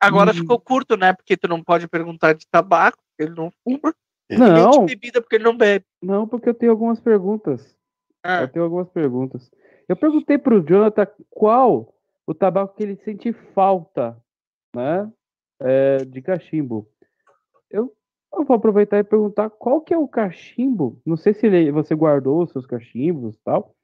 Agora 0.00 0.30
Hum. 0.30 0.34
ficou 0.34 0.60
curto, 0.60 0.96
né? 0.96 1.12
Porque 1.12 1.36
tu 1.36 1.48
não 1.48 1.62
pode 1.62 1.88
perguntar 1.88 2.32
de 2.34 2.46
tabaco, 2.48 2.98
porque 3.08 3.30
ele 3.30 3.34
não 3.40 3.50
fuma. 3.64 3.94
Nem 4.28 4.38
Não, 4.40 4.70
de 4.70 4.94
bebida, 4.94 5.20
porque 5.20 5.36
ele 5.36 5.44
não 5.44 5.56
bebe. 5.56 5.84
não, 6.02 6.26
porque 6.26 6.48
eu 6.48 6.54
tenho 6.54 6.72
algumas 6.72 7.00
perguntas. 7.00 7.76
Ah, 8.22 8.42
Eu 8.42 8.48
tenho 8.48 8.64
algumas 8.64 8.88
perguntas. 8.90 9.50
Eu 9.88 9.96
perguntei 9.96 10.36
pro 10.36 10.60
Jonathan 10.66 11.06
qual 11.30 11.94
o 12.26 12.34
tabaco 12.34 12.74
que 12.76 12.82
ele 12.82 12.96
sente 12.96 13.32
falta, 13.32 14.16
né? 14.74 15.10
é, 15.60 16.04
de 16.04 16.20
cachimbo. 16.20 16.86
Eu, 17.70 17.90
eu 18.34 18.44
vou 18.44 18.56
aproveitar 18.56 18.98
e 18.98 19.04
perguntar 19.04 19.48
qual 19.48 19.80
que 19.80 19.94
é 19.94 19.98
o 19.98 20.08
cachimbo. 20.08 21.00
Não 21.06 21.16
sei 21.16 21.32
se 21.32 21.46
ele- 21.46 21.70
você 21.70 21.94
guardou 21.94 22.42
os 22.42 22.50
seus 22.50 22.66
cachimbos 22.66 23.36
e 23.36 23.40
tal, 23.44 23.74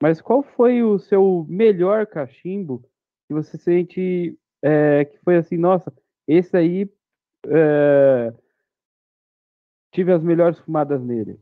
mas 0.00 0.20
qual 0.20 0.42
foi 0.42 0.82
o 0.82 0.98
seu 0.98 1.44
melhor 1.48 2.06
cachimbo 2.06 2.84
que 3.26 3.34
você 3.34 3.56
sente 3.58 4.38
é, 4.62 5.04
que 5.04 5.18
foi 5.18 5.36
assim, 5.36 5.56
nossa, 5.56 5.92
esse 6.26 6.56
aí 6.56 6.90
é, 7.46 8.32
tive 9.92 10.12
as 10.12 10.22
melhores 10.22 10.58
fumadas 10.58 11.02
nele. 11.02 11.40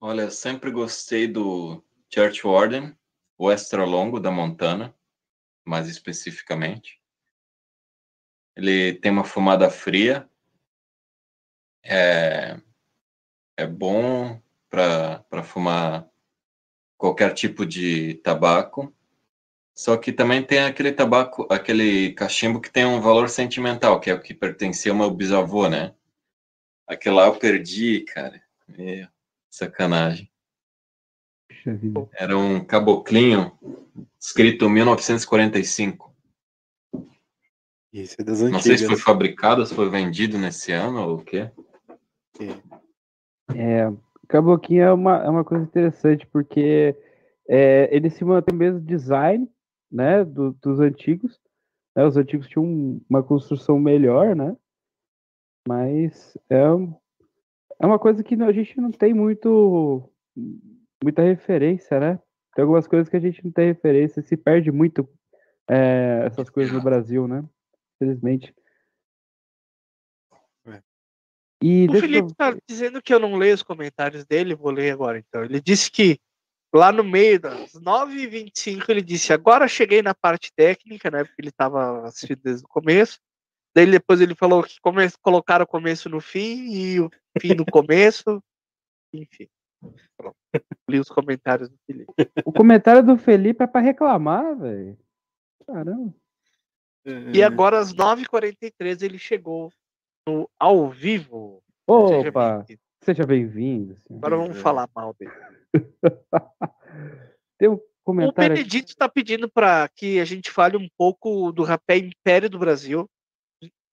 Olha, 0.00 0.22
eu 0.22 0.30
sempre 0.30 0.70
gostei 0.70 1.28
do 1.28 1.84
Church 2.12 2.46
Warden, 2.46 2.96
o 3.36 3.50
extra 3.50 3.84
longo 3.84 4.18
da 4.18 4.30
Montana, 4.30 4.94
mais 5.64 5.88
especificamente. 5.88 7.00
Ele 8.56 8.94
tem 8.94 9.12
uma 9.12 9.24
fumada 9.24 9.70
fria. 9.70 10.28
É, 11.82 12.60
é 13.56 13.66
bom 13.66 14.40
para 14.68 15.42
fumar 15.42 16.10
qualquer 16.96 17.32
tipo 17.34 17.64
de 17.64 18.14
tabaco. 18.16 18.94
Só 19.80 19.96
que 19.96 20.12
também 20.12 20.42
tem 20.42 20.58
aquele 20.58 20.92
tabaco, 20.92 21.46
aquele 21.50 22.12
cachimbo 22.12 22.60
que 22.60 22.70
tem 22.70 22.84
um 22.84 23.00
valor 23.00 23.30
sentimental, 23.30 23.98
que 23.98 24.10
é 24.10 24.14
o 24.14 24.20
que 24.20 24.34
pertencia 24.34 24.92
ao 24.92 24.98
meu 24.98 25.10
bisavô, 25.10 25.70
né? 25.70 25.94
Aquele 26.86 27.14
lá 27.14 27.28
eu 27.28 27.36
perdi, 27.36 28.00
cara. 28.00 28.42
Meu, 28.68 29.08
sacanagem. 29.48 30.30
Era 32.12 32.36
um 32.36 32.62
caboclinho 32.62 33.58
escrito 34.20 34.68
1945. 34.68 36.14
Isso 37.90 38.16
é 38.18 38.22
das 38.22 38.42
Não 38.42 38.60
sei 38.60 38.74
antigas. 38.74 38.80
se 38.80 38.86
foi 38.86 38.96
fabricado, 38.98 39.64
se 39.64 39.74
foi 39.74 39.88
vendido 39.88 40.36
nesse 40.36 40.72
ano 40.72 41.08
ou 41.08 41.16
o 41.20 41.24
quê. 41.24 41.50
É, 43.56 43.90
Caboclinho 44.28 44.82
é 44.82 44.92
uma, 44.92 45.24
é 45.24 45.28
uma 45.30 45.42
coisa 45.42 45.64
interessante, 45.64 46.26
porque 46.26 46.94
é, 47.48 47.88
ele 47.90 48.10
se 48.10 48.22
mantém 48.26 48.54
o 48.54 48.58
mesmo 48.58 48.78
design, 48.78 49.50
né, 49.90 50.24
do- 50.24 50.52
dos 50.52 50.80
antigos. 50.80 51.40
né, 51.96 52.04
os 52.06 52.16
antigos 52.16 52.46
tinham 52.48 52.64
um- 52.64 53.00
uma 53.10 53.22
construção 53.22 53.78
melhor, 53.78 54.36
né? 54.36 54.56
Mas 55.66 56.36
é, 56.48 56.56
é 57.80 57.86
uma 57.86 57.98
coisa 57.98 58.22
que 58.22 58.34
a 58.34 58.52
gente 58.52 58.80
não 58.80 58.90
tem 58.92 59.12
muito 59.12 60.08
muita 61.02 61.22
referência, 61.22 61.98
né? 61.98 62.18
Tem 62.54 62.62
algumas 62.62 62.86
coisas 62.86 63.08
que 63.08 63.16
a 63.16 63.20
gente 63.20 63.44
não 63.44 63.50
tem 63.50 63.66
referência, 63.66 64.22
se 64.22 64.36
perde 64.36 64.70
muito 64.70 65.08
é, 65.68 66.24
essas 66.26 66.48
coisas 66.50 66.72
no 66.72 66.82
Brasil, 66.82 67.26
né? 67.28 67.44
Infelizmente. 67.96 68.54
É. 70.66 70.82
E 71.62 71.86
o 71.88 71.94
eu- 71.96 72.00
Felipe 72.00 72.34
tá 72.34 72.56
dizendo 72.68 73.02
que 73.02 73.12
eu 73.14 73.18
não 73.20 73.36
leio 73.36 73.54
os 73.54 73.62
comentários 73.62 74.24
dele, 74.24 74.54
vou 74.54 74.70
ler 74.70 74.90
agora 74.92 75.18
então. 75.18 75.44
Ele 75.44 75.60
disse 75.60 75.90
que 75.90 76.18
lá 76.72 76.92
no 76.92 77.02
meio 77.02 77.40
das 77.40 77.72
9h25 77.72 78.88
ele 78.88 79.02
disse, 79.02 79.32
agora 79.32 79.66
cheguei 79.66 80.02
na 80.02 80.14
parte 80.14 80.52
técnica, 80.54 81.10
né? 81.10 81.24
Porque 81.24 81.40
ele 81.40 81.48
estava 81.48 82.04
assistindo 82.04 82.40
desde 82.42 82.64
o 82.64 82.68
começo. 82.68 83.18
Daí 83.74 83.86
depois 83.86 84.20
ele 84.20 84.34
falou 84.34 84.62
que 84.62 84.80
come... 84.80 85.08
colocaram 85.22 85.64
o 85.64 85.68
começo 85.68 86.08
no 86.08 86.20
fim 86.20 86.72
e 86.72 87.00
o 87.00 87.10
fim 87.40 87.54
no 87.54 87.64
começo. 87.64 88.42
Enfim. 89.12 89.48
Pronto. 90.16 90.36
Li 90.88 91.00
os 91.00 91.08
comentários 91.08 91.68
do 91.68 91.76
Felipe. 91.86 92.12
O 92.44 92.52
comentário 92.52 93.02
do 93.02 93.16
Felipe 93.16 93.64
é 93.64 93.66
pra 93.66 93.80
reclamar, 93.80 94.56
velho. 94.56 94.98
Caramba. 95.66 96.14
E 97.32 97.42
agora 97.42 97.78
às 97.78 97.94
9h43 97.94 99.02
ele 99.02 99.18
chegou 99.18 99.72
no 100.26 100.50
ao 100.58 100.90
vivo. 100.90 101.62
Seja 101.88 102.28
Opa, 102.28 102.58
bem-vindo. 102.58 102.80
Seja 103.02 103.26
bem-vindo. 103.26 103.96
senhor. 104.00 104.18
Agora 104.18 104.36
vamos 104.36 104.56
É. 104.56 104.60
falar 104.60 104.88
mal 104.94 105.14
dele. 105.18 105.32
Tem 107.58 107.68
um 107.68 107.74
O 107.74 107.82
comentário. 108.04 108.52
aqui- 108.52 108.62
Benedito 108.62 108.88
está 108.88 109.08
pedindo 109.08 109.48
para 109.50 109.88
que 109.88 110.18
a 110.20 110.24
gente 110.24 110.50
fale 110.50 110.76
um 110.76 110.88
pouco 110.96 111.52
do 111.52 111.62
rapé 111.62 111.96
Império 111.98 112.48
do 112.50 112.58
Brasil, 112.58 113.08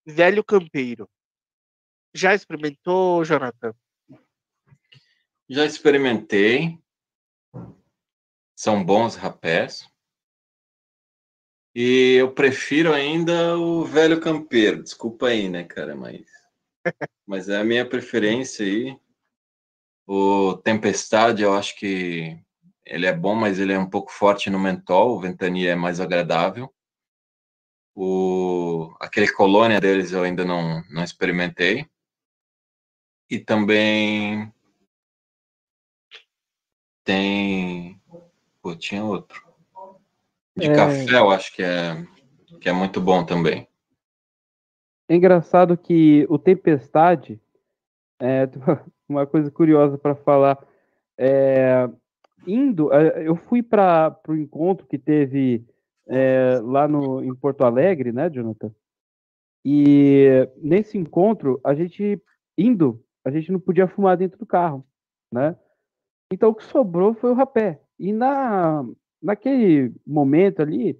Velho 0.06 0.42
Campeiro. 0.42 1.08
Já 2.14 2.34
experimentou, 2.34 3.24
Jonathan? 3.24 3.74
Já 5.48 5.64
experimentei. 5.64 6.78
São 8.58 8.82
bons 8.84 9.14
rapés. 9.14 9.86
E 11.74 12.14
eu 12.18 12.32
prefiro 12.34 12.92
ainda 12.92 13.56
o 13.56 13.84
velho 13.84 14.20
campeiro. 14.20 14.82
Desculpa 14.82 15.28
aí, 15.28 15.48
né, 15.48 15.62
cara, 15.64 15.94
mas 15.94 16.26
mas 17.26 17.48
é 17.48 17.56
a 17.56 17.64
minha 17.64 17.88
preferência 17.88 18.64
aí. 18.64 18.98
O 20.06 20.56
Tempestade, 20.56 21.42
eu 21.42 21.54
acho 21.54 21.76
que 21.76 22.38
ele 22.84 23.06
é 23.06 23.12
bom, 23.12 23.34
mas 23.34 23.58
ele 23.58 23.72
é 23.72 23.78
um 23.78 23.88
pouco 23.88 24.10
forte 24.10 24.48
no 24.48 24.58
mentol, 24.58 25.16
o 25.16 25.20
Ventania 25.20 25.72
é 25.72 25.76
mais 25.76 26.00
agradável. 26.00 26.72
O 27.94 28.94
aquele 29.00 29.30
colônia 29.32 29.80
deles 29.80 30.12
eu 30.12 30.22
ainda 30.22 30.44
não 30.44 30.82
não 30.88 31.04
experimentei. 31.04 31.86
E 33.30 33.38
também 33.38 34.50
tem. 37.04 38.00
Pô, 38.62 38.74
tinha 38.74 39.04
outro. 39.04 39.46
De 40.56 40.68
É. 40.68 40.74
café, 40.74 41.18
eu 41.18 41.30
acho 41.30 41.52
que 41.54 41.62
é, 41.62 42.06
que 42.60 42.68
é 42.68 42.72
muito 42.72 43.00
bom 43.00 43.24
também. 43.24 43.67
É 45.08 45.16
engraçado 45.16 45.76
que 45.76 46.26
o 46.28 46.38
Tempestade, 46.38 47.40
é, 48.20 48.42
uma 49.08 49.26
coisa 49.26 49.50
curiosa 49.50 49.96
para 49.96 50.14
falar, 50.14 50.58
é, 51.16 51.88
indo, 52.46 52.92
é, 52.92 53.26
eu 53.26 53.34
fui 53.34 53.62
para 53.62 54.20
o 54.28 54.34
encontro 54.34 54.86
que 54.86 54.98
teve 54.98 55.64
é, 56.06 56.60
lá 56.62 56.86
no, 56.86 57.24
em 57.24 57.34
Porto 57.34 57.64
Alegre, 57.64 58.12
né, 58.12 58.28
Jonathan? 58.28 58.70
E 59.64 60.48
nesse 60.56 60.98
encontro, 60.98 61.60
a 61.64 61.74
gente 61.74 62.22
indo, 62.56 63.02
a 63.24 63.30
gente 63.30 63.50
não 63.50 63.58
podia 63.58 63.88
fumar 63.88 64.16
dentro 64.16 64.38
do 64.38 64.46
carro, 64.46 64.84
né? 65.32 65.56
Então 66.32 66.50
o 66.50 66.54
que 66.54 66.64
sobrou 66.64 67.14
foi 67.14 67.30
o 67.30 67.34
rapé. 67.34 67.80
E 67.98 68.12
na, 68.12 68.84
naquele 69.22 69.94
momento 70.06 70.60
ali, 70.60 70.98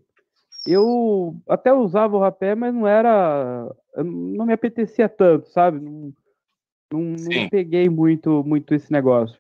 eu 0.67 1.37
até 1.49 1.73
usava 1.73 2.17
o 2.17 2.21
rapé, 2.21 2.55
mas 2.55 2.75
não 2.75 2.87
era. 2.87 3.69
Não 3.97 4.47
me 4.47 4.53
apetecia 4.53 5.09
tanto, 5.09 5.49
sabe? 5.49 5.81
Não, 5.81 6.13
Não, 6.93 7.01
não 7.01 7.49
peguei 7.49 7.89
muito, 7.89 8.43
muito 8.45 8.75
esse 8.75 8.93
negócio. 8.93 9.39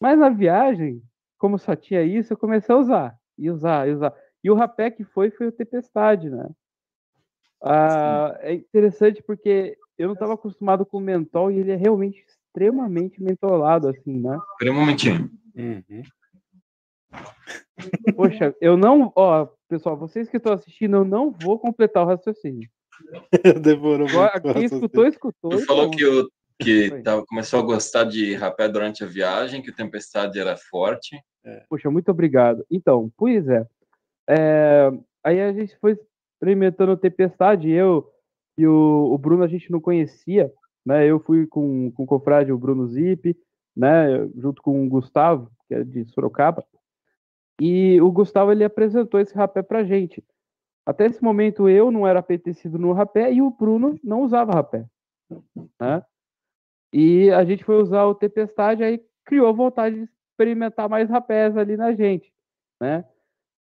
Mas 0.00 0.18
na 0.18 0.28
viagem, 0.28 1.02
como 1.38 1.58
só 1.58 1.74
tinha 1.74 2.02
isso, 2.02 2.32
eu 2.32 2.36
comecei 2.36 2.74
a 2.74 2.78
usar. 2.78 3.18
E 3.36 3.50
usar, 3.50 3.88
e 3.88 3.92
usar. 3.92 4.14
E 4.42 4.50
o 4.50 4.54
rapé 4.54 4.90
que 4.90 5.04
foi, 5.04 5.30
foi 5.30 5.48
o 5.48 5.52
Tempestade, 5.52 6.30
né? 6.30 6.48
Ah, 7.62 8.36
é 8.40 8.54
interessante 8.54 9.22
porque 9.22 9.76
eu 9.96 10.06
não 10.06 10.14
estava 10.14 10.34
acostumado 10.34 10.86
com 10.86 10.98
o 10.98 11.00
mentol 11.00 11.50
e 11.50 11.58
ele 11.58 11.72
é 11.72 11.76
realmente 11.76 12.24
extremamente 12.26 13.22
mentolado, 13.22 13.88
assim, 13.88 14.18
né? 14.20 14.38
Um 14.62 14.74
momentinho. 14.74 15.30
Uhum. 15.56 16.02
Poxa, 18.16 18.54
eu 18.60 18.76
não. 18.76 19.12
Ó, 19.14 19.48
pessoal, 19.68 19.96
vocês 19.96 20.28
que 20.28 20.36
estão 20.36 20.52
assistindo, 20.52 20.96
eu 20.96 21.04
não 21.04 21.30
vou 21.30 21.58
completar 21.58 22.04
o 22.04 22.06
raciocínio. 22.06 22.68
Demorou 23.62 24.08
Agora, 24.08 24.40
muito. 24.42 24.54
quem 24.54 24.64
escutou, 24.64 25.06
escutou. 25.06 25.50
Tu 25.50 25.64
falou 25.64 25.90
pronto. 25.90 25.96
que, 25.96 26.06
o, 26.06 26.28
que 26.60 27.02
tava, 27.02 27.24
começou 27.26 27.60
a 27.60 27.62
gostar 27.62 28.04
de 28.04 28.34
rapé 28.34 28.68
durante 28.68 29.04
a 29.04 29.06
viagem, 29.06 29.62
que 29.62 29.70
o 29.70 29.74
tempestade 29.74 30.38
era 30.38 30.56
forte. 30.56 31.16
Poxa, 31.68 31.90
muito 31.90 32.10
obrigado. 32.10 32.64
Então, 32.70 33.10
pois 33.16 33.48
é. 33.48 33.66
É, 34.28 34.90
aí 35.24 35.40
a 35.40 35.52
gente 35.52 35.76
foi 35.78 35.98
experimentando 36.34 36.96
Tempestade, 36.96 37.70
eu 37.70 38.10
e 38.56 38.66
o, 38.66 39.12
o 39.12 39.18
Bruno 39.18 39.42
a 39.42 39.48
gente 39.48 39.70
não 39.70 39.80
conhecia, 39.80 40.52
né? 40.84 41.06
Eu 41.06 41.20
fui 41.20 41.46
com, 41.46 41.90
com 41.92 42.02
o 42.02 42.06
confrade, 42.06 42.52
o 42.52 42.58
Bruno 42.58 42.86
Zip, 42.86 43.36
né? 43.76 44.28
Junto 44.36 44.60
com 44.60 44.84
o 44.84 44.88
Gustavo, 44.88 45.50
que 45.66 45.74
é 45.74 45.84
de 45.84 46.04
Sorocaba. 46.06 46.64
E 47.60 48.00
o 48.00 48.10
Gustavo 48.10 48.52
ele 48.52 48.64
apresentou 48.64 49.18
esse 49.20 49.34
rapé 49.34 49.62
pra 49.62 49.84
gente. 49.84 50.22
Até 50.86 51.06
esse 51.06 51.22
momento 51.22 51.68
eu 51.68 51.90
não 51.90 52.06
era 52.06 52.20
apetecido 52.20 52.78
no 52.78 52.92
rapé 52.92 53.32
e 53.32 53.42
o 53.42 53.50
Bruno 53.50 53.98
não 54.02 54.22
usava 54.22 54.52
rapé, 54.52 54.86
né? 55.80 56.02
E 56.92 57.30
a 57.30 57.44
gente 57.44 57.64
foi 57.64 57.76
usar 57.82 58.04
o 58.06 58.14
Tempestade, 58.14 58.82
aí 58.82 59.02
criou 59.24 59.52
vontade 59.54 59.96
de 59.96 60.08
experimentar 60.32 60.88
mais 60.88 61.10
rapés 61.10 61.56
ali 61.56 61.76
na 61.76 61.92
gente, 61.92 62.32
né? 62.80 63.04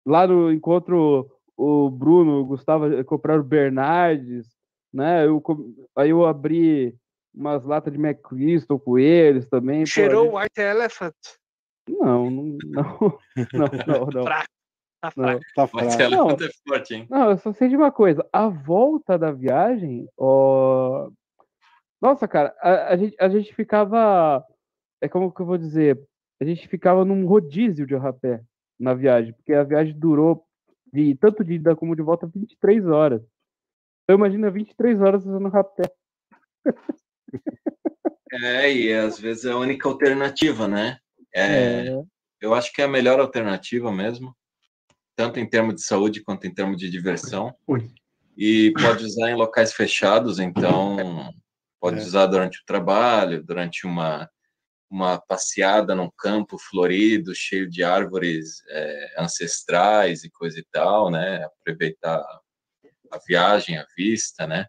Lá 0.05 0.25
no 0.25 0.51
encontro, 0.51 1.29
o 1.57 1.89
Bruno, 1.89 2.39
o 2.39 2.45
Gustavo 2.45 2.85
eh, 2.93 3.03
compraram 3.03 3.43
Bernardes, 3.43 4.47
né? 4.93 5.25
Eu, 5.25 5.43
aí 5.97 6.11
eu 6.11 6.25
abri 6.25 6.95
umas 7.35 7.65
latas 7.65 7.91
de 7.91 7.99
McChrystal 7.99 8.79
com 8.79 8.97
eles 8.97 9.45
também. 9.49 9.81
pô, 9.81 9.87
Cheirou 9.87 10.25
gente- 10.25 10.35
White 10.35 10.61
Elephant. 10.61 11.15
Não, 11.97 12.29
não, 12.29 12.43
não, 12.63 13.19
não, 13.53 13.69
não, 13.87 14.05
não. 14.05 14.23
Fraco. 14.23 14.47
Tá 15.01 15.11
não. 15.15 15.23
fraco. 15.23 15.45
Tá 15.55 15.69
Mas 15.73 15.95
fraco. 15.95 16.11
Não. 16.11 16.29
é 16.29 16.49
forte, 16.67 16.95
hein? 16.95 17.07
Não, 17.09 17.31
eu 17.31 17.37
só 17.37 17.53
sei 17.53 17.69
de 17.69 17.75
uma 17.75 17.91
coisa. 17.91 18.27
A 18.31 18.47
volta 18.47 19.17
da 19.17 19.31
viagem, 19.31 20.07
ó... 20.17 21.09
Nossa, 22.01 22.27
cara, 22.27 22.55
a, 22.61 22.93
a 22.93 22.97
gente, 22.97 23.15
a 23.19 23.27
gente 23.27 23.53
ficava. 23.53 24.45
É 25.01 25.09
como 25.09 25.33
que 25.33 25.41
eu 25.41 25.45
vou 25.45 25.57
dizer? 25.57 26.01
A 26.41 26.45
gente 26.45 26.67
ficava 26.67 27.03
num 27.03 27.25
rodízio 27.25 27.85
de 27.85 27.95
rapé 27.95 28.41
na 28.79 28.93
viagem, 28.93 29.33
porque 29.33 29.53
a 29.53 29.63
viagem 29.63 29.97
durou 29.97 30.45
de 30.91 31.13
tanto 31.15 31.43
de 31.43 31.53
ida 31.53 31.75
como 31.75 31.95
de 31.95 32.01
volta 32.01 32.25
23 32.25 32.87
horas. 32.87 33.21
Então 34.03 34.15
imagina 34.17 34.49
23 34.49 35.01
horas 35.01 35.25
usando 35.25 35.49
rapé. 35.49 35.83
É, 38.31 38.71
e 38.71 38.93
às 38.93 39.19
vezes 39.19 39.45
é 39.45 39.51
a 39.51 39.57
única 39.57 39.89
alternativa, 39.89 40.67
né? 40.67 40.99
É, 41.39 41.87
É, 41.87 42.03
Eu 42.41 42.53
acho 42.53 42.71
que 42.71 42.81
é 42.81 42.85
a 42.85 42.89
melhor 42.89 43.19
alternativa 43.19 43.91
mesmo, 43.91 44.35
tanto 45.15 45.39
em 45.39 45.49
termos 45.49 45.75
de 45.75 45.83
saúde 45.83 46.23
quanto 46.23 46.47
em 46.47 46.53
termos 46.53 46.77
de 46.77 46.89
diversão. 46.89 47.53
Ui. 47.67 47.91
E 48.37 48.71
pode 48.73 49.03
usar 49.03 49.29
em 49.29 49.35
locais 49.35 49.73
fechados, 49.73 50.39
então 50.39 51.33
pode 51.81 51.99
É. 51.99 52.03
usar 52.03 52.27
durante 52.27 52.59
o 52.61 52.65
trabalho, 52.65 53.43
durante 53.43 53.85
uma, 53.85 54.29
uma 54.89 55.19
passeada 55.19 55.93
num 55.93 56.09
campo 56.17 56.57
florido, 56.57 57.35
cheio 57.35 57.69
de 57.69 57.83
árvores 57.83 58.63
é, 58.69 59.15
ancestrais 59.19 60.23
e 60.23 60.29
coisa 60.29 60.57
e 60.59 60.65
tal, 60.71 61.11
né? 61.11 61.43
Aproveitar 61.43 62.23
a 63.11 63.17
viagem, 63.27 63.77
a 63.77 63.85
vista, 63.97 64.47
né? 64.47 64.65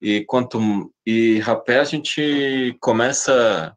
E 0.00 0.24
quanto 0.24 0.94
e 1.04 1.38
rapé 1.40 1.80
a 1.80 1.84
gente 1.84 2.74
começa 2.80 3.76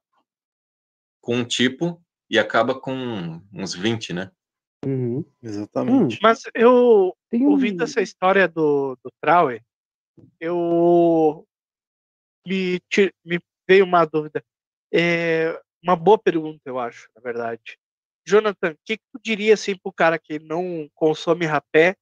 com 1.21 1.37
um 1.37 1.45
tipo 1.45 2.01
e 2.29 2.37
acaba 2.37 2.79
com 2.79 3.41
uns 3.53 3.73
20, 3.73 4.13
né? 4.13 4.31
uhum. 4.85 5.25
Exatamente. 5.41 6.19
Mas 6.21 6.43
eu, 6.53 7.15
Tem 7.29 7.45
um... 7.45 7.51
ouvindo 7.51 7.83
essa 7.83 8.01
história 8.01 8.47
do, 8.47 8.97
do 9.03 9.11
Trauer, 9.21 9.63
eu 10.39 11.45
me, 12.45 12.81
me 13.25 13.39
veio 13.67 13.85
uma 13.85 14.05
dúvida. 14.05 14.43
É 14.91 15.59
uma 15.83 15.95
boa 15.95 16.17
pergunta, 16.17 16.61
eu 16.65 16.79
acho, 16.79 17.09
na 17.15 17.21
verdade. 17.21 17.77
Jonathan, 18.25 18.71
o 18.71 18.77
que, 18.83 18.97
que 18.97 19.03
tu 19.13 19.19
diria 19.23 19.53
assim 19.53 19.75
pro 19.77 19.91
cara 19.91 20.19
que 20.19 20.39
não 20.39 20.89
consome 20.93 21.45
rapé 21.45 21.95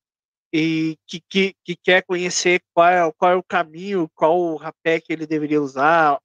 e 0.54 0.98
que, 1.06 1.22
que, 1.30 1.56
que 1.64 1.76
quer 1.76 2.04
conhecer 2.04 2.64
qual 2.74 2.88
é, 2.88 3.12
qual 3.14 3.32
é 3.32 3.36
o 3.36 3.44
caminho, 3.44 4.10
qual 4.16 4.40
o 4.40 4.56
rapé 4.56 5.00
que 5.00 5.12
ele 5.12 5.28
deveria 5.28 5.62
usar, 5.62 6.14
o 6.16 6.22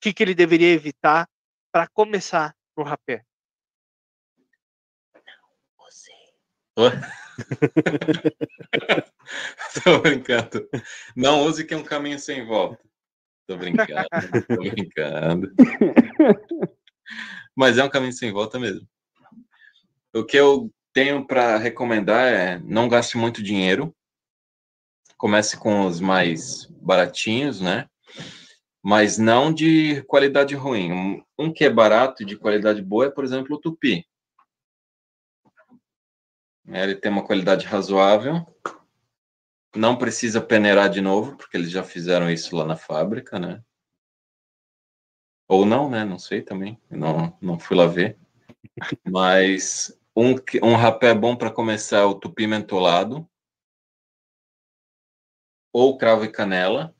que, 0.00 0.12
que 0.12 0.22
ele 0.22 0.34
deveria 0.34 0.72
evitar 0.72 1.28
para 1.72 1.88
começar 1.88 2.54
no 2.76 2.84
rapé? 2.84 3.24
Oi? 5.90 6.20
Tô 9.84 9.98
brincando. 10.00 10.68
Não 11.16 11.42
use 11.42 11.64
que 11.64 11.74
é 11.74 11.76
um 11.76 11.82
caminho 11.82 12.18
sem 12.18 12.46
volta. 12.46 12.78
Tô 13.46 13.56
brincando, 13.56 14.08
tô 14.48 14.56
brincando. 14.56 15.52
Mas 17.56 17.78
é 17.78 17.84
um 17.84 17.88
caminho 17.88 18.12
sem 18.12 18.32
volta 18.32 18.58
mesmo. 18.58 18.86
O 20.14 20.24
que 20.24 20.36
eu 20.36 20.72
tenho 20.92 21.26
para 21.26 21.56
recomendar 21.56 22.32
é 22.32 22.58
não 22.60 22.88
gaste 22.88 23.16
muito 23.16 23.42
dinheiro. 23.42 23.94
Comece 25.16 25.56
com 25.56 25.86
os 25.86 26.00
mais 26.00 26.66
baratinhos, 26.80 27.60
né? 27.60 27.88
Mas 28.82 29.18
não 29.18 29.52
de 29.52 30.02
qualidade 30.04 30.54
ruim. 30.54 31.22
Um, 31.38 31.52
que 31.52 31.64
é 31.64 31.70
barato 31.70 32.22
e 32.22 32.26
de 32.26 32.36
qualidade 32.36 32.80
boa 32.80 33.06
é, 33.06 33.10
por 33.10 33.24
exemplo, 33.24 33.56
o 33.56 33.60
tupi. 33.60 34.06
É, 36.72 36.84
Ele 36.84 36.94
tem 36.94 37.10
uma 37.10 37.24
qualidade 37.24 37.66
razoável. 37.66 38.46
Não 39.74 39.96
precisa 39.96 40.40
peneirar 40.40 40.88
de 40.88 41.00
novo, 41.00 41.36
porque 41.36 41.56
eles 41.56 41.70
já 41.70 41.82
fizeram 41.82 42.30
isso 42.30 42.56
lá 42.56 42.64
na 42.64 42.76
fábrica, 42.76 43.38
né? 43.38 43.62
Ou 45.48 45.66
não, 45.66 45.90
né? 45.90 46.04
Não 46.04 46.18
sei 46.18 46.42
também. 46.42 46.80
Não, 46.88 47.36
não 47.40 47.58
fui 47.58 47.76
lá 47.76 47.86
ver. 47.86 48.16
Mas 49.04 49.96
um, 50.14 50.34
um 50.62 50.76
rapé 50.76 51.12
bom 51.12 51.36
para 51.36 51.50
começar 51.50 51.98
é 51.98 52.04
o 52.04 52.14
tupi 52.14 52.46
mentolado. 52.46 53.28
Ou 55.72 55.98
cravo 55.98 56.24
e 56.24 56.30
canela. 56.30 56.94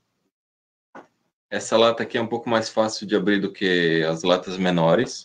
Essa 1.49 1.77
lata 1.77 2.03
aqui 2.03 2.19
é 2.19 2.21
um 2.21 2.29
pouco 2.29 2.49
mais 2.49 2.69
fácil 2.69 3.07
de 3.07 3.17
abrir 3.17 3.41
do 3.41 3.53
que 3.53 4.05
as 4.05 4.23
latas 4.23 4.57
menores. 4.57 5.25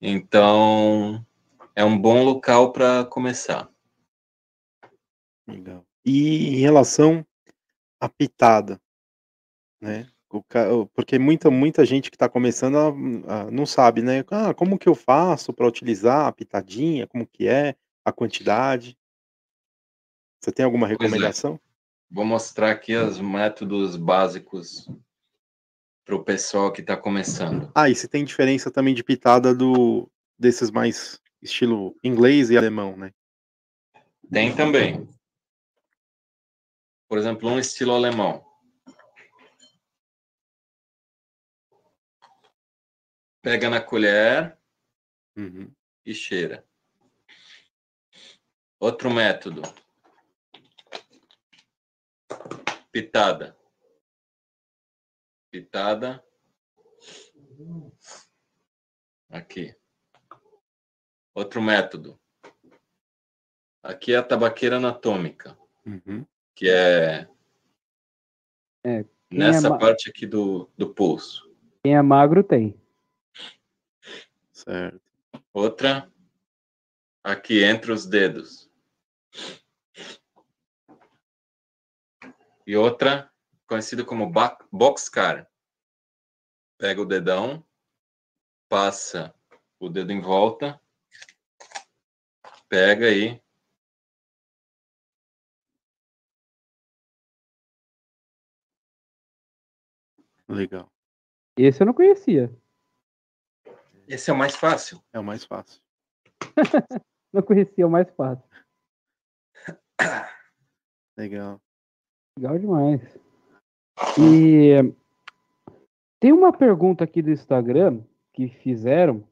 Então, 0.00 1.24
é 1.78 1.84
um 1.84 1.96
bom 1.96 2.24
local 2.24 2.72
para 2.72 3.04
começar. 3.04 3.70
Legal. 5.46 5.86
E 6.04 6.56
em 6.56 6.56
relação 6.56 7.24
à 8.00 8.08
pitada, 8.08 8.80
né? 9.80 10.10
Porque 10.92 11.20
muita, 11.20 11.52
muita 11.52 11.86
gente 11.86 12.10
que 12.10 12.16
está 12.16 12.28
começando 12.28 12.76
a- 12.76 13.42
a- 13.42 13.50
não 13.52 13.64
sabe, 13.64 14.02
né? 14.02 14.24
Ah, 14.28 14.52
como 14.52 14.76
que 14.76 14.88
eu 14.88 14.94
faço 14.96 15.52
para 15.52 15.68
utilizar 15.68 16.26
a 16.26 16.32
pitadinha? 16.32 17.06
Como 17.06 17.24
que 17.24 17.46
é? 17.46 17.76
A 18.04 18.10
quantidade? 18.10 18.98
Você 20.42 20.50
tem 20.50 20.64
alguma 20.64 20.88
é. 20.88 20.90
recomendação? 20.90 21.60
Vou 22.10 22.24
mostrar 22.24 22.72
aqui 22.72 22.96
os 22.96 23.20
métodos 23.20 23.94
básicos 23.94 24.90
para 26.04 26.16
o 26.16 26.24
pessoal 26.24 26.72
que 26.72 26.80
está 26.80 26.96
começando. 26.96 27.70
Ah, 27.72 27.88
e 27.88 27.94
se 27.94 28.08
tem 28.08 28.24
diferença 28.24 28.68
também 28.68 28.96
de 28.96 29.04
pitada 29.04 29.54
do 29.54 30.10
desses 30.36 30.70
mais 30.72 31.20
estilo 31.42 31.96
inglês 32.02 32.50
e 32.50 32.56
alemão, 32.56 32.96
né? 32.96 33.12
Tem 34.30 34.54
também. 34.54 35.08
Por 37.08 37.16
exemplo, 37.18 37.48
um 37.48 37.58
estilo 37.58 37.92
alemão. 37.94 38.44
Pega 43.40 43.70
na 43.70 43.80
colher 43.80 44.58
Uhum. 45.36 45.72
e 46.04 46.12
cheira. 46.14 46.66
Outro 48.78 49.10
método. 49.10 49.62
Pitada. 52.92 53.56
Pitada. 55.50 56.24
Aqui. 59.30 59.74
Outro 61.38 61.62
método. 61.62 62.18
Aqui 63.80 64.12
é 64.12 64.16
a 64.16 64.24
tabaqueira 64.24 64.78
anatômica, 64.78 65.56
Uhum. 65.86 66.26
que 66.52 66.68
é, 66.68 67.28
É, 68.82 69.04
quem 69.04 69.38
nessa 69.38 69.68
é 69.68 69.70
ma- 69.70 69.78
parte 69.78 70.10
aqui 70.10 70.26
do, 70.26 70.68
do 70.76 70.92
pulso. 70.92 71.48
Quem 71.84 71.94
é 71.96 72.02
magro 72.02 72.42
tem. 72.42 72.76
Certo. 74.50 75.00
Outra, 75.52 76.12
aqui 77.22 77.62
entre 77.62 77.92
os 77.92 78.04
dedos. 78.04 78.68
E 82.66 82.76
outra, 82.76 83.32
conhecida 83.64 84.04
como 84.04 84.28
boxcar. 84.72 85.48
Pega 86.76 87.00
o 87.00 87.06
dedão, 87.06 87.64
passa 88.68 89.32
o 89.78 89.88
dedo 89.88 90.10
em 90.10 90.20
volta, 90.20 90.80
pega 92.68 93.06
aí, 93.06 93.40
Legal. 100.48 100.90
Esse 101.56 101.82
eu 101.82 101.86
não 101.86 101.92
conhecia. 101.92 102.50
esse 104.08 104.30
é 104.30 104.32
o 104.32 104.36
mais 104.36 104.56
fácil. 104.56 105.02
É 105.12 105.18
o 105.18 105.24
mais 105.24 105.44
fácil. 105.44 105.82
Não 107.30 107.42
conhecia 107.42 107.86
o 107.86 107.90
mais 107.90 108.08
fácil. 108.12 108.48
Legal. 111.14 111.60
Legal 112.38 112.58
demais. 112.58 113.18
E 114.18 114.76
tem 116.18 116.32
uma 116.32 116.56
pergunta 116.56 117.04
aqui 117.04 117.20
do 117.20 117.30
Instagram 117.30 118.02
que 118.32 118.48
fizeram, 118.48 119.28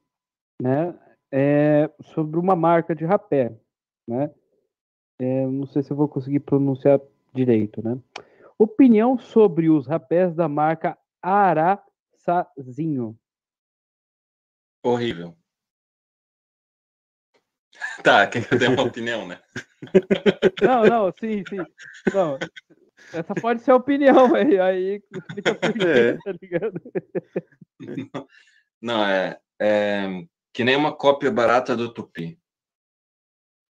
né? 0.61 0.93
É, 1.39 1.91
sobre 2.15 2.41
uma 2.41 2.57
marca 2.57 2.95
de 2.95 3.05
rapé, 3.05 3.55
né? 4.09 4.31
É, 5.19 5.47
não 5.47 5.67
sei 5.67 5.83
se 5.83 5.91
eu 5.91 5.97
vou 5.97 6.09
conseguir 6.09 6.41
pronunciar 6.41 6.99
direito, 7.35 7.85
né? 7.85 7.99
Opinião 8.59 9.19
sobre 9.19 9.69
os 9.69 9.87
rapés 9.87 10.35
da 10.35 10.49
marca 10.49 10.97
Araçazinho. 11.21 13.19
Horrível. 14.83 15.37
Tá, 18.03 18.27
quem 18.27 18.41
tem 18.43 18.69
uma 18.69 18.85
opinião, 18.89 19.29
né? 19.29 19.39
Não, 20.63 20.85
não, 20.85 21.13
sim, 21.13 21.45
sim. 21.47 21.59
Não, 22.15 22.39
essa 23.13 23.35
pode 23.35 23.61
ser 23.61 23.73
a 23.73 23.77
opinião, 23.77 24.33
aí, 24.35 24.59
aí 24.59 25.03
fica 25.35 25.55
por 25.55 25.83
É. 25.83 26.17
tá 26.17 26.33
ligado? 26.41 26.81
Não, 28.81 29.05
é, 29.05 29.39
é 29.61 30.27
que 30.57 30.65
nem 30.65 30.75
uma 30.75 30.97
cópia 30.97 31.31
barata 31.31 31.77
do 31.77 31.93
Tupi. 31.93 32.41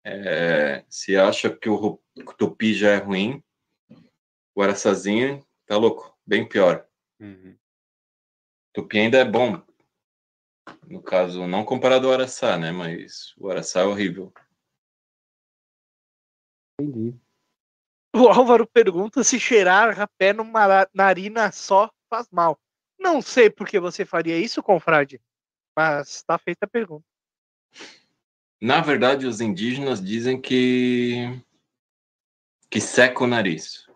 É, 0.05 0.85
se 0.89 1.17
acha 1.17 1.51
que 1.51 1.69
o 1.69 2.01
Tupi 2.39 2.73
já 2.73 2.91
é 2.91 2.99
ruim, 2.99 3.43
o 4.55 4.63
Araçazinho 4.63 5.45
tá 5.67 5.77
louco, 5.77 6.17
bem 6.25 6.49
pior. 6.49 6.87
Uhum. 7.19 7.59
Tupi 8.73 9.01
ainda 9.01 9.19
é 9.19 9.25
bom. 9.25 9.61
No 10.87 11.03
caso, 11.03 11.49
não 11.49 11.65
comparado 11.65 12.07
ao 12.07 12.13
Araçá, 12.13 12.57
né? 12.57 12.71
Mas 12.71 13.35
o 13.37 13.51
Araçá 13.51 13.81
é 13.81 13.85
horrível. 13.85 14.33
Entendi. 16.81 17.19
O 18.15 18.29
Álvaro 18.29 18.69
pergunta 18.69 19.25
se 19.25 19.41
cheirar 19.41 19.97
rapé 19.97 20.33
numa 20.33 20.69
na- 20.69 20.89
narina 20.95 21.51
só 21.51 21.91
faz 22.09 22.31
mal. 22.31 22.57
Não 22.97 23.21
sei 23.21 23.51
por 23.51 23.67
que 23.67 23.81
você 23.81 24.05
faria 24.05 24.39
isso, 24.39 24.63
confrade, 24.63 25.21
mas 25.79 26.25
tá 26.25 26.37
feita 26.37 26.65
a 26.65 26.69
pergunta. 26.69 27.07
Na 28.61 28.81
verdade, 28.81 29.29
os 29.29 29.41
indígenas 29.41 30.05
dizem 30.05 30.41
que 30.41 31.41
que 32.69 32.81
seca 32.81 33.23
o 33.23 33.29
nariz. 33.29 33.87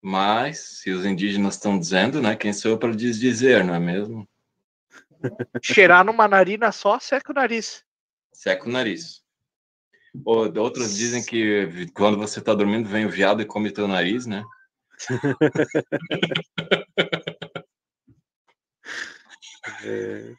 Mas, 0.00 0.78
se 0.78 0.92
os 0.92 1.04
indígenas 1.04 1.54
estão 1.54 1.76
dizendo, 1.76 2.22
né? 2.22 2.36
Quem 2.36 2.52
sou 2.52 2.70
eu 2.70 2.78
para 2.78 2.94
dizer, 2.94 3.64
não 3.64 3.74
é 3.74 3.80
mesmo? 3.80 4.28
Cheirar 5.60 6.04
numa 6.04 6.28
narina 6.28 6.70
só 6.70 7.00
seca 7.00 7.32
o 7.32 7.34
nariz. 7.34 7.84
Seca 8.32 8.68
o 8.68 8.70
nariz. 8.70 9.24
Ou, 10.24 10.56
outros 10.56 10.94
dizem 10.94 11.24
que 11.24 11.90
quando 11.94 12.16
você 12.16 12.40
tá 12.40 12.54
dormindo, 12.54 12.88
vem 12.88 13.06
o 13.06 13.10
viado 13.10 13.42
e 13.42 13.44
come 13.44 13.72
teu 13.72 13.88
nariz, 13.88 14.24
né? 14.24 14.44
É, 19.84 20.34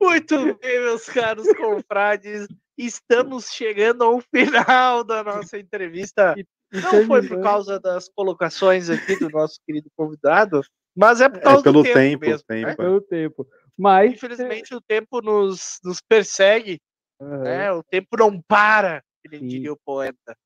Muito 0.00 0.56
bem, 0.56 0.80
meus 0.80 1.06
caros 1.06 1.46
confrades. 1.54 2.48
Estamos 2.76 3.50
chegando 3.50 4.02
ao 4.02 4.20
final 4.34 5.04
da 5.04 5.22
nossa 5.22 5.58
entrevista. 5.58 6.34
Não 6.72 7.06
foi 7.06 7.26
por 7.26 7.40
causa 7.42 7.78
das 7.78 8.08
colocações 8.08 8.88
aqui 8.88 9.18
do 9.18 9.28
nosso 9.28 9.60
querido 9.66 9.90
convidado, 9.96 10.62
mas 10.96 11.20
é 11.20 11.28
por 11.28 11.38
é 11.38 11.42
causa 11.42 11.62
pelo 11.62 11.82
do 11.82 11.82
tempo, 11.82 11.94
tempo, 11.98 12.26
mesmo. 12.26 12.44
tempo. 12.46 12.66
né? 12.66 12.72
é. 12.72 12.76
Pelo 12.76 13.00
tempo. 13.02 13.46
Mas. 13.76 14.12
Infelizmente 14.12 14.74
o 14.74 14.80
tempo 14.80 15.20
nos, 15.20 15.78
nos 15.84 16.00
persegue, 16.00 16.80
Aham. 17.20 17.38
né? 17.42 17.72
O 17.72 17.82
tempo 17.82 18.16
não 18.16 18.40
para, 18.40 19.02
Sim. 19.28 19.46
diria 19.46 19.72
o 19.72 19.78
poeta. 19.84 20.36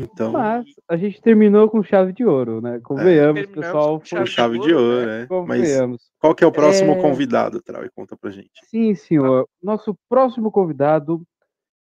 Então, 0.00 0.32
Mas 0.32 0.66
a 0.88 0.96
gente 0.96 1.20
terminou 1.22 1.70
com 1.70 1.82
chave 1.82 2.12
de 2.12 2.24
ouro, 2.24 2.60
né? 2.60 2.80
Convenhamos, 2.82 3.42
Terminamos 3.42 3.54
pessoal. 3.54 4.00
com 4.00 4.06
Foi... 4.06 4.18
com 4.18 4.26
chave 4.26 4.58
de 4.58 4.74
ouro, 4.74 5.06
né? 5.06 5.18
Mas 5.20 5.28
Convenhamos. 5.28 6.10
qual 6.18 6.34
que 6.34 6.42
é 6.42 6.46
o 6.46 6.52
próximo 6.52 6.92
É. 6.94 7.00
convidado, 7.00 7.62
Trau? 7.62 7.84
E 7.84 7.90
conta 7.90 8.16
pra 8.16 8.30
gente. 8.30 8.50
Sim, 8.64 8.94
senhor. 8.96 9.48
Nosso 9.62 9.96
próximo 10.08 10.50
convidado 10.50 11.22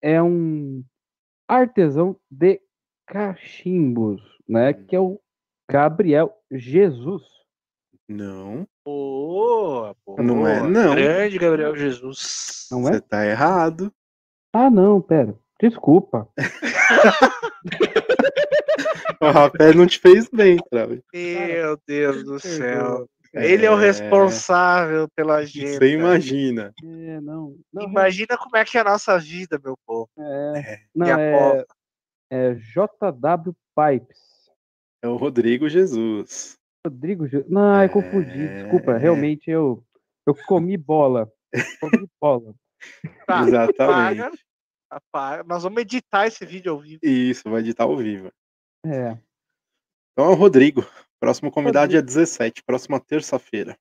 é 0.01 0.21
um 0.21 0.83
artesão 1.47 2.15
de 2.29 2.59
cachimbos, 3.05 4.21
né? 4.49 4.73
Que 4.73 4.95
é 4.95 4.99
o 4.99 5.19
Gabriel 5.69 6.33
Jesus. 6.51 7.23
Não, 8.09 8.67
Boa, 8.83 9.95
boa. 10.05 10.21
Não 10.23 10.47
é, 10.47 10.59
não. 10.67 10.95
Grande 10.95 11.37
Gabriel 11.37 11.75
Jesus. 11.77 12.67
Não 12.71 12.79
é? 12.89 12.93
você 12.93 13.01
tá 13.01 13.25
errado. 13.25 13.93
Ah, 14.51 14.69
não, 14.71 14.99
pera. 14.99 15.37
Desculpa. 15.61 16.27
O 19.21 19.29
rapé 19.29 19.71
não 19.73 19.85
te 19.85 19.99
fez 19.99 20.27
bem, 20.29 20.57
Trau. 20.71 20.89
Meu 21.13 21.77
Deus 21.87 22.23
do 22.23 22.39
céu. 22.39 23.07
Perdoa. 23.31 23.51
Ele 23.51 23.65
é 23.67 23.71
o 23.71 23.79
É. 23.79 23.85
responsável 23.85 25.07
pela 25.15 25.35
agenda. 25.35 25.77
Você 25.77 25.93
imagina. 25.93 26.73
É, 26.83 27.21
não. 27.21 27.55
não 27.71 27.83
Imagina 27.83 28.35
como 28.37 28.57
é 28.57 28.65
que 28.65 28.77
é 28.77 28.81
a 28.81 28.85
nossa 28.85 29.19
vida, 29.19 29.59
meu 29.63 29.77
povo. 29.85 30.09
é, 30.17 30.79
não, 30.95 31.05
E 31.07 31.11
a 31.11 31.19
é, 31.19 31.65
é 32.31 32.53
JW 32.55 33.55
Pipes. 33.75 34.19
É 35.03 35.07
o 35.07 35.15
Rodrigo 35.17 35.69
Jesus. 35.69 36.57
Rodrigo 36.85 37.27
Jesus. 37.27 37.49
Não, 37.49 37.83
eu 37.83 37.89
confundi. 37.89 38.47
Desculpa. 38.47 38.93
É. 38.93 38.97
Realmente 38.97 39.51
eu, 39.51 39.83
eu 40.27 40.35
comi 40.47 40.75
bola. 40.77 41.31
Comi 41.79 42.07
bola. 42.19 42.53
Tá, 43.27 43.43
Exatamente. 43.43 44.39
Apaga. 44.91 45.43
Nós 45.43 45.63
vamos 45.63 45.81
editar 45.81 46.27
esse 46.27 46.45
vídeo 46.45 46.71
ao 46.73 46.79
vivo. 46.79 46.99
Isso, 47.03 47.49
vai 47.49 47.61
editar 47.61 47.85
ao 47.85 47.95
vivo. 47.97 48.31
É. 48.85 49.17
Então 50.11 50.25
é 50.25 50.29
o 50.29 50.35
Rodrigo. 50.35 50.81
Próximo 51.19 51.51
convidado 51.51 51.91
dia 51.91 52.01
17, 52.01 52.63
próxima 52.63 52.99
terça-feira. 52.99 53.77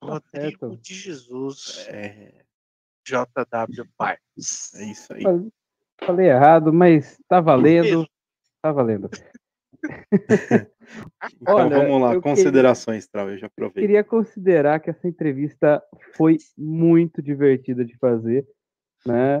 Tá 0.00 0.08
Rodrigo 0.08 0.76
de 0.76 0.94
Jesus, 0.94 1.86
É, 1.88 2.44
JW 3.06 3.84
Pipes. 3.96 4.74
é 4.74 4.84
isso 4.90 5.12
aí. 5.12 5.22
Falei- 6.04 6.28
errado, 6.28 6.72
mas 6.72 7.18
tá 7.28 7.40
valendo. 7.40 8.06
Tá 8.62 8.72
valendo. 8.72 9.08
Então 11.42 11.56
Olha, 11.56 11.78
vamos 11.80 12.00
lá, 12.00 12.20
considerações, 12.20 13.08
Trau, 13.08 13.28
eu 13.28 13.36
já 13.36 13.48
aproveito. 13.48 13.82
Queria 13.84 14.04
considerar 14.04 14.78
que 14.78 14.88
essa 14.88 15.08
entrevista 15.08 15.82
foi 16.14 16.38
muito 16.56 17.20
divertida 17.20 17.84
de 17.84 17.96
fazer, 17.98 18.46
né? 19.04 19.40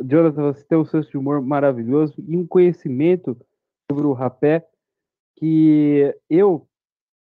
Jonathan, 0.00 0.52
você 0.52 0.64
tem 0.64 0.78
um 0.78 0.84
senso 0.84 1.10
de 1.10 1.16
humor 1.16 1.40
maravilhoso 1.40 2.14
e 2.26 2.36
um 2.36 2.46
conhecimento 2.46 3.36
sobre 3.90 4.06
o 4.06 4.12
rapé 4.12 4.66
que 5.36 6.14
eu 6.30 6.68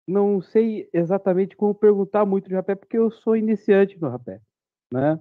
não 0.07 0.41
sei 0.41 0.89
exatamente 0.93 1.57
como 1.57 1.75
perguntar 1.75 2.25
muito 2.25 2.49
de 2.49 2.55
rapé, 2.55 2.75
porque 2.75 2.97
eu 2.97 3.11
sou 3.11 3.37
iniciante 3.37 4.01
no 4.01 4.09
rapé, 4.09 4.41
né? 4.93 5.21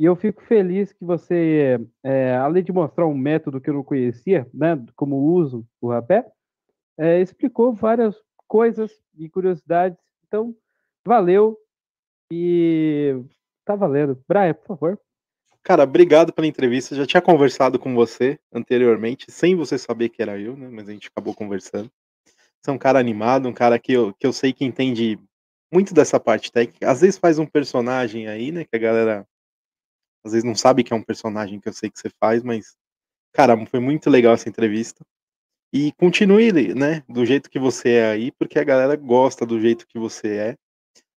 E 0.00 0.04
eu 0.04 0.14
fico 0.14 0.42
feliz 0.42 0.92
que 0.92 1.04
você, 1.04 1.78
é, 2.02 2.34
além 2.36 2.62
de 2.62 2.72
mostrar 2.72 3.06
um 3.06 3.16
método 3.16 3.60
que 3.60 3.70
eu 3.70 3.74
não 3.74 3.82
conhecia, 3.82 4.46
né, 4.52 4.82
como 4.94 5.16
uso 5.16 5.66
o 5.80 5.88
rapé, 5.88 6.26
é, 6.98 7.20
explicou 7.20 7.72
várias 7.72 8.14
coisas 8.46 8.92
e 9.16 9.28
curiosidades. 9.28 9.98
Então, 10.26 10.54
valeu 11.06 11.58
e 12.30 13.22
tá 13.64 13.74
valendo. 13.74 14.22
Brian, 14.28 14.54
por 14.54 14.66
favor. 14.66 15.00
Cara, 15.66 15.82
obrigado 15.82 16.32
pela 16.32 16.46
entrevista. 16.46 16.94
Já 16.94 17.04
tinha 17.04 17.20
conversado 17.20 17.76
com 17.76 17.92
você 17.92 18.38
anteriormente, 18.52 19.26
sem 19.28 19.56
você 19.56 19.76
saber 19.76 20.10
que 20.10 20.22
era 20.22 20.38
eu, 20.38 20.56
né? 20.56 20.68
Mas 20.70 20.88
a 20.88 20.92
gente 20.92 21.08
acabou 21.08 21.34
conversando. 21.34 21.90
Você 22.62 22.70
é 22.70 22.72
um 22.72 22.78
cara 22.78 23.00
animado, 23.00 23.48
um 23.48 23.52
cara 23.52 23.76
que 23.76 23.92
eu, 23.92 24.14
que 24.14 24.24
eu 24.24 24.32
sei 24.32 24.52
que 24.52 24.64
entende 24.64 25.18
muito 25.72 25.92
dessa 25.92 26.20
parte 26.20 26.52
técnica. 26.52 26.88
Às 26.88 27.00
vezes 27.00 27.18
faz 27.18 27.40
um 27.40 27.46
personagem 27.46 28.28
aí, 28.28 28.52
né? 28.52 28.64
Que 28.64 28.76
a 28.76 28.78
galera 28.78 29.26
às 30.24 30.30
vezes 30.30 30.44
não 30.44 30.54
sabe 30.54 30.84
que 30.84 30.92
é 30.92 30.96
um 30.96 31.02
personagem 31.02 31.58
que 31.58 31.68
eu 31.68 31.72
sei 31.72 31.90
que 31.90 31.98
você 31.98 32.10
faz, 32.20 32.44
mas, 32.44 32.76
cara, 33.32 33.56
foi 33.66 33.80
muito 33.80 34.08
legal 34.08 34.34
essa 34.34 34.48
entrevista. 34.48 35.04
E 35.72 35.90
continue, 35.94 36.52
né, 36.74 37.02
do 37.08 37.26
jeito 37.26 37.50
que 37.50 37.58
você 37.58 37.94
é 37.94 38.10
aí, 38.12 38.30
porque 38.38 38.60
a 38.60 38.64
galera 38.64 38.94
gosta 38.94 39.44
do 39.44 39.60
jeito 39.60 39.84
que 39.88 39.98
você 39.98 40.36
é. 40.36 40.56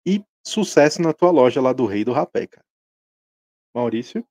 E 0.07 0.23
sucesso 0.47 1.03
na 1.03 1.13
tua 1.13 1.33
loja 1.33 1.61
lá 1.61 1.73
do 1.73 1.85
Rei 1.85 2.05
do 2.05 2.13
Rapé, 2.13 2.47
cara. 2.47 2.65
Maurício? 3.75 4.25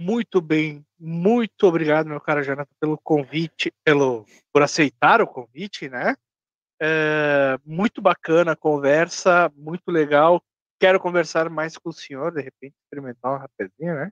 Muito 0.00 0.40
bem, 0.40 0.84
muito 0.98 1.66
obrigado, 1.66 2.08
meu 2.08 2.20
cara 2.20 2.42
Jonathan, 2.42 2.72
pelo 2.80 2.96
convite, 2.96 3.70
pelo 3.84 4.24
por 4.50 4.62
aceitar 4.62 5.20
o 5.20 5.26
convite, 5.26 5.90
né? 5.90 6.16
É, 6.80 7.58
muito 7.66 8.00
bacana 8.00 8.52
a 8.52 8.56
conversa, 8.56 9.52
muito 9.54 9.90
legal. 9.90 10.42
Quero 10.80 10.98
conversar 10.98 11.50
mais 11.50 11.76
com 11.76 11.90
o 11.90 11.92
senhor, 11.92 12.32
de 12.32 12.40
repente 12.40 12.74
experimentar 12.82 13.32
uma 13.32 13.40
rapezinha, 13.40 13.94
né? 13.94 14.10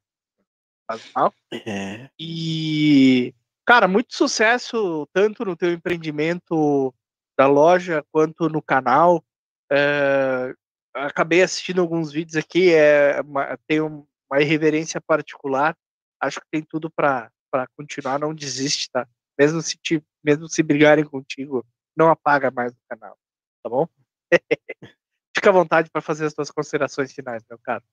Faz 0.87 1.11
mal. 1.15 1.33
É. 1.67 2.11
E, 2.21 3.35
cara, 3.65 3.89
muito 3.89 4.15
sucesso 4.15 5.09
tanto 5.15 5.43
no 5.45 5.57
teu 5.57 5.73
empreendimento 5.73 6.95
da 7.39 7.47
loja 7.47 8.05
quanto 8.13 8.51
no 8.51 8.61
canal. 8.61 9.25
É, 9.73 10.53
acabei 10.95 11.43
assistindo 11.43 11.81
alguns 11.81 12.13
vídeos 12.13 12.37
aqui, 12.37 12.75
é, 12.75 13.23
tem 13.67 13.81
uma 14.31 14.41
irreverência 14.41 15.01
particular. 15.01 15.77
Acho 16.21 16.41
que 16.41 16.47
tem 16.51 16.63
tudo 16.63 16.91
para 16.91 17.31
continuar, 17.77 18.19
não 18.19 18.35
desiste, 18.35 18.91
tá? 18.91 19.07
Mesmo 19.39 19.63
se, 19.63 19.79
te, 19.79 20.03
mesmo 20.23 20.49
se 20.49 20.63
brigarem 20.63 21.05
contigo, 21.05 21.65
não 21.97 22.11
apaga 22.11 22.51
mais 22.51 22.73
o 22.73 22.79
canal, 22.89 23.17
tá 23.63 23.71
bom? 23.71 23.89
Fica 25.35 25.51
à 25.51 25.53
vontade 25.53 25.91
para 25.91 26.03
fazer 26.03 26.27
as 26.27 26.33
suas 26.33 26.51
considerações 26.51 27.13
finais, 27.13 27.43
meu 27.49 27.59
caro. 27.59 27.85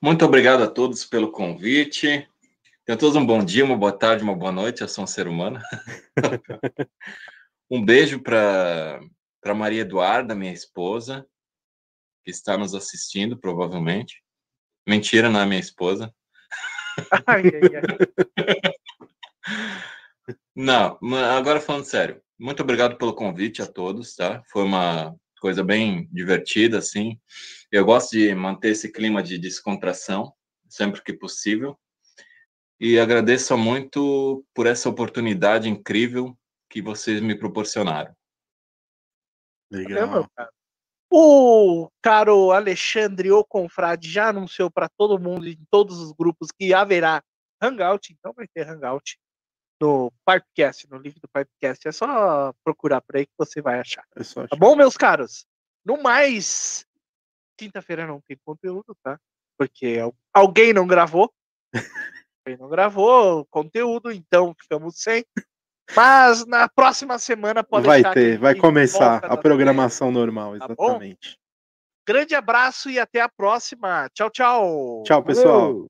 Muito 0.00 0.24
obrigado 0.24 0.62
a 0.62 0.68
todos 0.68 1.04
pelo 1.04 1.32
convite. 1.32 2.28
Tenham 2.84 2.98
todos 2.98 3.16
um 3.16 3.26
bom 3.26 3.42
dia, 3.42 3.64
uma 3.64 3.76
boa 3.76 3.92
tarde, 3.92 4.22
uma 4.22 4.36
boa 4.36 4.52
noite. 4.52 4.82
Eu 4.82 4.88
sou 4.88 5.04
um 5.04 5.06
ser 5.06 5.26
humano. 5.26 5.58
um 7.70 7.84
beijo 7.84 8.22
para 8.22 9.00
Maria 9.54 9.80
Eduarda, 9.80 10.34
minha 10.34 10.52
esposa, 10.52 11.26
que 12.22 12.30
está 12.30 12.56
nos 12.56 12.74
assistindo, 12.74 13.36
provavelmente. 13.36 14.22
Mentira, 14.86 15.28
não 15.28 15.40
é 15.40 15.46
minha 15.46 15.60
esposa. 15.60 16.14
Ai, 17.26 17.42
ai, 17.44 17.70
ai. 17.76 18.72
Não, 20.54 20.98
agora 21.36 21.60
falando 21.60 21.84
sério, 21.84 22.22
muito 22.38 22.62
obrigado 22.62 22.96
pelo 22.96 23.14
convite 23.14 23.60
a 23.60 23.66
todos, 23.66 24.16
tá? 24.16 24.42
Foi 24.50 24.64
uma 24.64 25.14
coisa 25.38 25.62
bem 25.62 26.08
divertida, 26.10 26.78
assim. 26.78 27.20
Eu 27.70 27.84
gosto 27.84 28.12
de 28.12 28.34
manter 28.34 28.70
esse 28.70 28.90
clima 28.90 29.22
de 29.22 29.38
descontração 29.38 30.32
sempre 30.68 31.02
que 31.02 31.12
possível. 31.12 31.78
E 32.78 32.98
agradeço 32.98 33.56
muito 33.56 34.44
por 34.54 34.66
essa 34.66 34.88
oportunidade 34.88 35.68
incrível 35.68 36.36
que 36.68 36.82
vocês 36.82 37.20
me 37.20 37.38
proporcionaram. 37.38 38.14
Legal. 39.70 40.28
O 41.10 41.88
caro 42.02 42.50
Alexandre 42.50 43.30
O 43.30 43.44
Confrade 43.44 44.10
já 44.10 44.28
anunciou 44.28 44.70
para 44.70 44.88
todo 44.88 45.18
mundo, 45.18 45.48
em 45.48 45.58
todos 45.70 45.98
os 46.00 46.12
grupos, 46.12 46.48
que 46.50 46.74
haverá 46.74 47.22
Hangout, 47.60 48.12
então 48.12 48.32
vai 48.32 48.46
ter 48.48 48.68
Hangout 48.68 49.18
no 49.80 50.12
Pipecast, 50.26 50.88
no 50.90 50.98
link 50.98 51.20
do 51.20 51.28
Pipecast. 51.28 51.86
É 51.86 51.92
só 51.92 52.52
procurar 52.64 53.00
por 53.00 53.16
aí 53.16 53.26
que 53.26 53.32
você 53.36 53.60
vai 53.60 53.78
achar. 53.80 54.04
É 54.16 54.20
achar. 54.20 54.48
Tá 54.48 54.56
bom, 54.56 54.74
meus 54.74 54.96
caros? 54.96 55.46
No 55.84 56.02
mais, 56.02 56.86
quinta-feira 57.56 58.06
não 58.06 58.20
tem 58.20 58.36
conteúdo, 58.44 58.96
tá? 59.02 59.18
Porque 59.58 59.98
alguém 60.32 60.72
não 60.72 60.86
gravou. 60.86 61.32
alguém 62.44 62.58
não 62.58 62.68
gravou 62.68 63.46
conteúdo, 63.46 64.10
então 64.10 64.54
ficamos 64.60 64.96
sem. 64.98 65.24
Mas 65.94 66.46
na 66.46 66.66
próxima 66.68 67.18
semana 67.18 67.62
pode 67.62 67.86
Vai 67.86 68.02
ter, 68.12 68.38
vai 68.38 68.54
começar 68.54 69.18
a 69.24 69.36
programação 69.36 70.10
normal, 70.10 70.58
tá 70.58 70.64
exatamente. 70.64 71.32
Tá 71.32 71.36
Grande 72.06 72.34
abraço 72.34 72.88
e 72.88 72.98
até 72.98 73.20
a 73.20 73.28
próxima. 73.28 74.08
Tchau, 74.14 74.30
tchau. 74.30 75.02
Tchau, 75.04 75.22
pessoal. 75.22 75.60
Valeu. 75.60 75.86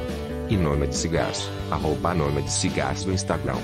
E 0.49 0.57
Norma 0.57 0.87
de 0.87 0.97
Cigarros. 0.97 1.51
Arroba 1.71 2.15
Norma 2.15 2.41
de 2.43 2.51
Cigarros 2.51 3.05
no 3.05 3.13
Instagram. 3.13 3.57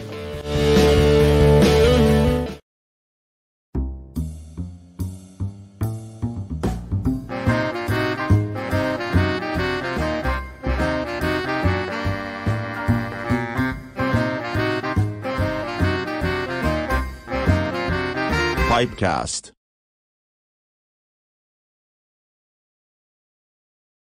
Pipecast. 19.06 19.55